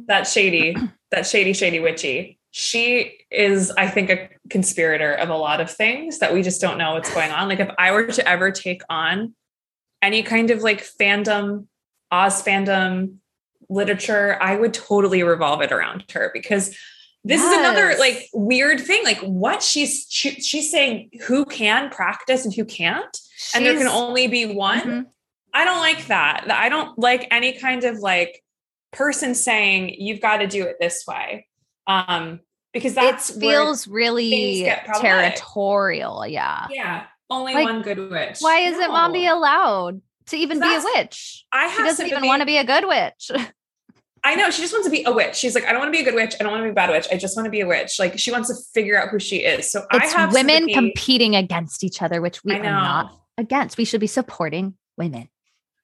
that 0.07 0.27
shady, 0.27 0.75
that 1.11 1.25
shady, 1.25 1.53
shady 1.53 1.79
witchy. 1.79 2.36
She 2.59 3.19
is, 3.29 3.69
I 3.77 3.87
think, 3.87 4.09
a 4.09 4.29
conspirator 4.49 5.13
of 5.13 5.29
a 5.29 5.37
lot 5.37 5.61
of 5.61 5.69
things 5.69 6.17
that 6.17 6.33
we 6.33 6.41
just 6.41 6.59
don't 6.59 6.79
know 6.79 6.93
what's 6.93 7.13
going 7.13 7.29
on. 7.29 7.47
Like 7.47 7.59
if 7.59 7.69
I 7.77 7.91
were 7.91 8.07
to 8.07 8.27
ever 8.27 8.49
take 8.49 8.81
on 8.89 9.35
any 10.01 10.23
kind 10.23 10.49
of 10.49 10.63
like 10.63 10.83
fandom, 10.83 11.67
Oz 12.11 12.41
fandom 12.43 13.17
literature, 13.69 14.39
I 14.41 14.55
would 14.55 14.73
totally 14.73 15.21
revolve 15.21 15.61
it 15.61 15.71
around 15.71 16.05
her 16.13 16.31
because 16.33 16.75
this 17.23 17.43
is 17.43 17.53
another 17.59 17.93
like 17.99 18.27
weird 18.33 18.79
thing. 18.81 19.03
Like 19.03 19.19
what 19.19 19.61
she's 19.61 20.07
she, 20.09 20.31
she's 20.41 20.71
saying 20.71 21.11
who 21.27 21.45
can 21.45 21.91
practice 21.91 22.43
and 22.43 22.51
who 22.51 22.65
can't, 22.65 23.15
and 23.53 23.63
there 23.63 23.77
can 23.77 23.85
only 23.85 24.27
be 24.27 24.47
one. 24.47 24.81
Mhm. 24.81 25.05
I 25.53 25.63
don't 25.63 25.79
like 25.79 26.07
that. 26.07 26.49
I 26.49 26.69
don't 26.69 26.97
like 26.97 27.27
any 27.29 27.53
kind 27.53 27.83
of 27.83 27.99
like 27.99 28.43
person 28.91 29.35
saying 29.35 29.93
you've 29.99 30.21
got 30.21 30.37
to 30.37 30.47
do 30.47 30.63
it 30.63 30.77
this 30.79 31.05
way. 31.07 31.45
Um, 31.85 32.39
because 32.77 32.93
that's 32.95 33.29
it 33.29 33.39
feels 33.39 33.87
really 33.87 34.29
things 34.29 34.59
get 34.61 34.85
problematic. 34.85 35.35
territorial. 35.37 36.25
Yeah. 36.27 36.67
yeah, 36.69 37.05
only 37.29 37.53
Like, 37.53 37.65
one 37.65 37.81
good 37.81 38.09
witch. 38.11 38.37
Why 38.39 38.59
isn't 38.59 38.79
No. 38.79 38.89
Mombi 38.91 39.31
allowed 39.31 40.01
to 40.27 40.37
even 40.37 40.59
be 40.59 40.73
a 40.73 40.81
witch? 40.95 41.45
I 41.51 41.69
She 41.75 41.83
doesn't 41.83 42.07
even 42.07 42.25
want 42.27 42.41
to 42.41 42.45
be 42.45 42.57
a 42.57 42.63
good 42.63 42.85
witch. 42.87 43.31
I 44.23 44.35
know 44.35 44.49
she 44.49 44.61
just 44.61 44.73
wants 44.73 44.85
to 44.87 44.91
be 44.91 45.03
a 45.05 45.11
witch. 45.11 45.35
She's 45.35 45.55
like, 45.55 45.63
I 45.65 45.71
don't 45.71 45.79
want 45.79 45.87
to 45.93 45.97
be 45.97 46.01
a 46.01 46.03
good 46.03 46.15
witch. 46.15 46.35
I 46.39 46.43
don't 46.43 46.51
want 46.51 46.61
to 46.61 46.65
be 46.65 46.71
a 46.71 46.73
bad 46.73 46.89
witch. 46.89 47.07
I 47.11 47.17
just 47.17 47.37
want 47.37 47.45
to 47.45 47.49
be 47.49 47.61
a 47.61 47.67
witch. 47.67 47.97
Like 47.97 48.19
she 48.19 48.31
wants 48.31 48.49
to 48.49 48.55
figure 48.73 48.99
out 49.01 49.09
who 49.09 49.19
she 49.19 49.37
is. 49.37 49.71
So 49.71 49.85
I 49.89 49.97
It's 49.97 50.13
have 50.13 50.33
women 50.33 50.55
sympathy- 50.67 50.73
competing 50.73 51.35
against 51.35 51.83
each 51.83 52.01
other, 52.01 52.19
which 52.21 52.43
we 52.43 52.53
are 52.53 52.61
not 52.63 53.13
against. 53.37 53.77
We 53.77 53.85
should 53.85 54.01
be 54.01 54.07
supporting 54.07 54.73
women. 54.97 55.29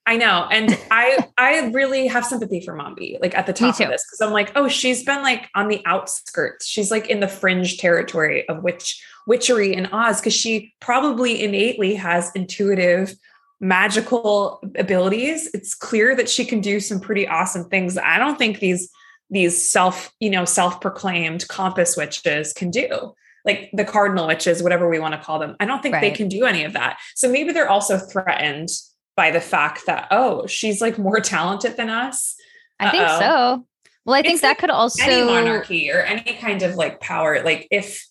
I 0.06 0.18
know. 0.18 0.48
And 0.52 0.78
I 0.92 1.28
I 1.38 1.68
really 1.68 2.08
have 2.08 2.26
sympathy 2.26 2.62
for 2.62 2.74
Mombi, 2.74 3.20
like 3.22 3.38
at 3.38 3.46
the 3.46 3.54
top 3.54 3.80
of 3.80 3.90
this. 3.90 4.06
Cause 4.10 4.22
I'm 4.22 4.34
like, 4.34 4.52
oh, 4.56 4.68
she's 4.68 5.04
been 5.04 5.22
like 5.22 5.50
on 5.56 5.68
the 5.68 5.82
outskirts. 5.86 6.66
She's 6.66 6.92
like 6.92 7.10
in 7.10 7.20
the 7.20 7.28
fringe 7.28 7.78
territory 7.78 8.48
of 8.50 8.64
witch 8.64 9.04
witchery 9.26 9.74
in 9.74 9.88
Oz, 9.88 10.20
because 10.20 10.34
she 10.34 10.74
probably 10.80 11.44
innately 11.44 11.96
has 11.96 12.32
intuitive 12.36 13.16
magical 13.62 14.62
abilities. 14.78 15.50
It's 15.54 15.74
clear 15.74 16.16
that 16.16 16.30
she 16.30 16.44
can 16.44 16.60
do 16.60 16.82
some 16.82 17.00
pretty 17.00 17.28
awesome 17.28 17.70
things. 17.70 17.98
I 17.98 18.18
don't 18.18 18.38
think 18.38 18.60
these 18.60 18.90
these 19.30 19.72
self, 19.72 20.12
you 20.20 20.30
know, 20.30 20.46
self-proclaimed 20.46 21.48
compass 21.48 21.98
witches 21.98 22.54
can 22.54 22.70
do. 22.70 23.14
Like 23.46 23.70
the 23.74 23.84
cardinal 23.84 24.28
witches, 24.28 24.64
whatever 24.64 24.90
we 24.90 25.00
want 25.00 25.16
to 25.16 25.20
call 25.20 25.40
them. 25.40 25.56
I 25.60 25.66
don't 25.66 25.82
think 25.82 25.94
right. 25.94 26.02
they 26.02 26.12
can 26.12 26.30
do 26.30 26.46
any 26.46 26.64
of 26.64 26.74
that. 26.74 26.98
So 27.16 27.30
maybe 27.30 27.52
they're 27.52 27.70
also 27.70 27.98
threatened 27.98 28.70
by 29.16 29.32
the 29.32 29.42
fact 29.42 29.86
that, 29.86 30.08
oh, 30.12 30.48
she's 30.48 30.82
like 30.82 30.98
more 30.98 31.20
talented 31.20 31.78
than 31.78 31.90
us. 31.90 32.36
I 32.80 32.90
think 32.90 33.08
so. 33.08 33.66
Well, 34.06 34.16
I 34.16 34.22
think 34.22 34.42
that 34.42 34.58
could 34.58 34.70
also 34.70 35.04
any 35.04 35.24
monarchy 35.24 35.90
or 35.90 36.02
any 36.02 36.34
kind 36.34 36.62
of 36.64 36.76
like 36.76 37.00
power. 37.00 37.42
Like 37.44 37.68
if 37.72 38.06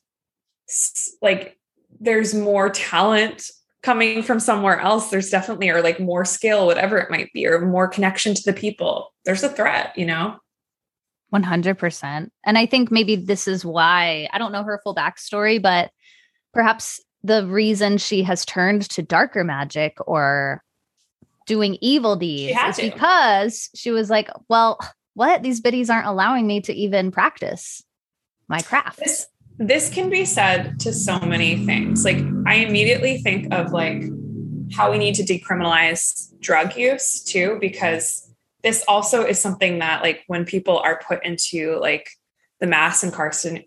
like 1.20 1.58
there's 2.00 2.34
more 2.34 2.70
talent 2.70 3.50
coming 3.82 4.22
from 4.22 4.40
somewhere 4.40 4.80
else, 4.80 5.10
there's 5.10 5.28
definitely 5.28 5.68
or 5.68 5.82
like 5.82 6.00
more 6.00 6.24
skill, 6.24 6.66
whatever 6.66 6.96
it 6.98 7.10
might 7.10 7.32
be, 7.32 7.46
or 7.46 7.66
more 7.66 7.88
connection 7.88 8.34
to 8.34 8.42
the 8.44 8.52
people. 8.52 9.12
There's 9.24 9.42
a 9.42 9.48
threat, 9.48 9.92
you 9.96 10.06
know. 10.06 10.36
100%. 11.34 12.28
And 12.44 12.58
I 12.58 12.66
think 12.66 12.90
maybe 12.90 13.16
this 13.16 13.48
is 13.48 13.64
why 13.64 14.28
I 14.32 14.38
don't 14.38 14.52
know 14.52 14.62
her 14.62 14.80
full 14.82 14.94
backstory, 14.94 15.60
but 15.60 15.90
perhaps 16.52 17.00
the 17.22 17.46
reason 17.46 17.98
she 17.98 18.22
has 18.22 18.44
turned 18.44 18.88
to 18.90 19.02
darker 19.02 19.44
magic 19.44 19.96
or 20.06 20.62
doing 21.52 21.76
evil 21.82 22.16
deeds 22.16 22.58
to. 22.76 22.90
because 22.90 23.68
she 23.74 23.90
was 23.90 24.08
like, 24.08 24.30
well, 24.48 24.78
what? 25.12 25.42
These 25.42 25.60
biddies 25.60 25.90
aren't 25.90 26.06
allowing 26.06 26.46
me 26.46 26.62
to 26.62 26.72
even 26.72 27.10
practice 27.10 27.82
my 28.48 28.62
craft. 28.62 29.00
This, 29.00 29.26
this 29.58 29.90
can 29.90 30.08
be 30.08 30.24
said 30.24 30.80
to 30.80 30.94
so 30.94 31.20
many 31.20 31.66
things. 31.66 32.06
Like, 32.06 32.16
I 32.46 32.54
immediately 32.54 33.18
think 33.18 33.52
of 33.52 33.70
like 33.70 34.02
how 34.72 34.90
we 34.90 34.96
need 34.96 35.14
to 35.16 35.24
decriminalize 35.24 36.32
drug 36.40 36.74
use 36.74 37.22
too, 37.22 37.58
because 37.60 38.32
this 38.62 38.82
also 38.88 39.22
is 39.26 39.38
something 39.38 39.80
that, 39.80 40.02
like, 40.02 40.22
when 40.28 40.46
people 40.46 40.78
are 40.78 41.02
put 41.06 41.22
into 41.26 41.78
like 41.80 42.08
the 42.62 42.68
mass 42.68 43.02
incarcer- 43.02 43.64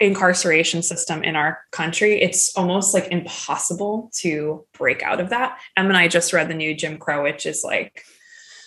incarceration 0.00 0.82
system 0.82 1.22
in 1.22 1.36
our 1.36 1.60
country, 1.70 2.20
it's 2.20 2.54
almost 2.56 2.92
like 2.92 3.06
impossible 3.06 4.10
to 4.14 4.66
break 4.76 5.00
out 5.04 5.20
of 5.20 5.30
that. 5.30 5.60
Em 5.76 5.86
and 5.86 5.96
I 5.96 6.08
just 6.08 6.32
read 6.32 6.48
the 6.48 6.54
new 6.54 6.74
Jim 6.74 6.98
Crow, 6.98 7.22
which 7.22 7.46
is 7.46 7.62
like, 7.62 8.04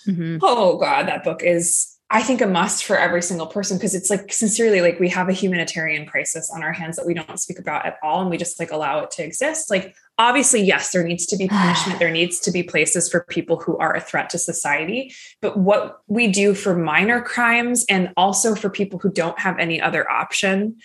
mm-hmm. 0.07 0.38
oh 0.41 0.77
God, 0.77 1.10
that 1.10 1.26
book 1.26 1.43
is 1.43 1.91
I 2.10 2.22
think 2.22 2.39
a 2.39 2.47
must 2.47 2.85
for 2.85 2.97
every 2.97 3.22
single 3.22 3.47
person 3.47 3.77
because 3.77 3.95
it's 3.95 4.10
like 4.10 4.31
sincerely 4.31 4.80
like 4.80 4.97
we 4.97 5.10
have 5.10 5.27
a 5.27 5.34
humanitarian 5.34 6.06
crisis 6.06 6.49
on 6.56 6.64
our 6.64 6.72
hands 6.72 6.95
that 6.95 7.06
we 7.06 7.14
don't 7.14 7.39
speak 7.39 7.60
about 7.60 7.85
at 7.85 7.97
all 8.02 8.22
and 8.22 8.30
we 8.30 8.38
just 8.38 8.60
like 8.60 8.72
allow 8.72 8.99
it 8.99 9.11
to 9.11 9.26
exist. 9.26 9.69
Like 9.69 9.93
obviously 10.17 10.61
yes 10.61 10.91
there 10.91 11.03
needs 11.03 11.25
to 11.25 11.37
be 11.37 11.47
punishment 11.49 11.99
there 11.99 12.11
needs 12.11 12.39
to 12.39 12.51
be 12.51 12.63
places 12.63 13.09
for 13.09 13.25
people 13.29 13.57
who 13.59 13.77
are 13.77 13.95
a 13.95 14.01
threat 14.01 14.29
to 14.29 14.37
society 14.37 15.13
but 15.41 15.57
what 15.57 16.01
we 16.07 16.27
do 16.27 16.53
for 16.53 16.75
minor 16.75 17.21
crimes 17.21 17.85
and 17.89 18.11
also 18.17 18.55
for 18.55 18.69
people 18.69 18.99
who 18.99 19.11
don't 19.11 19.39
have 19.39 19.57
any 19.59 19.81
other 19.81 20.09
option 20.09 20.77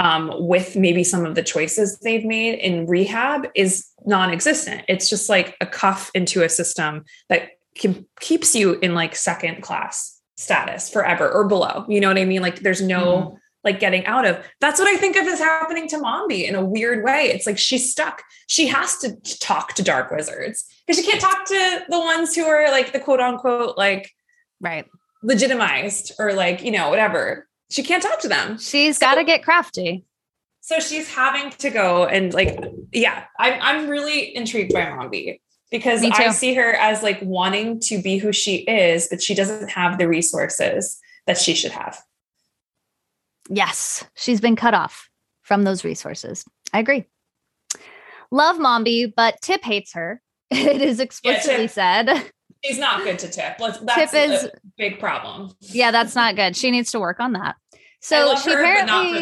um, 0.00 0.30
with 0.34 0.76
maybe 0.76 1.02
some 1.02 1.26
of 1.26 1.34
the 1.34 1.42
choices 1.42 1.98
they've 1.98 2.24
made 2.24 2.58
in 2.60 2.86
rehab 2.86 3.46
is 3.54 3.86
non-existent 4.06 4.82
it's 4.88 5.08
just 5.08 5.28
like 5.28 5.56
a 5.60 5.66
cuff 5.66 6.10
into 6.14 6.42
a 6.42 6.48
system 6.48 7.04
that 7.28 7.50
can, 7.78 8.06
keeps 8.20 8.54
you 8.54 8.78
in 8.80 8.94
like 8.94 9.16
second 9.16 9.62
class 9.62 10.18
status 10.38 10.88
forever 10.88 11.30
or 11.30 11.46
below. 11.46 11.84
You 11.88 12.00
know 12.00 12.08
what 12.08 12.18
I 12.18 12.24
mean? 12.24 12.42
Like 12.42 12.60
there's 12.60 12.80
no 12.80 13.16
mm-hmm. 13.16 13.36
Like 13.64 13.80
getting 13.80 14.06
out 14.06 14.24
of. 14.24 14.44
That's 14.60 14.78
what 14.78 14.88
I 14.88 14.96
think 14.96 15.16
of 15.16 15.26
as 15.26 15.38
happening 15.38 15.88
to 15.88 15.98
Mombi 15.98 16.48
in 16.48 16.54
a 16.54 16.64
weird 16.64 17.04
way. 17.04 17.30
It's 17.32 17.46
like 17.46 17.58
she's 17.58 17.90
stuck. 17.90 18.22
She 18.48 18.66
has 18.68 18.96
to 18.98 19.16
talk 19.40 19.74
to 19.74 19.82
dark 19.82 20.10
wizards 20.10 20.64
because 20.86 21.02
she 21.02 21.10
can't 21.10 21.20
talk 21.20 21.44
to 21.46 21.84
the 21.88 21.98
ones 21.98 22.34
who 22.34 22.44
are 22.44 22.70
like 22.70 22.92
the 22.92 23.00
quote 23.00 23.20
unquote 23.20 23.76
like 23.76 24.10
right 24.60 24.86
legitimized 25.22 26.12
or 26.18 26.32
like, 26.32 26.62
you 26.62 26.70
know, 26.70 26.90
whatever. 26.90 27.46
She 27.70 27.82
can't 27.82 28.02
talk 28.02 28.20
to 28.20 28.28
them. 28.28 28.58
She's 28.58 28.98
so, 28.98 29.06
got 29.06 29.16
to 29.16 29.24
get 29.24 29.42
crafty. 29.42 30.04
So 30.60 30.80
she's 30.80 31.12
having 31.12 31.50
to 31.50 31.70
go 31.70 32.06
and 32.06 32.32
like, 32.32 32.58
yeah, 32.92 33.24
I'm 33.38 33.58
I'm 33.60 33.88
really 33.88 34.34
intrigued 34.34 34.72
by 34.72 34.82
Mombi 34.82 35.40
because 35.70 36.02
I 36.02 36.30
see 36.30 36.54
her 36.54 36.72
as 36.74 37.02
like 37.02 37.20
wanting 37.22 37.80
to 37.80 38.00
be 38.00 38.18
who 38.18 38.32
she 38.32 38.56
is, 38.56 39.08
but 39.08 39.22
she 39.22 39.34
doesn't 39.34 39.70
have 39.70 39.98
the 39.98 40.08
resources 40.08 40.98
that 41.26 41.38
she 41.38 41.54
should 41.54 41.72
have. 41.72 42.00
Yes, 43.48 44.04
she's 44.14 44.40
been 44.40 44.56
cut 44.56 44.74
off 44.74 45.08
from 45.42 45.64
those 45.64 45.84
resources. 45.84 46.44
I 46.72 46.80
agree. 46.80 47.06
Love 48.30 48.56
Mombi, 48.56 49.12
but 49.14 49.40
Tip 49.40 49.64
hates 49.64 49.94
her. 49.94 50.20
It 50.50 50.80
is 50.80 50.98
explicitly 50.98 51.64
yeah, 51.64 51.66
said. 51.66 52.30
She's 52.64 52.78
not 52.78 53.04
good 53.04 53.18
to 53.18 53.28
Tip. 53.28 53.56
Let's, 53.60 53.78
that's 53.80 54.12
Tip 54.12 54.30
is 54.30 54.50
big 54.76 54.98
problem. 54.98 55.52
Yeah, 55.60 55.90
that's 55.90 56.14
not 56.14 56.36
good. 56.36 56.56
She 56.56 56.70
needs 56.70 56.90
to 56.92 57.00
work 57.00 57.20
on 57.20 57.34
that. 57.34 57.56
So 58.00 58.34
she 58.36 58.52
her, 58.52 58.60
apparently, 58.60 59.20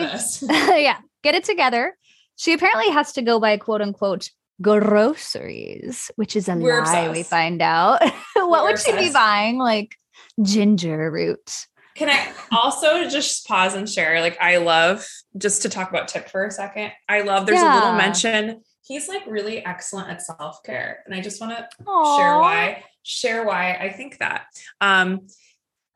yeah, 0.83 0.99
get 1.23 1.35
it 1.35 1.45
together. 1.45 1.97
She 2.37 2.53
apparently 2.53 2.91
has 2.93 3.13
to 3.15 3.23
go 3.23 3.41
by 3.41 3.57
quote 3.57 3.83
unquote 3.83 4.31
groceries, 4.61 6.11
which 6.17 6.37
is 6.37 6.49
a 6.49 6.57
We're 6.57 6.83
lie. 6.83 7.01
Obsessed. 7.01 7.13
We 7.13 7.23
find 7.23 7.63
out. 7.63 8.03
what 8.35 8.51
We're 8.51 8.63
would 8.63 8.71
obsessed. 8.73 8.99
she 8.99 9.07
be 9.09 9.13
buying? 9.13 9.59
Like 9.59 9.97
ginger 10.43 11.11
root. 11.11 11.67
Can 11.97 12.11
I 12.11 12.33
also 12.53 13.09
just 13.09 13.47
pause 13.47 13.75
and 13.75 13.89
share? 13.89 14.21
Like, 14.21 14.37
I 14.41 14.59
love 14.59 15.07
just 15.37 15.63
to 15.63 15.69
talk 15.69 15.89
about 15.89 16.09
Tip 16.09 16.29
for 16.29 16.45
a 16.45 16.51
second. 16.51 16.93
I 17.09 17.23
love 17.23 17.47
there's 17.47 17.61
yeah. 17.61 17.75
a 17.75 17.77
little 17.77 17.95
mention. 17.95 18.63
He's 18.83 19.09
like 19.09 19.27
really 19.27 19.65
excellent 19.65 20.11
at 20.11 20.23
self 20.23 20.63
care, 20.63 21.03
and 21.07 21.15
I 21.15 21.21
just 21.21 21.41
want 21.41 21.57
to 21.57 21.67
share 21.85 22.39
why. 22.39 22.85
Share 23.03 23.45
why 23.45 23.75
I 23.75 23.93
think 23.93 24.19
that. 24.19 24.47
Um, 24.81 25.29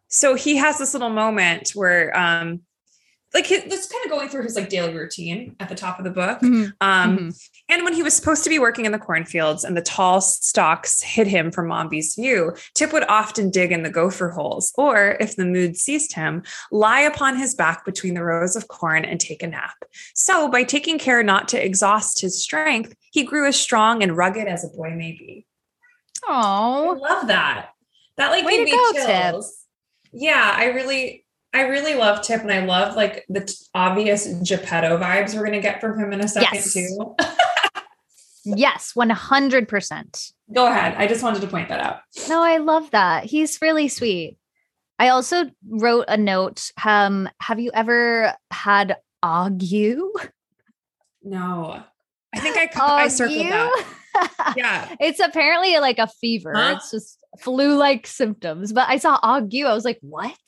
so 0.09 0.35
he 0.35 0.57
has 0.57 0.79
this 0.79 0.93
little 0.93 1.11
moment 1.11 1.73
where 1.75 2.17
um, 2.19 2.63
like 3.33 3.47
his, 3.47 3.65
this 3.65 3.87
kind 3.87 4.05
of 4.05 4.11
going 4.11 4.29
through 4.29 4.43
his 4.43 4.57
like 4.57 4.69
daily 4.69 4.93
routine 4.93 5.55
at 5.61 5.69
the 5.69 5.75
top 5.75 5.99
of 5.99 6.05
the 6.05 6.11
book. 6.11 6.41
Mm-hmm. 6.41 6.71
Um, 6.81 7.17
mm-hmm. 7.17 7.29
And 7.69 7.85
when 7.85 7.93
he 7.93 8.03
was 8.03 8.15
supposed 8.15 8.43
to 8.45 8.51
be 8.51 8.59
working 8.59 8.87
in 8.87 8.93
the 8.93 8.99
cornfields 8.99 9.63
and 9.63 9.77
the 9.77 9.83
tall 9.83 10.21
stalks 10.21 11.01
hid 11.01 11.29
him 11.29 11.53
from 11.53 11.69
Mombi's 11.69 12.15
view, 12.17 12.55
Tip 12.75 12.93
would 12.93 13.05
often 13.09 13.51
dig 13.51 13.71
in 13.71 13.85
the 13.85 13.91
gopher 13.91 14.31
holes, 14.31 14.73
or 14.77 15.17
if 15.21 15.37
the 15.37 15.45
mood 15.45 15.77
seized 15.77 16.15
him, 16.15 16.43
lie 16.73 17.01
upon 17.01 17.37
his 17.37 17.55
back 17.55 17.85
between 17.85 18.15
the 18.15 18.25
rows 18.25 18.57
of 18.57 18.69
corn 18.69 19.05
and 19.05 19.21
take 19.21 19.43
a 19.43 19.47
nap. 19.47 19.77
So, 20.15 20.49
by 20.49 20.65
taking 20.65 20.99
care 20.99 21.23
not 21.23 21.49
to 21.49 21.65
exhaust 21.65 22.21
his 22.21 22.43
strength, 22.43 22.95
he 23.13 23.23
grew 23.23 23.47
as 23.47 23.57
strong 23.57 24.03
and 24.03 24.17
rugged 24.17 24.49
as 24.49 24.65
a 24.65 24.69
boy 24.69 24.91
may 24.91 25.13
be. 25.13 25.47
Oh, 26.27 26.97
I 26.97 27.15
love 27.15 27.29
that. 27.29 27.71
That 28.17 28.31
like 28.31 28.45
Way 28.45 28.59
gave 28.59 28.65
me 28.67 28.73
go, 28.73 28.93
chills. 28.93 29.47
Tip. 30.13 30.23
Yeah, 30.23 30.55
I 30.57 30.67
really 30.67 31.25
I 31.53 31.63
really 31.63 31.95
love 31.95 32.23
Tip, 32.23 32.43
and 32.43 32.53
I 32.53 32.65
love 32.65 32.95
like 32.97 33.25
the 33.29 33.41
t- 33.41 33.55
obvious 33.75 34.27
Geppetto 34.43 34.99
vibes 34.99 35.35
we're 35.35 35.45
gonna 35.45 35.61
get 35.61 35.81
from 35.81 35.99
him 35.99 36.13
in 36.13 36.21
a 36.21 36.29
second 36.29 36.55
yes. 36.55 36.73
too. 36.73 37.17
yes, 38.45 38.93
one 38.95 39.11
hundred 39.11 39.69
percent. 39.69 40.33
Go 40.53 40.67
ahead. 40.67 40.95
I 40.97 41.07
just 41.07 41.23
wanted 41.23 41.43
to 41.43 41.49
point 41.49 41.69
that 41.69 41.81
out. 41.81 42.01
No, 42.29 42.43
I 42.43 42.59
love 42.59 42.91
that. 42.93 43.25
He's 43.25 43.61
really 43.61 43.89
sweet. 43.89 44.37
I 45.01 45.09
also 45.09 45.51
wrote 45.69 46.05
a 46.09 46.17
note. 46.17 46.71
Um, 46.85 47.29
have 47.41 47.59
you 47.59 47.71
ever 47.75 48.35
had 48.51 48.97
ague? 49.23 49.63
No, 51.23 51.83
I 52.35 52.41
think 52.41 52.57
I 52.57 52.71
I 52.77 53.09
circled 53.09 53.47
that. 53.47 54.55
yeah, 54.57 54.95
it's 55.01 55.21
apparently 55.21 55.79
like 55.79 55.99
a 55.99 56.07
fever. 56.07 56.53
Huh? 56.55 56.75
It's 56.77 56.91
just 56.91 57.19
flu-like 57.41 58.07
symptoms. 58.07 58.73
But 58.73 58.89
I 58.89 58.99
saw 58.99 59.19
ague. 59.23 59.55
I 59.65 59.75
was 59.75 59.85
like, 59.85 59.99
what? 60.01 60.39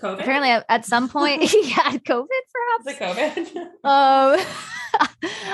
COVID? 0.00 0.20
Apparently, 0.20 0.50
at 0.68 0.84
some 0.84 1.08
point, 1.08 1.42
he 1.50 1.70
had 1.70 2.04
COVID. 2.04 2.26
Perhaps 2.84 2.84
the 2.84 3.04
COVID. 3.04 3.56
um, 3.84 4.46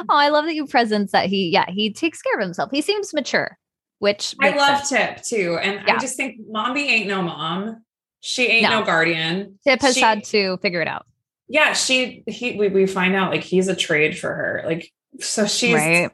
oh, 0.09 0.17
I 0.17 0.29
love 0.29 0.45
that 0.47 0.55
you 0.55 0.67
presence 0.67 1.13
that 1.13 1.27
he, 1.27 1.49
yeah, 1.49 1.67
he 1.69 1.93
takes 1.93 2.23
care 2.23 2.35
of 2.35 2.41
himself. 2.41 2.71
He 2.71 2.83
seems 2.83 3.13
mature, 3.15 3.59
which 3.99 4.35
I 4.41 4.57
love 4.57 4.85
sense. 4.85 5.29
Tip 5.29 5.39
too, 5.39 5.59
and 5.59 5.87
yeah. 5.87 5.95
I 5.95 5.99
just 5.99 6.17
think 6.17 6.41
Mombi 6.49 6.87
ain't 6.87 7.09
no 7.09 7.23
mom. 7.23 7.85
She 8.21 8.47
ain't 8.47 8.71
no, 8.71 8.81
no 8.81 8.87
guardian. 8.87 9.59
Tip 9.65 9.81
has 9.83 9.95
she, 9.95 10.01
had 10.01 10.25
to 10.25 10.57
figure 10.59 10.81
it 10.81 10.89
out. 10.89 11.07
Yeah, 11.49 11.73
she 11.73 12.23
he 12.27 12.57
we, 12.57 12.69
we 12.69 12.87
find 12.87 13.15
out 13.15 13.31
like 13.31 13.43
he's 13.43 13.69
a 13.69 13.75
trade 13.75 14.17
for 14.19 14.29
her. 14.29 14.63
Like 14.65 14.93
so 15.21 15.47
she's 15.47 15.75
right. 15.75 16.11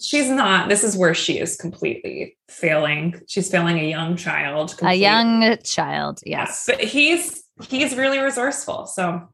she's 0.00 0.30
not 0.30 0.68
this 0.68 0.84
is 0.84 0.96
where 0.96 1.14
she 1.14 1.38
is 1.38 1.56
completely 1.56 2.38
failing. 2.48 3.20
She's 3.26 3.50
failing 3.50 3.78
a 3.78 3.88
young 3.88 4.16
child. 4.16 4.70
Completely. 4.70 5.04
A 5.04 5.08
young 5.08 5.58
child, 5.64 6.20
yes. 6.24 6.66
Yeah, 6.68 6.76
but 6.76 6.84
he's 6.84 7.42
he's 7.62 7.96
really 7.96 8.18
resourceful. 8.18 8.86
So 8.86 9.28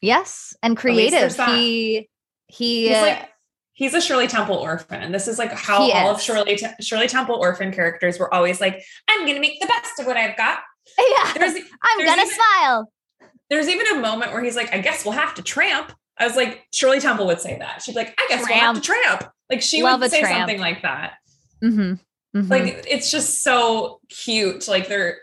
yes, 0.00 0.56
and 0.62 0.76
creative. 0.76 1.36
He 1.36 2.08
he 2.46 2.88
he's 2.88 2.96
like 3.00 3.28
he's 3.72 3.94
a 3.94 4.00
Shirley 4.00 4.26
Temple 4.26 4.56
orphan. 4.56 5.12
This 5.12 5.26
is 5.26 5.38
like 5.38 5.52
how 5.52 5.90
all 5.90 6.10
is. 6.10 6.16
of 6.16 6.22
Shirley 6.22 6.58
Shirley 6.80 7.08
Temple 7.08 7.36
orphan 7.36 7.72
characters 7.72 8.18
were 8.18 8.32
always 8.32 8.60
like, 8.60 8.82
I'm 9.08 9.26
gonna 9.26 9.40
make 9.40 9.60
the 9.60 9.66
best 9.66 9.98
of 9.98 10.06
what 10.06 10.16
I've 10.16 10.36
got. 10.36 10.60
Yeah, 10.98 11.32
there's, 11.34 11.54
I'm 11.54 11.98
there's 11.98 12.10
gonna 12.10 12.22
even, 12.22 12.34
smile. 12.34 12.92
There's 13.48 13.68
even 13.68 13.86
a 13.96 14.00
moment 14.00 14.32
where 14.32 14.42
he's 14.42 14.56
like, 14.56 14.74
I 14.74 14.78
guess 14.78 15.04
we'll 15.04 15.14
have 15.14 15.34
to 15.34 15.42
tramp. 15.42 15.92
I 16.18 16.26
was 16.26 16.36
like, 16.36 16.66
Shirley 16.74 17.00
Temple 17.00 17.26
would 17.26 17.40
say 17.40 17.58
that. 17.58 17.80
She'd 17.80 17.92
be 17.92 17.98
like, 18.00 18.14
I 18.18 18.26
guess 18.28 18.44
tramp. 18.44 18.50
we'll 18.50 18.74
have 18.74 18.74
to 18.74 18.80
tramp. 18.80 19.32
Like 19.48 19.62
she 19.62 19.82
Love 19.82 20.00
would 20.00 20.10
say 20.10 20.20
tramp. 20.20 20.38
something 20.38 20.60
like 20.60 20.82
that. 20.82 21.14
Mm-hmm. 21.62 21.92
Mm-hmm. 22.38 22.50
Like 22.50 22.84
it's 22.88 23.10
just 23.10 23.42
so 23.42 24.00
cute. 24.08 24.68
Like 24.68 24.88
they're 24.88 25.18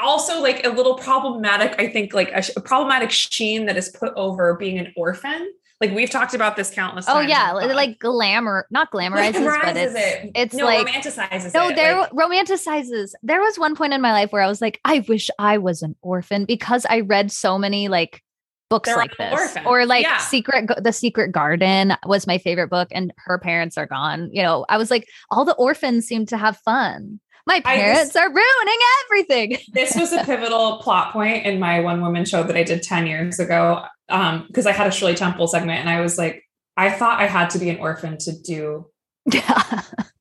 also 0.00 0.40
like 0.40 0.64
a 0.66 0.70
little 0.70 0.94
problematic, 0.94 1.74
I 1.78 1.88
think, 1.88 2.12
like 2.14 2.30
a, 2.32 2.42
a 2.56 2.60
problematic 2.60 3.10
sheen 3.10 3.66
that 3.66 3.76
is 3.76 3.88
put 3.88 4.12
over 4.16 4.54
being 4.56 4.78
an 4.78 4.92
orphan. 4.96 5.52
Like 5.80 5.92
we've 5.94 6.10
talked 6.10 6.34
about 6.34 6.56
this 6.56 6.70
countless 6.70 7.06
Oh 7.08 7.20
yeah, 7.20 7.52
pod. 7.52 7.74
like 7.74 7.98
glamour, 7.98 8.66
not 8.70 8.92
glamorizes, 8.92 9.62
but 9.62 9.76
it's 9.78 9.94
it. 9.94 10.30
it's 10.34 10.54
no, 10.54 10.66
like 10.66 10.86
romanticizes 10.86 11.54
no, 11.54 11.68
it. 11.70 11.76
there 11.76 11.98
like- 12.00 12.10
romanticizes. 12.12 13.12
There 13.22 13.40
was 13.40 13.58
one 13.58 13.74
point 13.74 13.94
in 13.94 14.02
my 14.02 14.12
life 14.12 14.30
where 14.30 14.42
I 14.42 14.46
was 14.46 14.60
like, 14.60 14.78
I 14.84 14.98
wish 15.08 15.30
I 15.38 15.56
was 15.56 15.80
an 15.80 15.96
orphan 16.02 16.44
because 16.44 16.84
I 16.84 17.00
read 17.00 17.32
so 17.32 17.56
many 17.58 17.88
like 17.88 18.22
books 18.68 18.90
like 18.94 19.16
this, 19.16 19.32
orphans, 19.32 19.66
or 19.66 19.86
like 19.86 20.04
yeah. 20.04 20.18
Secret, 20.18 20.70
the 20.82 20.92
Secret 20.92 21.32
Garden 21.32 21.94
was 22.04 22.26
my 22.26 22.36
favorite 22.36 22.68
book, 22.68 22.88
and 22.92 23.12
her 23.16 23.38
parents 23.38 23.78
are 23.78 23.86
gone. 23.86 24.28
You 24.32 24.42
know, 24.42 24.66
I 24.68 24.76
was 24.76 24.90
like, 24.90 25.08
all 25.30 25.46
the 25.46 25.54
orphans 25.54 26.06
seem 26.06 26.26
to 26.26 26.36
have 26.36 26.58
fun. 26.58 27.20
My 27.46 27.60
parents 27.60 28.16
are 28.16 28.28
ruining 28.28 28.78
everything. 29.04 29.58
this 29.72 29.96
was 29.96 30.12
a 30.12 30.24
pivotal 30.24 30.78
plot 30.78 31.12
point 31.12 31.46
in 31.46 31.58
my 31.58 31.80
one 31.80 32.00
woman 32.00 32.24
show 32.24 32.42
that 32.42 32.56
I 32.56 32.62
did 32.62 32.82
10 32.82 33.06
years 33.06 33.38
ago. 33.38 33.84
Um, 34.08 34.44
because 34.46 34.66
I 34.66 34.72
had 34.72 34.86
a 34.86 34.90
Shirley 34.90 35.14
Temple 35.14 35.46
segment 35.46 35.80
and 35.80 35.88
I 35.88 36.00
was 36.00 36.18
like, 36.18 36.44
I 36.76 36.90
thought 36.90 37.20
I 37.20 37.26
had 37.26 37.50
to 37.50 37.58
be 37.58 37.70
an 37.70 37.78
orphan 37.78 38.18
to 38.18 38.32
do 38.32 38.86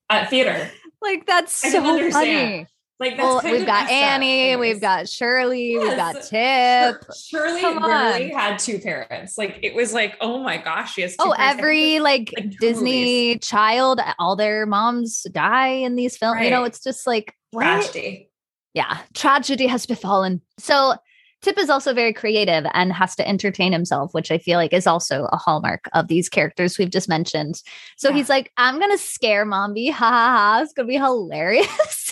uh, 0.10 0.26
theater. 0.28 0.70
like 1.02 1.26
that's 1.26 1.64
I 1.64 1.70
so 1.70 2.12
funny. 2.12 2.68
Like 3.00 3.16
that's 3.16 3.24
Well, 3.24 3.40
kind 3.42 3.54
we've 3.58 3.66
got 3.66 3.86
up. 3.86 3.92
Annie, 3.92 4.50
Anyways. 4.52 4.74
we've 4.76 4.82
got 4.82 5.08
Shirley, 5.08 5.78
we've 5.78 5.96
got 5.96 6.22
Tip. 6.24 7.02
Shirley 7.16 7.62
literally 7.64 8.30
had 8.32 8.60
two 8.60 8.78
parents. 8.80 9.38
Like 9.38 9.60
it 9.64 9.74
was 9.74 9.94
like, 9.94 10.18
oh 10.20 10.44
my 10.44 10.58
gosh, 10.58 10.94
she 10.96 11.02
has 11.04 11.12
two 11.12 11.18
Oh, 11.20 11.34
parents. 11.34 11.60
Every 11.60 12.00
like, 12.00 12.34
like 12.36 12.58
Disney 12.60 13.38
child, 13.40 14.02
all 14.20 14.36
their 14.36 14.66
moms 14.66 15.26
die 15.32 15.68
in 15.70 15.96
these 15.96 16.18
films. 16.18 16.42
You 16.44 16.50
know, 16.50 16.66
it's 16.66 16.84
just 16.84 17.08
like 17.08 17.34
what? 17.52 17.64
tragedy. 17.64 18.30
Yeah, 18.74 18.98
tragedy 19.14 19.68
has 19.68 19.86
befallen. 19.86 20.42
So 20.58 20.96
Tip 21.42 21.58
is 21.58 21.70
also 21.70 21.94
very 21.94 22.12
creative 22.12 22.66
and 22.74 22.92
has 22.92 23.16
to 23.16 23.26
entertain 23.26 23.72
himself, 23.72 24.14
which 24.14 24.30
I 24.30 24.38
feel 24.38 24.58
like 24.60 24.74
is 24.74 24.86
also 24.86 25.30
a 25.32 25.38
hallmark 25.38 25.86
of 25.94 26.10
these 26.10 26.28
characters 26.28 26.78
we've 26.78 26.90
just 26.90 27.08
mentioned. 27.08 27.62
So 27.96 28.10
Yeah. 28.10 28.16
he's 28.16 28.28
like, 28.30 28.52
I'm 28.58 28.78
gonna 28.78 28.98
scare 28.98 29.46
Mombi. 29.46 29.90
Ha 29.94 30.06
ha 30.10 30.12
ha. 30.58 30.60
It's 30.64 30.74
gonna 30.74 30.90
be 30.90 30.98
hilarious. 30.98 32.09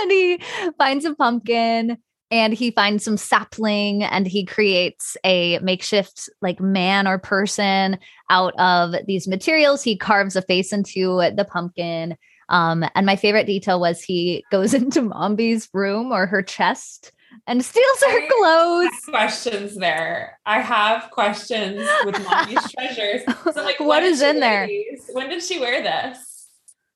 And 0.00 0.10
he 0.10 0.38
finds 0.78 1.04
a 1.04 1.14
pumpkin 1.14 1.98
and 2.30 2.52
he 2.52 2.70
finds 2.70 3.04
some 3.04 3.16
sapling 3.16 4.02
and 4.02 4.26
he 4.26 4.44
creates 4.44 5.16
a 5.24 5.58
makeshift 5.60 6.28
like 6.42 6.60
man 6.60 7.06
or 7.06 7.18
person 7.18 7.98
out 8.30 8.54
of 8.58 8.94
these 9.06 9.26
materials. 9.28 9.82
He 9.82 9.96
carves 9.96 10.36
a 10.36 10.42
face 10.42 10.72
into 10.72 11.16
the 11.36 11.44
pumpkin. 11.44 12.16
Um, 12.48 12.84
and 12.94 13.06
my 13.06 13.16
favorite 13.16 13.46
detail 13.46 13.80
was 13.80 14.02
he 14.02 14.44
goes 14.50 14.74
into 14.80 15.02
Mombi's 15.02 15.68
room 15.72 16.12
or 16.12 16.26
her 16.26 16.42
chest 16.42 17.12
and 17.46 17.64
steals 17.64 18.02
her 18.06 18.28
clothes. 18.28 18.90
questions 19.08 19.76
there. 19.76 20.38
I 20.46 20.60
have 20.60 21.10
questions 21.10 21.86
with 22.04 22.14
Mombi's 22.28 22.72
treasures. 22.72 23.22
So 23.52 23.62
like, 23.62 23.80
What 23.80 24.02
is 24.02 24.22
in 24.22 24.40
there? 24.40 24.68
When 25.12 25.28
did 25.28 25.42
she 25.42 25.58
wear 25.58 25.82
this? 25.82 26.33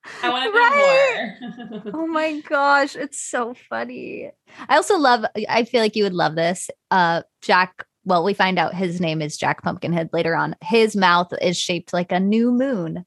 I 0.22 0.28
want 0.30 0.44
to 0.44 0.50
Right. 0.58 1.34
know 1.60 1.80
more. 1.92 2.02
Oh 2.02 2.06
my 2.06 2.40
gosh, 2.48 2.96
it's 2.96 3.20
so 3.20 3.54
funny. 3.68 4.30
I 4.68 4.76
also 4.76 4.96
love 4.96 5.24
I 5.48 5.64
feel 5.64 5.80
like 5.80 5.96
you 5.96 6.04
would 6.04 6.14
love 6.14 6.34
this. 6.34 6.70
Uh 6.90 7.22
Jack, 7.42 7.84
well, 8.04 8.24
we 8.24 8.34
find 8.34 8.58
out 8.58 8.74
his 8.74 9.00
name 9.00 9.20
is 9.20 9.36
Jack 9.36 9.62
Pumpkinhead 9.62 10.10
later 10.12 10.34
on. 10.34 10.56
His 10.62 10.96
mouth 10.96 11.32
is 11.42 11.56
shaped 11.58 11.92
like 11.92 12.12
a 12.12 12.20
new 12.20 12.50
moon. 12.52 13.04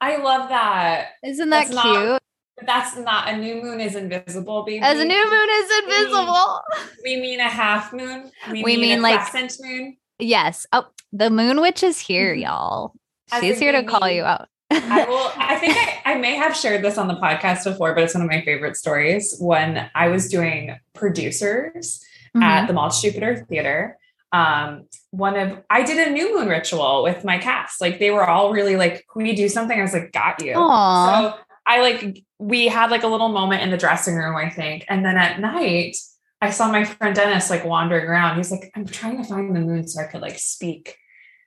I 0.00 0.16
love 0.16 0.48
that. 0.50 1.08
Isn't 1.24 1.50
that 1.50 1.68
That's 1.68 1.82
cute? 1.82 1.94
not- 1.94 2.22
that's 2.64 2.96
not 2.96 3.28
a 3.28 3.36
new 3.36 3.60
moon 3.60 3.80
is 3.80 3.96
invisible, 3.96 4.62
baby. 4.62 4.78
As 4.80 4.98
a 5.00 5.04
new 5.04 5.30
moon 5.30 5.48
is 5.50 5.78
invisible. 5.82 6.60
We 7.02 7.16
mean 7.16 7.40
a 7.40 7.48
half 7.48 7.92
moon. 7.92 8.30
We, 8.52 8.62
We 8.62 8.76
mean, 8.76 8.80
mean 8.80 8.98
a 9.00 9.02
like- 9.02 9.20
crescent 9.28 9.56
moon. 9.60 9.96
Yes. 10.20 10.64
Oh, 10.72 10.86
the 11.12 11.30
moon 11.30 11.60
witch 11.60 11.82
is 11.82 11.98
here, 11.98 12.32
y'all. 12.32 12.92
As 13.32 13.40
She's 13.42 13.58
here 13.58 13.72
to 13.72 13.82
call 13.82 14.08
you 14.08 14.22
out. 14.22 14.46
I 14.74 15.04
will. 15.08 15.30
I 15.36 15.56
think 15.56 15.76
I, 15.76 16.12
I 16.12 16.14
may 16.16 16.34
have 16.36 16.56
shared 16.56 16.82
this 16.82 16.98
on 16.98 17.08
the 17.08 17.14
podcast 17.16 17.64
before, 17.64 17.94
but 17.94 18.04
it's 18.04 18.14
one 18.14 18.22
of 18.22 18.28
my 18.28 18.42
favorite 18.42 18.76
stories. 18.76 19.34
When 19.38 19.90
I 19.94 20.08
was 20.08 20.28
doing 20.28 20.76
producers 20.94 22.04
Mm-hmm. 22.36 22.42
at 22.42 22.66
the 22.66 22.72
Maltz 22.72 23.00
Jupiter 23.00 23.46
Theater, 23.48 23.96
um, 24.32 24.88
one 25.12 25.36
of 25.36 25.58
I 25.70 25.84
did 25.84 26.08
a 26.08 26.10
new 26.10 26.36
moon 26.36 26.48
ritual 26.48 27.04
with 27.04 27.24
my 27.24 27.38
cast. 27.38 27.80
Like 27.80 28.00
they 28.00 28.10
were 28.10 28.28
all 28.28 28.52
really 28.52 28.74
like, 28.74 29.04
"Can 29.12 29.22
we 29.22 29.36
do 29.36 29.48
something?" 29.48 29.78
I 29.78 29.82
was 29.82 29.92
like, 29.92 30.10
"Got 30.10 30.42
you." 30.42 30.54
Aw. 30.56 31.30
So 31.30 31.38
I 31.64 31.80
like 31.80 32.24
we 32.40 32.66
had 32.66 32.90
like 32.90 33.04
a 33.04 33.06
little 33.06 33.28
moment 33.28 33.62
in 33.62 33.70
the 33.70 33.76
dressing 33.76 34.16
room, 34.16 34.34
I 34.34 34.50
think, 34.50 34.84
and 34.88 35.04
then 35.04 35.16
at 35.16 35.38
night 35.38 35.96
I 36.42 36.50
saw 36.50 36.68
my 36.72 36.82
friend 36.84 37.14
Dennis 37.14 37.50
like 37.50 37.64
wandering 37.64 38.06
around. 38.06 38.36
He's 38.36 38.50
like, 38.50 38.72
"I'm 38.74 38.84
trying 38.84 39.16
to 39.18 39.24
find 39.28 39.54
the 39.54 39.60
moon 39.60 39.86
so 39.86 40.02
I 40.02 40.06
could 40.06 40.20
like 40.20 40.36
speak." 40.40 40.96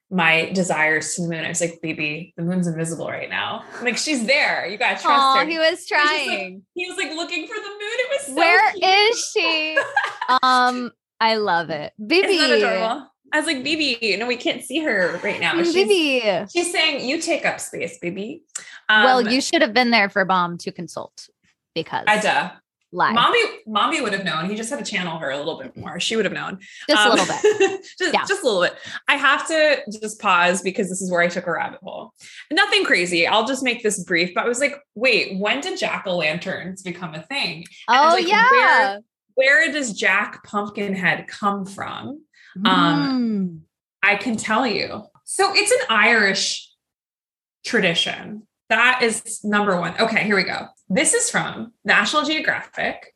My 0.09 0.49
desires 0.53 1.15
to 1.15 1.23
the 1.23 1.27
moon. 1.27 1.43
I 1.43 1.49
was 1.49 1.59
like, 1.59 1.81
baby, 1.81 2.33
the 2.37 2.43
moon's 2.43 2.65
invisible 2.65 3.07
right 3.07 3.29
now. 3.29 3.63
I'm 3.77 3.83
like, 3.85 3.97
she's 3.97 4.25
there. 4.25 4.65
You 4.65 4.77
gotta 4.77 5.01
trust 5.01 5.07
Aw, 5.07 5.39
her. 5.39 5.45
he 5.45 5.57
was 5.57 5.85
just, 5.85 5.91
like, 5.91 6.25
trying. 6.25 6.63
he 6.75 6.89
was 6.89 6.97
like 6.97 7.09
looking 7.11 7.45
for 7.45 7.55
the 7.55 7.61
moon. 7.61 7.77
It 7.81 8.09
was 8.11 8.25
so 8.27 8.35
Where 8.35 8.71
cute. 8.71 8.83
is 8.85 9.31
she? 9.33 9.77
um, 10.43 10.91
I 11.19 11.35
love 11.35 11.69
it. 11.69 11.91
Bibi. 11.99 12.27
Isn't 12.27 12.49
that 12.49 12.57
adorable? 12.57 13.11
I 13.33 13.37
was 13.37 13.45
like, 13.45 13.63
Bibi, 13.63 14.15
no, 14.17 14.25
we 14.25 14.37
can't 14.37 14.63
see 14.63 14.79
her 14.79 15.19
right 15.21 15.41
now. 15.41 15.53
Mm, 15.53 15.65
She's, 15.65 15.73
Bibi. 15.73 16.45
she's 16.53 16.71
saying, 16.71 17.07
you 17.07 17.21
take 17.21 17.45
up 17.45 17.59
space, 17.59 17.97
Bibi. 17.99 18.43
Um, 18.87 19.03
well, 19.03 19.21
you 19.21 19.41
should 19.41 19.61
have 19.61 19.73
been 19.73 19.91
there 19.91 20.07
for 20.09 20.23
Baum 20.23 20.57
to 20.59 20.71
consult 20.71 21.27
because 21.75 22.05
I 22.07 22.21
duh. 22.21 22.51
Live. 22.97 23.13
Mommy, 23.13 23.39
mommy 23.65 24.01
would 24.01 24.11
have 24.13 24.25
known. 24.25 24.49
He 24.49 24.55
just 24.55 24.69
had 24.69 24.83
to 24.83 24.91
channel 24.91 25.17
her 25.19 25.29
a 25.29 25.37
little 25.37 25.57
bit 25.57 25.77
more. 25.77 25.99
She 25.99 26.15
would 26.15 26.25
have 26.25 26.33
known. 26.33 26.59
just 26.89 27.05
a 27.05 27.09
Um, 27.09 27.17
little 27.17 27.25
bit. 27.59 27.85
just, 27.99 28.13
Yeah. 28.13 28.25
just 28.27 28.43
a 28.43 28.45
little 28.45 28.61
bit. 28.63 28.75
I 29.07 29.15
have 29.15 29.47
to 29.47 29.83
just 30.01 30.19
pause 30.19 30.61
because 30.61 30.89
this 30.89 31.01
is 31.01 31.09
where 31.11 31.21
I 31.21 31.27
took 31.27 31.47
a 31.47 31.51
rabbit 31.51 31.79
hole. 31.81 32.13
Nothing 32.51 32.83
crazy. 32.83 33.25
I'll 33.27 33.45
just 33.47 33.63
make 33.63 33.83
this 33.83 34.03
brief. 34.03 34.33
But 34.33 34.43
I 34.43 34.47
was 34.47 34.59
like, 34.59 34.75
wait, 34.95 35.39
when 35.39 35.61
did 35.61 35.79
jack 35.79 36.03
o' 36.07 36.17
lanterns 36.17 36.81
become 36.81 37.13
a 37.13 37.21
thing? 37.23 37.65
Oh 37.87 38.09
like, 38.15 38.27
yeah. 38.27 38.49
where- 38.51 38.99
Where 39.35 39.71
does 39.71 39.93
Jack 39.93 40.43
Pumpkinhead 40.43 41.27
come 41.27 41.65
from? 41.65 42.23
um, 42.65 42.65
Mm. 42.65 43.59
I 44.01 44.15
can 44.15 44.35
tell 44.37 44.65
you. 44.65 45.03
So 45.25 45.53
it's 45.53 45.71
an 45.71 45.79
Irish 45.89 46.71
tradition. 47.65 48.47
That 48.69 49.01
is 49.03 49.43
number 49.43 49.79
one. 49.79 49.93
Okay, 49.99 50.23
here 50.23 50.35
we 50.35 50.43
go. 50.43 50.67
This 50.89 51.13
is 51.13 51.29
from 51.29 51.73
National 51.83 52.23
Geographic. 52.23 53.13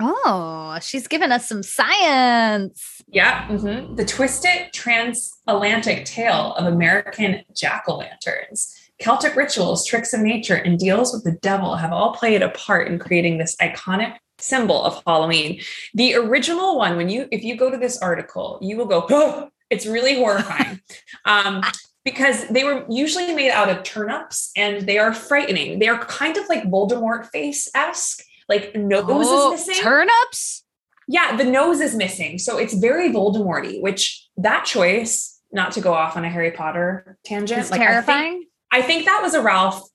Oh, 0.00 0.78
she's 0.80 1.06
given 1.06 1.30
us 1.30 1.46
some 1.46 1.62
science. 1.62 3.02
Yeah. 3.08 3.46
mhm. 3.48 3.96
The 3.96 4.04
twisted 4.06 4.72
transatlantic 4.72 6.06
tale 6.06 6.54
of 6.54 6.66
American 6.66 7.42
jack 7.54 7.84
o' 7.86 7.96
lanterns. 7.96 8.74
Celtic 8.98 9.36
rituals, 9.36 9.84
tricks 9.84 10.14
of 10.14 10.20
nature, 10.20 10.54
and 10.54 10.78
deals 10.78 11.12
with 11.12 11.24
the 11.24 11.38
devil 11.40 11.76
have 11.76 11.92
all 11.92 12.14
played 12.14 12.42
a 12.42 12.50
part 12.50 12.88
in 12.88 12.98
creating 12.98 13.36
this 13.38 13.56
iconic 13.56 14.16
symbol 14.38 14.82
of 14.82 15.02
Halloween. 15.06 15.60
The 15.94 16.14
original 16.14 16.78
one, 16.78 16.96
when 16.96 17.10
you, 17.10 17.28
if 17.30 17.42
you 17.42 17.56
go 17.56 17.70
to 17.70 17.76
this 17.76 17.98
article, 17.98 18.58
you 18.62 18.76
will 18.78 18.86
go, 18.86 19.06
oh, 19.10 19.50
it's 19.68 19.86
really 19.86 20.16
horrifying. 20.16 20.80
um, 21.26 21.62
because 22.10 22.46
they 22.48 22.64
were 22.64 22.84
usually 22.88 23.32
made 23.34 23.50
out 23.50 23.68
of 23.68 23.82
turnips 23.82 24.50
and 24.56 24.86
they 24.86 24.98
are 24.98 25.12
frightening. 25.12 25.78
They 25.78 25.88
are 25.88 25.98
kind 25.98 26.36
of 26.36 26.48
like 26.48 26.64
Voldemort 26.64 27.26
face 27.30 27.68
esque, 27.74 28.22
like 28.48 28.74
nose 28.74 29.04
Oh, 29.08 29.52
is 29.54 29.66
missing. 29.66 29.82
turnips. 29.82 30.64
Yeah, 31.08 31.36
the 31.36 31.44
nose 31.44 31.80
is 31.80 31.94
missing. 31.94 32.38
So 32.38 32.58
it's 32.58 32.74
very 32.74 33.10
Voldemorty, 33.10 33.80
which 33.82 34.28
that 34.36 34.64
choice, 34.64 35.40
not 35.52 35.72
to 35.72 35.80
go 35.80 35.92
off 35.92 36.16
on 36.16 36.24
a 36.24 36.28
Harry 36.28 36.52
Potter 36.52 37.18
tangent, 37.24 37.60
It's 37.60 37.70
like, 37.70 37.80
I 37.80 37.84
think- 37.84 37.92
terrifying. 38.06 38.44
I 38.72 38.82
think, 38.82 39.04
that 39.06 39.20
was 39.22 39.34
a 39.34 39.42
Ralph. 39.42 39.88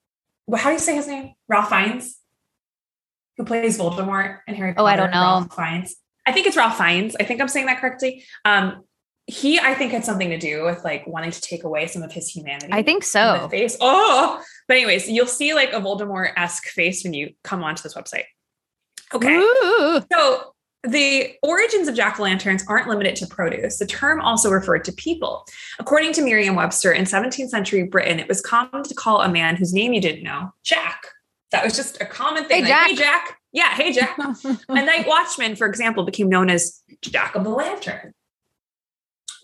How 0.54 0.70
do 0.70 0.74
you 0.74 0.80
say 0.80 0.96
his 0.96 1.08
name? 1.08 1.34
Ralph 1.48 1.70
Fiennes, 1.70 2.18
who 3.38 3.46
plays 3.46 3.78
Voldemort 3.78 4.40
in 4.48 4.56
Harry 4.56 4.74
Potter. 4.74 4.84
Oh, 4.84 4.86
I 4.86 4.96
don't 4.98 5.12
know. 5.12 5.22
Ralph 5.22 5.56
Fiennes. 5.56 5.96
I 6.26 6.32
think 6.34 6.46
it's 6.48 6.58
Ralph 6.58 6.78
Fiennes. 6.78 7.16
I 7.20 7.24
think 7.24 7.40
I'm 7.40 7.48
saying 7.48 7.68
that 7.68 7.80
correctly. 7.80 8.26
Um, 8.44 8.84
he, 9.28 9.60
I 9.60 9.74
think, 9.74 9.92
had 9.92 10.06
something 10.06 10.30
to 10.30 10.38
do 10.38 10.64
with 10.64 10.84
like 10.84 11.06
wanting 11.08 11.32
to 11.32 11.42
take 11.42 11.64
away 11.64 11.88
some 11.88 12.04
of 12.04 12.12
his 12.12 12.30
humanity. 12.30 12.70
I 12.72 12.84
think 12.84 13.04
so. 13.04 13.48
face. 13.50 13.76
Oh, 13.82 14.42
but 14.68 14.78
anyways, 14.78 15.10
you'll 15.10 15.26
see 15.26 15.54
like 15.54 15.74
a 15.74 15.80
Voldemort 15.80 16.34
esque 16.38 16.68
face 16.68 17.04
when 17.04 17.14
you 17.14 17.34
come 17.44 17.64
onto 17.64 17.82
this 17.82 17.96
website. 17.96 18.26
Okay. 19.14 19.36
Ooh. 19.36 20.02
So 20.12 20.54
the 20.84 21.34
origins 21.42 21.88
of 21.88 21.96
jack 21.96 22.20
o' 22.20 22.24
lanterns 22.24 22.64
aren't 22.68 22.88
limited 22.88 23.16
to 23.18 23.28
produce. 23.28 23.80
The 23.80 23.88
term 23.88 24.22
also 24.22 24.52
referred 24.52 24.84
to 24.86 24.92
people. 24.94 25.46
According 25.80 26.14
to 26.14 26.22
Merriam 26.22 26.56
Webster, 26.56 26.92
in 26.92 27.06
17th 27.06 27.50
century 27.50 27.84
Britain, 27.84 28.20
it 28.20 28.28
was 28.28 28.42
common 28.42 28.84
to 28.84 28.94
call 28.94 29.22
a 29.22 29.30
man 29.30 29.56
whose 29.56 29.74
name 29.74 29.94
you 29.94 30.02
didn't 30.02 30.24
know 30.24 30.54
Jack. 30.64 31.08
That 31.52 31.64
was 31.64 31.76
just 31.76 32.02
a 32.02 32.06
common 32.06 32.46
thing. 32.46 32.66
Hey, 32.66 32.72
like, 32.72 32.72
Jack. 32.72 32.90
hey, 32.90 32.96
Jack. 32.96 33.40
Yeah, 33.54 33.74
hey, 33.76 33.92
Jack. 33.92 34.18
a 34.70 34.86
night 34.86 35.08
watchman, 35.08 35.56
for 35.56 35.66
example, 35.66 36.04
became 36.04 36.28
known 36.28 36.50
as 36.50 36.82
Jack 37.02 37.36
of 37.36 37.44
the 37.44 37.50
Lantern 37.50 38.14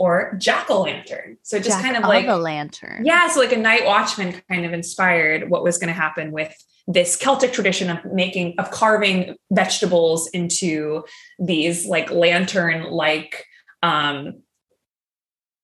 or 0.01 0.33
Jack 0.39 0.71
o' 0.71 0.81
Lantern. 0.81 1.37
So 1.43 1.57
it 1.57 1.63
just 1.63 1.77
Jack 1.77 1.83
kind 1.83 1.95
of 1.95 2.09
like 2.09 2.27
a 2.27 2.35
lantern. 2.35 3.05
yeah, 3.05 3.27
so 3.27 3.39
like 3.39 3.51
a 3.51 3.57
night 3.57 3.85
watchman 3.85 4.41
kind 4.49 4.65
of 4.65 4.73
inspired 4.73 5.47
what 5.51 5.63
was 5.63 5.77
going 5.77 5.89
to 5.89 5.93
happen 5.93 6.31
with 6.31 6.51
this 6.87 7.15
Celtic 7.15 7.53
tradition 7.53 7.91
of 7.91 8.03
making 8.05 8.55
of 8.57 8.71
carving 8.71 9.35
vegetables 9.51 10.27
into 10.29 11.03
these 11.37 11.85
like 11.85 12.09
lantern 12.09 12.89
like 12.89 13.45
um 13.83 14.41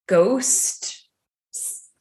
ghost 0.08 0.97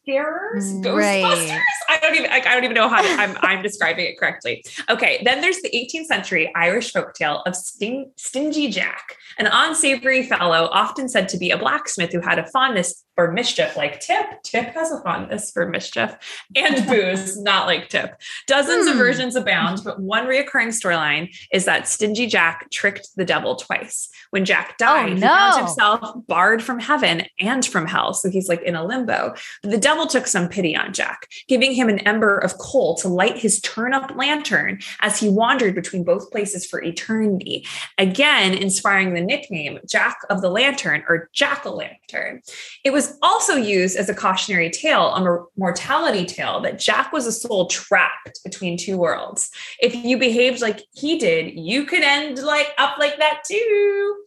scarers, 0.07 0.73
Mm, 0.73 0.85
ghostbusters. 0.85 1.61
I 1.89 1.99
don't 2.01 2.15
even 2.15 2.31
I, 2.31 2.37
I 2.37 2.55
don't 2.55 2.65
even 2.65 2.75
know 2.75 2.89
how 2.89 3.03
to, 3.03 3.09
I'm 3.09 3.37
I'm 3.43 3.63
describing 3.63 4.07
it 4.07 4.19
correctly. 4.19 4.65
Okay, 4.89 5.21
then 5.25 5.41
there's 5.41 5.61
the 5.63 5.71
18th 5.71 6.07
century 6.07 6.53
Irish 6.55 6.93
folktale 6.93 7.43
of 7.47 7.57
Sting, 7.57 8.13
Stingy 8.17 8.69
Jack, 8.71 9.17
an 9.39 9.49
unsavory 9.51 10.23
fellow 10.25 10.69
often 10.73 11.09
said 11.09 11.29
to 11.31 11.39
be 11.39 11.51
a 11.51 11.59
blacksmith 11.59 12.13
who 12.13 12.21
had 12.21 12.39
a 12.39 12.47
fondness 12.47 13.05
for 13.15 13.33
mischief, 13.33 13.77
like 13.77 13.99
Tip. 14.01 14.27
Tip 14.45 14.67
has 14.75 14.93
a 14.93 15.01
fondness 15.03 15.51
for 15.51 15.69
mischief 15.69 16.17
and 16.55 16.87
booze, 16.89 17.41
not 17.41 17.67
like 17.67 17.89
Tip. 17.89 18.15
Dozens 18.47 18.87
of 18.87 18.93
Hmm. 18.95 18.99
versions 18.99 19.37
abound, 19.37 19.81
but 19.85 20.01
one 20.01 20.27
reoccurring 20.27 20.69
storyline 20.69 21.35
is 21.53 21.65
that 21.65 21.89
Stingy 21.89 22.27
Jack 22.27 22.71
tricked 22.71 23.09
the 23.17 23.25
devil 23.25 23.57
twice. 23.57 24.09
When 24.37 24.45
Jack 24.45 24.73
oh, 24.73 24.85
died, 24.85 25.15
he 25.15 25.21
found 25.21 25.57
himself 25.61 26.27
barred 26.27 26.63
from 26.63 26.79
heaven 26.79 27.23
and 27.41 27.65
from 27.65 27.87
hell. 27.87 28.13
So 28.13 28.29
he's 28.29 28.51
like 28.51 28.61
in 28.61 28.77
a 28.77 28.85
limbo. 28.85 29.35
But 29.63 29.71
the 29.71 29.79
devil 29.79 30.07
took 30.07 30.27
some 30.27 30.51
pity 30.51 30.77
on 30.77 30.93
Jack, 30.93 31.27
giving 31.49 31.73
him 31.73 31.89
an 31.89 32.01
ember 32.01 32.37
of 32.37 32.59
coal 32.59 32.97
to 32.97 33.09
light 33.09 33.39
his 33.39 33.63
turn 33.63 33.95
up 33.95 34.15
lantern 34.15 34.81
as 35.01 35.19
he 35.19 35.31
wandered 35.31 35.75
between 35.75 36.05
both 36.05 36.31
places 36.31 36.67
for 36.67 36.83
eternity. 36.83 37.67
Again, 37.97 38.53
inspiring 38.53 39.15
the 39.15 39.23
nickname 39.23 39.79
Jack 39.89 40.19
of 40.29 40.43
the 40.43 40.51
Lantern 40.51 41.03
or 41.09 41.31
Jack 41.33 41.65
o' 41.65 41.73
Lantern. 41.73 42.43
It 42.85 42.93
was 42.93 43.17
also 43.23 43.55
used 43.55 43.97
as 43.97 44.11
a 44.11 44.15
cautionary 44.15 44.69
tale, 44.69 45.15
a 45.15 45.47
mortality 45.59 46.27
tale, 46.27 46.61
that 46.61 46.79
Jack 46.79 47.11
was 47.11 47.27
a 47.27 47.33
soul 47.33 47.69
trapped 47.69 48.45
between 48.45 48.77
two 48.77 48.99
worlds. 48.99 49.51
If 49.81 49.95
you 49.95 50.19
behaved 50.19 50.61
like 50.61 50.83
he 50.93 51.19
did, 51.19 51.59
you 51.59 51.87
could 51.87 52.03
end 52.03 52.41
like 52.41 52.75
up 52.77 52.99
like 52.99 53.17
that 53.17 53.45
too. 53.49 54.26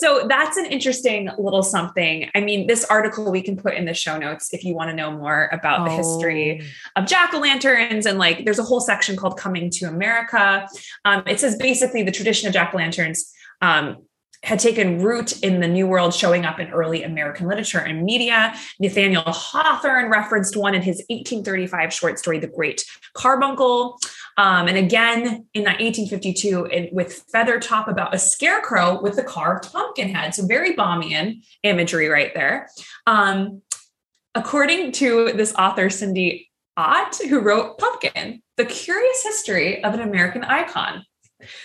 So 0.00 0.26
that's 0.26 0.56
an 0.56 0.64
interesting 0.64 1.28
little 1.38 1.62
something. 1.62 2.30
I 2.34 2.40
mean, 2.40 2.66
this 2.66 2.84
article 2.86 3.30
we 3.30 3.42
can 3.42 3.54
put 3.54 3.74
in 3.74 3.84
the 3.84 3.92
show 3.92 4.16
notes 4.16 4.54
if 4.54 4.64
you 4.64 4.74
want 4.74 4.88
to 4.88 4.96
know 4.96 5.10
more 5.10 5.50
about 5.52 5.84
the 5.84 5.90
history 5.90 6.62
Oh. 6.96 7.02
of 7.02 7.06
jack 7.06 7.34
o' 7.34 7.38
lanterns. 7.38 8.06
And 8.06 8.16
like, 8.18 8.46
there's 8.46 8.58
a 8.58 8.62
whole 8.62 8.80
section 8.80 9.14
called 9.14 9.36
Coming 9.36 9.68
to 9.72 9.84
America. 9.84 10.66
Um, 11.04 11.22
it 11.26 11.38
says 11.38 11.54
basically 11.56 12.02
the 12.02 12.12
tradition 12.12 12.48
of 12.48 12.54
jack 12.54 12.72
o' 12.72 12.78
lanterns 12.78 13.30
um, 13.60 13.98
had 14.42 14.58
taken 14.58 15.02
root 15.02 15.38
in 15.42 15.60
the 15.60 15.68
New 15.68 15.86
World, 15.86 16.14
showing 16.14 16.46
up 16.46 16.58
in 16.58 16.70
early 16.70 17.02
American 17.02 17.46
literature 17.46 17.80
and 17.80 18.02
media. 18.02 18.54
Nathaniel 18.78 19.22
Hawthorne 19.26 20.10
referenced 20.10 20.56
one 20.56 20.74
in 20.74 20.80
his 20.80 20.96
1835 21.10 21.92
short 21.92 22.18
story, 22.18 22.38
The 22.38 22.46
Great 22.46 22.86
Carbuncle. 23.12 23.98
Um, 24.40 24.68
and 24.68 24.78
again 24.78 25.46
in 25.52 25.64
that 25.64 25.80
1852 25.80 26.64
in, 26.66 26.88
with 26.92 27.24
Feathertop 27.32 27.88
about 27.88 28.14
a 28.14 28.18
scarecrow 28.18 28.98
with 29.02 29.18
a 29.18 29.22
carved 29.22 29.70
pumpkin 29.70 30.08
head. 30.14 30.34
So 30.34 30.46
very 30.46 30.72
Baumian 30.74 31.42
imagery 31.62 32.08
right 32.08 32.32
there. 32.32 32.68
Um, 33.06 33.60
according 34.34 34.92
to 34.92 35.32
this 35.34 35.52
author, 35.56 35.90
Cindy 35.90 36.48
Ott, 36.78 37.16
who 37.28 37.40
wrote 37.40 37.76
Pumpkin, 37.76 38.42
The 38.56 38.64
Curious 38.64 39.22
History 39.24 39.84
of 39.84 39.92
an 39.92 40.00
American 40.00 40.42
Icon. 40.42 41.04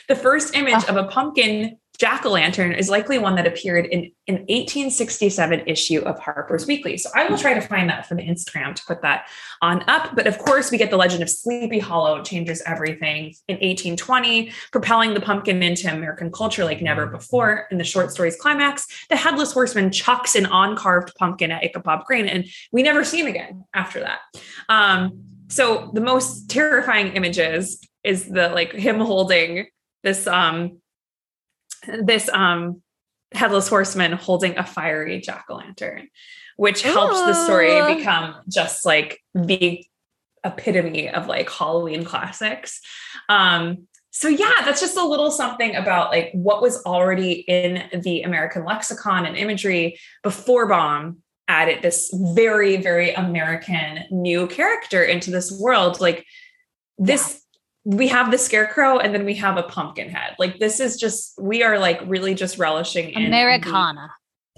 The 0.09 0.15
first 0.15 0.53
image 0.55 0.83
Ah. 0.87 0.89
of 0.89 0.97
a 0.97 1.07
pumpkin 1.07 1.77
jack 1.97 2.25
o' 2.25 2.29
lantern 2.29 2.73
is 2.73 2.89
likely 2.89 3.17
one 3.17 3.35
that 3.35 3.47
appeared 3.47 3.85
in 3.85 4.11
an 4.27 4.35
1867 4.47 5.63
issue 5.67 5.99
of 5.99 6.19
Harper's 6.19 6.65
Weekly. 6.65 6.97
So 6.97 7.09
I 7.15 7.27
will 7.27 7.37
try 7.37 7.53
to 7.53 7.61
find 7.61 7.89
that 7.89 8.07
the 8.09 8.15
Instagram 8.15 8.75
to 8.75 8.83
put 8.85 9.01
that 9.01 9.27
on 9.61 9.83
up. 9.87 10.15
But 10.15 10.27
of 10.27 10.37
course, 10.37 10.71
we 10.71 10.77
get 10.77 10.89
the 10.89 10.97
legend 10.97 11.23
of 11.23 11.29
Sleepy 11.29 11.79
Hollow 11.79 12.23
changes 12.23 12.61
everything 12.65 13.33
in 13.47 13.55
1820, 13.55 14.51
propelling 14.71 15.13
the 15.13 15.21
pumpkin 15.21 15.61
into 15.61 15.91
American 15.91 16.31
culture 16.31 16.65
like 16.65 16.81
never 16.81 17.07
before. 17.07 17.67
In 17.71 17.77
the 17.77 17.83
short 17.83 18.11
story's 18.11 18.35
climax, 18.35 18.87
the 19.09 19.15
headless 19.15 19.51
horseman 19.51 19.91
chucks 19.91 20.35
an 20.35 20.45
on-carved 20.45 21.13
pumpkin 21.15 21.51
at 21.51 21.63
Ichabod 21.63 22.05
Crane, 22.05 22.27
and 22.27 22.45
we 22.71 22.83
never 22.83 23.03
see 23.03 23.21
him 23.21 23.27
again 23.27 23.65
after 23.73 23.99
that. 23.99 24.19
Um, 24.69 25.23
so 25.49 25.91
the 25.93 26.01
most 26.01 26.49
terrifying 26.49 27.13
images 27.13 27.79
is 28.03 28.25
the 28.25 28.49
like 28.49 28.71
him 28.71 28.99
holding 28.99 29.67
this 30.03 30.27
um 30.27 30.79
this 32.03 32.29
um 32.29 32.81
headless 33.33 33.67
horseman 33.67 34.13
holding 34.13 34.57
a 34.57 34.65
fiery 34.65 35.19
jack-o'-lantern 35.19 36.07
which 36.57 36.83
helps 36.83 37.19
the 37.19 37.33
story 37.33 37.95
become 37.95 38.35
just 38.49 38.85
like 38.85 39.19
the 39.33 39.83
epitome 40.43 41.09
of 41.09 41.27
like 41.27 41.49
halloween 41.49 42.03
classics. 42.05 42.79
Um 43.29 43.87
so 44.11 44.29
yeah 44.29 44.53
that's 44.63 44.79
just 44.79 44.95
a 44.95 45.05
little 45.05 45.31
something 45.31 45.75
about 45.75 46.11
like 46.11 46.31
what 46.31 46.61
was 46.61 46.81
already 46.85 47.33
in 47.33 48.01
the 48.01 48.21
american 48.21 48.63
lexicon 48.63 49.25
and 49.25 49.35
imagery 49.35 49.99
before 50.23 50.67
Baum 50.67 51.17
added 51.49 51.81
this 51.81 52.09
very 52.33 52.77
very 52.77 53.11
american 53.11 54.05
new 54.11 54.47
character 54.47 55.03
into 55.03 55.31
this 55.31 55.51
world. 55.59 55.99
Like 55.99 56.25
this 56.97 57.41
we 57.85 58.07
have 58.07 58.31
the 58.31 58.37
scarecrow 58.37 58.97
and 58.97 59.13
then 59.13 59.23
we 59.25 59.35
have 59.35 59.57
a 59.57 59.63
pumpkin 59.63 60.09
head 60.09 60.35
like 60.39 60.59
this 60.59 60.79
is 60.79 60.97
just 60.97 61.33
we 61.39 61.63
are 61.63 61.77
like 61.77 62.01
really 62.07 62.33
just 62.33 62.57
relishing 62.57 63.11
in 63.11 63.25
Americana. 63.27 64.09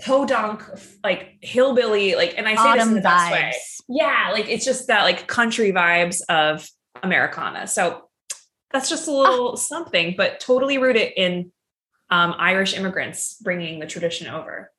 podunk 0.02 0.64
like 1.04 1.38
hillbilly 1.42 2.16
like 2.16 2.34
and 2.38 2.48
i 2.48 2.56
say 2.56 2.80
this 2.80 2.88
in 2.88 2.94
the 2.94 3.02
best 3.02 3.32
way. 3.32 3.54
yeah 3.90 4.30
like 4.32 4.48
it's 4.48 4.64
just 4.64 4.88
that 4.88 5.04
like 5.04 5.28
country 5.28 5.72
vibes 5.72 6.22
of 6.30 6.68
americana. 7.04 7.68
So 7.68 8.10
that's 8.72 8.90
just 8.90 9.08
a 9.08 9.12
little 9.12 9.58
something 9.58 10.16
but 10.18 10.40
totally 10.40 10.78
rooted 10.78 11.12
in 11.16 11.52
um, 12.10 12.36
irish 12.38 12.76
immigrants 12.76 13.36
bringing 13.42 13.80
the 13.80 13.88
tradition 13.88 14.28
over. 14.28 14.72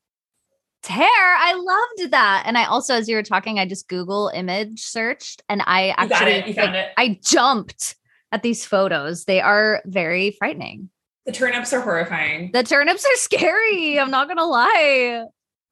Tear, 0.82 1.04
I 1.04 1.54
loved 1.54 2.12
that. 2.12 2.44
And 2.46 2.56
I 2.56 2.64
also, 2.64 2.94
as 2.94 3.08
you 3.08 3.16
were 3.16 3.22
talking, 3.22 3.58
I 3.58 3.66
just 3.66 3.88
Google 3.88 4.30
image 4.32 4.80
searched 4.80 5.42
and 5.48 5.60
I 5.66 5.88
you 5.88 6.08
got 6.08 6.12
actually 6.12 6.32
it 6.32 6.46
you 6.46 6.54
found 6.54 6.72
like, 6.72 6.86
it. 6.86 6.92
I 6.96 7.20
jumped 7.22 7.96
at 8.32 8.42
these 8.42 8.64
photos. 8.64 9.24
They 9.24 9.40
are 9.40 9.82
very 9.86 10.30
frightening. 10.32 10.90
the 11.26 11.32
turnips 11.32 11.72
are 11.72 11.80
horrifying 11.80 12.50
The 12.52 12.62
turnips 12.62 13.04
are 13.04 13.16
scary. 13.16 13.98
I'm 14.00 14.10
not 14.10 14.28
gonna 14.28 14.46
lie. 14.46 15.24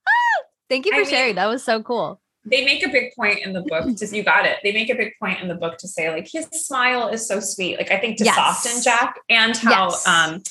Ah, 0.08 0.42
Thank 0.68 0.84
you 0.86 0.92
for 0.92 0.96
I 0.98 1.00
mean- 1.02 1.10
sharing. 1.10 1.34
That 1.36 1.46
was 1.46 1.62
so 1.64 1.82
cool. 1.82 2.20
they 2.44 2.64
make 2.64 2.84
a 2.86 2.88
big 2.88 3.12
point 3.16 3.40
in 3.44 3.52
the 3.52 3.62
book 3.62 3.84
to 3.96 4.06
you 4.16 4.22
got 4.22 4.46
it 4.46 4.58
they 4.62 4.70
make 4.72 4.88
a 4.88 4.94
big 4.94 5.12
point 5.20 5.40
in 5.42 5.48
the 5.48 5.54
book 5.56 5.76
to 5.78 5.88
say 5.88 6.10
like 6.12 6.28
his 6.30 6.46
smile 6.52 7.08
is 7.08 7.26
so 7.26 7.40
sweet 7.40 7.76
like 7.76 7.90
i 7.90 7.98
think 7.98 8.16
to 8.18 8.24
Yes. 8.24 8.36
soften 8.36 8.80
jack 8.84 9.18
and 9.28 9.56
how 9.56 9.88
Yes. 9.90 10.06
um 10.06 10.42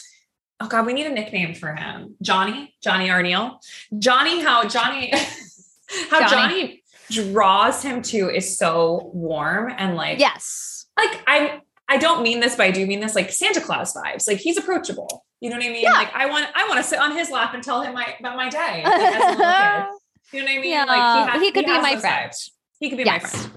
oh 0.60 0.68
god 0.68 0.86
we 0.86 0.92
need 0.92 1.06
a 1.06 1.14
nickname 1.14 1.54
for 1.56 1.72
him 1.74 2.18
johnny 2.22 2.76
johnny 2.84 3.10
R. 3.10 3.24
Neill 3.24 3.60
johnny 3.98 4.42
how 4.44 4.68
johnny 4.68 5.14
how 6.12 6.28
Johnny. 6.28 6.82
johnny. 7.12 7.32
draws 7.32 7.82
him 7.82 8.02
to 8.12 8.30
is 8.30 8.58
so 8.58 9.10
warm 9.14 9.72
and 9.78 9.96
like 9.96 10.20
Yes. 10.20 10.88
like 10.98 11.22
i'm 11.28 11.62
i 11.90 11.98
don't 11.98 12.22
mean 12.24 12.40
this 12.40 12.56
but 12.56 12.64
i 12.66 12.72
do 12.72 12.86
mean 12.86 13.00
this 13.00 13.16
like 13.16 13.32
santa 13.32 13.62
claus 13.62 13.94
vibes 13.94 14.28
like 14.28 14.38
he's 14.38 14.58
approachable 14.58 15.26
you 15.42 15.50
know 15.50 15.56
what 15.58 15.66
i 15.66 15.70
mean 15.70 15.84
Yeah. 15.84 15.92
like 15.92 16.14
i 16.16 16.26
want 16.26 16.48
i 16.56 16.68
want 16.68 16.78
to 16.78 16.84
sit 16.84 17.00
on 17.00 17.16
his 17.16 17.30
lap 17.30 17.54
and 17.54 17.62
tell 17.64 17.82
him 17.82 17.94
my 17.94 18.16
about 18.20 18.36
my 18.38 18.50
day 18.50 18.84
like, 18.86 19.00
as 19.00 19.24
a 19.36 19.38
little 19.38 19.54
kid. 19.54 19.86
You 20.34 20.40
know 20.40 20.46
what 20.46 20.52
I 20.58 20.62
mean? 20.62 20.72
Yeah, 20.72 20.84
like 20.86 21.42
he 21.42 21.52
could 21.52 21.66
be 21.66 21.72
my 21.80 21.96
friend. 21.98 22.32
vibes. 22.32 22.50
He 22.80 22.90
could 22.90 22.98
be 22.98 23.06
my 23.06 23.14
Yes. 23.14 23.46
friend. 23.46 23.52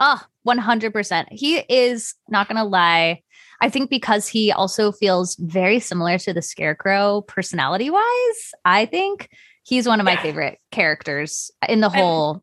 Ah, 0.00 0.26
oh, 0.46 0.50
100%. 0.50 1.26
He 1.30 1.58
is 1.58 2.14
not 2.28 2.48
going 2.48 2.56
to 2.56 2.64
lie. 2.64 3.22
I 3.60 3.68
think 3.68 3.90
because 3.90 4.26
he 4.26 4.50
also 4.50 4.90
feels 4.90 5.36
very 5.36 5.78
similar 5.80 6.18
to 6.18 6.32
the 6.32 6.40
Scarecrow 6.42 7.20
personality 7.20 7.90
wise, 7.90 8.52
I 8.64 8.86
think 8.86 9.28
he's 9.64 9.86
one 9.86 10.00
of 10.00 10.06
my 10.06 10.12
Yeah. 10.14 10.22
favorite 10.22 10.58
characters 10.72 11.50
in 11.68 11.80
the 11.80 11.90
whole 11.90 12.42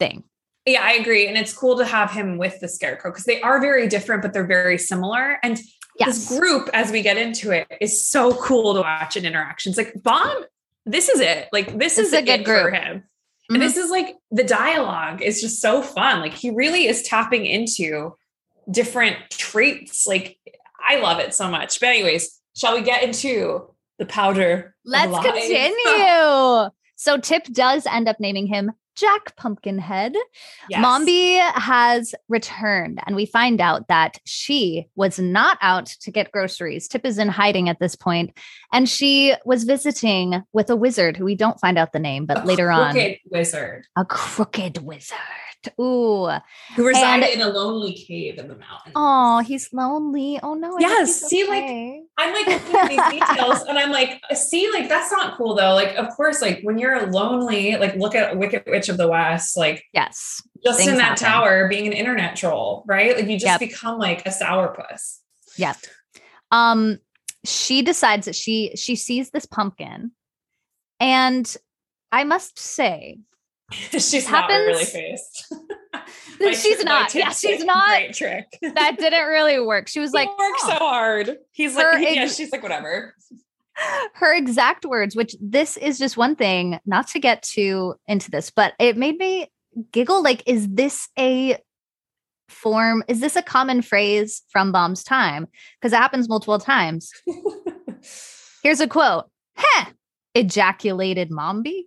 thing. 0.00 0.24
Yeah, 0.72 0.82
I 0.82 0.92
agree. 0.92 1.26
And 1.26 1.36
it's 1.36 1.52
cool 1.52 1.76
to 1.78 1.84
have 1.84 2.10
him 2.10 2.38
with 2.38 2.60
the 2.60 2.68
scarecrow 2.68 3.10
because 3.10 3.24
they 3.24 3.40
are 3.42 3.60
very 3.60 3.86
different, 3.88 4.22
but 4.22 4.32
they're 4.32 4.46
very 4.46 4.78
similar. 4.78 5.38
And 5.42 5.58
Yes. 5.98 6.28
this 6.28 6.38
group, 6.38 6.70
as 6.72 6.92
we 6.92 7.02
get 7.02 7.16
into 7.16 7.50
it, 7.50 7.66
is 7.80 8.06
so 8.06 8.32
cool 8.34 8.74
to 8.74 8.80
watch 8.82 9.16
in 9.16 9.24
interactions. 9.26 9.76
Like 9.76 9.94
Baum, 10.02 10.44
this 10.86 11.08
is 11.08 11.18
it. 11.20 11.48
Like 11.52 11.76
this 11.76 11.96
This 11.96 12.08
is 12.08 12.12
a 12.12 12.22
good 12.22 12.40
it 12.40 12.46
for 12.46 12.70
group. 12.70 12.74
him. 12.74 12.98
Mhm. 13.50 13.54
And 13.54 13.62
this 13.62 13.76
is 13.76 13.90
like 13.90 14.14
the 14.30 14.44
dialogue 14.44 15.22
is 15.22 15.40
just 15.40 15.60
so 15.60 15.82
fun. 15.82 16.20
Like 16.20 16.34
he 16.34 16.50
really 16.50 16.86
is 16.86 17.02
tapping 17.02 17.46
into 17.46 18.14
different 18.70 19.16
traits. 19.30 20.06
Like 20.06 20.38
I 20.86 20.98
love 20.98 21.18
it 21.18 21.34
so 21.34 21.48
much. 21.50 21.80
But 21.80 21.88
anyways, 21.88 22.38
shall 22.56 22.74
we 22.74 22.82
get 22.82 23.02
into 23.02 23.74
the 23.98 24.06
powder? 24.06 24.76
Let's 24.84 25.10
continue. 25.26 26.70
so 26.94 27.18
Tip 27.20 27.44
does 27.52 27.86
end 27.86 28.08
up 28.08 28.20
naming 28.20 28.46
him 28.46 28.70
Jack 28.98 29.36
Pumpkinhead. 29.36 30.14
Yes. 30.68 30.84
Mombi 30.84 31.38
has 31.54 32.14
returned, 32.28 33.00
and 33.06 33.14
we 33.14 33.26
find 33.26 33.60
out 33.60 33.86
that 33.88 34.18
she 34.24 34.88
was 34.96 35.18
not 35.18 35.56
out 35.62 35.86
to 36.00 36.10
get 36.10 36.32
groceries. 36.32 36.88
Tip 36.88 37.06
is 37.06 37.16
in 37.18 37.28
hiding 37.28 37.68
at 37.68 37.78
this 37.78 37.94
point, 37.94 38.36
and 38.72 38.88
she 38.88 39.34
was 39.44 39.64
visiting 39.64 40.42
with 40.52 40.68
a 40.70 40.76
wizard 40.76 41.16
who 41.16 41.24
we 41.24 41.34
don't 41.36 41.60
find 41.60 41.78
out 41.78 41.92
the 41.92 41.98
name, 42.00 42.26
but 42.26 42.42
A 42.42 42.44
later 42.46 42.70
on, 42.70 42.92
crooked 42.92 43.18
wizard 43.30 43.84
a 43.96 44.04
crooked 44.04 44.78
wizard. 44.82 45.16
Ooh, 45.80 46.28
who 46.76 46.86
resided 46.86 47.30
And- 47.30 47.40
in 47.40 47.46
a 47.46 47.48
lonely 47.50 47.92
cave 47.92 48.38
in 48.38 48.46
the 48.46 48.54
mountains. 48.54 48.92
oh, 48.94 49.40
he's 49.40 49.68
lonely. 49.72 50.38
Oh 50.40 50.54
no. 50.54 50.76
I 50.76 50.80
Yes, 50.80 51.20
see, 51.22 51.46
like, 51.48 51.64
okay. 51.64 52.02
I'm 52.16 52.32
like 52.32 52.46
looking 52.46 52.76
at 52.76 52.88
these 53.10 53.20
details 53.20 53.62
and 53.68 53.76
I'm 53.76 53.90
like, 53.90 54.20
see, 54.34 54.70
like 54.70 54.88
that's 54.88 55.10
not 55.10 55.36
cool 55.36 55.56
though. 55.56 55.74
Like, 55.74 55.96
of 55.96 56.08
course, 56.16 56.40
like 56.40 56.60
when 56.62 56.78
you're 56.78 57.10
lonely, 57.10 57.76
like 57.76 57.96
look 57.96 58.14
at 58.14 58.38
Wicked 58.38 58.62
Witch 58.68 58.87
of 58.88 58.96
the 58.96 59.08
West, 59.08 59.56
like 59.56 59.84
yes, 59.92 60.42
just 60.64 60.80
in 60.86 60.96
that 60.96 61.18
happen. 61.18 61.24
tower 61.26 61.68
being 61.68 61.86
an 61.86 61.92
internet 61.92 62.36
troll, 62.36 62.84
right? 62.86 63.16
Like 63.16 63.26
you 63.26 63.34
just 63.38 63.44
Yep. 63.46 63.60
become 63.60 63.98
like 63.98 64.26
a 64.26 64.30
sourpuss. 64.30 65.18
Yep. 65.56 65.76
Um, 66.50 66.98
she 67.44 67.82
decides 67.82 68.26
that 68.26 68.34
she 68.34 68.72
she 68.76 68.96
sees 68.96 69.30
this 69.30 69.46
pumpkin, 69.46 70.12
and 71.00 71.56
I 72.12 72.24
must 72.24 72.58
say 72.58 73.18
she's 73.72 74.26
Happens- 74.26 74.58
not 74.66 74.66
really 74.66 74.84
faced. 74.84 75.52
she's 76.62 76.84
not. 76.84 77.14
Yeah, 77.14 77.30
she's 77.30 77.64
not. 77.64 77.88
Great 77.88 78.14
trick. 78.14 78.46
That 78.62 78.96
didn't 78.98 79.26
really 79.26 79.60
work. 79.60 79.88
She 79.88 80.00
was 80.00 80.12
like, 80.12 80.28
he 80.28 80.34
works 80.38 80.60
"Oh." 80.64 80.68
so 80.70 80.74
hard. 80.76 81.36
He's 81.52 81.76
Her 81.76 81.92
like, 81.94 82.14
yeah, 82.14 82.22
ex- 82.22 82.36
she's 82.36 82.50
like, 82.52 82.62
whatever. 82.62 83.14
Her 84.14 84.34
exact 84.34 84.84
words, 84.84 85.14
which 85.14 85.36
this 85.40 85.76
is 85.76 85.98
just 85.98 86.16
one 86.16 86.34
thing, 86.36 86.80
not 86.86 87.06
to 87.08 87.20
get 87.20 87.42
too 87.42 87.94
into 88.06 88.30
this, 88.30 88.50
but 88.50 88.74
it 88.78 88.96
made 88.96 89.18
me 89.18 89.50
giggle. 89.92 90.22
Like, 90.22 90.42
is 90.46 90.68
this 90.68 91.08
a 91.18 91.58
form? 92.48 93.04
Is 93.08 93.20
this 93.20 93.36
a 93.36 93.42
common 93.42 93.82
phrase 93.82 94.42
from 94.50 94.72
Baum's 94.72 95.04
time? 95.04 95.46
Because 95.80 95.92
it 95.92 95.96
happens 95.96 96.28
multiple 96.28 96.58
times. 96.58 97.10
Here's 98.62 98.80
a 98.80 98.88
quote. 98.88 99.26
Heh, 99.56 99.84
ejaculated 100.34 101.30
Mombi. 101.30 101.82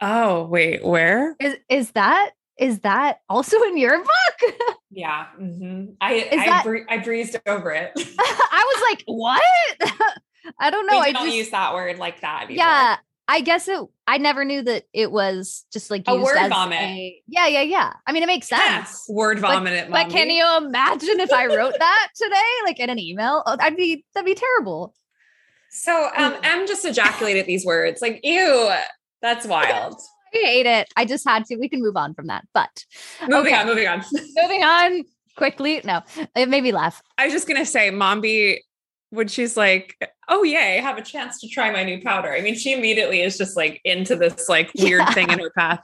oh 0.00 0.44
wait, 0.44 0.84
where? 0.84 1.36
Is 1.40 1.56
is 1.68 1.90
that 1.92 2.30
is 2.58 2.80
that 2.80 3.18
also 3.28 3.60
in 3.62 3.76
your 3.76 3.98
book? 3.98 4.54
Yeah, 4.90 5.26
mhm. 5.40 5.94
I 6.00 6.28
I, 6.32 6.36
that- 6.46 6.66
I 6.88 6.98
breezed 6.98 7.36
over 7.46 7.70
it. 7.70 7.92
I 8.18 8.74
was 8.74 8.82
like, 8.90 9.02
what? 9.06 9.42
I 10.58 10.70
don't 10.70 10.86
know. 10.86 10.98
I 10.98 11.12
don't 11.12 11.24
just 11.26 11.36
use 11.36 11.50
that 11.50 11.74
word 11.74 11.98
like 11.98 12.20
that. 12.22 12.50
Yeah. 12.50 12.96
I 13.30 13.42
guess 13.42 13.68
it. 13.68 13.78
I 14.06 14.16
never 14.16 14.42
knew 14.42 14.62
that 14.62 14.84
it 14.94 15.12
was 15.12 15.66
just 15.70 15.90
like 15.90 16.04
A 16.06 16.12
used 16.12 16.24
word 16.24 16.36
as 16.38 16.48
vomit. 16.48 16.80
a- 16.80 17.22
yeah, 17.26 17.46
yeah, 17.46 17.60
yeah. 17.60 17.92
I 18.06 18.12
mean, 18.12 18.22
it 18.22 18.26
makes 18.26 18.48
sense. 18.48 18.62
Yes. 18.62 19.04
Word 19.08 19.38
vomit 19.38 19.74
at 19.74 19.90
But 19.90 20.08
can 20.08 20.30
you 20.30 20.46
imagine 20.56 21.20
if 21.20 21.30
I 21.30 21.44
wrote 21.46 21.74
that 21.78 22.08
today, 22.16 22.42
like 22.64 22.80
in 22.80 22.88
an 22.88 22.98
email? 22.98 23.42
Oh, 23.44 23.56
I'd 23.60 23.76
be 23.76 24.02
that'd 24.14 24.24
be 24.24 24.34
terrible. 24.34 24.94
So 25.70 26.08
um, 26.16 26.36
M 26.42 26.66
just 26.66 26.86
ejaculated 26.86 27.44
these 27.44 27.66
words. 27.66 28.00
Like, 28.00 28.20
ew, 28.22 28.70
that's 29.20 29.46
wild. 29.54 30.00
I 30.34 30.38
hate 30.38 30.66
it. 30.66 30.88
I 30.96 31.04
just 31.04 31.26
had 31.28 31.44
to. 31.46 31.56
We 31.56 31.68
can 31.68 31.82
move 31.82 31.96
on 31.98 32.14
from 32.14 32.28
that. 32.28 32.46
But 32.54 32.84
moving 33.22 33.52
Okay. 33.52 33.54
on, 33.54 33.66
moving 33.66 33.88
on. 33.88 34.02
moving 34.42 34.62
on 34.64 35.04
quickly. 35.36 35.82
No, 35.84 36.00
it 36.34 36.48
made 36.48 36.62
me 36.62 36.72
laugh. 36.72 37.02
I 37.18 37.24
was 37.26 37.34
just 37.34 37.46
gonna 37.46 37.66
say, 37.66 37.90
Mombi, 37.90 38.58
when 39.10 39.28
she's 39.28 39.56
like, 39.56 39.96
"Oh 40.28 40.42
yay, 40.42 40.78
I 40.78 40.82
have 40.82 40.98
a 40.98 41.02
chance 41.02 41.40
to 41.40 41.48
try 41.48 41.70
my 41.70 41.84
new 41.84 42.00
powder." 42.02 42.32
I 42.32 42.40
mean, 42.40 42.54
she 42.54 42.72
immediately 42.72 43.22
is 43.22 43.38
just 43.38 43.56
like 43.56 43.80
into 43.84 44.16
this 44.16 44.48
like 44.48 44.70
weird 44.78 45.00
Yeah. 45.00 45.12
thing 45.12 45.30
in 45.30 45.38
her 45.38 45.50
path, 45.50 45.80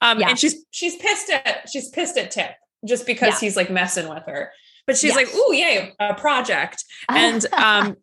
um, 0.00 0.20
Yeah. 0.20 0.30
and 0.30 0.38
she's 0.38 0.64
she's 0.70 0.96
pissed 0.96 1.30
at 1.30 1.68
she's 1.68 1.88
pissed 1.90 2.16
at 2.18 2.30
Tip 2.30 2.52
just 2.86 3.06
because 3.06 3.34
Yeah. 3.34 3.40
he's 3.48 3.56
like 3.56 3.70
messing 3.70 4.08
with 4.08 4.24
her. 4.26 4.52
But 4.86 4.96
she's 4.96 5.14
like, 5.14 5.28
"Oh 5.32 5.52
yay, 5.52 5.92
a 6.00 6.14
project!" 6.14 6.84
And 7.10 7.44
um, 7.52 7.96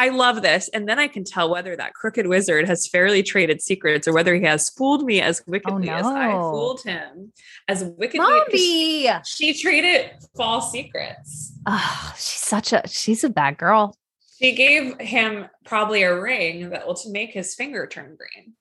I 0.00 0.10
love 0.10 0.42
this. 0.42 0.68
And 0.68 0.88
then 0.88 0.98
I 1.00 1.08
can 1.08 1.24
tell 1.24 1.50
whether 1.50 1.74
that 1.74 1.92
crooked 1.94 2.26
wizard 2.28 2.68
has 2.68 2.86
fairly 2.86 3.22
traded 3.22 3.60
secrets 3.60 4.06
or 4.06 4.12
whether 4.12 4.32
he 4.34 4.44
has 4.44 4.68
fooled 4.70 5.04
me 5.04 5.20
as 5.20 5.42
wickedly 5.48 5.88
as 5.90 6.06
I 6.06 6.30
fooled 6.32 6.82
him. 6.82 7.32
As 7.66 7.82
wickedly, 7.82 8.24
Mombi. 8.26 9.26
she 9.26 9.54
traded 9.60 10.10
false 10.36 10.70
secrets. 10.70 11.52
Oh, 11.66 12.12
she's 12.16 12.22
such 12.40 12.72
a 12.72 12.82
she's 12.86 13.24
a 13.24 13.28
bad 13.30 13.58
girl. 13.58 13.96
She 14.40 14.54
gave 14.54 15.00
him 15.00 15.48
probably 15.64 16.02
a 16.02 16.18
ring 16.20 16.70
that 16.70 16.86
will 16.86 16.98
make 17.08 17.30
his 17.30 17.54
finger 17.54 17.86
turn 17.86 18.16
green. 18.16 18.54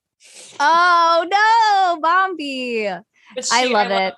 Oh 0.59 1.25
no, 1.29 2.01
Mombi. 2.01 3.01
I 3.51 3.65
love 3.65 3.91
it. 3.91 4.13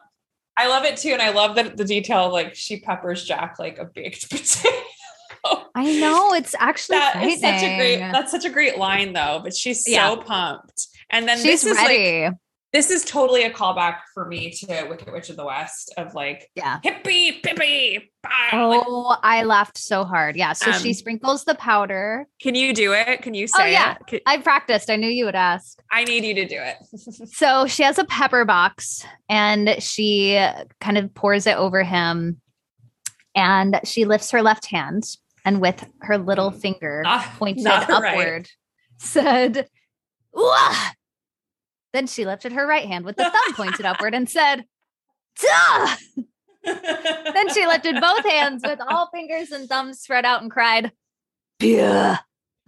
I 0.58 0.68
love 0.68 0.86
it 0.86 0.98
too, 0.98 1.10
and 1.10 1.22
I 1.22 1.32
love 1.32 1.56
that 1.56 1.78
the 1.78 1.86
detail 1.86 2.32
like 2.32 2.56
she 2.56 2.80
peppers 2.80 3.24
Jack 3.26 3.60
like 3.60 3.78
a 3.78 3.86
baked 3.86 4.30
potato. 4.30 4.76
I 5.76 5.94
know 6.00 6.34
it's 6.34 6.56
actually 6.60 6.98
That 7.00 7.24
is 7.24 7.40
such 7.42 7.64
a 7.64 7.76
great. 7.78 8.00
That's 8.00 8.32
such 8.32 8.46
a 8.46 8.50
great 8.50 8.78
line 8.78 9.14
though. 9.14 9.40
But 9.44 9.56
she's 9.56 9.84
so 9.86 9.92
Yeah. 9.92 10.16
pumped, 10.16 10.88
and 11.10 11.28
then 11.28 11.38
She's 11.38 11.62
this 11.62 11.66
is 11.66 11.78
like 11.78 11.88
ready. 11.88 12.30
This 12.72 12.92
is 12.92 13.04
totally 13.04 13.44
a 13.44 13.50
callback 13.50 13.98
for 14.14 14.26
me 14.26 14.52
to 14.52 14.84
Wicked 14.90 15.12
Witch 15.12 15.30
of 15.32 15.38
the 15.38 15.46
West 15.46 15.92
of 15.98 16.14
like 16.14 16.50
yeah. 16.56 16.80
hippie 16.86 17.42
pippy. 17.42 18.10
bah, 18.22 18.30
like, 18.68 18.84
Oh, 18.86 19.16
I 19.24 19.44
laughed 19.44 19.78
so 19.78 20.04
hard. 20.04 20.36
Yeah. 20.36 20.54
So 20.54 20.72
she 20.74 20.90
Um, 20.90 20.94
sprinkles 20.94 21.46
the 21.46 21.56
powder. 21.56 22.28
can 22.42 22.54
you 22.54 22.74
do 22.74 22.94
it? 22.94 23.22
Can 23.24 23.34
you 23.34 23.48
say 23.48 23.64
Oh, 23.64 23.66
yeah. 23.66 23.92
it? 23.96 24.08
Can- 24.08 24.20
I 24.28 24.38
practiced. 24.38 24.90
I 24.92 24.98
knew 24.98 25.10
you 25.10 25.26
would 25.26 25.36
ask. 25.36 25.80
I 25.92 26.04
need 26.04 26.24
you 26.24 26.36
to 26.36 26.48
do 26.48 26.58
it. 26.60 26.78
So 27.34 27.66
she 27.68 27.82
has 27.84 27.98
a 27.98 28.06
pepper 28.06 28.46
box 28.46 29.06
and 29.30 29.82
she 29.82 30.36
kind 30.80 30.98
of 30.98 31.14
pours 31.16 31.48
it 31.48 31.58
over 31.58 31.84
him. 31.84 32.40
And 33.36 33.80
she 33.84 34.06
lifts 34.06 34.32
her 34.32 34.42
left 34.42 34.66
hand 34.68 35.04
and 35.46 35.62
with 35.62 35.88
her 36.02 36.18
little 36.18 36.52
finger 36.52 37.02
Not- 37.04 37.26
pointed 37.38 37.64
not 37.64 37.88
right. 37.90 38.12
upward 38.12 38.50
said, 38.98 39.68
"Wah!" 40.34 40.76
Then 41.94 42.08
she 42.08 42.26
lifted 42.26 42.52
her 42.54 42.68
right 42.68 42.86
hand 42.86 43.06
with 43.06 43.16
the 43.18 43.24
thumb 43.24 43.54
pointed 43.56 43.86
upward 43.86 44.14
and 44.14 44.30
said, 44.30 44.66
Duh! 45.42 45.96
Then 46.64 47.54
she 47.54 47.66
lifted 47.66 48.00
both 48.02 48.26
hands 48.30 48.62
with 48.66 48.80
all 48.90 49.10
fingers 49.14 49.52
and 49.52 49.68
thumbs 49.68 50.00
spread 50.02 50.26
out 50.26 50.42
and 50.42 50.52
cried, 50.52 50.92
Beer. 51.58 52.20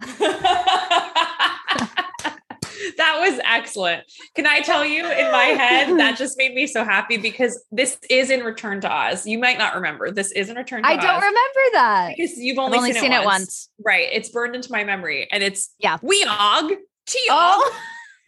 that 2.96 3.18
was 3.20 3.40
excellent. 3.44 4.04
Can 4.34 4.46
I 4.46 4.60
tell 4.60 4.84
you 4.84 5.04
in 5.10 5.30
my 5.30 5.44
head 5.44 5.98
that 5.98 6.16
just 6.18 6.36
made 6.36 6.54
me 6.54 6.66
so 6.66 6.84
happy 6.84 7.16
because 7.16 7.62
this 7.70 7.98
is 8.10 8.30
in 8.30 8.40
Return 8.40 8.80
to 8.80 8.90
Oz. 8.92 9.26
You 9.26 9.38
might 9.38 9.58
not 9.58 9.74
remember. 9.74 10.10
This 10.10 10.32
is 10.32 10.48
in 10.48 10.56
Return 10.56 10.82
to 10.82 10.88
I 10.88 10.94
Oz. 10.94 10.98
I 10.98 11.02
don't 11.02 11.20
remember 11.20 11.60
that. 11.74 12.14
because 12.16 12.36
you've 12.38 12.58
only, 12.58 12.78
only 12.78 12.92
seen, 12.92 13.02
seen 13.02 13.12
it, 13.12 13.22
it 13.22 13.24
once. 13.24 13.40
once. 13.42 13.68
Right. 13.84 14.08
It's 14.10 14.30
burned 14.30 14.56
into 14.56 14.72
my 14.72 14.84
memory. 14.84 15.28
And 15.30 15.42
it's 15.42 15.74
Yeah. 15.78 15.98
Weaugh, 15.98 16.76
Teaugh, 17.06 17.28
Oh, 17.30 17.78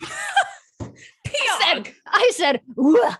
Peaugh. 1.35 1.85
I 2.06 2.31
said, 2.35 2.61
"Wah." 2.77 3.16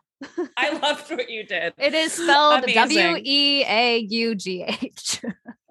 I 0.57 0.71
loved 0.79 1.11
what 1.11 1.29
you 1.29 1.45
did. 1.45 1.75
it 1.77 1.93
is 1.93 2.13
spelled 2.15 2.65
W 2.67 3.17
E 3.23 3.65
A 3.67 3.99
U 3.99 4.35
G 4.35 4.63
H. 4.63 5.21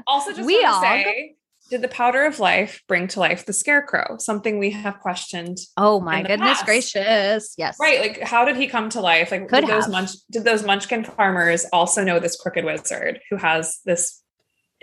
Also, 0.06 0.32
just 0.34 0.48
Weaugh. 0.48 0.61
want 0.64 0.84
to 0.84 1.03
say, 1.03 1.36
did 1.70 1.82
the 1.82 1.88
powder 1.88 2.26
of 2.26 2.40
life 2.40 2.84
bring 2.88 3.07
to 3.07 3.20
life 3.20 3.45
the 3.45 3.53
scarecrow? 3.53 4.18
Something 4.20 4.60
we 4.60 4.70
have 4.72 4.99
questioned 4.99 5.57
Oh 5.78 5.99
my 6.02 6.22
goodness 6.22 6.57
past. 6.57 6.65
gracious. 6.65 7.56
Yes. 7.57 7.78
Right. 7.80 7.99
Like, 8.02 8.22
how 8.22 8.45
did 8.45 8.57
he 8.57 8.68
come 8.68 8.90
to 8.90 9.02
life? 9.02 9.32
Like, 9.32 9.48
Could 9.48 9.61
did 9.61 9.70
those 9.70 9.88
munch 9.88 10.11
did 10.30 10.44
those 10.44 10.64
munchkin 10.64 11.03
farmers 11.03 11.65
also 11.74 12.03
know 12.03 12.20
this 12.20 12.36
crooked 12.36 12.65
wizard 12.65 13.22
who 13.32 13.38
has 13.38 13.80
this 13.86 14.22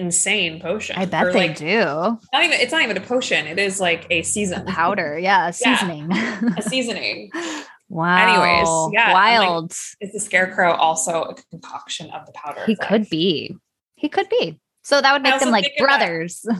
insane 0.00 0.60
potion? 0.60 0.96
I 0.96 1.04
bet 1.04 1.26
Or, 1.26 1.32
they 1.32 1.48
like, 1.48 1.56
do. 1.56 1.76
Not 1.84 2.20
even 2.44 2.52
it's 2.52 2.72
not 2.72 2.82
even 2.82 2.96
a 2.96 3.00
potion. 3.00 3.46
It 3.46 3.58
is 3.58 3.78
like 3.80 4.06
a 4.10 4.22
season. 4.22 4.66
Powder. 4.66 5.18
Yeah. 5.22 5.50
Seasoning. 5.50 6.10
A 6.12 6.62
seasoning. 6.62 7.30
wow. 7.88 8.16
Anyways, 8.16 8.68
yeah, 8.94 9.08
I'm 9.08 9.12
like- 9.12 9.38
Wild. 9.48 9.72
Is 10.00 10.12
the 10.12 10.20
scarecrow 10.20 10.72
also 10.72 11.22
a 11.22 11.34
concoction 11.50 12.10
of 12.10 12.26
the 12.26 12.32
powder? 12.32 12.62
he 12.66 12.74
could 12.74 13.08
be. 13.08 13.54
He 13.94 14.08
could 14.08 14.28
be. 14.28 14.58
So 14.82 15.00
that 15.00 15.12
would 15.12 15.22
make 15.22 15.38
them 15.38 15.50
like 15.50 15.64
think 15.64 15.80
of 15.80 15.86
that- 15.86 15.98
brothers. 15.98 16.46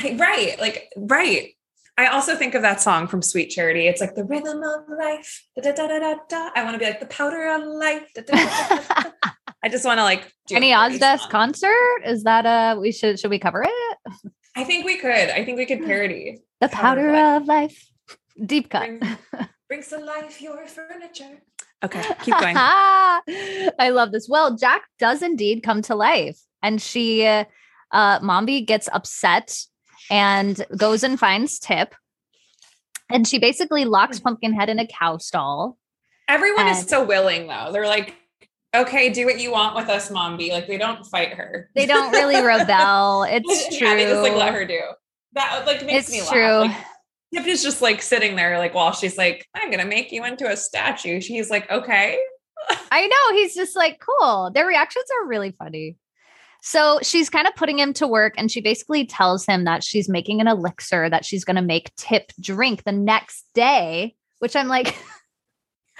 Right. 0.16 0.58
Like, 0.60 0.90
right. 0.96 1.54
I 1.96 2.06
also 2.06 2.36
think 2.36 2.54
of 2.54 2.62
that 2.62 2.80
song 2.80 3.08
from 3.08 3.20
Sweet 3.22 3.50
Charity. 3.50 3.88
It's 3.88 4.00
like 4.00 4.14
the 4.14 4.22
rhythm 4.22 4.62
of 4.62 4.88
life. 4.96 5.44
Da, 5.60 5.72
da, 5.72 5.72
da, 5.72 5.88
da, 5.88 5.98
da, 5.98 6.14
da. 6.28 6.50
I 6.54 6.62
want 6.62 6.74
to 6.74 6.78
be 6.78 6.84
like 6.84 7.00
the 7.00 7.06
powder 7.06 7.48
of 7.48 7.64
life. 7.64 8.04
Da, 8.14 8.22
da, 8.22 8.34
da. 8.36 9.10
I 9.62 9.68
just 9.68 9.84
want 9.84 9.98
to 9.98 10.04
like 10.04 10.32
do 10.46 10.56
Any 10.56 10.70
Ozdesk 10.72 11.20
song. 11.20 11.30
concert? 11.30 12.02
Is 12.06 12.24
that 12.24 12.46
a 12.46 12.78
we 12.78 12.92
should 12.92 13.18
should 13.18 13.30
we 13.30 13.38
cover 13.38 13.64
it? 13.66 14.22
I 14.56 14.64
think 14.64 14.84
we 14.84 14.96
could. 14.98 15.10
I 15.30 15.44
think 15.44 15.58
we 15.58 15.66
could 15.66 15.84
parody. 15.84 16.38
The 16.60 16.68
Powder 16.68 17.14
of 17.14 17.46
life. 17.46 17.88
Deep 18.44 18.70
cut. 18.70 18.88
Bring, 18.88 19.18
brings 19.68 19.88
to 19.88 19.98
life 19.98 20.40
your 20.40 20.66
furniture. 20.66 21.38
Okay, 21.84 22.02
keep 22.24 22.34
going. 22.38 22.56
I 22.58 23.90
love 23.92 24.10
this. 24.12 24.28
Well, 24.28 24.56
Jack 24.56 24.82
does 24.98 25.22
indeed 25.22 25.62
come 25.62 25.80
to 25.82 25.94
life, 25.94 26.40
and 26.60 26.82
she, 26.82 27.24
uh, 27.24 27.44
uh, 27.92 28.18
Mombi 28.18 28.66
gets 28.66 28.88
upset 28.92 29.56
and 30.10 30.64
goes 30.76 31.04
and 31.04 31.18
finds 31.20 31.60
Tip, 31.60 31.94
and 33.10 33.28
she 33.28 33.38
basically 33.38 33.84
locks 33.84 34.18
Pumpkinhead 34.18 34.68
in 34.68 34.78
a 34.80 34.86
cow 34.86 35.18
stall, 35.18 35.78
Everyone 36.28 36.66
And- 36.66 36.76
is 36.76 36.86
so 36.88 37.04
willing 37.04 37.46
though. 37.46 37.70
They're 37.72 37.86
like, 37.86 38.14
okay, 38.74 39.10
do 39.10 39.24
what 39.26 39.40
you 39.40 39.52
want 39.52 39.74
with 39.76 39.88
us, 39.88 40.10
Mombi. 40.10 40.50
Like 40.50 40.66
they 40.66 40.78
don't 40.78 41.04
fight 41.06 41.34
her. 41.34 41.70
They 41.74 41.86
don't 41.86 42.12
really 42.12 42.40
rebel. 42.44 43.24
It's 43.24 43.76
true. 43.76 43.88
they 43.88 44.04
just 44.04 44.22
like 44.22 44.34
let 44.34 44.54
her 44.54 44.64
do. 44.64 44.80
That 45.32 45.64
like 45.66 45.84
makes 45.84 46.08
It's 46.08 46.12
me 46.12 46.20
laugh. 46.22 46.30
true. 46.30 46.58
Like, 46.72 46.84
Tip 47.34 47.46
is 47.46 47.62
just 47.62 47.82
like 47.82 48.00
sitting 48.00 48.36
there, 48.36 48.58
like 48.58 48.74
while 48.74 48.92
she's 48.92 49.18
like, 49.18 49.46
"I'm 49.54 49.70
gonna 49.70 49.84
make 49.84 50.12
you 50.12 50.24
into 50.24 50.50
a 50.50 50.56
statue." 50.56 51.20
She's 51.20 51.50
like, 51.50 51.70
"Okay." 51.70 52.18
I 52.90 53.06
know. 53.06 53.36
He's 53.36 53.54
just 53.54 53.76
like, 53.76 54.00
cool. 54.00 54.50
Their 54.52 54.66
reactions 54.66 55.04
are 55.20 55.28
really 55.28 55.52
funny. 55.52 55.96
So 56.60 56.98
she's 57.02 57.30
kind 57.30 57.46
of 57.46 57.54
putting 57.54 57.78
him 57.78 57.92
to 57.94 58.06
work 58.08 58.34
and 58.36 58.50
she 58.50 58.60
basically 58.60 59.06
tells 59.06 59.46
him 59.46 59.64
that 59.64 59.84
she's 59.84 60.08
making 60.08 60.40
an 60.40 60.48
elixir 60.48 61.08
that 61.08 61.24
she's 61.24 61.44
going 61.44 61.56
to 61.56 61.62
make 61.62 61.94
Tip 61.94 62.32
drink 62.40 62.82
the 62.82 62.90
next 62.92 63.44
day, 63.54 64.16
which 64.40 64.56
I'm 64.56 64.66
like, 64.66 64.96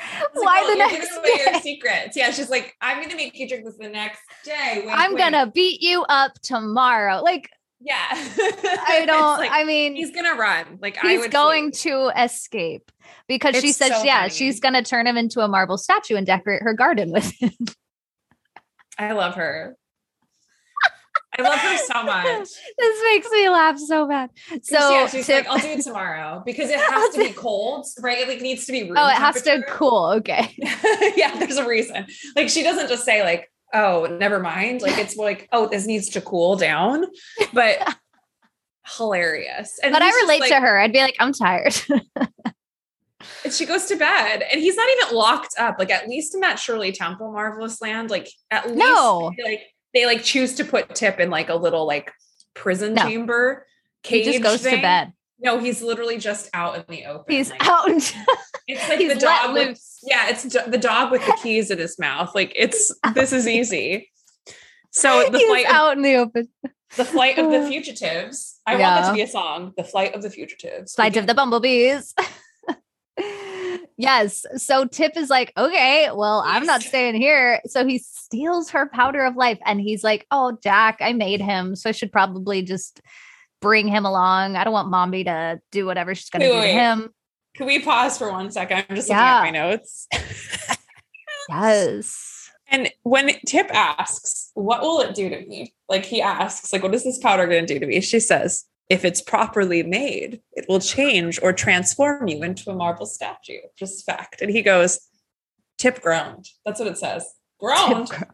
It's 0.00 0.36
like, 0.36 0.44
why 0.44 0.60
"Oh, 0.64 0.70
the 0.70 0.76
next 0.76 1.16
away 1.16 1.30
your 1.52 1.60
secrets. 1.60 2.16
Yeah, 2.16 2.30
she's 2.30 2.50
like, 2.50 2.76
"I'm 2.80 3.02
gonna 3.02 3.16
make 3.16 3.36
you 3.38 3.48
drink 3.48 3.64
this 3.64 3.76
the 3.78 3.88
next 3.88 4.20
day." 4.44 4.82
Wink, 4.86 4.90
I'm 4.92 5.14
wink." 5.14 5.18
going 5.18 5.32
to 5.32 5.50
beat 5.52 5.80
you 5.82 6.04
up 6.08 6.34
tomorrow. 6.42 7.20
Like, 7.22 7.50
Yeah, 7.80 7.96
I 8.10 9.04
don't, 9.06 9.38
like, 9.38 9.50
I 9.52 9.64
mean, 9.64 9.96
he's 9.96 10.10
gonna 10.12 10.34
run. 10.34 10.78
Like 10.80 11.02
I 11.04 11.10
he's 11.12 11.20
would 11.20 11.30
going 11.32 11.72
flee. 11.72 11.90
to 11.90 12.10
escape 12.22 12.90
because 13.28 13.56
she 13.56 13.72
says, 13.72 13.90
so 13.90 14.02
yeah, 14.04 14.20
funny. 14.22 14.30
she's 14.34 14.60
going 14.60 14.74
to 14.74 14.82
turn 14.82 15.06
him 15.06 15.16
into 15.16 15.40
a 15.40 15.48
marble 15.48 15.78
statue 15.78 16.16
and 16.16 16.26
decorate 16.26 16.62
her 16.62 16.74
garden 16.74 17.10
with 17.12 17.30
him. 17.40 17.50
I 18.98 19.12
love 19.12 19.34
her. 19.36 19.76
I 21.38 21.42
love 21.42 21.58
her 21.58 21.76
so 21.78 22.02
much. 22.02 22.48
this 22.78 23.02
makes 23.04 23.30
me 23.30 23.48
laugh 23.48 23.78
so 23.78 24.08
bad. 24.08 24.30
So, 24.62 24.90
yeah, 24.90 25.06
she's 25.06 25.26
Tip- 25.26 25.46
like, 25.46 25.54
I'll 25.54 25.58
do 25.60 25.78
it 25.78 25.82
tomorrow 25.82 26.42
because 26.44 26.68
it 26.70 26.80
has 26.90 27.14
to 27.14 27.20
be 27.20 27.32
cold, 27.32 27.86
right? 28.00 28.18
It 28.18 28.28
like 28.28 28.40
needs 28.40 28.66
to 28.66 28.72
be 28.72 28.82
room 28.84 28.96
oh, 28.96 29.06
it 29.06 29.14
has 29.14 29.42
to 29.42 29.62
cool. 29.68 30.06
Okay. 30.16 30.54
yeah, 31.16 31.38
there's 31.38 31.56
a 31.56 31.66
reason. 31.66 32.06
Like 32.34 32.48
she 32.48 32.62
doesn't 32.62 32.88
just 32.88 33.04
say 33.04 33.22
like, 33.22 33.50
"Oh, 33.72 34.06
never 34.18 34.40
mind." 34.40 34.82
Like 34.82 34.98
it's 34.98 35.16
like, 35.16 35.48
"Oh, 35.52 35.68
this 35.68 35.86
needs 35.86 36.08
to 36.10 36.20
cool 36.20 36.56
down," 36.56 37.04
but 37.52 37.96
hilarious. 38.96 39.78
And 39.82 39.92
but 39.92 40.02
I 40.02 40.10
relate 40.22 40.40
like- 40.40 40.50
to 40.50 40.56
her. 40.56 40.80
I'd 40.80 40.92
be 40.92 41.00
like, 41.00 41.16
I'm 41.20 41.32
tired. 41.32 41.74
And 43.44 43.52
she 43.52 43.66
goes 43.66 43.86
to 43.86 43.96
bed, 43.96 44.42
and 44.50 44.60
he's 44.60 44.76
not 44.76 44.88
even 44.90 45.16
locked 45.16 45.54
up. 45.58 45.76
Like 45.78 45.90
at 45.90 46.08
least 46.08 46.34
in 46.34 46.40
that 46.40 46.58
Shirley 46.58 46.92
Temple 46.92 47.32
Marvelous 47.32 47.80
Land, 47.80 48.10
like 48.10 48.28
at 48.50 48.66
least 48.66 48.78
No. 48.78 49.32
like 49.44 49.62
they 49.94 50.06
like 50.06 50.22
choose 50.22 50.54
to 50.56 50.64
put 50.64 50.94
Tip 50.94 51.18
in 51.20 51.30
like 51.30 51.48
a 51.48 51.54
little 51.54 51.86
like 51.86 52.12
prison 52.54 52.94
No. 52.94 53.02
chamber. 53.02 53.66
he 54.02 54.22
just 54.24 54.36
cage 54.38 54.42
goes 54.42 54.62
to 54.62 54.70
bed. 54.80 55.12
No, 55.40 55.58
he's 55.58 55.80
literally 55.82 56.18
just 56.18 56.50
out 56.52 56.76
in 56.76 56.84
the 56.88 57.06
open. 57.06 57.24
He's 57.34 57.50
like, 57.50 57.64
out. 57.66 57.88
It's 58.66 58.88
like 58.88 58.98
the 59.08 59.14
dog 59.18 59.54
with 59.54 59.80
yeah, 60.02 60.28
it's 60.30 60.42
do- 60.44 60.68
the 60.68 60.78
dog 60.78 61.12
with 61.12 61.24
the 61.24 61.36
keys 61.42 61.70
in 61.70 61.78
his 61.78 61.98
mouth. 61.98 62.34
Like 62.34 62.52
it's 62.56 62.92
this 63.14 63.32
is 63.32 63.46
easy. 63.46 64.10
So 64.90 65.28
the 65.30 65.38
He's 65.38 65.46
flight 65.46 65.66
of, 65.66 65.72
out 65.72 65.96
in 65.96 66.02
the 66.02 66.16
open. 66.16 66.48
the 66.96 67.04
flight 67.04 67.38
of 67.38 67.50
the 67.52 67.66
fugitives. 67.68 68.60
I 68.66 68.72
want 68.72 68.82
that 68.82 69.08
to 69.08 69.14
be 69.14 69.22
a 69.22 69.28
song. 69.28 69.72
The 69.76 69.84
flight 69.84 70.14
of 70.14 70.22
the 70.22 70.30
fugitives. 70.30 70.94
Flight 70.94 71.14
We 71.14 71.20
of 71.20 71.26
the 71.26 71.34
bumblebees. 71.34 72.14
Yes. 73.98 74.46
So 74.56 74.86
Tip 74.86 75.16
is 75.16 75.28
like, 75.28 75.52
okay, 75.56 76.08
well, 76.14 76.44
I'm 76.46 76.64
not 76.64 76.82
staying 76.82 77.16
here. 77.16 77.60
So 77.66 77.84
he 77.84 77.98
steals 77.98 78.70
her 78.70 78.88
powder 78.88 79.24
of 79.24 79.34
life 79.34 79.58
and 79.66 79.80
he's 79.80 80.04
like, 80.04 80.24
oh, 80.30 80.56
Jack, 80.62 80.98
I 81.00 81.12
made 81.12 81.40
him. 81.40 81.74
So 81.74 81.88
I 81.88 81.92
should 81.92 82.12
probably 82.12 82.62
just 82.62 83.00
bring 83.60 83.88
him 83.88 84.06
along. 84.06 84.54
I 84.54 84.62
don't 84.62 84.72
want 84.72 84.92
Mombi 84.92 85.24
to 85.24 85.60
do 85.72 85.84
whatever 85.84 86.14
she's 86.14 86.30
going 86.30 86.42
to 86.42 86.48
Wait, 86.48 86.54
do 86.60 86.62
to 86.62 86.72
him. 86.72 87.08
Can 87.56 87.66
we 87.66 87.80
pause 87.80 88.16
for 88.16 88.30
one 88.30 88.52
second? 88.52 88.84
I'm 88.88 88.94
just 88.94 89.08
Yeah. 89.08 89.40
looking 89.40 89.56
at 89.56 89.62
my 89.62 89.70
notes. 89.70 90.06
Yes. 91.48 92.34
And 92.70 92.92
when 93.02 93.30
Tip 93.46 93.74
asks, 93.74 94.50
what 94.52 94.82
will 94.82 95.00
it 95.00 95.14
do 95.14 95.30
to 95.30 95.40
me? 95.46 95.72
Like 95.88 96.04
he 96.04 96.20
asks, 96.20 96.70
like, 96.70 96.82
what 96.82 96.94
is 96.94 97.02
this 97.02 97.16
powder 97.16 97.46
going 97.46 97.66
to 97.66 97.72
do 97.74 97.80
to 97.80 97.86
me? 97.86 98.02
She 98.02 98.20
says, 98.20 98.66
if 98.88 99.04
it's 99.04 99.20
properly 99.20 99.82
made, 99.82 100.40
it 100.52 100.66
will 100.68 100.80
change 100.80 101.38
or 101.42 101.52
transform 101.52 102.28
you 102.28 102.42
into 102.42 102.70
a 102.70 102.74
marble 102.74 103.06
statue. 103.06 103.60
Just 103.76 104.06
fact. 104.06 104.40
And 104.40 104.50
he 104.50 104.62
goes, 104.62 105.00
Tip 105.76 106.00
groaned. 106.00 106.48
That's 106.64 106.80
what 106.80 106.88
it 106.88 106.98
says. 106.98 107.34
Groaned. 107.60 108.08
Tip 108.08 108.28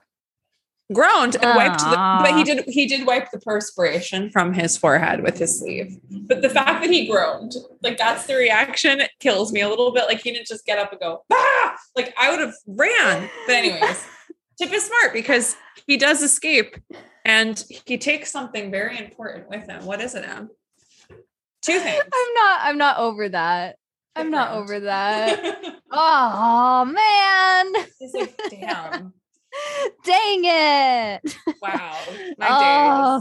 groaned 0.93 1.36
and 1.36 1.56
wiped 1.56 1.81
the 1.81 1.97
but 1.97 2.36
he 2.36 2.44
did 2.44 2.64
he 2.66 2.86
did 2.86 3.06
wipe 3.06 3.31
the 3.31 3.39
perspiration 3.40 4.31
from 4.31 4.52
his 4.52 4.76
forehead 4.76 5.22
with 5.22 5.39
his 5.39 5.59
sleeve. 5.59 5.98
But 6.10 6.43
the 6.43 6.51
fact 6.51 6.82
that 6.82 6.90
he 6.90 7.09
groaned, 7.09 7.55
like 7.82 7.97
that's 7.97 8.26
the 8.26 8.35
reaction, 8.35 9.01
it 9.01 9.10
kills 9.18 9.52
me 9.52 9.62
a 9.62 9.68
little 9.68 9.93
bit. 9.93 10.05
Like 10.09 10.20
he 10.20 10.31
didn't 10.31 10.47
just 10.47 10.66
get 10.66 10.78
up 10.78 10.93
and 10.93 11.01
go, 11.01 11.24
ah! 11.32 11.76
Like 11.97 12.14
I 12.18 12.31
would 12.31 12.40
have 12.40 12.55
ran. 12.66 13.31
But 13.47 13.56
anyways, 13.56 14.06
Tip 14.59 14.72
is 14.72 14.85
smart 14.85 15.12
because 15.12 15.56
he 15.86 15.97
does 15.97 16.22
escape 16.22 16.76
and 17.24 17.62
he 17.86 17.98
takes 17.98 18.30
something 18.30 18.70
very 18.70 18.98
important 18.98 19.48
with 19.48 19.66
him. 19.68 19.84
What 19.84 20.01
is 20.01 20.14
it, 20.14 20.24
Em? 20.28 20.51
Two 21.62 21.78
things. 21.80 22.02
I'm 22.12 22.34
not 22.34 22.60
I'm 22.62 22.78
not 22.78 22.98
over 22.98 23.28
that. 23.30 23.76
I'm 24.16 24.30
not 24.30 24.52
over 24.52 24.80
that. 24.80 25.72
Oh 25.96 26.84
man. 26.84 27.86
He's 28.01 28.12
like, 28.12 28.36
damn. 28.51 29.12
Dang 30.05 30.40
it. 30.44 31.36
Wow. 31.62 31.96
My 32.36 32.48
Oh. 32.51 32.60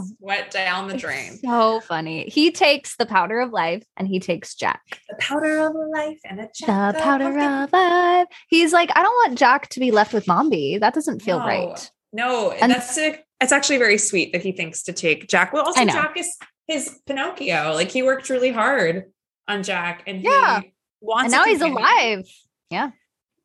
just 0.02 0.14
went 0.18 0.50
down 0.50 0.88
the 0.88 0.96
drain. 0.96 1.38
So 1.44 1.78
funny. 1.80 2.24
He 2.28 2.50
takes 2.50 2.96
the 2.96 3.06
powder 3.06 3.38
of 3.38 3.52
life 3.52 3.84
and 3.96 4.08
he 4.08 4.18
takes 4.18 4.56
Jack. 4.56 4.82
The 5.08 5.14
powder 5.20 5.60
of 5.68 5.74
life 5.94 6.18
and 6.24 6.40
a 6.40 6.48
Jack. 6.52 6.96
The 6.96 7.00
powder 7.00 7.38
of 7.38 7.72
life. 7.72 8.26
He's 8.48 8.72
like, 8.72 8.90
I 8.96 9.02
don't 9.04 9.28
want 9.28 9.38
Jack 9.38 9.68
to 9.68 9.78
be 9.80 9.92
left 9.92 10.12
with 10.12 10.26
Mombi. 10.26 10.80
That 10.80 10.94
doesn't 10.94 11.22
feel 11.22 11.38
No. 11.38 11.46
right. 11.46 11.90
No, 12.12 12.50
And- 12.50 12.72
that's 12.72 12.98
a, 12.98 13.20
it's 13.44 13.52
actually 13.52 13.76
very 13.78 13.98
sweet 13.98 14.32
that 14.32 14.42
he 14.42 14.52
thinks 14.52 14.82
to 14.84 14.92
take 14.92 15.28
Jack. 15.28 15.52
Well, 15.52 15.64
also 15.64 15.84
Jack 15.84 16.16
is 16.16 16.28
his 16.66 16.98
Pinocchio. 17.06 17.72
Like 17.74 17.90
he 17.90 18.02
worked 18.02 18.30
really 18.30 18.50
hard 18.50 19.04
on 19.46 19.62
Jack, 19.62 20.02
and 20.06 20.18
he 20.18 20.24
Yeah. 20.24 20.62
wants. 21.00 21.24
And 21.24 21.32
now 21.32 21.44
he's 21.44 21.60
alive. 21.60 22.26
Yeah. 22.70 22.90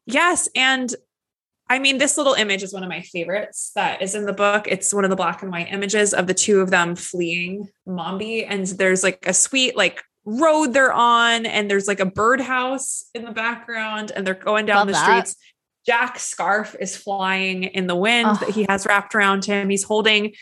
Yes, 0.06 0.50
and 0.56 0.96
I 1.72 1.78
mean, 1.78 2.00
this 2.00 2.18
little 2.18 2.34
image 2.34 2.64
is 2.64 2.74
one 2.74 2.82
of 2.82 2.90
my 2.90 3.02
favorites 3.02 3.72
that 3.76 4.02
is 4.02 4.16
in 4.16 4.26
the 4.26 4.34
book. 4.34 4.68
It's 4.68 4.92
one 4.92 5.04
of 5.04 5.12
the 5.12 5.16
black 5.16 5.44
and 5.44 5.52
white 5.52 5.68
images 5.72 6.16
of 6.16 6.26
the 6.26 6.34
two 6.34 6.62
of 6.62 6.72
them 6.72 6.96
fleeing 6.96 7.70
Mombi, 7.88 8.46
and 8.48 8.66
there's 8.66 9.04
like 9.04 9.24
a 9.28 9.34
sweet 9.34 9.76
like 9.78 10.02
road 10.26 10.74
they're 10.74 10.94
on, 10.94 11.46
and 11.46 11.70
there's 11.70 11.88
like 11.88 12.00
a 12.00 12.06
birdhouse 12.06 13.06
in 13.14 13.24
the 13.26 13.32
background, 13.32 14.12
and 14.16 14.26
they're 14.26 14.34
going 14.34 14.66
down 14.66 14.78
Love 14.78 14.88
the 14.88 14.94
that. 14.94 15.28
streets. 15.28 15.36
Jack's 15.85 16.23
scarf 16.23 16.76
is 16.80 16.95
flying 16.95 17.64
in 17.64 17.88
the 17.88 17.95
wind 17.95 18.27
Ugh. 18.27 18.39
that 18.41 18.49
he 18.49 18.65
has 18.69 18.85
wrapped 18.85 19.15
around 19.15 19.45
him. 19.45 19.69
He's 19.69 19.84
holding 19.84 20.34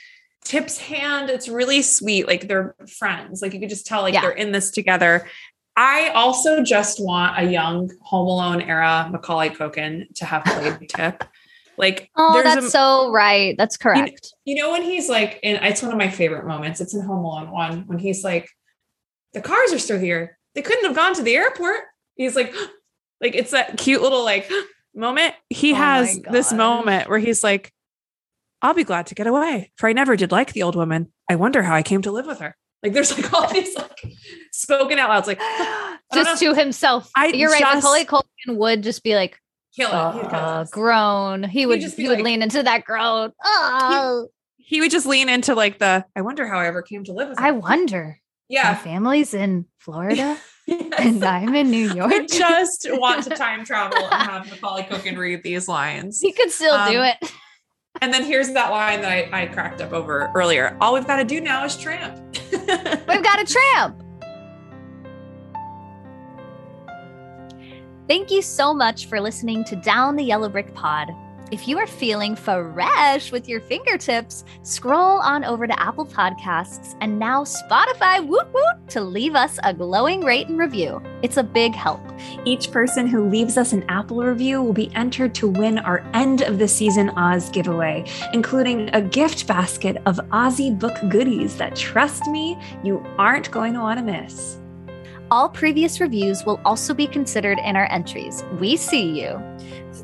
Tip's 0.43 0.77
hand. 0.77 1.29
It's 1.29 1.47
really 1.49 1.81
sweet. 1.81 2.27
Like 2.27 2.47
they're 2.47 2.75
friends. 2.97 3.41
Like 3.41 3.53
you 3.53 3.59
could 3.59 3.69
just 3.69 3.85
tell, 3.85 4.01
like 4.01 4.13
Yeah. 4.13 4.21
they're 4.21 4.31
in 4.31 4.51
this 4.51 4.71
together. 4.71 5.27
I 5.75 6.09
also 6.09 6.63
just 6.63 7.03
want 7.03 7.37
a 7.37 7.43
young 7.51 7.91
Home 8.01 8.27
Alone 8.27 8.61
era 8.61 9.09
Macaulay 9.11 9.49
Culkin 9.49 10.05
to 10.15 10.25
have 10.25 10.43
played 10.43 10.89
Tip. 10.89 11.23
Like, 11.77 12.09
Oh, 12.15 12.41
that's 12.41 12.65
a, 12.65 12.69
so 12.71 13.11
right. 13.11 13.55
That's 13.57 13.77
correct. 13.77 14.33
you 14.45 14.55
know 14.55 14.71
when 14.71 14.81
he's 14.81 15.07
like, 15.09 15.39
and 15.43 15.59
it's 15.63 15.83
one 15.83 15.91
of 15.91 15.97
my 15.97 16.09
favorite 16.09 16.47
moments. 16.47 16.81
It's 16.81 16.95
in 16.95 17.01
Home 17.01 17.23
Alone 17.23 17.51
one 17.51 17.85
when 17.87 17.99
he's 17.99 18.23
like, 18.23 18.49
the 19.33 19.41
cars 19.41 19.71
are 19.73 19.79
still 19.79 19.99
here. 19.99 20.39
They 20.55 20.61
couldn't 20.63 20.85
have 20.85 20.95
gone 20.95 21.13
to 21.15 21.21
the 21.21 21.35
airport. 21.35 21.81
He's 22.15 22.35
like, 22.35 22.53
like 23.21 23.35
it's 23.35 23.51
that 23.51 23.77
cute 23.77 24.01
little 24.01 24.23
like 24.23 24.49
moment. 24.97 25.35
He 25.49 25.71
Oh 25.71 25.75
has 25.75 26.19
this 26.31 26.51
moment 26.51 27.09
where 27.09 27.19
he's 27.19 27.43
like, 27.43 27.71
I'll 28.61 28.73
be 28.73 28.83
glad 28.83 29.07
to 29.07 29.15
get 29.15 29.27
away, 29.27 29.71
for 29.75 29.87
I 29.87 29.93
never 29.93 30.15
did 30.15 30.31
like 30.31 30.53
the 30.53 30.63
old 30.63 30.75
woman. 30.75 31.11
I 31.29 31.35
wonder 31.35 31.61
how 31.63 31.75
I 31.75 31.83
came 31.83 32.01
to 32.03 32.11
live 32.11 32.25
with 32.25 32.39
her. 32.39 32.55
Like 32.83 32.93
there's 32.93 33.15
like 33.17 33.33
all 33.33 33.47
these 33.51 33.75
like 33.75 33.99
spoken 34.51 34.99
out 34.99 35.09
loud. 35.09 35.19
It's 35.19 35.27
like 35.27 35.39
just 36.13 36.39
to 36.41 36.53
himself. 36.53 37.09
I 37.15 37.27
You're 37.27 37.51
right. 37.51 37.61
just- 37.61 37.75
Macaulay 37.83 38.05
Culkin 38.05 38.57
would 38.57 38.83
just 38.83 39.03
be 39.03 39.15
like, 39.15 39.39
kill 39.75 39.89
it. 39.89 40.13
He, 40.15 40.21
uh, 40.21 40.65
groan. 40.71 41.43
He 41.43 41.65
would 41.65 41.81
just 41.81 41.97
he 41.97 42.07
would 42.07 42.17
like- 42.19 42.25
lean 42.25 42.41
into 42.41 42.63
that 42.63 42.83
groan. 42.83 43.31
Oh, 43.43 44.27
he 44.57 44.81
would 44.81 44.91
just 44.91 45.05
lean 45.05 45.29
into 45.29 45.55
like 45.55 45.79
the 45.79 46.05
I 46.15 46.21
wonder 46.21 46.47
how 46.47 46.59
I 46.59 46.67
ever 46.67 46.81
came 46.81 47.03
to 47.05 47.13
live 47.13 47.29
with 47.29 47.39
her. 47.39 47.45
I 47.45 47.51
wonder. 47.51 48.19
My 48.49 48.55
yeah. 48.55 48.75
family's 48.75 49.33
in 49.33 49.65
Florida 49.79 50.37
Yes. 50.67 50.93
and 50.99 51.23
I'm 51.23 51.55
in 51.55 51.71
New 51.71 51.93
York. 51.95 52.11
I 52.13 52.25
just 52.25 52.85
want 52.91 53.23
to 53.23 53.29
time 53.31 53.63
travel 53.65 53.97
and 53.97 54.29
have 54.29 54.49
Macaulay 54.51 54.83
Culkin 54.83 55.17
read 55.17 55.41
these 55.43 55.67
lines. 55.67 56.19
he 56.19 56.31
could 56.33 56.51
still 56.51 56.75
do 56.89 56.99
Um, 56.99 57.05
it. 57.05 57.33
And 58.01 58.13
then 58.13 58.23
here's 58.23 58.51
that 58.51 58.69
line 58.69 59.01
that 59.01 59.11
I, 59.33 59.43
I 59.43 59.45
cracked 59.47 59.81
up 59.81 59.91
over 59.93 60.29
earlier. 60.35 60.77
All 60.81 60.93
we've 60.93 61.07
got 61.07 61.15
to 61.15 61.23
do 61.23 61.41
now 61.41 61.65
is 61.65 61.75
tramp. 61.75 62.19
We've 62.51 63.23
got 63.23 63.39
a 63.41 63.45
tramp. 63.45 64.03
Thank 68.07 68.29
you 68.31 68.41
so 68.41 68.73
much 68.73 69.07
for 69.07 69.19
listening 69.19 69.63
to 69.65 69.75
Down 69.75 70.15
the 70.15 70.23
Yellow 70.23 70.47
Brick 70.47 70.73
Pod. 70.75 71.09
If 71.49 71.65
you 71.65 71.77
are 71.79 71.87
feeling 71.87 72.35
fresh 72.35 73.31
with 73.31 73.47
your 73.47 73.61
fingertips, 73.61 74.43
scroll 74.63 75.19
on 75.19 75.45
over 75.45 75.65
to 75.65 75.81
Apple 75.81 76.05
Podcasts 76.05 76.97
and 76.99 77.17
now 77.17 77.45
Spotify 77.45 78.25
woot 78.25 78.47
woot 78.53 78.89
to 78.89 78.99
leave 78.99 79.33
us 79.33 79.57
a 79.63 79.73
glowing 79.73 80.25
rate 80.25 80.49
and 80.49 80.59
review. 80.59 81.01
It's 81.21 81.37
a 81.37 81.43
big 81.43 81.73
help. 81.73 82.01
Each 82.43 82.69
person 82.69 83.07
who 83.07 83.29
leaves 83.29 83.57
us 83.57 83.71
an 83.71 83.85
Apple 83.87 84.23
review 84.23 84.61
will 84.61 84.73
be 84.73 84.93
entered 84.93 85.33
to 85.35 85.47
win 85.47 85.77
our 85.79 86.05
end 86.13 86.41
of 86.41 86.59
the 86.59 86.67
season 86.67 87.11
Oz 87.11 87.49
giveaway, 87.49 88.05
including 88.33 88.89
a 88.93 89.01
gift 89.01 89.47
basket 89.47 90.01
of 90.05 90.17
Ozzy 90.31 90.77
book 90.77 90.97
goodies 91.07 91.55
that, 91.57 91.77
trust 91.77 92.27
me, 92.27 92.57
you 92.83 93.01
aren't 93.17 93.51
going 93.51 93.73
to 93.73 93.79
want 93.79 93.99
to 93.99 94.03
miss. 94.03 94.59
All 95.29 95.49
previous 95.49 95.99
reviews 95.99 96.45
will 96.45 96.61
also 96.63 96.93
be 96.93 97.05
considered 97.05 97.59
in 97.59 97.75
our 97.75 97.91
entries. 97.91 98.45
We 98.61 98.77
see 98.77 99.19
you. 99.19 99.41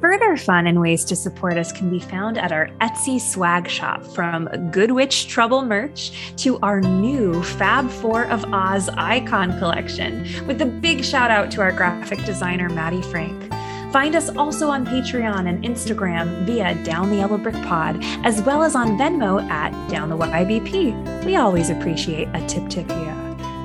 Further 0.01 0.35
fun 0.35 0.67
and 0.67 0.81
ways 0.81 1.05
to 1.05 1.15
support 1.15 1.57
us 1.57 1.71
can 1.71 1.89
be 1.89 2.01
found 2.01 2.37
at 2.37 2.51
our 2.51 2.67
Etsy 2.81 3.21
swag 3.21 3.69
shop 3.69 4.03
from 4.03 4.49
Good 4.69 4.91
Witch 4.91 5.29
Trouble 5.29 5.61
merch 5.61 6.33
to 6.37 6.59
our 6.59 6.81
new 6.81 7.41
Fab 7.41 7.89
Four 7.89 8.25
of 8.25 8.43
Oz 8.53 8.89
icon 8.89 9.57
collection, 9.59 10.27
with 10.45 10.61
a 10.61 10.65
big 10.65 11.05
shout 11.05 11.31
out 11.31 11.49
to 11.51 11.61
our 11.61 11.71
graphic 11.71 12.21
designer, 12.25 12.67
Maddie 12.67 13.01
Frank. 13.03 13.49
Find 13.93 14.15
us 14.15 14.29
also 14.35 14.67
on 14.67 14.85
Patreon 14.85 15.47
and 15.47 15.63
Instagram 15.63 16.45
via 16.45 16.75
Down 16.83 17.09
the 17.09 17.17
Yellow 17.17 17.37
Brick 17.37 17.55
Pod, 17.63 17.97
as 18.25 18.41
well 18.41 18.61
as 18.61 18.75
on 18.75 18.97
Venmo 18.97 19.41
at 19.49 19.71
Down 19.89 20.09
the 20.09 20.17
YBP. 20.17 21.23
We 21.23 21.37
always 21.37 21.69
appreciate 21.69 22.27
a 22.33 22.45
tip 22.45 22.67
tip 22.67 22.91
here. 22.91 23.22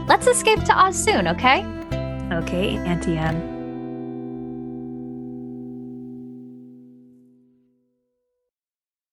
Let's 0.08 0.26
escape 0.26 0.64
to 0.64 0.72
Oz 0.72 0.96
soon, 0.96 1.28
okay? 1.28 1.66
Okay, 2.32 2.78
Auntie 2.78 3.18
M. 3.18 3.57